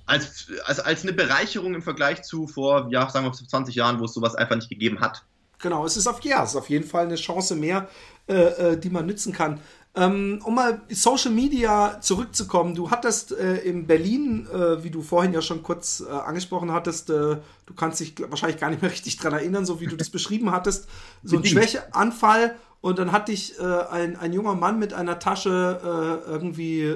als, 0.04 0.46
als, 0.66 0.78
als 0.78 1.02
eine 1.02 1.14
Bereicherung 1.14 1.74
im 1.74 1.82
Vergleich 1.82 2.22
zu 2.22 2.46
vor, 2.46 2.88
ja, 2.90 3.10
sagen 3.10 3.26
wir 3.26 3.32
20 3.32 3.74
Jahren, 3.74 3.98
wo 3.98 4.04
es 4.04 4.12
sowas 4.12 4.36
einfach 4.36 4.54
nicht 4.54 4.68
gegeben 4.68 5.00
hat. 5.00 5.24
Genau, 5.58 5.84
es 5.86 5.96
ist 5.96 6.06
auf, 6.06 6.20
ja, 6.22 6.44
es 6.44 6.50
ist 6.50 6.56
auf 6.56 6.68
jeden 6.68 6.86
Fall 6.86 7.06
eine 7.06 7.16
Chance 7.16 7.56
mehr, 7.56 7.88
äh, 8.28 8.34
äh, 8.34 8.78
die 8.78 8.90
man 8.90 9.06
nützen 9.06 9.32
kann. 9.32 9.60
Ähm, 9.96 10.40
um 10.44 10.54
mal 10.54 10.82
Social 10.90 11.32
Media 11.32 12.00
zurückzukommen, 12.00 12.74
du 12.74 12.90
hattest 12.90 13.32
äh, 13.32 13.56
in 13.58 13.86
Berlin, 13.86 14.46
äh, 14.52 14.84
wie 14.84 14.90
du 14.90 15.02
vorhin 15.02 15.32
ja 15.32 15.40
schon 15.40 15.62
kurz 15.62 16.04
äh, 16.06 16.10
angesprochen 16.12 16.70
hattest, 16.70 17.08
äh, 17.08 17.38
du 17.66 17.74
kannst 17.74 18.00
dich 18.00 18.14
wahrscheinlich 18.28 18.60
gar 18.60 18.70
nicht 18.70 18.82
mehr 18.82 18.90
richtig 18.92 19.16
dran 19.16 19.32
erinnern, 19.32 19.64
so 19.64 19.80
wie 19.80 19.86
du 19.86 19.96
das 19.96 20.10
beschrieben 20.10 20.50
hattest, 20.50 20.86
so 21.22 21.38
ein 21.38 21.44
Schwächeanfall 21.44 22.56
und 22.82 22.98
dann 22.98 23.10
hat 23.10 23.28
dich 23.28 23.58
ein, 23.58 24.16
ein 24.16 24.32
junger 24.32 24.54
Mann 24.54 24.78
mit 24.78 24.92
einer 24.92 25.18
Tasche 25.18 26.22
irgendwie 26.28 26.94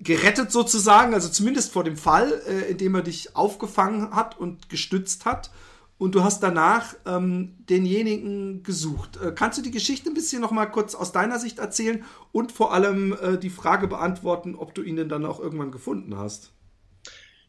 gerettet 0.00 0.52
sozusagen, 0.52 1.14
also 1.14 1.28
zumindest 1.28 1.72
vor 1.72 1.84
dem 1.84 1.96
Fall, 1.96 2.40
äh, 2.46 2.70
in 2.70 2.78
dem 2.78 2.94
er 2.94 3.02
dich 3.02 3.36
aufgefangen 3.36 4.14
hat 4.14 4.38
und 4.38 4.68
gestützt 4.68 5.24
hat. 5.24 5.50
Und 5.98 6.14
du 6.14 6.22
hast 6.22 6.42
danach 6.44 6.94
ähm, 7.06 7.56
denjenigen 7.68 8.62
gesucht. 8.62 9.18
Äh, 9.20 9.32
kannst 9.32 9.58
du 9.58 9.62
die 9.62 9.72
Geschichte 9.72 10.08
ein 10.08 10.14
bisschen 10.14 10.40
noch 10.40 10.52
mal 10.52 10.66
kurz 10.66 10.94
aus 10.94 11.10
deiner 11.10 11.40
Sicht 11.40 11.58
erzählen 11.58 12.04
und 12.30 12.52
vor 12.52 12.72
allem 12.72 13.16
äh, 13.20 13.36
die 13.36 13.50
Frage 13.50 13.88
beantworten, 13.88 14.54
ob 14.54 14.74
du 14.74 14.82
ihn 14.82 14.96
denn 14.96 15.08
dann 15.08 15.26
auch 15.26 15.40
irgendwann 15.40 15.72
gefunden 15.72 16.16
hast? 16.16 16.52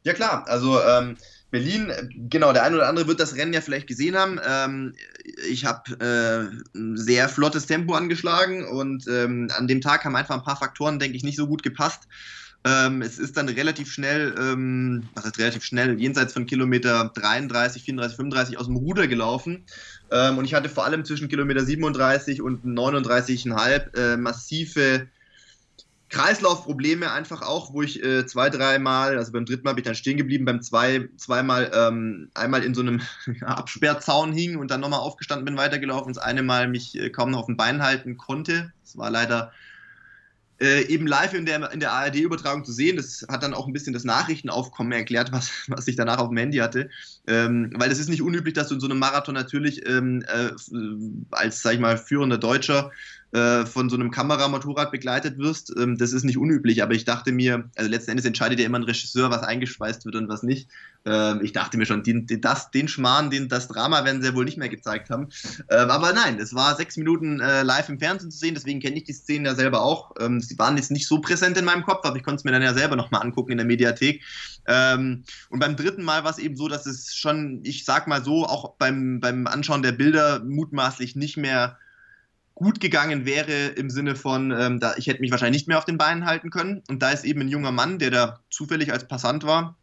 Ja 0.03 0.13
klar, 0.13 0.47
also 0.47 0.81
ähm, 0.81 1.17
Berlin, 1.51 1.91
genau, 2.29 2.53
der 2.53 2.63
eine 2.63 2.77
oder 2.77 2.87
andere 2.87 3.07
wird 3.07 3.19
das 3.19 3.35
Rennen 3.35 3.53
ja 3.53 3.61
vielleicht 3.61 3.87
gesehen 3.87 4.15
haben. 4.15 4.39
Ähm, 4.47 4.95
ich 5.47 5.65
habe 5.65 5.91
äh, 5.99 6.77
ein 6.77 6.97
sehr 6.97 7.27
flottes 7.27 7.65
Tempo 7.65 7.93
angeschlagen 7.93 8.65
und 8.65 9.07
ähm, 9.07 9.49
an 9.55 9.67
dem 9.67 9.81
Tag 9.81 10.05
haben 10.05 10.15
einfach 10.15 10.35
ein 10.35 10.43
paar 10.43 10.57
Faktoren, 10.57 10.99
denke 10.99 11.17
ich, 11.17 11.23
nicht 11.23 11.37
so 11.37 11.47
gut 11.47 11.63
gepasst. 11.63 12.07
Ähm, 12.65 13.01
es 13.01 13.19
ist 13.19 13.37
dann 13.37 13.47
relativ 13.47 13.89
schnell, 13.89 14.35
ähm, 14.37 15.03
was 15.15 15.25
heißt 15.25 15.39
relativ 15.39 15.63
schnell, 15.63 15.99
jenseits 15.99 16.33
von 16.33 16.45
Kilometer 16.45 17.11
33, 17.15 17.83
34, 17.83 18.17
35 18.17 18.57
aus 18.57 18.65
dem 18.65 18.75
Ruder 18.75 19.07
gelaufen. 19.07 19.65
Ähm, 20.11 20.37
und 20.37 20.45
ich 20.45 20.53
hatte 20.53 20.67
vor 20.67 20.83
allem 20.85 21.05
zwischen 21.05 21.29
Kilometer 21.29 21.63
37 21.63 22.41
und 22.41 22.65
39,5 22.65 23.95
äh, 23.95 24.17
massive 24.17 25.07
Kreislaufprobleme 26.09 27.11
einfach 27.11 27.43
auch, 27.43 27.71
wo 27.71 27.83
ich 27.83 28.03
äh, 28.03 28.25
zwei, 28.25 28.49
dreimal, 28.49 29.17
also 29.17 29.31
beim 29.31 29.45
dritten 29.45 29.63
Mal 29.63 29.73
bin 29.73 29.83
ich 29.83 29.85
dann 29.85 29.95
stehen 29.95 30.17
geblieben, 30.17 30.43
beim 30.43 30.61
zwei, 30.61 31.07
zweimal 31.17 31.71
ähm, 31.73 32.29
einmal 32.33 32.63
in 32.63 32.73
so 32.73 32.81
einem 32.81 33.01
Absperrzaun 33.41 34.33
hing 34.33 34.57
und 34.57 34.71
dann 34.71 34.81
nochmal 34.81 34.99
aufgestanden 34.99 35.45
bin, 35.45 35.55
weitergelaufen 35.55 36.07
und 36.07 36.17
das 36.17 36.23
eine 36.23 36.41
Mal 36.41 36.67
mich 36.67 36.99
äh, 36.99 37.09
kaum 37.09 37.31
noch 37.31 37.39
auf 37.39 37.45
den 37.45 37.57
Beinen 37.57 37.83
halten 37.83 38.17
konnte. 38.17 38.73
Das 38.83 38.97
war 38.97 39.11
leider 39.11 39.53
äh, 40.61 40.85
eben 40.87 41.07
live 41.07 41.33
in 41.33 41.45
der, 41.45 41.71
in 41.71 41.79
der 41.79 41.91
ARD-Übertragung 41.91 42.65
zu 42.65 42.71
sehen. 42.71 42.97
Das 42.97 43.25
hat 43.29 43.43
dann 43.43 43.53
auch 43.53 43.67
ein 43.67 43.73
bisschen 43.73 43.93
das 43.93 44.03
Nachrichtenaufkommen 44.03 44.91
erklärt, 44.91 45.31
was, 45.33 45.51
was 45.67 45.87
ich 45.87 45.95
danach 45.95 46.19
auf 46.19 46.29
dem 46.29 46.37
Handy 46.37 46.57
hatte. 46.57 46.89
Ähm, 47.27 47.71
weil 47.75 47.91
es 47.91 47.99
ist 47.99 48.09
nicht 48.09 48.21
unüblich, 48.21 48.53
dass 48.53 48.69
du 48.69 48.75
in 48.75 48.79
so 48.79 48.87
einem 48.87 48.99
Marathon 48.99 49.35
natürlich 49.35 49.87
ähm, 49.87 50.23
äh, 50.27 50.51
als, 51.31 51.61
sag 51.61 51.73
ich 51.73 51.79
mal, 51.79 51.97
führender 51.97 52.37
Deutscher 52.37 52.91
äh, 53.31 53.65
von 53.65 53.89
so 53.89 53.95
einem 53.95 54.09
Kameramotorrad 54.09 54.91
begleitet 54.91 55.37
wirst. 55.37 55.71
Ähm, 55.77 55.97
das 55.97 56.13
ist 56.13 56.23
nicht 56.23 56.37
unüblich, 56.37 56.81
aber 56.81 56.93
ich 56.93 57.05
dachte 57.05 57.31
mir, 57.31 57.69
also 57.75 57.89
letzten 57.89 58.11
Endes 58.11 58.25
entscheidet 58.25 58.59
ja 58.59 58.65
immer 58.65 58.79
ein 58.79 58.83
Regisseur, 58.83 59.29
was 59.29 59.43
eingespeist 59.43 60.05
wird 60.05 60.15
und 60.15 60.29
was 60.29 60.41
nicht. 60.41 60.67
Ähm, 61.05 61.41
ich 61.43 61.53
dachte 61.53 61.77
mir 61.77 61.85
schon, 61.85 62.03
den, 62.03 62.25
den, 62.25 62.41
das, 62.41 62.71
den 62.71 62.87
Schmarrn, 62.87 63.29
den, 63.29 63.47
das 63.47 63.67
Drama 63.67 64.03
werden 64.03 64.21
sie 64.21 64.29
ja 64.29 64.35
wohl 64.35 64.45
nicht 64.45 64.57
mehr 64.57 64.69
gezeigt 64.69 65.09
haben. 65.09 65.29
Ähm, 65.69 65.89
aber 65.89 66.11
nein, 66.13 66.39
es 66.39 66.55
war 66.55 66.75
sechs 66.75 66.97
Minuten 66.97 67.39
äh, 67.39 67.63
live 67.63 67.89
im 67.89 67.99
Fernsehen 67.99 68.31
zu 68.31 68.37
sehen, 68.37 68.55
deswegen 68.55 68.79
kenne 68.79 68.97
ich 68.97 69.03
die 69.03 69.13
Szenen 69.13 69.45
ja 69.45 69.55
selber 69.55 69.81
auch. 69.81 70.15
Ähm, 70.19 70.41
sie 70.41 70.57
waren 70.57 70.75
jetzt 70.77 70.91
nicht 70.91 71.07
so 71.07 71.21
präsent 71.21 71.57
in 71.57 71.65
meinem 71.65 71.83
Kopf, 71.83 72.05
aber 72.05 72.17
ich 72.17 72.23
konnte 72.23 72.37
es 72.37 72.43
mir 72.43 72.51
dann 72.51 72.63
ja 72.63 72.73
selber 72.73 72.95
nochmal 72.95 73.21
angucken 73.21 73.51
in 73.51 73.57
der 73.57 73.67
Mediathek. 73.67 74.23
Ähm, 74.67 75.23
und 75.49 75.59
beim 75.59 75.75
dritten 75.75 76.03
Mal 76.03 76.23
war 76.23 76.31
es 76.31 76.39
eben 76.39 76.55
so, 76.55 76.67
dass 76.67 76.85
es 76.85 77.15
schon, 77.15 77.61
ich 77.63 77.85
sag 77.85 78.07
mal 78.07 78.23
so, 78.23 78.45
auch 78.45 78.75
beim, 78.77 79.19
beim 79.19 79.47
Anschauen 79.47 79.83
der 79.83 79.91
Bilder 79.91 80.43
mutmaßlich 80.43 81.15
nicht 81.15 81.37
mehr 81.37 81.77
gut 82.59 82.81
gegangen 82.81 83.25
wäre 83.25 83.67
im 83.67 83.89
Sinne 83.89 84.15
von, 84.15 84.51
ähm, 84.51 84.79
da, 84.79 84.93
ich 84.97 85.07
hätte 85.07 85.21
mich 85.21 85.31
wahrscheinlich 85.31 85.61
nicht 85.61 85.67
mehr 85.67 85.77
auf 85.77 85.85
den 85.85 85.97
Beinen 85.97 86.25
halten 86.25 86.49
können. 86.49 86.83
Und 86.89 87.01
da 87.01 87.11
ist 87.11 87.23
eben 87.23 87.41
ein 87.41 87.47
junger 87.47 87.71
Mann, 87.71 87.99
der 87.99 88.11
da 88.11 88.39
zufällig 88.49 88.91
als 88.91 89.07
Passant 89.07 89.45
war, 89.45 89.77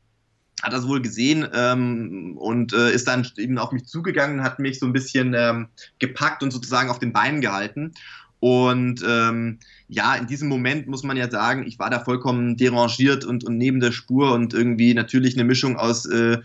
hat 0.62 0.72
das 0.74 0.86
wohl 0.86 1.00
gesehen 1.00 1.48
ähm, 1.54 2.36
und 2.36 2.74
äh, 2.74 2.92
ist 2.92 3.08
dann 3.08 3.26
eben 3.38 3.58
auf 3.58 3.72
mich 3.72 3.86
zugegangen, 3.86 4.42
hat 4.42 4.58
mich 4.58 4.78
so 4.78 4.86
ein 4.86 4.92
bisschen 4.92 5.34
ähm, 5.34 5.68
gepackt 5.98 6.42
und 6.42 6.50
sozusagen 6.50 6.90
auf 6.90 6.98
den 6.98 7.12
Beinen 7.12 7.40
gehalten. 7.40 7.92
Und 8.40 9.02
ähm, 9.08 9.58
ja, 9.88 10.14
in 10.14 10.26
diesem 10.26 10.48
Moment 10.48 10.86
muss 10.86 11.02
man 11.02 11.16
ja 11.16 11.30
sagen, 11.30 11.66
ich 11.66 11.78
war 11.78 11.88
da 11.88 12.00
vollkommen 12.00 12.58
derangiert 12.58 13.24
und, 13.24 13.44
und 13.44 13.56
neben 13.56 13.80
der 13.80 13.92
Spur 13.92 14.32
und 14.32 14.52
irgendwie 14.52 14.92
natürlich 14.92 15.34
eine 15.34 15.44
Mischung 15.44 15.76
aus 15.76 16.04
äh, 16.04 16.38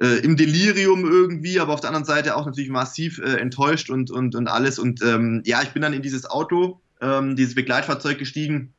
äh, 0.00 0.18
im 0.20 0.36
Delirium 0.36 1.04
irgendwie, 1.04 1.60
aber 1.60 1.74
auf 1.74 1.80
der 1.80 1.90
anderen 1.90 2.04
Seite 2.04 2.36
auch 2.36 2.46
natürlich 2.46 2.70
massiv 2.70 3.18
äh, 3.18 3.36
enttäuscht 3.36 3.90
und, 3.90 4.10
und, 4.10 4.34
und 4.34 4.48
alles. 4.48 4.78
Und 4.78 5.02
ähm, 5.02 5.42
ja, 5.44 5.62
ich 5.62 5.70
bin 5.70 5.82
dann 5.82 5.92
in 5.92 6.02
dieses 6.02 6.26
Auto, 6.26 6.80
ähm, 7.00 7.36
dieses 7.36 7.54
Begleitfahrzeug 7.54 8.18
gestiegen 8.18 8.72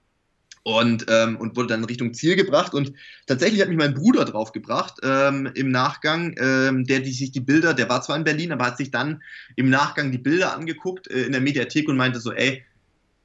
und, 0.63 1.05
ähm, 1.09 1.38
und 1.38 1.55
wurde 1.55 1.70
dann 1.70 1.84
Richtung 1.84 2.13
Ziel 2.13 2.36
gebracht. 2.36 2.74
Und 2.74 2.93
tatsächlich 3.28 3.61
hat 3.61 3.70
mich 3.70 3.78
mein 3.78 3.93
Bruder 3.93 4.26
draufgebracht 4.26 4.95
ähm, 5.03 5.49
im 5.55 5.72
Nachgang, 5.72 6.36
ähm, 6.38 6.86
der 6.86 6.99
die, 6.99 7.11
sich 7.11 7.32
die 7.32 7.39
Bilder, 7.39 7.74
der 7.74 7.89
war 7.89 8.01
zwar 8.01 8.15
in 8.15 8.24
Berlin, 8.24 8.51
aber 8.51 8.65
hat 8.65 8.78
sich 8.78 8.91
dann 8.91 9.22
im 9.55 9.70
Nachgang 9.70 10.11
die 10.11 10.17
Bilder 10.17 10.55
angeguckt 10.55 11.09
äh, 11.09 11.24
in 11.24 11.32
der 11.32 11.41
Mediathek 11.41 11.88
und 11.89 11.97
meinte 11.97 12.20
so, 12.20 12.32
ey, 12.32 12.63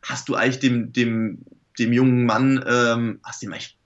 hast 0.02 0.28
du 0.28 0.34
eigentlich 0.34 0.60
dem, 0.60 0.92
dem, 0.92 1.38
dem 1.78 1.92
jungen 1.92 2.26
Mann, 2.26 2.64
ähm, 2.66 3.20
hast 3.22 3.42
du 3.42 3.46
ihm 3.46 3.52
eigentlich 3.52 3.76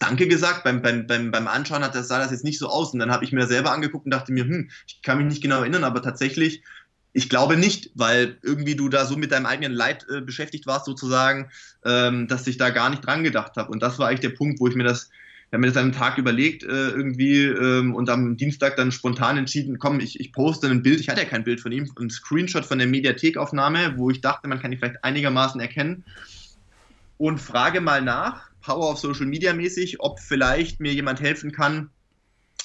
Danke 0.00 0.28
gesagt. 0.28 0.64
Beim, 0.64 0.82
beim, 0.82 1.06
beim, 1.06 1.30
beim 1.30 1.46
Anschauen 1.46 1.84
hat 1.84 1.94
das, 1.94 2.08
sah 2.08 2.18
das 2.18 2.30
jetzt 2.30 2.44
nicht 2.44 2.58
so 2.58 2.68
aus. 2.68 2.92
Und 2.92 3.00
dann 3.00 3.10
habe 3.10 3.24
ich 3.24 3.32
mir 3.32 3.46
selber 3.46 3.72
angeguckt 3.72 4.06
und 4.06 4.10
dachte 4.10 4.32
mir, 4.32 4.44
hm, 4.44 4.70
ich 4.86 5.02
kann 5.02 5.18
mich 5.18 5.26
nicht 5.26 5.42
genau 5.42 5.60
erinnern, 5.60 5.84
aber 5.84 6.02
tatsächlich, 6.02 6.62
ich 7.12 7.28
glaube 7.28 7.56
nicht, 7.56 7.90
weil 7.94 8.38
irgendwie 8.42 8.74
du 8.74 8.88
da 8.88 9.06
so 9.06 9.16
mit 9.16 9.30
deinem 9.30 9.46
eigenen 9.46 9.72
Leid 9.72 10.06
äh, 10.10 10.20
beschäftigt 10.20 10.66
warst, 10.66 10.86
sozusagen, 10.86 11.50
ähm, 11.84 12.26
dass 12.28 12.46
ich 12.46 12.56
da 12.56 12.70
gar 12.70 12.90
nicht 12.90 13.06
dran 13.06 13.22
gedacht 13.22 13.56
habe. 13.56 13.70
Und 13.70 13.82
das 13.82 13.98
war 13.98 14.08
eigentlich 14.08 14.20
der 14.20 14.30
Punkt, 14.30 14.58
wo 14.58 14.66
ich 14.66 14.74
mir 14.74 14.84
das, 14.84 15.10
ich 15.46 15.52
habe 15.52 15.60
mir 15.60 15.68
das 15.68 15.76
einen 15.76 15.92
Tag 15.92 16.18
überlegt 16.18 16.64
äh, 16.64 16.66
irgendwie 16.66 17.44
ähm, 17.44 17.94
und 17.94 18.08
am 18.10 18.36
Dienstag 18.36 18.76
dann 18.76 18.90
spontan 18.90 19.36
entschieden, 19.36 19.78
komm, 19.78 20.00
ich, 20.00 20.18
ich 20.18 20.32
poste 20.32 20.66
ein 20.66 20.82
Bild, 20.82 20.98
ich 20.98 21.08
hatte 21.08 21.20
ja 21.20 21.28
kein 21.28 21.44
Bild 21.44 21.60
von 21.60 21.70
ihm, 21.70 21.88
ein 22.00 22.10
Screenshot 22.10 22.64
von 22.64 22.78
der 22.78 22.88
Mediathekaufnahme, 22.88 23.94
wo 23.96 24.10
ich 24.10 24.20
dachte, 24.20 24.48
man 24.48 24.60
kann 24.60 24.72
ihn 24.72 24.78
vielleicht 24.78 25.04
einigermaßen 25.04 25.60
erkennen 25.60 26.04
und 27.18 27.38
frage 27.38 27.80
mal 27.80 28.02
nach, 28.02 28.50
Power 28.62 28.90
of 28.92 28.98
Social 28.98 29.26
Media 29.26 29.52
mäßig, 29.52 30.00
ob 30.00 30.20
vielleicht 30.20 30.80
mir 30.80 30.92
jemand 30.92 31.20
helfen 31.20 31.52
kann, 31.52 31.90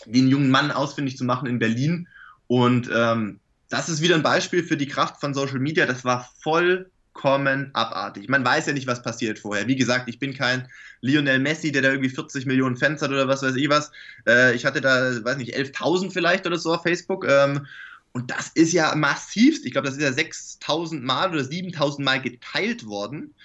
den 0.05 0.29
jungen 0.29 0.49
Mann 0.49 0.71
ausfindig 0.71 1.17
zu 1.17 1.25
machen 1.25 1.47
in 1.47 1.59
Berlin. 1.59 2.07
Und 2.47 2.89
ähm, 2.93 3.39
das 3.69 3.89
ist 3.89 4.01
wieder 4.01 4.15
ein 4.15 4.23
Beispiel 4.23 4.63
für 4.63 4.77
die 4.77 4.87
Kraft 4.87 5.19
von 5.19 5.33
Social 5.33 5.59
Media. 5.59 5.85
Das 5.85 6.05
war 6.05 6.29
vollkommen 6.41 7.69
abartig. 7.73 8.29
Man 8.29 8.45
weiß 8.45 8.67
ja 8.67 8.73
nicht, 8.73 8.87
was 8.87 9.03
passiert 9.03 9.39
vorher. 9.39 9.67
Wie 9.67 9.75
gesagt, 9.75 10.07
ich 10.07 10.19
bin 10.19 10.33
kein 10.33 10.67
Lionel 11.01 11.39
Messi, 11.39 11.71
der 11.71 11.81
da 11.81 11.89
irgendwie 11.91 12.09
40 12.09 12.45
Millionen 12.45 12.77
Fans 12.77 13.01
hat 13.01 13.11
oder 13.11 13.27
was 13.27 13.43
weiß 13.43 13.55
ich 13.55 13.69
was. 13.69 13.91
Äh, 14.25 14.55
ich 14.55 14.65
hatte 14.65 14.81
da, 14.81 15.23
weiß 15.23 15.37
nicht, 15.37 15.55
11.000 15.55 16.11
vielleicht 16.11 16.47
oder 16.47 16.57
so 16.57 16.73
auf 16.73 16.83
Facebook. 16.83 17.27
Ähm, 17.27 17.67
und 18.11 18.31
das 18.31 18.47
ist 18.49 18.73
ja 18.73 18.95
massivst. 18.95 19.65
Ich 19.65 19.73
glaube, 19.73 19.87
das 19.87 19.97
ist 19.97 20.03
ja 20.03 20.11
6000 20.11 21.03
Mal 21.03 21.29
oder 21.29 21.43
7000 21.43 22.03
Mal 22.03 22.21
geteilt 22.21 22.85
worden. 22.87 23.35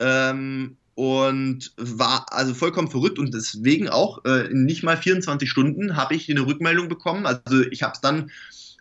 Ähm, 0.00 0.76
und 0.94 1.72
war 1.78 2.26
also 2.30 2.52
vollkommen 2.52 2.90
verrückt 2.90 3.18
und 3.18 3.32
deswegen 3.32 3.88
auch 3.88 4.22
äh, 4.26 4.50
in 4.50 4.64
nicht 4.64 4.82
mal 4.82 4.98
24 4.98 5.48
Stunden 5.48 5.96
habe 5.96 6.14
ich 6.14 6.28
eine 6.28 6.46
Rückmeldung 6.46 6.88
bekommen. 6.88 7.24
Also 7.24 7.62
ich 7.70 7.82
habe 7.82 7.94
es 7.94 8.02
dann 8.02 8.30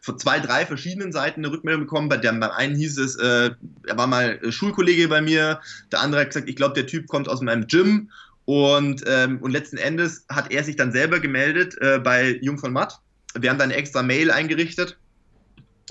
von 0.02 0.18
zwei, 0.18 0.40
drei 0.40 0.66
verschiedenen 0.66 1.12
Seiten 1.12 1.42
eine 1.42 1.54
Rückmeldung 1.54 1.84
bekommen. 1.84 2.10
Bei 2.10 2.18
dem 2.18 2.40
beim 2.40 2.52
einen 2.52 2.76
hieß 2.76 2.98
es, 2.98 3.16
äh, 3.16 3.52
er 3.88 3.98
war 3.98 4.08
mal 4.08 4.40
Schulkollege 4.52 5.08
bei 5.08 5.22
mir, 5.22 5.62
der 5.92 6.02
andere 6.02 6.22
hat 6.22 6.30
gesagt, 6.30 6.50
ich 6.50 6.56
glaube, 6.56 6.74
der 6.74 6.88
Typ 6.88 7.08
kommt 7.08 7.30
aus 7.30 7.42
meinem 7.42 7.68
Gym 7.68 8.10
und, 8.44 9.04
ähm, 9.08 9.38
und 9.42 9.52
letzten 9.52 9.78
Endes 9.78 10.26
hat 10.28 10.52
er 10.52 10.64
sich 10.64 10.76
dann 10.76 10.92
selber 10.92 11.20
gemeldet 11.20 11.78
äh, 11.82 12.00
bei 12.00 12.40
Jung 12.42 12.58
von 12.58 12.74
Matt. 12.74 13.00
Wir 13.40 13.50
haben 13.50 13.60
dann 13.60 13.70
eine 13.70 13.80
extra 13.80 14.02
Mail 14.02 14.32
eingerichtet. 14.32 14.98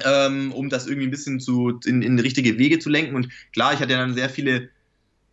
Ähm, 0.04 0.52
um 0.52 0.68
das 0.68 0.86
irgendwie 0.86 1.08
ein 1.08 1.10
bisschen 1.10 1.40
zu, 1.40 1.80
in, 1.84 2.02
in 2.02 2.20
richtige 2.20 2.56
Wege 2.56 2.78
zu 2.78 2.88
lenken. 2.88 3.16
Und 3.16 3.30
klar, 3.52 3.72
ich 3.72 3.80
hatte 3.80 3.94
dann 3.94 4.14
sehr 4.14 4.30
viele 4.30 4.68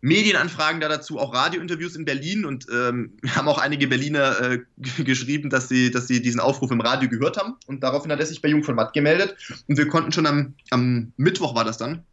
Medienanfragen 0.06 0.80
da 0.80 0.88
dazu, 0.88 1.18
auch 1.18 1.34
Radiointerviews 1.34 1.96
in 1.96 2.04
Berlin. 2.04 2.44
Und 2.44 2.66
ähm, 2.72 3.18
haben 3.34 3.48
auch 3.48 3.58
einige 3.58 3.88
Berliner 3.88 4.40
äh, 4.40 4.58
geschrieben, 5.02 5.50
dass 5.50 5.68
sie, 5.68 5.90
dass 5.90 6.06
sie 6.06 6.22
diesen 6.22 6.40
Aufruf 6.40 6.70
im 6.70 6.80
Radio 6.80 7.08
gehört 7.08 7.36
haben. 7.36 7.54
Und 7.66 7.82
daraufhin 7.82 8.12
hat 8.12 8.20
er 8.20 8.26
sich 8.26 8.40
bei 8.40 8.48
Jung 8.48 8.62
von 8.62 8.76
Matt 8.76 8.92
gemeldet. 8.92 9.36
Und 9.66 9.76
wir 9.76 9.88
konnten 9.88 10.12
schon 10.12 10.26
am, 10.26 10.54
am 10.70 11.12
Mittwoch 11.16 11.54
war 11.54 11.64
das 11.64 11.78
dann, 11.78 12.04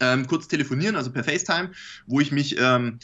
ähm, 0.00 0.26
kurz 0.26 0.46
telefonieren, 0.46 0.94
also 0.94 1.10
per 1.10 1.24
FaceTime, 1.24 1.70
wo 2.06 2.20
ich 2.20 2.30
mich 2.30 2.56
ähm, 2.60 2.98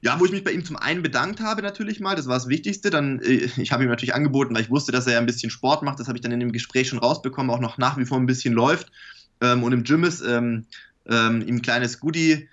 ja, 0.00 0.20
wo 0.20 0.24
ich 0.24 0.30
mich 0.30 0.44
bei 0.44 0.52
ihm 0.52 0.64
zum 0.64 0.76
einen 0.76 1.02
bedankt 1.02 1.40
habe 1.40 1.60
natürlich 1.60 1.98
mal, 1.98 2.14
das 2.14 2.28
war 2.28 2.36
das 2.36 2.48
Wichtigste. 2.48 2.90
Dann, 2.90 3.20
äh, 3.20 3.48
ich 3.56 3.72
habe 3.72 3.82
ihm 3.82 3.88
natürlich 3.88 4.14
angeboten, 4.14 4.54
weil 4.54 4.62
ich 4.62 4.70
wusste, 4.70 4.92
dass 4.92 5.06
er 5.06 5.14
ja 5.14 5.18
ein 5.18 5.26
bisschen 5.26 5.50
Sport 5.50 5.82
macht. 5.82 5.98
Das 5.98 6.06
habe 6.06 6.16
ich 6.16 6.22
dann 6.22 6.32
in 6.32 6.40
dem 6.40 6.52
Gespräch 6.52 6.88
schon 6.88 7.00
rausbekommen, 7.00 7.50
auch 7.50 7.60
noch 7.60 7.78
nach 7.78 7.96
wie 7.96 8.04
vor 8.04 8.18
ein 8.18 8.26
bisschen 8.26 8.54
läuft. 8.54 8.92
Ähm, 9.40 9.64
und 9.64 9.72
im 9.72 9.82
Gym 9.84 10.04
ist, 10.04 10.20
ähm, 10.20 10.66
ähm, 11.06 11.42
ihm 11.42 11.56
ein 11.56 11.62
kleines 11.62 11.98
Goodie, 11.98 12.48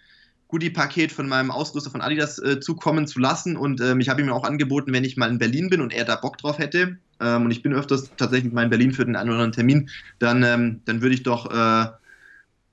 Goodie-Paket 0.55 1.11
von 1.11 1.27
meinem 1.27 1.51
Ausrüster 1.51 1.91
von 1.91 1.99
Adidas 1.99 2.39
äh, 2.39 2.61
zukommen 2.61 3.07
zu 3.07 3.19
lassen. 3.19 3.57
Und 3.57 3.81
ähm, 3.81 3.99
ich 3.99 4.07
habe 4.07 4.21
ihm 4.21 4.29
auch 4.29 4.45
angeboten, 4.45 4.93
wenn 4.93 5.03
ich 5.03 5.17
mal 5.17 5.29
in 5.29 5.37
Berlin 5.37 5.69
bin 5.69 5.81
und 5.81 5.91
er 5.91 6.05
da 6.05 6.15
Bock 6.15 6.37
drauf 6.37 6.59
hätte, 6.59 6.97
ähm, 7.19 7.43
und 7.43 7.51
ich 7.51 7.61
bin 7.61 7.73
öfters 7.73 8.09
tatsächlich 8.15 8.53
mal 8.53 8.63
in 8.63 8.69
Berlin 8.69 8.93
für 8.93 9.03
den 9.03 9.17
einen 9.17 9.31
oder 9.31 9.39
anderen 9.39 9.51
Termin, 9.51 9.89
dann, 10.17 10.43
ähm, 10.43 10.79
dann 10.85 11.01
würde 11.01 11.13
ich 11.13 11.23
doch, 11.23 11.51
äh, 11.51 11.89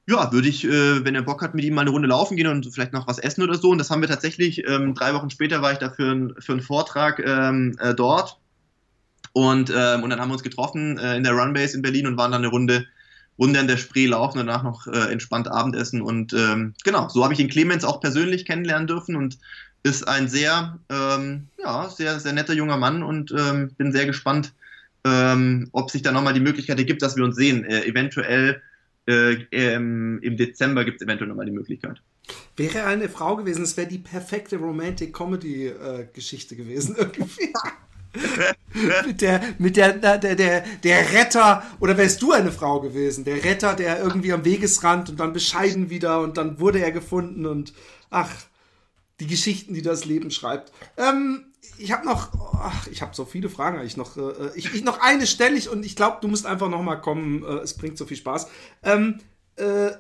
ja, 0.06 0.32
würde 0.32 0.46
ich, 0.46 0.64
äh, 0.64 1.04
wenn 1.04 1.16
er 1.16 1.22
Bock 1.22 1.42
hat, 1.42 1.56
mit 1.56 1.64
ihm 1.64 1.74
mal 1.74 1.80
eine 1.80 1.90
Runde 1.90 2.06
laufen 2.06 2.36
gehen 2.36 2.46
und 2.46 2.72
vielleicht 2.72 2.92
noch 2.92 3.08
was 3.08 3.18
essen 3.18 3.42
oder 3.42 3.54
so. 3.56 3.70
Und 3.70 3.78
das 3.78 3.90
haben 3.90 4.00
wir 4.00 4.08
tatsächlich, 4.08 4.62
ähm, 4.68 4.94
drei 4.94 5.12
Wochen 5.14 5.30
später 5.30 5.60
war 5.60 5.72
ich 5.72 5.78
da 5.78 5.90
für, 5.90 6.36
für 6.38 6.52
einen 6.52 6.62
Vortrag 6.62 7.18
ähm, 7.18 7.76
äh, 7.80 7.94
dort. 7.94 8.38
Und, 9.32 9.72
ähm, 9.74 10.04
und 10.04 10.10
dann 10.10 10.20
haben 10.20 10.28
wir 10.28 10.34
uns 10.34 10.44
getroffen 10.44 10.98
äh, 10.98 11.16
in 11.16 11.24
der 11.24 11.32
Runbase 11.32 11.74
in 11.74 11.82
Berlin 11.82 12.06
und 12.06 12.16
waren 12.16 12.30
dann 12.30 12.42
eine 12.42 12.50
Runde 12.52 12.86
Runde 13.42 13.58
an 13.58 13.66
der 13.66 13.76
Spree 13.76 14.06
laufen, 14.06 14.38
danach 14.38 14.62
noch 14.62 14.86
äh, 14.86 15.10
entspannt 15.10 15.48
Abendessen. 15.48 16.00
Und 16.00 16.32
ähm, 16.32 16.74
genau, 16.84 17.08
so 17.08 17.24
habe 17.24 17.34
ich 17.34 17.38
den 17.38 17.48
Clemens 17.48 17.84
auch 17.84 18.00
persönlich 18.00 18.46
kennenlernen 18.46 18.86
dürfen 18.86 19.16
und 19.16 19.36
ist 19.82 20.06
ein 20.06 20.28
sehr, 20.28 20.78
ähm, 20.88 21.48
ja, 21.58 21.88
sehr, 21.88 22.20
sehr 22.20 22.32
netter 22.32 22.52
junger 22.52 22.76
Mann 22.76 23.02
und 23.02 23.34
ähm, 23.36 23.72
bin 23.76 23.90
sehr 23.90 24.06
gespannt, 24.06 24.52
ähm, 25.04 25.68
ob 25.72 25.90
sich 25.90 26.02
da 26.02 26.12
nochmal 26.12 26.34
die 26.34 26.40
Möglichkeit 26.40 26.78
ergibt, 26.78 27.02
dass 27.02 27.16
wir 27.16 27.24
uns 27.24 27.34
sehen. 27.34 27.64
Äh, 27.64 27.84
eventuell 27.84 28.62
äh, 29.08 29.34
im 29.74 30.36
Dezember 30.36 30.84
gibt 30.84 31.00
es 31.00 31.02
eventuell 31.04 31.28
nochmal 31.28 31.46
die 31.46 31.50
Möglichkeit. 31.52 32.00
Wäre 32.56 32.84
eine 32.84 33.08
Frau 33.08 33.34
gewesen, 33.34 33.64
es 33.64 33.76
wäre 33.76 33.88
die 33.88 33.98
perfekte 33.98 34.56
Romantic 34.58 35.12
Comedy 35.12 35.66
äh, 35.66 36.06
Geschichte 36.12 36.54
gewesen 36.54 36.94
irgendwie. 36.98 37.52
mit 39.06 39.20
der, 39.20 39.40
mit 39.58 39.76
der, 39.76 39.92
der, 39.92 40.18
der, 40.18 40.64
der 40.82 41.12
Retter, 41.12 41.62
oder 41.80 41.96
wärst 41.96 42.22
du 42.22 42.32
eine 42.32 42.52
Frau 42.52 42.80
gewesen? 42.80 43.24
Der 43.24 43.44
Retter, 43.44 43.74
der 43.74 44.00
irgendwie 44.00 44.32
am 44.32 44.44
Wegesrand 44.44 45.10
und 45.10 45.20
dann 45.20 45.32
bescheiden 45.32 45.90
wieder 45.90 46.20
und 46.20 46.36
dann 46.36 46.60
wurde 46.60 46.80
er 46.80 46.92
gefunden 46.92 47.46
und 47.46 47.72
ach, 48.10 48.30
die 49.20 49.26
Geschichten, 49.26 49.74
die 49.74 49.82
das 49.82 50.04
Leben 50.04 50.30
schreibt. 50.30 50.72
Ähm, 50.96 51.46
ich 51.78 51.92
habe 51.92 52.04
noch, 52.04 52.32
ach, 52.54 52.86
ich 52.88 53.02
habe 53.02 53.14
so 53.14 53.24
viele 53.24 53.48
Fragen 53.48 53.78
eigentlich 53.78 53.96
noch. 53.96 54.16
Äh, 54.16 54.50
ich, 54.56 54.74
ich, 54.74 54.84
noch 54.84 55.00
eine 55.00 55.26
stelle 55.26 55.56
ich 55.56 55.68
und 55.68 55.84
ich 55.84 55.96
glaube, 55.96 56.18
du 56.20 56.28
musst 56.28 56.46
einfach 56.46 56.68
noch 56.68 56.82
mal 56.82 56.96
kommen. 56.96 57.44
Äh, 57.44 57.58
es 57.58 57.74
bringt 57.74 57.98
so 57.98 58.06
viel 58.06 58.16
Spaß. 58.16 58.48
Ähm, 58.82 59.20
äh, 59.56 59.90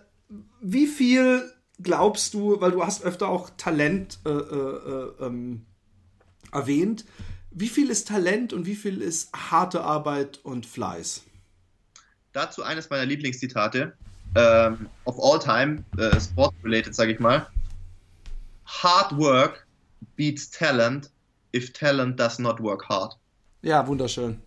wie 0.60 0.86
viel 0.86 1.52
glaubst 1.80 2.34
du, 2.34 2.60
weil 2.60 2.72
du 2.72 2.84
hast 2.84 3.02
öfter 3.04 3.28
auch 3.28 3.50
Talent 3.56 4.18
äh, 4.24 4.30
äh, 4.30 4.34
äh, 4.34 5.26
ähm, 5.26 5.66
erwähnt, 6.52 7.04
wie 7.54 7.68
viel 7.68 7.90
ist 7.90 8.08
Talent 8.08 8.52
und 8.52 8.66
wie 8.66 8.74
viel 8.74 9.02
ist 9.02 9.32
harte 9.32 9.82
Arbeit 9.82 10.40
und 10.42 10.66
Fleiß? 10.66 11.22
Dazu 12.32 12.62
eines 12.62 12.88
meiner 12.88 13.04
Lieblingszitate 13.04 13.92
ähm, 14.34 14.88
of 15.04 15.16
all 15.20 15.38
time, 15.38 15.84
äh, 15.98 16.18
sport-related, 16.18 16.94
sage 16.94 17.12
ich 17.12 17.20
mal. 17.20 17.46
Hard 18.66 19.16
work 19.18 19.66
beats 20.16 20.50
talent 20.50 21.10
if 21.54 21.72
talent 21.72 22.18
does 22.18 22.38
not 22.38 22.60
work 22.60 22.88
hard. 22.88 23.16
Ja, 23.60 23.86
wunderschön. 23.86 24.38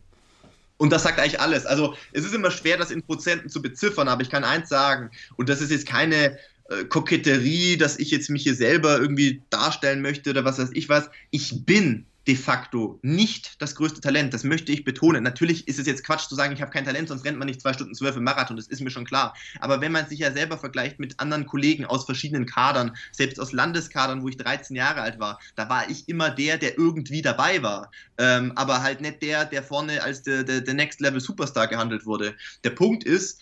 Und 0.77 0.91
das 0.91 1.03
sagt 1.03 1.19
eigentlich 1.19 1.39
alles. 1.39 1.65
Also 1.65 1.95
es 2.11 2.25
ist 2.25 2.33
immer 2.33 2.51
schwer, 2.51 2.77
das 2.77 2.91
in 2.91 3.01
Prozenten 3.01 3.49
zu 3.49 3.61
beziffern, 3.61 4.07
aber 4.07 4.23
ich 4.23 4.29
kann 4.29 4.43
eins 4.43 4.67
sagen, 4.67 5.11
und 5.37 5.47
das 5.47 5.61
ist 5.61 5.71
jetzt 5.71 5.85
keine 5.85 6.37
äh, 6.69 6.83
Koketterie, 6.89 7.77
dass 7.77 7.97
ich 7.97 8.11
jetzt 8.11 8.29
mich 8.29 8.43
hier 8.43 8.55
selber 8.55 8.97
irgendwie 8.97 9.41
darstellen 9.51 10.01
möchte 10.01 10.31
oder 10.31 10.43
was 10.43 10.59
weiß 10.59 10.71
ich 10.73 10.89
was. 10.89 11.09
Ich 11.29 11.65
bin 11.65 12.05
de 12.27 12.35
facto 12.35 12.99
nicht 13.03 13.61
das 13.61 13.75
größte 13.75 14.01
Talent. 14.01 14.33
Das 14.33 14.43
möchte 14.43 14.71
ich 14.71 14.83
betonen. 14.83 15.23
Natürlich 15.23 15.67
ist 15.67 15.79
es 15.79 15.85
jetzt 15.85 16.03
Quatsch 16.03 16.27
zu 16.27 16.35
sagen, 16.35 16.53
ich 16.53 16.61
habe 16.61 16.71
kein 16.71 16.85
Talent, 16.85 17.09
sonst 17.09 17.23
rennt 17.23 17.37
man 17.37 17.47
nicht 17.47 17.61
zwei 17.61 17.73
Stunden 17.73 17.93
zwölf 17.93 18.15
im 18.15 18.23
Marathon. 18.23 18.57
Das 18.57 18.67
ist 18.67 18.81
mir 18.81 18.89
schon 18.89 19.05
klar. 19.05 19.35
Aber 19.59 19.81
wenn 19.81 19.91
man 19.91 20.07
sich 20.07 20.19
ja 20.19 20.31
selber 20.31 20.57
vergleicht 20.57 20.99
mit 20.99 21.19
anderen 21.19 21.45
Kollegen 21.45 21.85
aus 21.85 22.05
verschiedenen 22.05 22.45
Kadern, 22.45 22.95
selbst 23.11 23.39
aus 23.39 23.51
Landeskadern, 23.51 24.23
wo 24.23 24.29
ich 24.29 24.37
13 24.37 24.75
Jahre 24.75 25.01
alt 25.01 25.19
war, 25.19 25.39
da 25.55 25.69
war 25.69 25.89
ich 25.89 26.09
immer 26.09 26.31
der, 26.31 26.57
der 26.57 26.77
irgendwie 26.77 27.21
dabei 27.21 27.61
war. 27.61 27.91
Ähm, 28.17 28.53
aber 28.55 28.81
halt 28.81 29.01
nicht 29.01 29.21
der, 29.21 29.45
der 29.45 29.61
vorne 29.61 30.01
als 30.01 30.23
der, 30.23 30.43
der, 30.43 30.61
der 30.61 30.73
Next 30.73 31.01
Level 31.01 31.19
Superstar 31.19 31.67
gehandelt 31.67 32.05
wurde. 32.05 32.35
Der 32.63 32.71
Punkt 32.71 33.03
ist, 33.03 33.41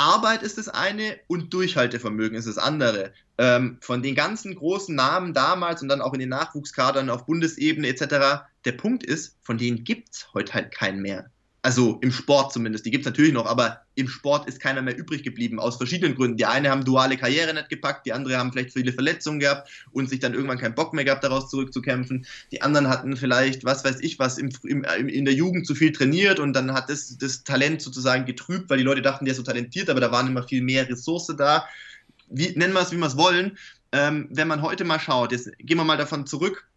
Arbeit 0.00 0.42
ist 0.42 0.56
das 0.56 0.70
eine 0.70 1.18
und 1.26 1.52
Durchhaltevermögen 1.52 2.38
ist 2.38 2.48
das 2.48 2.56
andere. 2.56 3.12
Ähm, 3.40 3.78
von 3.80 4.02
den 4.02 4.14
ganzen 4.14 4.54
großen 4.54 4.94
Namen 4.94 5.32
damals 5.32 5.80
und 5.80 5.88
dann 5.88 6.02
auch 6.02 6.12
in 6.12 6.20
den 6.20 6.28
Nachwuchskadern 6.28 7.08
auf 7.08 7.24
Bundesebene 7.24 7.88
etc. 7.88 8.44
Der 8.66 8.72
Punkt 8.72 9.02
ist, 9.02 9.38
von 9.40 9.56
denen 9.56 9.82
gibt 9.82 10.10
es 10.12 10.28
heute 10.34 10.52
halt 10.52 10.72
keinen 10.72 11.00
mehr. 11.00 11.30
Also 11.62 11.98
im 12.02 12.12
Sport 12.12 12.52
zumindest, 12.52 12.84
die 12.84 12.90
gibt 12.90 13.06
es 13.06 13.10
natürlich 13.10 13.32
noch, 13.32 13.46
aber 13.46 13.80
im 13.94 14.08
Sport 14.08 14.46
ist 14.46 14.60
keiner 14.60 14.82
mehr 14.82 14.94
übrig 14.94 15.22
geblieben, 15.22 15.58
aus 15.58 15.78
verschiedenen 15.78 16.16
Gründen. 16.16 16.36
Die 16.36 16.44
eine 16.44 16.68
haben 16.68 16.84
duale 16.84 17.16
Karriere 17.16 17.54
nicht 17.54 17.70
gepackt, 17.70 18.04
die 18.04 18.12
andere 18.12 18.36
haben 18.36 18.52
vielleicht 18.52 18.74
viele 18.74 18.92
Verletzungen 18.92 19.40
gehabt 19.40 19.70
und 19.92 20.10
sich 20.10 20.18
dann 20.20 20.34
irgendwann 20.34 20.58
keinen 20.58 20.74
Bock 20.74 20.92
mehr 20.92 21.06
gehabt, 21.06 21.24
daraus 21.24 21.48
zurückzukämpfen. 21.48 22.26
Die 22.52 22.60
anderen 22.60 22.88
hatten 22.88 23.16
vielleicht, 23.16 23.64
was 23.64 23.84
weiß 23.86 24.00
ich 24.00 24.18
was, 24.18 24.36
im, 24.36 24.50
im, 24.64 24.84
in 24.84 25.24
der 25.24 25.32
Jugend 25.32 25.66
zu 25.66 25.74
viel 25.74 25.92
trainiert 25.92 26.40
und 26.40 26.52
dann 26.52 26.74
hat 26.74 26.90
das, 26.90 27.16
das 27.16 27.42
Talent 27.42 27.80
sozusagen 27.80 28.26
getrübt, 28.26 28.68
weil 28.68 28.76
die 28.76 28.84
Leute 28.84 29.00
dachten, 29.00 29.24
der 29.24 29.32
ist 29.32 29.38
so 29.38 29.44
talentiert, 29.44 29.88
aber 29.88 30.00
da 30.00 30.12
waren 30.12 30.26
immer 30.26 30.46
viel 30.46 30.60
mehr 30.60 30.86
Ressource 30.90 31.34
da. 31.38 31.64
Wie, 32.30 32.56
nennen 32.56 32.72
wir 32.72 32.80
es, 32.80 32.92
wie 32.92 32.96
wir 32.96 33.06
es 33.06 33.16
wollen. 33.16 33.58
Ähm, 33.92 34.28
wenn 34.30 34.48
man 34.48 34.62
heute 34.62 34.84
mal 34.84 35.00
schaut, 35.00 35.32
jetzt 35.32 35.50
gehen 35.58 35.76
wir 35.76 35.84
mal 35.84 35.96
davon 35.96 36.26
zurück, 36.26 36.68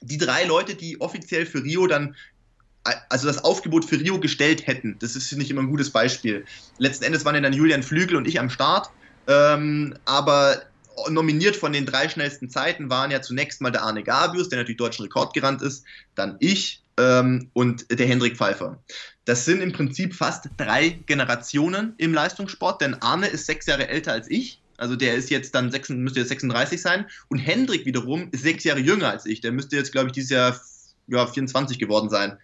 die 0.00 0.18
drei 0.18 0.44
Leute, 0.44 0.74
die 0.74 1.00
offiziell 1.00 1.44
für 1.44 1.62
Rio 1.62 1.86
dann 1.86 2.14
also 3.08 3.26
das 3.26 3.44
Aufgebot 3.44 3.84
für 3.84 4.00
Rio 4.00 4.18
gestellt 4.18 4.66
hätten. 4.66 4.96
Das 5.00 5.16
ist, 5.16 5.30
ich, 5.30 5.50
immer 5.50 5.60
ein 5.60 5.68
gutes 5.68 5.90
Beispiel. 5.90 6.44
Letzten 6.78 7.04
Endes 7.04 7.24
waren 7.24 7.34
ja 7.34 7.40
dann 7.40 7.52
Julian 7.52 7.82
Flügel 7.82 8.16
und 8.16 8.26
ich 8.26 8.40
am 8.40 8.50
Start, 8.50 8.90
ähm, 9.26 9.94
aber 10.04 10.62
nominiert 11.08 11.54
von 11.54 11.72
den 11.72 11.86
drei 11.86 12.08
schnellsten 12.08 12.50
Zeiten 12.50 12.90
waren 12.90 13.10
ja 13.10 13.22
zunächst 13.22 13.60
mal 13.60 13.70
der 13.70 13.82
Arne 13.82 14.02
Gabius, 14.02 14.48
der 14.48 14.58
natürlich 14.58 14.78
deutschen 14.78 15.04
Rekord 15.04 15.34
gerannt 15.34 15.62
ist, 15.62 15.84
dann 16.14 16.36
ich 16.40 16.82
ähm, 16.98 17.50
und 17.52 17.86
der 17.90 18.06
Hendrik 18.06 18.36
Pfeiffer. 18.36 18.82
Das 19.24 19.44
sind 19.44 19.60
im 19.60 19.72
Prinzip 19.72 20.14
fast 20.14 20.48
drei 20.56 20.98
Generationen 21.06 21.94
im 21.98 22.14
Leistungssport, 22.14 22.80
denn 22.80 22.94
Arne 22.94 23.28
ist 23.28 23.46
sechs 23.46 23.66
Jahre 23.66 23.88
älter 23.88 24.12
als 24.12 24.28
ich. 24.28 24.60
Also 24.78 24.96
der 24.96 25.14
ist 25.14 25.28
jetzt 25.28 25.54
dann 25.54 25.70
6, 25.70 25.90
müsste 25.90 26.20
jetzt 26.20 26.28
36 26.28 26.80
sein. 26.80 27.06
Und 27.28 27.38
Hendrik 27.38 27.84
wiederum 27.84 28.28
ist 28.30 28.42
sechs 28.42 28.64
Jahre 28.64 28.80
jünger 28.80 29.10
als 29.10 29.26
ich. 29.26 29.40
Der 29.40 29.52
müsste 29.52 29.76
jetzt, 29.76 29.92
glaube 29.92 30.06
ich, 30.06 30.12
dieses 30.12 30.30
Jahr 30.30 30.58
ja, 31.08 31.26
24 31.26 31.78
geworden 31.78 32.08
sein. 32.08 32.38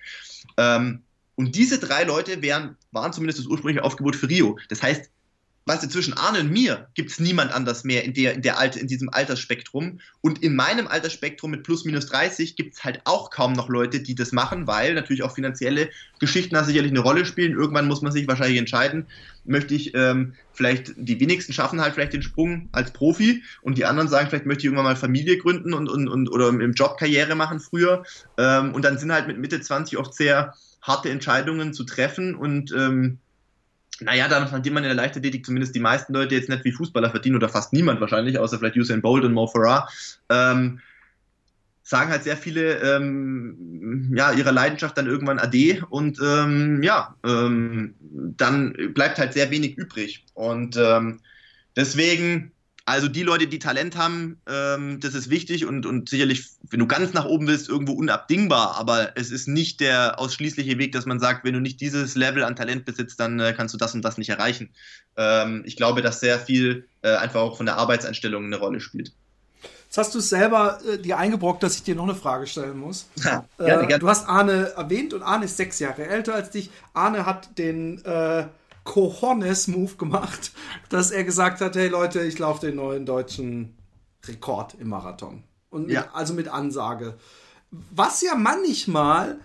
Ähm, 0.57 1.03
und 1.37 1.55
diese 1.55 1.79
drei 1.79 2.05
Leute 2.05 2.43
wären, 2.43 2.77
waren 2.93 3.13
zumindest 3.13 3.39
das 3.39 3.47
ursprüngliche 3.47 3.85
Aufgebot 3.85 4.17
für 4.17 4.29
Rio. 4.29 4.59
Das 4.69 4.83
heißt, 4.83 5.11
weißt 5.67 5.83
du, 5.83 5.89
zwischen 5.89 6.13
Arne 6.13 6.41
und 6.41 6.51
mir 6.51 6.89
gibt 6.95 7.11
es 7.11 7.19
niemand 7.19 7.53
anders 7.53 7.85
mehr 7.85 8.05
in, 8.05 8.13
der, 8.13 8.35
in, 8.35 8.43
der 8.43 8.59
Alter, 8.59 8.81
in 8.81 8.87
diesem 8.87 9.09
Altersspektrum. 9.09 10.01
Und 10.21 10.43
in 10.43 10.55
meinem 10.55 10.87
Altersspektrum 10.87 11.51
mit 11.51 11.63
plus 11.63 11.87
minus 11.87 12.07
30 12.07 12.57
gibt 12.57 12.75
es 12.75 12.85
halt 12.85 13.01
auch 13.05 13.31
kaum 13.31 13.55
noch 13.55 13.71
Leute, 13.71 14.01
die 14.01 14.15
das 14.15 14.33
machen, 14.33 14.67
weil 14.67 14.95
natürlich 14.95 15.23
auch 15.23 15.35
finanzielle 15.35 15.89
Geschichten 16.21 16.55
da 16.55 16.65
sicherlich 16.65 16.93
eine 16.93 17.01
Rolle 17.01 17.25
spielen. 17.25 17.53
Irgendwann 17.53 17.89
muss 17.89 18.03
man 18.03 18.13
sich 18.13 18.29
wahrscheinlich 18.29 18.59
entscheiden, 18.59 19.07
möchte 19.47 19.75
ich 19.75 19.95
ähm, 19.95 20.35
vielleicht, 20.53 20.93
die 20.97 21.19
wenigsten 21.19 21.55
schaffen 21.55 21.81
halt 21.81 21.95
vielleicht 21.95 22.13
den 22.13 22.23
Sprung 22.23 22.69
als 22.73 22.93
Profi 22.93 23.43
und 23.63 23.79
die 23.79 23.87
anderen 23.87 24.09
sagen, 24.09 24.29
vielleicht 24.29 24.47
möchte 24.47 24.61
ich 24.61 24.65
irgendwann 24.67 24.85
mal 24.85 24.97
Familie 24.97 25.39
gründen 25.39 25.73
und, 25.73 25.89
und, 25.89 26.09
und 26.09 26.29
oder 26.29 26.49
im 26.49 26.73
Job 26.75 26.99
Karriere 26.99 27.35
machen 27.35 27.59
früher. 27.59 28.05
Ähm, 28.37 28.75
und 28.75 28.85
dann 28.85 28.99
sind 28.99 29.13
halt 29.13 29.27
mit 29.27 29.39
Mitte 29.39 29.61
20 29.61 29.97
oft 29.97 30.15
sehr 30.15 30.55
harte 30.83 31.09
Entscheidungen 31.09 31.73
zu 31.73 31.85
treffen 31.85 32.35
und 32.35 32.71
ähm, 32.73 33.19
naja, 34.01 34.29
dann 34.29 34.49
verdient 34.49 34.75
man 34.75 34.85
in 34.85 34.89
der 34.89 34.97
Leichtathletik 34.97 35.47
zumindest 35.47 35.75
die 35.75 35.81
meisten 35.81 36.13
Leute 36.13 36.35
jetzt 36.35 36.49
nicht 36.49 36.65
wie 36.65 36.73
Fußballer 36.73 37.11
verdienen 37.11 37.37
oder 37.37 37.49
fast 37.49 37.73
niemand 37.73 38.01
wahrscheinlich, 38.01 38.39
außer 38.39 38.59
vielleicht 38.59 38.77
Usain 38.77 39.03
Bolt 39.03 39.25
und 39.25 39.33
Mo 39.33 39.47
Farah. 39.47 39.89
Ähm, 40.29 40.81
sagen 41.85 42.11
halt 42.11 42.25
sehr 42.25 42.37
viele 42.37 42.81
ähm, 42.81 44.13
ja, 44.17 44.33
ihrer 44.33 44.53
Leidenschaft 44.53 44.97
dann 44.97 45.07
irgendwann 45.07 45.39
Ade 45.39 45.85
und 45.91 46.19
ähm, 46.25 46.83
ja, 46.83 47.15
ähm, 47.25 47.95
dann 48.01 48.75
bleibt 48.95 49.19
halt 49.19 49.35
sehr 49.35 49.51
wenig 49.51 49.77
übrig. 49.77 50.25
Und 50.33 50.77
ähm, 50.79 51.21
deswegen 51.77 52.54
Also 52.87 53.09
die 53.09 53.23
Leute, 53.23 53.47
die 53.47 53.59
Talent 53.59 53.97
haben, 53.97 54.43
ähm, 54.47 55.01
das 55.01 55.15
ist 55.15 55.31
wichtig 55.31 55.65
und, 55.65 55.87
und 55.87 56.11
sicherlich, 56.11 56.51
wenn 56.69 56.81
du 56.81 56.87
ganz 56.87 57.15
nach 57.15 57.25
oben 57.25 57.47
willst, 57.47 57.69
irgendwo 57.69 57.93
unabdingbar. 57.93 58.77
Aber 58.77 59.17
es 59.17 59.31
ist 59.31 59.49
nicht 59.49 59.81
der 59.81 60.19
ausschließliche 60.19 60.77
Weg, 60.77 60.93
dass 60.93 61.07
man 61.07 61.19
sagt, 61.19 61.45
wenn 61.45 61.55
du 61.55 61.61
nicht 61.61 61.81
dieses 61.81 62.15
Level 62.15 62.45
an 62.45 62.57
Talent 62.57 62.85
besitzt, 62.85 63.19
dann 63.21 63.41
äh, 63.41 63.55
kannst 63.57 63.73
du 63.73 63.79
das 63.79 63.95
und 63.95 64.03
das 64.03 64.19
nicht 64.19 64.29
erreichen. 64.29 64.69
Ähm, 65.17 65.63
ich 65.65 65.77
glaube, 65.77 66.03
dass 66.03 66.21
sehr 66.21 66.39
viel 66.39 66.87
äh, 67.01 67.15
einfach 67.15 67.41
auch 67.41 67.57
von 67.57 67.65
der 67.65 67.77
Arbeitseinstellung 67.77 68.45
eine 68.45 68.57
Rolle 68.57 68.81
spielt. 68.81 69.13
Jetzt 69.95 69.97
hast 69.97 70.15
du 70.15 70.19
es 70.19 70.29
selber 70.29 70.81
äh, 70.87 70.99
dir 70.99 71.17
eingebrockt, 71.17 71.63
dass 71.63 71.77
ich 71.77 71.85
dir 71.85 71.95
noch 71.95 72.05
eine 72.05 72.17
Frage 72.17 72.47
stellen 72.47 72.77
muss. 72.77 73.07
Ja, 73.25 73.45
gerne, 73.57 73.85
äh, 73.85 73.87
gerne. 73.87 74.01
Du 74.01 74.09
hast 74.09 74.29
Arne 74.29 74.73
erwähnt 74.77 75.15
und 75.15 75.23
Arne 75.23 75.47
ist 75.47 75.57
sechs 75.57 75.79
Jahre 75.79 76.07
älter 76.07 76.35
als 76.35 76.51
dich. 76.51 76.69
Arne 76.93 77.25
hat 77.25 77.57
den 77.57 78.05
äh, 78.05 78.45
Cojones-Move 78.85 79.97
gemacht, 79.97 80.53
dass 80.89 81.11
er 81.11 81.25
gesagt 81.25 81.61
hat, 81.61 81.77
hey 81.77 81.89
Leute, 81.89 82.23
ich 82.23 82.39
laufe 82.39 82.67
den 82.67 82.77
neuen 82.77 83.07
deutschen 83.07 83.77
Rekord 84.27 84.75
im 84.79 84.89
Marathon. 84.89 85.45
Und 85.71 85.87
mit, 85.87 85.95
ja. 85.95 86.11
also 86.13 86.35
mit 86.35 86.49
Ansage. 86.49 87.17
Was 87.71 88.23
ja 88.23 88.37
manchmal 88.37 89.41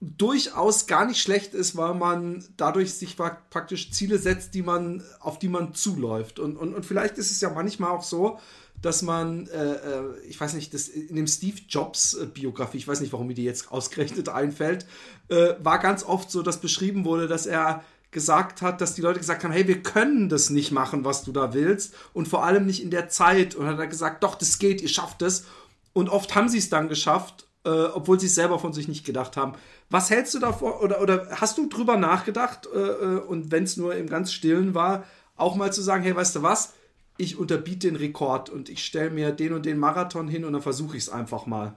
durchaus 0.00 0.86
gar 0.86 1.06
nicht 1.06 1.20
schlecht 1.20 1.54
ist, 1.54 1.76
weil 1.76 1.94
man 1.94 2.44
dadurch 2.56 2.94
sich 2.94 3.16
praktisch 3.16 3.90
Ziele 3.92 4.18
setzt, 4.18 4.54
die 4.54 4.62
man, 4.62 5.02
auf 5.20 5.38
die 5.38 5.48
man 5.48 5.74
zuläuft. 5.74 6.38
Und, 6.38 6.56
und, 6.56 6.74
und 6.74 6.84
vielleicht 6.84 7.18
ist 7.18 7.30
es 7.30 7.40
ja 7.40 7.50
manchmal 7.50 7.90
auch 7.90 8.02
so, 8.02 8.38
dass 8.82 9.00
man, 9.00 9.46
äh, 9.48 9.72
äh 9.72 10.18
ich 10.28 10.38
weiß 10.38 10.52
nicht, 10.52 10.74
das 10.74 10.88
in 10.88 11.16
dem 11.16 11.26
Steve 11.26 11.58
Jobs 11.68 12.14
äh, 12.14 12.26
Biografie, 12.26 12.76
ich 12.76 12.86
weiß 12.86 13.00
nicht, 13.00 13.12
warum 13.12 13.26
mir 13.26 13.34
die 13.34 13.44
jetzt 13.44 13.72
ausgerechnet 13.72 14.28
einfällt, 14.28 14.86
äh, 15.28 15.54
war 15.60 15.78
ganz 15.78 16.04
oft 16.04 16.30
so, 16.30 16.42
dass 16.42 16.60
beschrieben 16.60 17.06
wurde, 17.06 17.26
dass 17.26 17.46
er 17.46 17.82
gesagt 18.16 18.62
hat, 18.62 18.80
dass 18.80 18.94
die 18.94 19.02
Leute 19.02 19.18
gesagt 19.18 19.44
haben, 19.44 19.52
hey, 19.52 19.68
wir 19.68 19.82
können 19.82 20.30
das 20.30 20.48
nicht 20.48 20.72
machen, 20.72 21.04
was 21.04 21.22
du 21.22 21.32
da 21.32 21.52
willst 21.52 21.94
und 22.14 22.26
vor 22.26 22.46
allem 22.46 22.64
nicht 22.64 22.82
in 22.82 22.90
der 22.90 23.10
Zeit. 23.10 23.54
Und 23.54 23.66
hat 23.66 23.78
er 23.78 23.86
gesagt, 23.86 24.24
doch, 24.24 24.36
das 24.36 24.58
geht, 24.58 24.80
ihr 24.80 24.88
schafft 24.88 25.20
es. 25.20 25.44
Und 25.92 26.08
oft 26.08 26.34
haben 26.34 26.48
sie 26.48 26.56
es 26.56 26.70
dann 26.70 26.88
geschafft, 26.88 27.46
äh, 27.66 27.68
obwohl 27.68 28.18
sie 28.18 28.28
es 28.28 28.34
selber 28.34 28.58
von 28.58 28.72
sich 28.72 28.88
nicht 28.88 29.04
gedacht 29.04 29.36
haben. 29.36 29.52
Was 29.90 30.08
hältst 30.08 30.32
du 30.32 30.38
davor 30.38 30.82
oder, 30.82 31.02
oder 31.02 31.28
hast 31.30 31.58
du 31.58 31.68
drüber 31.68 31.98
nachgedacht 31.98 32.66
äh, 32.74 32.78
äh 32.78 33.18
und 33.18 33.50
wenn 33.52 33.64
es 33.64 33.76
nur 33.76 33.94
im 33.94 34.08
ganz 34.08 34.32
Stillen 34.32 34.74
war, 34.74 35.04
auch 35.36 35.54
mal 35.54 35.70
zu 35.70 35.82
sagen, 35.82 36.02
hey, 36.02 36.16
weißt 36.16 36.36
du 36.36 36.42
was, 36.42 36.72
ich 37.18 37.36
unterbiete 37.36 37.88
den 37.88 37.96
Rekord 37.96 38.48
und 38.48 38.70
ich 38.70 38.82
stelle 38.82 39.10
mir 39.10 39.30
den 39.30 39.52
und 39.52 39.66
den 39.66 39.78
Marathon 39.78 40.26
hin 40.26 40.46
und 40.46 40.54
dann 40.54 40.62
versuche 40.62 40.96
ich 40.96 41.02
es 41.02 41.08
einfach 41.10 41.44
mal. 41.44 41.74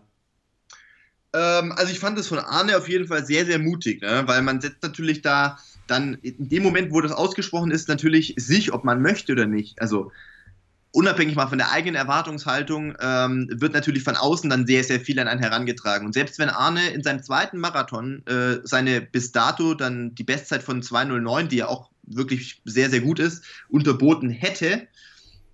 Ähm, 1.34 1.74
also 1.74 1.92
ich 1.92 2.00
fand 2.00 2.18
es 2.18 2.28
von 2.28 2.40
Arne 2.40 2.78
auf 2.78 2.88
jeden 2.88 3.08
Fall 3.08 3.26
sehr, 3.26 3.46
sehr 3.46 3.60
mutig, 3.60 4.02
ne? 4.02 4.24
weil 4.26 4.42
man 4.42 4.62
setzt 4.62 4.82
natürlich 4.84 5.22
da 5.22 5.60
dann 5.90 6.16
in 6.16 6.50
dem 6.50 6.64
Moment, 6.64 6.92
wo 6.92 7.02
das 7.02 7.12
ausgesprochen 7.12 7.72
ist, 7.72 7.88
natürlich 7.88 8.36
sich, 8.38 8.74
ob 8.74 8.84
man 8.84 9.02
möchte 9.02 9.34
oder 9.34 9.46
nicht. 9.46 9.82
Also 9.82 10.12
unabhängig 10.92 11.36
mal 11.36 11.48
von 11.48 11.58
der 11.58 11.72
eigenen 11.72 11.96
Erwartungshaltung, 11.96 12.96
ähm, 13.00 13.48
wird 13.52 13.74
natürlich 13.74 14.04
von 14.04 14.16
außen 14.16 14.50
dann 14.50 14.66
sehr, 14.66 14.84
sehr 14.84 15.00
viel 15.00 15.20
an 15.20 15.28
einen 15.28 15.42
herangetragen. 15.42 16.06
Und 16.06 16.14
selbst 16.14 16.40
wenn 16.40 16.50
Arne 16.50 16.90
in 16.90 17.04
seinem 17.04 17.22
zweiten 17.22 17.60
Marathon 17.60 18.26
äh, 18.26 18.58
seine 18.64 19.02
bis 19.02 19.32
dato 19.32 19.76
dann 19.76 20.16
die 20.16 20.24
Bestzeit 20.24 20.64
von 20.64 20.82
2.09, 20.82 21.48
die 21.48 21.58
ja 21.58 21.68
auch 21.68 21.90
wirklich 22.04 22.62
sehr, 22.66 22.90
sehr 22.90 23.02
gut 23.02 23.20
ist, 23.20 23.44
unterboten 23.70 24.30
hätte, 24.30 24.88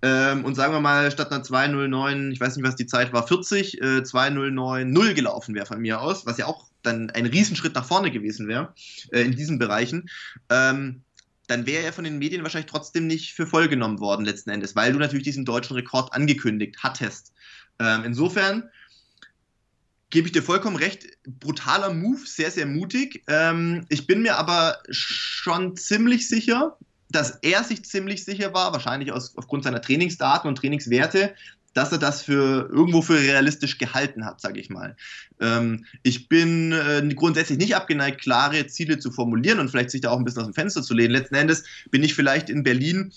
ähm, 0.06 0.44
und 0.44 0.54
sagen 0.54 0.72
wir 0.72 0.80
mal, 0.80 1.10
statt 1.10 1.32
einer 1.32 1.42
209, 1.42 2.30
ich 2.30 2.40
weiß 2.40 2.54
nicht, 2.54 2.64
was 2.64 2.76
die 2.76 2.86
Zeit 2.86 3.12
war, 3.12 3.26
40, 3.26 3.82
äh, 3.82 4.04
209 4.04 4.88
0 4.88 5.14
gelaufen 5.14 5.54
wäre 5.56 5.66
von 5.66 5.80
mir 5.80 6.00
aus, 6.00 6.26
was 6.26 6.38
ja 6.38 6.46
auch 6.46 6.66
dann 6.82 7.10
ein 7.10 7.26
Riesenschritt 7.26 7.74
nach 7.74 7.84
vorne 7.84 8.12
gewesen 8.12 8.46
wäre 8.46 8.72
äh, 9.10 9.22
in 9.22 9.34
diesen 9.34 9.58
Bereichen, 9.58 10.08
ähm, 10.48 11.02
dann 11.48 11.66
wäre 11.66 11.82
er 11.82 11.92
von 11.92 12.04
den 12.04 12.18
Medien 12.18 12.44
wahrscheinlich 12.44 12.70
trotzdem 12.70 13.08
nicht 13.08 13.34
für 13.34 13.48
voll 13.48 13.66
genommen 13.66 13.98
worden 13.98 14.24
letzten 14.24 14.50
Endes, 14.50 14.76
weil 14.76 14.92
du 14.92 14.98
natürlich 15.00 15.24
diesen 15.24 15.44
deutschen 15.44 15.74
Rekord 15.74 16.12
angekündigt 16.12 16.76
hattest. 16.82 17.32
Ähm, 17.80 18.04
insofern 18.04 18.70
gebe 20.10 20.28
ich 20.28 20.32
dir 20.32 20.42
vollkommen 20.42 20.76
recht, 20.76 21.06
brutaler 21.26 21.92
Move, 21.92 22.20
sehr, 22.24 22.52
sehr 22.52 22.66
mutig. 22.66 23.24
Ähm, 23.26 23.86
ich 23.88 24.06
bin 24.06 24.22
mir 24.22 24.36
aber 24.36 24.78
schon 24.88 25.76
ziemlich 25.76 26.28
sicher, 26.28 26.78
dass 27.16 27.38
er 27.42 27.64
sich 27.64 27.84
ziemlich 27.84 28.24
sicher 28.24 28.52
war, 28.52 28.72
wahrscheinlich 28.72 29.10
aus, 29.10 29.36
aufgrund 29.36 29.64
seiner 29.64 29.80
Trainingsdaten 29.80 30.48
und 30.48 30.56
Trainingswerte, 30.58 31.34
dass 31.72 31.92
er 31.92 31.98
das 31.98 32.22
für 32.22 32.68
irgendwo 32.70 33.02
für 33.02 33.18
realistisch 33.18 33.78
gehalten 33.78 34.24
hat, 34.24 34.40
sage 34.40 34.60
ich 34.60 34.70
mal. 34.70 34.96
Ähm, 35.40 35.84
ich 36.02 36.28
bin 36.28 36.72
äh, 36.72 37.06
grundsätzlich 37.14 37.58
nicht 37.58 37.74
abgeneigt, 37.74 38.20
klare 38.20 38.66
Ziele 38.66 38.98
zu 38.98 39.10
formulieren 39.10 39.60
und 39.60 39.70
vielleicht 39.70 39.90
sich 39.90 40.00
da 40.00 40.10
auch 40.10 40.18
ein 40.18 40.24
bisschen 40.24 40.42
aus 40.42 40.48
dem 40.48 40.54
Fenster 40.54 40.82
zu 40.82 40.94
lehnen. 40.94 41.12
Letzten 41.12 41.34
Endes 41.34 41.64
bin 41.90 42.02
ich 42.02 42.14
vielleicht 42.14 42.48
in 42.50 42.62
Berlin 42.62 43.12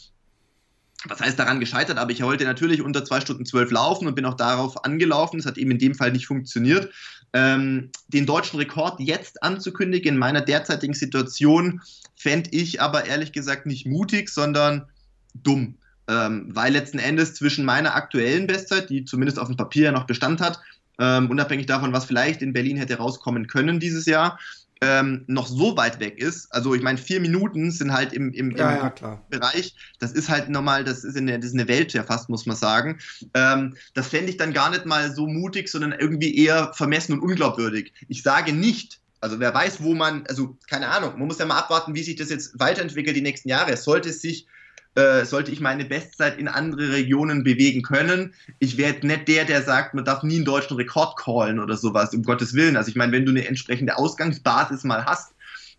was 1.06 1.22
heißt 1.22 1.40
daran 1.40 1.62
gescheitert, 1.62 1.98
aber 1.98 2.12
ich 2.12 2.22
wollte 2.22 2.44
natürlich 2.44 2.82
unter 2.82 3.06
zwei 3.06 3.22
Stunden 3.22 3.46
zwölf 3.46 3.72
laufen 3.72 4.06
und 4.06 4.16
bin 4.16 4.26
auch 4.26 4.34
darauf 4.34 4.84
angelaufen. 4.84 5.40
Es 5.40 5.46
hat 5.46 5.58
eben 5.58 5.72
in 5.72 5.80
dem 5.80 5.96
Fall 5.96 6.12
nicht 6.12 6.28
funktioniert. 6.28 6.92
Ähm, 7.34 7.92
den 8.08 8.26
deutschen 8.26 8.60
Rekord 8.60 9.00
jetzt 9.00 9.44
anzukündigen 9.44 10.14
in 10.14 10.18
meiner 10.18 10.42
derzeitigen 10.42 10.94
Situation 10.94 11.82
fände 12.16 12.50
ich 12.52 12.82
aber 12.82 13.06
ehrlich 13.06 13.32
gesagt 13.32 13.66
nicht 13.66 13.86
mutig, 13.86 14.30
sondern 14.30 14.88
dumm. 15.36 15.76
Ähm, 16.08 16.50
weil 16.54 16.74
letzten 16.74 16.98
Endes 16.98 17.36
zwischen 17.36 17.66
meiner 17.66 17.94
aktuellen 17.96 18.48
Bestzeit, 18.48 18.90
die 18.90 19.06
zumindest 19.06 19.38
auf 19.38 19.48
dem 19.48 19.58
Papier 19.58 19.92
noch 19.92 20.06
Bestand 20.06 20.42
hat, 20.42 20.60
ähm, 21.00 21.30
unabhängig 21.30 21.68
davon, 21.68 21.94
was 21.94 22.06
vielleicht 22.06 22.42
in 22.42 22.52
Berlin 22.54 22.78
hätte 22.78 22.98
rauskommen 22.98 23.48
können 23.48 23.80
dieses 23.80 24.06
Jahr, 24.06 24.40
ähm, 24.82 25.26
noch 25.28 25.48
so 25.48 25.76
weit 25.76 26.00
weg 26.00 26.18
ist. 26.18 26.54
Also 26.54 26.74
ich 26.74 26.82
meine, 26.82 26.98
vier 26.98 27.20
Minuten 27.20 27.72
sind 27.72 27.92
halt 27.92 28.14
im, 28.14 28.32
im, 28.32 28.56
ja, 28.56 28.88
im 28.88 28.94
ja, 29.02 29.22
Bereich. 29.30 29.76
Das 30.00 30.14
ist 30.14 30.30
halt 30.30 30.50
normal, 30.50 30.84
das 30.84 31.04
ist, 31.04 31.18
eine, 31.18 31.38
das 31.38 31.48
ist 31.48 31.54
eine 31.54 31.68
Welt 31.68 31.94
ja 31.94 32.04
fast, 32.04 32.30
muss 32.30 32.46
man 32.46 32.56
sagen. 32.56 33.00
Ähm, 33.34 33.76
das 33.94 34.08
fände 34.08 34.30
ich 34.30 34.38
dann 34.38 34.54
gar 34.54 34.70
nicht 34.70 34.86
mal 34.86 35.14
so 35.14 35.28
mutig, 35.28 35.70
sondern 35.70 35.92
irgendwie 35.92 36.36
eher 36.36 36.74
vermessen 36.74 37.14
und 37.14 37.20
unglaubwürdig. 37.20 37.94
Ich 38.08 38.24
sage 38.24 38.54
nicht, 38.54 39.02
also 39.22 39.40
wer 39.40 39.54
weiß, 39.54 39.84
wo 39.84 39.96
man, 39.96 40.26
also 40.28 40.58
keine 40.70 40.88
Ahnung, 40.88 41.18
man 41.18 41.28
muss 41.28 41.40
ja 41.40 41.46
mal 41.46 41.60
abwarten, 41.60 41.94
wie 41.94 42.04
sich 42.04 42.16
das 42.16 42.30
jetzt 42.30 42.58
weiterentwickelt 42.58 43.16
die 43.16 43.22
nächsten 43.22 43.50
Jahre. 43.50 43.76
Sollte 43.76 44.10
es 44.10 44.22
sich 44.22 44.48
äh, 44.96 45.26
sollte 45.26 45.52
ich 45.52 45.60
meine 45.60 45.86
Bestzeit 45.86 46.38
in 46.38 46.48
andere 46.48 46.92
Regionen 46.92 47.44
bewegen 47.44 47.82
können. 47.82 48.34
Ich 48.60 48.78
werde 48.78 49.06
nicht 49.06 49.28
der, 49.28 49.46
der 49.46 49.62
sagt, 49.62 49.94
man 49.94 50.06
darf 50.06 50.24
nie 50.24 50.38
einen 50.38 50.46
deutschen 50.46 50.78
Rekord 50.78 51.18
callen 51.18 51.60
oder 51.60 51.78
sowas, 51.78 52.14
um 52.14 52.24
Gottes 52.24 52.54
Willen. 52.54 52.76
Also 52.76 52.90
ich 52.90 52.96
meine, 52.96 53.12
wenn 53.12 53.26
du 53.26 53.32
eine 53.32 53.48
entsprechende 53.48 53.98
Ausgangsbasis 53.98 54.84
mal 54.84 55.06
hast, 55.06 55.34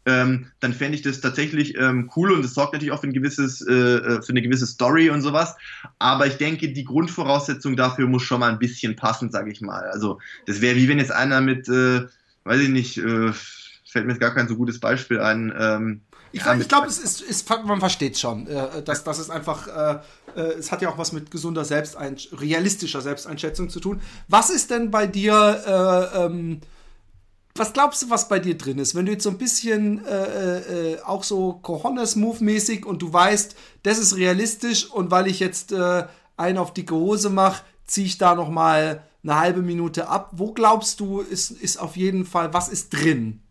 ähm, 0.06 0.46
dann 0.60 0.72
fände 0.72 0.96
ich 0.96 1.02
das 1.02 1.20
tatsächlich 1.20 1.76
ähm, 1.76 2.10
cool 2.16 2.32
und 2.32 2.44
es 2.44 2.54
sorgt 2.54 2.72
natürlich 2.72 2.92
auch 2.92 3.00
für, 3.00 3.08
ein 3.08 3.12
gewisses, 3.12 3.60
äh, 3.66 3.74
äh, 3.74 4.22
für 4.22 4.30
eine 4.30 4.40
gewisse 4.42 4.66
Story 4.66 5.10
und 5.10 5.20
sowas. 5.20 5.56
Aber 5.98 6.26
ich 6.26 6.36
denke, 6.36 6.72
die 6.72 6.84
Grundvoraussetzung 6.84 7.76
dafür 7.76 8.06
muss 8.06 8.22
schon 8.22 8.40
mal 8.40 8.50
ein 8.50 8.58
bisschen 8.58 8.96
passen, 8.96 9.30
sage 9.30 9.50
ich 9.50 9.60
mal. 9.60 9.90
Also 9.90 10.18
das 10.46 10.60
wäre 10.60 10.76
wie 10.76 10.88
wenn 10.88 10.98
jetzt 10.98 11.12
einer 11.12 11.40
mit, 11.40 11.68
äh, 11.68 12.06
weiß 12.44 12.60
ich 12.60 12.70
nicht, 12.70 12.96
äh, 12.96 13.32
fällt 13.90 14.06
mir 14.06 14.12
jetzt 14.12 14.20
gar 14.20 14.34
kein 14.34 14.48
so 14.48 14.56
gutes 14.56 14.80
Beispiel 14.80 15.20
ein, 15.20 15.52
ähm, 15.58 16.00
ich, 16.32 16.44
ja, 16.44 16.55
ich 16.55 16.69
glaube, 16.69 16.86
es 16.86 16.98
ist, 16.98 17.20
ist, 17.20 17.48
man 17.65 17.81
versteht 17.81 18.19
schon, 18.19 18.47
äh, 18.47 18.82
dass 18.82 19.02
das 19.05 19.19
ist 19.19 19.31
einfach, 19.31 19.66
äh, 19.66 20.40
äh, 20.40 20.55
es 20.59 20.70
hat 20.70 20.82
ja 20.82 20.90
auch 20.90 20.98
was 20.98 21.12
mit 21.12 21.31
gesunder 21.31 21.65
Selbsteinsch 21.65 22.28
realistischer 22.32 23.01
Selbsteinschätzung 23.01 23.69
zu 23.69 23.81
tun. 23.81 24.01
Was 24.28 24.51
ist 24.51 24.70
denn 24.70 24.90
bei 24.90 25.07
dir, 25.07 26.12
äh, 26.15 26.24
ähm, 26.24 26.61
was 27.55 27.73
glaubst 27.73 28.02
du, 28.02 28.11
was 28.11 28.28
bei 28.28 28.39
dir 28.39 28.57
drin 28.57 28.78
ist? 28.78 28.94
Wenn 28.94 29.07
du 29.07 29.12
jetzt 29.12 29.24
so 29.24 29.31
ein 29.31 29.39
bisschen 29.39 30.05
äh, 30.05 30.93
äh, 30.93 31.02
auch 31.02 31.24
so 31.24 31.55
Cojones-Move-mäßig 31.62 32.86
und 32.86 33.02
du 33.02 33.12
weißt, 33.12 33.57
das 33.82 33.98
ist 33.98 34.16
realistisch 34.16 34.89
und 34.89 35.11
weil 35.11 35.27
ich 35.27 35.40
jetzt 35.40 35.74
einen 36.36 36.59
auf 36.59 36.73
dicke 36.73 36.94
Hose 36.94 37.28
mache, 37.28 37.65
ziehe 37.86 38.07
ich 38.07 38.19
da 38.19 38.35
noch 38.36 38.48
mal 38.48 39.02
eine 39.23 39.39
halbe 39.39 39.62
Minute 39.62 40.09
ab. 40.09 40.31
Wo 40.32 40.52
glaubst 40.52 41.01
du, 41.01 41.20
ist, 41.20 41.51
ist 41.51 41.78
auf 41.78 41.97
jeden 41.97 42.24
Fall, 42.24 42.55
was 42.55 42.69
ist 42.69 42.90
drin? 42.90 43.43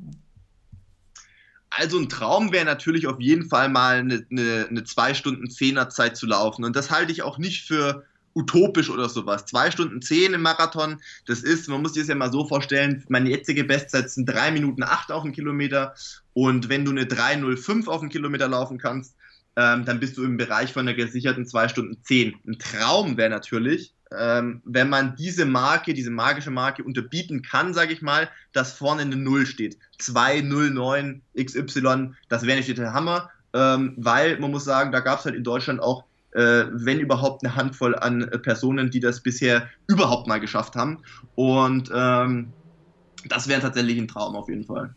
Also 1.79 1.97
ein 1.97 2.09
Traum 2.09 2.51
wäre 2.51 2.65
natürlich 2.65 3.07
auf 3.07 3.21
jeden 3.21 3.47
Fall 3.47 3.69
mal 3.69 3.99
eine, 3.99 4.25
eine, 4.29 4.67
eine 4.69 4.83
zwei 4.83 5.13
Stunden 5.13 5.49
Zehner 5.49 5.89
Zeit 5.89 6.17
zu 6.17 6.25
laufen. 6.25 6.65
Und 6.65 6.75
das 6.75 6.91
halte 6.91 7.13
ich 7.13 7.21
auch 7.21 7.37
nicht 7.37 7.65
für 7.65 8.03
utopisch 8.33 8.89
oder 8.89 9.07
sowas. 9.07 9.45
Zwei 9.45 9.71
Stunden 9.71 10.01
zehn 10.01 10.33
im 10.33 10.41
Marathon, 10.41 11.01
das 11.25 11.39
ist, 11.41 11.69
man 11.69 11.81
muss 11.81 11.93
sich 11.93 12.03
das 12.03 12.09
ja 12.09 12.15
mal 12.15 12.33
so 12.33 12.45
vorstellen, 12.45 13.05
meine 13.07 13.29
jetzige 13.29 13.63
Bestzeit 13.63 14.09
sind 14.11 14.25
drei 14.25 14.51
Minuten 14.51 14.83
acht 14.83 15.09
auf 15.09 15.23
dem 15.23 15.31
Kilometer. 15.31 15.95
Und 16.33 16.67
wenn 16.67 16.83
du 16.83 16.91
eine 16.91 17.05
3,05 17.05 17.87
auf 17.87 18.01
dem 18.01 18.09
Kilometer 18.09 18.49
laufen 18.49 18.77
kannst, 18.77 19.15
ähm, 19.55 19.85
dann 19.85 20.01
bist 20.01 20.17
du 20.17 20.23
im 20.23 20.35
Bereich 20.35 20.73
von 20.73 20.81
einer 20.81 20.95
gesicherten 20.95 21.45
zwei 21.45 21.69
Stunden 21.69 22.03
zehn. 22.03 22.35
Ein 22.45 22.59
Traum 22.59 23.15
wäre 23.15 23.29
natürlich, 23.29 23.93
ähm, 24.17 24.61
wenn 24.65 24.89
man 24.89 25.15
diese 25.15 25.45
Marke, 25.45 25.93
diese 25.93 26.09
magische 26.09 26.51
Marke 26.51 26.83
unterbieten 26.83 27.41
kann, 27.41 27.73
sage 27.73 27.93
ich 27.93 28.01
mal, 28.01 28.29
dass 28.53 28.73
vorne 28.73 29.03
eine 29.03 29.15
Null 29.15 29.45
steht. 29.45 29.77
209 29.99 31.21
XY, 31.37 32.11
das 32.27 32.43
wäre 32.43 32.57
nicht 32.57 32.75
der 32.77 32.93
Hammer, 32.93 33.29
ähm, 33.53 33.93
weil 33.97 34.39
man 34.39 34.51
muss 34.51 34.65
sagen, 34.65 34.91
da 34.91 34.99
gab 34.99 35.19
es 35.19 35.25
halt 35.25 35.35
in 35.35 35.43
Deutschland 35.43 35.79
auch, 35.79 36.05
äh, 36.31 36.65
wenn 36.71 36.99
überhaupt, 36.99 37.43
eine 37.43 37.55
Handvoll 37.55 37.95
an 37.95 38.21
äh, 38.21 38.39
Personen, 38.39 38.89
die 38.89 38.99
das 38.99 39.21
bisher 39.21 39.69
überhaupt 39.87 40.27
mal 40.27 40.39
geschafft 40.39 40.75
haben. 40.75 41.03
Und 41.35 41.91
ähm, 41.93 42.53
das 43.27 43.47
wäre 43.47 43.61
tatsächlich 43.61 43.97
ein 43.97 44.07
Traum 44.07 44.35
auf 44.35 44.49
jeden 44.49 44.65
Fall. 44.65 44.93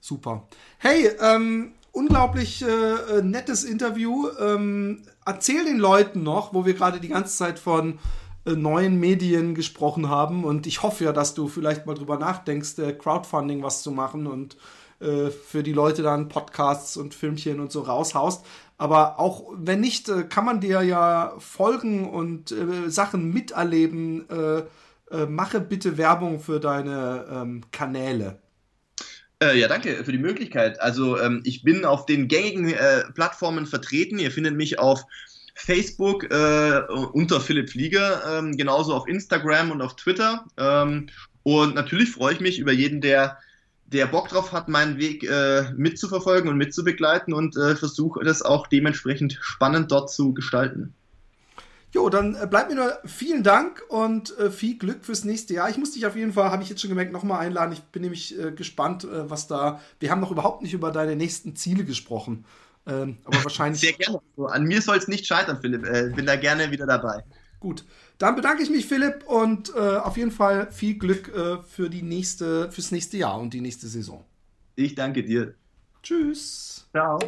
Super. 0.00 0.48
Hey, 0.78 1.10
ähm, 1.20 1.74
unglaublich 1.92 2.62
äh, 2.62 2.66
äh, 2.66 3.22
nettes 3.22 3.64
Interview. 3.64 4.28
Ähm, 4.40 5.02
erzähl 5.24 5.64
den 5.64 5.78
Leuten 5.78 6.22
noch, 6.22 6.54
wo 6.54 6.64
wir 6.64 6.74
gerade 6.74 6.98
die 6.98 7.08
ganze 7.08 7.36
Zeit 7.36 7.58
von 7.58 7.98
neuen 8.44 8.98
Medien 8.98 9.54
gesprochen 9.54 10.08
haben. 10.08 10.44
Und 10.44 10.66
ich 10.66 10.82
hoffe 10.82 11.04
ja, 11.04 11.12
dass 11.12 11.34
du 11.34 11.48
vielleicht 11.48 11.86
mal 11.86 11.94
drüber 11.94 12.18
nachdenkst, 12.18 12.78
äh, 12.78 12.92
Crowdfunding 12.92 13.62
was 13.62 13.82
zu 13.82 13.90
machen 13.90 14.26
und 14.26 14.56
äh, 15.00 15.30
für 15.30 15.62
die 15.62 15.72
Leute 15.72 16.02
dann 16.02 16.28
Podcasts 16.28 16.96
und 16.96 17.14
Filmchen 17.14 17.60
und 17.60 17.72
so 17.72 17.82
raushaust. 17.82 18.44
Aber 18.78 19.20
auch 19.20 19.52
wenn 19.56 19.80
nicht, 19.80 20.08
äh, 20.08 20.24
kann 20.24 20.44
man 20.44 20.60
dir 20.60 20.82
ja 20.82 21.34
folgen 21.38 22.08
und 22.08 22.54
Sachen 22.88 23.32
miterleben. 23.32 24.26
mache 25.28 25.60
bitte 25.60 25.98
Werbung 25.98 26.40
für 26.40 26.58
deine 26.58 27.26
ähm, 27.30 27.62
Kanäle. 27.70 28.38
Äh, 29.42 29.58
ja, 29.58 29.66
danke 29.66 30.04
für 30.04 30.12
die 30.12 30.18
Möglichkeit. 30.18 30.80
Also 30.80 31.18
ähm, 31.18 31.42
ich 31.44 31.64
bin 31.64 31.84
auf 31.84 32.06
den 32.06 32.28
gängigen 32.28 32.72
äh, 32.72 33.02
Plattformen 33.14 33.66
vertreten. 33.66 34.18
Ihr 34.18 34.30
findet 34.30 34.54
mich 34.54 34.78
auf 34.78 35.04
Facebook 35.54 36.30
äh, 36.30 36.82
unter 37.12 37.40
Philipp 37.40 37.70
Flieger, 37.70 38.38
ähm, 38.38 38.56
genauso 38.56 38.94
auf 38.94 39.06
Instagram 39.06 39.70
und 39.70 39.82
auf 39.82 39.96
Twitter. 39.96 40.46
Ähm, 40.56 41.08
und 41.42 41.74
natürlich 41.74 42.10
freue 42.10 42.34
ich 42.34 42.40
mich 42.40 42.58
über 42.58 42.72
jeden, 42.72 43.00
der, 43.00 43.38
der 43.86 44.06
Bock 44.06 44.28
drauf 44.28 44.52
hat, 44.52 44.68
meinen 44.68 44.98
Weg 44.98 45.24
äh, 45.24 45.64
mitzuverfolgen 45.76 46.48
und 46.48 46.56
mitzubegleiten 46.56 47.34
und 47.34 47.56
äh, 47.56 47.76
versuche 47.76 48.24
das 48.24 48.42
auch 48.42 48.66
dementsprechend 48.66 49.38
spannend 49.40 49.92
dort 49.92 50.10
zu 50.10 50.32
gestalten. 50.34 50.94
Jo, 51.92 52.08
dann 52.08 52.34
äh, 52.34 52.46
bleibt 52.46 52.70
mir 52.70 52.76
nur 52.76 52.98
vielen 53.04 53.42
Dank 53.42 53.82
und 53.88 54.36
äh, 54.38 54.50
viel 54.50 54.78
Glück 54.78 55.04
fürs 55.04 55.24
nächste 55.24 55.52
Jahr. 55.52 55.68
Ich 55.68 55.76
muss 55.76 55.92
dich 55.92 56.06
auf 56.06 56.16
jeden 56.16 56.32
Fall, 56.32 56.50
habe 56.50 56.62
ich 56.62 56.70
jetzt 56.70 56.80
schon 56.80 56.88
gemerkt, 56.88 57.12
nochmal 57.12 57.40
einladen. 57.40 57.72
Ich 57.72 57.82
bin 57.82 58.00
nämlich 58.00 58.38
äh, 58.38 58.52
gespannt, 58.52 59.06
was 59.10 59.46
da. 59.46 59.80
Wir 60.00 60.10
haben 60.10 60.20
noch 60.20 60.30
überhaupt 60.30 60.62
nicht 60.62 60.72
über 60.72 60.90
deine 60.90 61.16
nächsten 61.16 61.54
Ziele 61.54 61.84
gesprochen. 61.84 62.46
Ähm, 62.86 63.18
aber 63.24 63.36
wahrscheinlich. 63.44 63.80
Sehr 63.80 63.92
gerne. 63.92 64.20
An 64.48 64.64
mir 64.64 64.82
soll 64.82 64.96
es 64.96 65.08
nicht 65.08 65.26
scheitern, 65.26 65.58
Philipp. 65.60 65.84
Äh, 65.84 66.10
bin 66.14 66.26
da 66.26 66.36
gerne 66.36 66.70
wieder 66.70 66.86
dabei. 66.86 67.22
Gut. 67.60 67.84
Dann 68.18 68.36
bedanke 68.36 68.62
ich 68.62 68.70
mich, 68.70 68.86
Philipp, 68.86 69.24
und 69.26 69.74
äh, 69.74 69.78
auf 69.78 70.16
jeden 70.16 70.30
Fall 70.30 70.70
viel 70.70 70.98
Glück 70.98 71.32
für 71.66 71.88
die 71.88 72.02
nächste, 72.02 72.70
fürs 72.70 72.92
nächste 72.92 73.16
Jahr 73.16 73.40
und 73.40 73.52
die 73.52 73.60
nächste 73.60 73.88
Saison. 73.88 74.24
Ich 74.76 74.94
danke 74.94 75.24
dir. 75.24 75.54
Tschüss. 76.02 76.88
Ciao. 76.92 77.18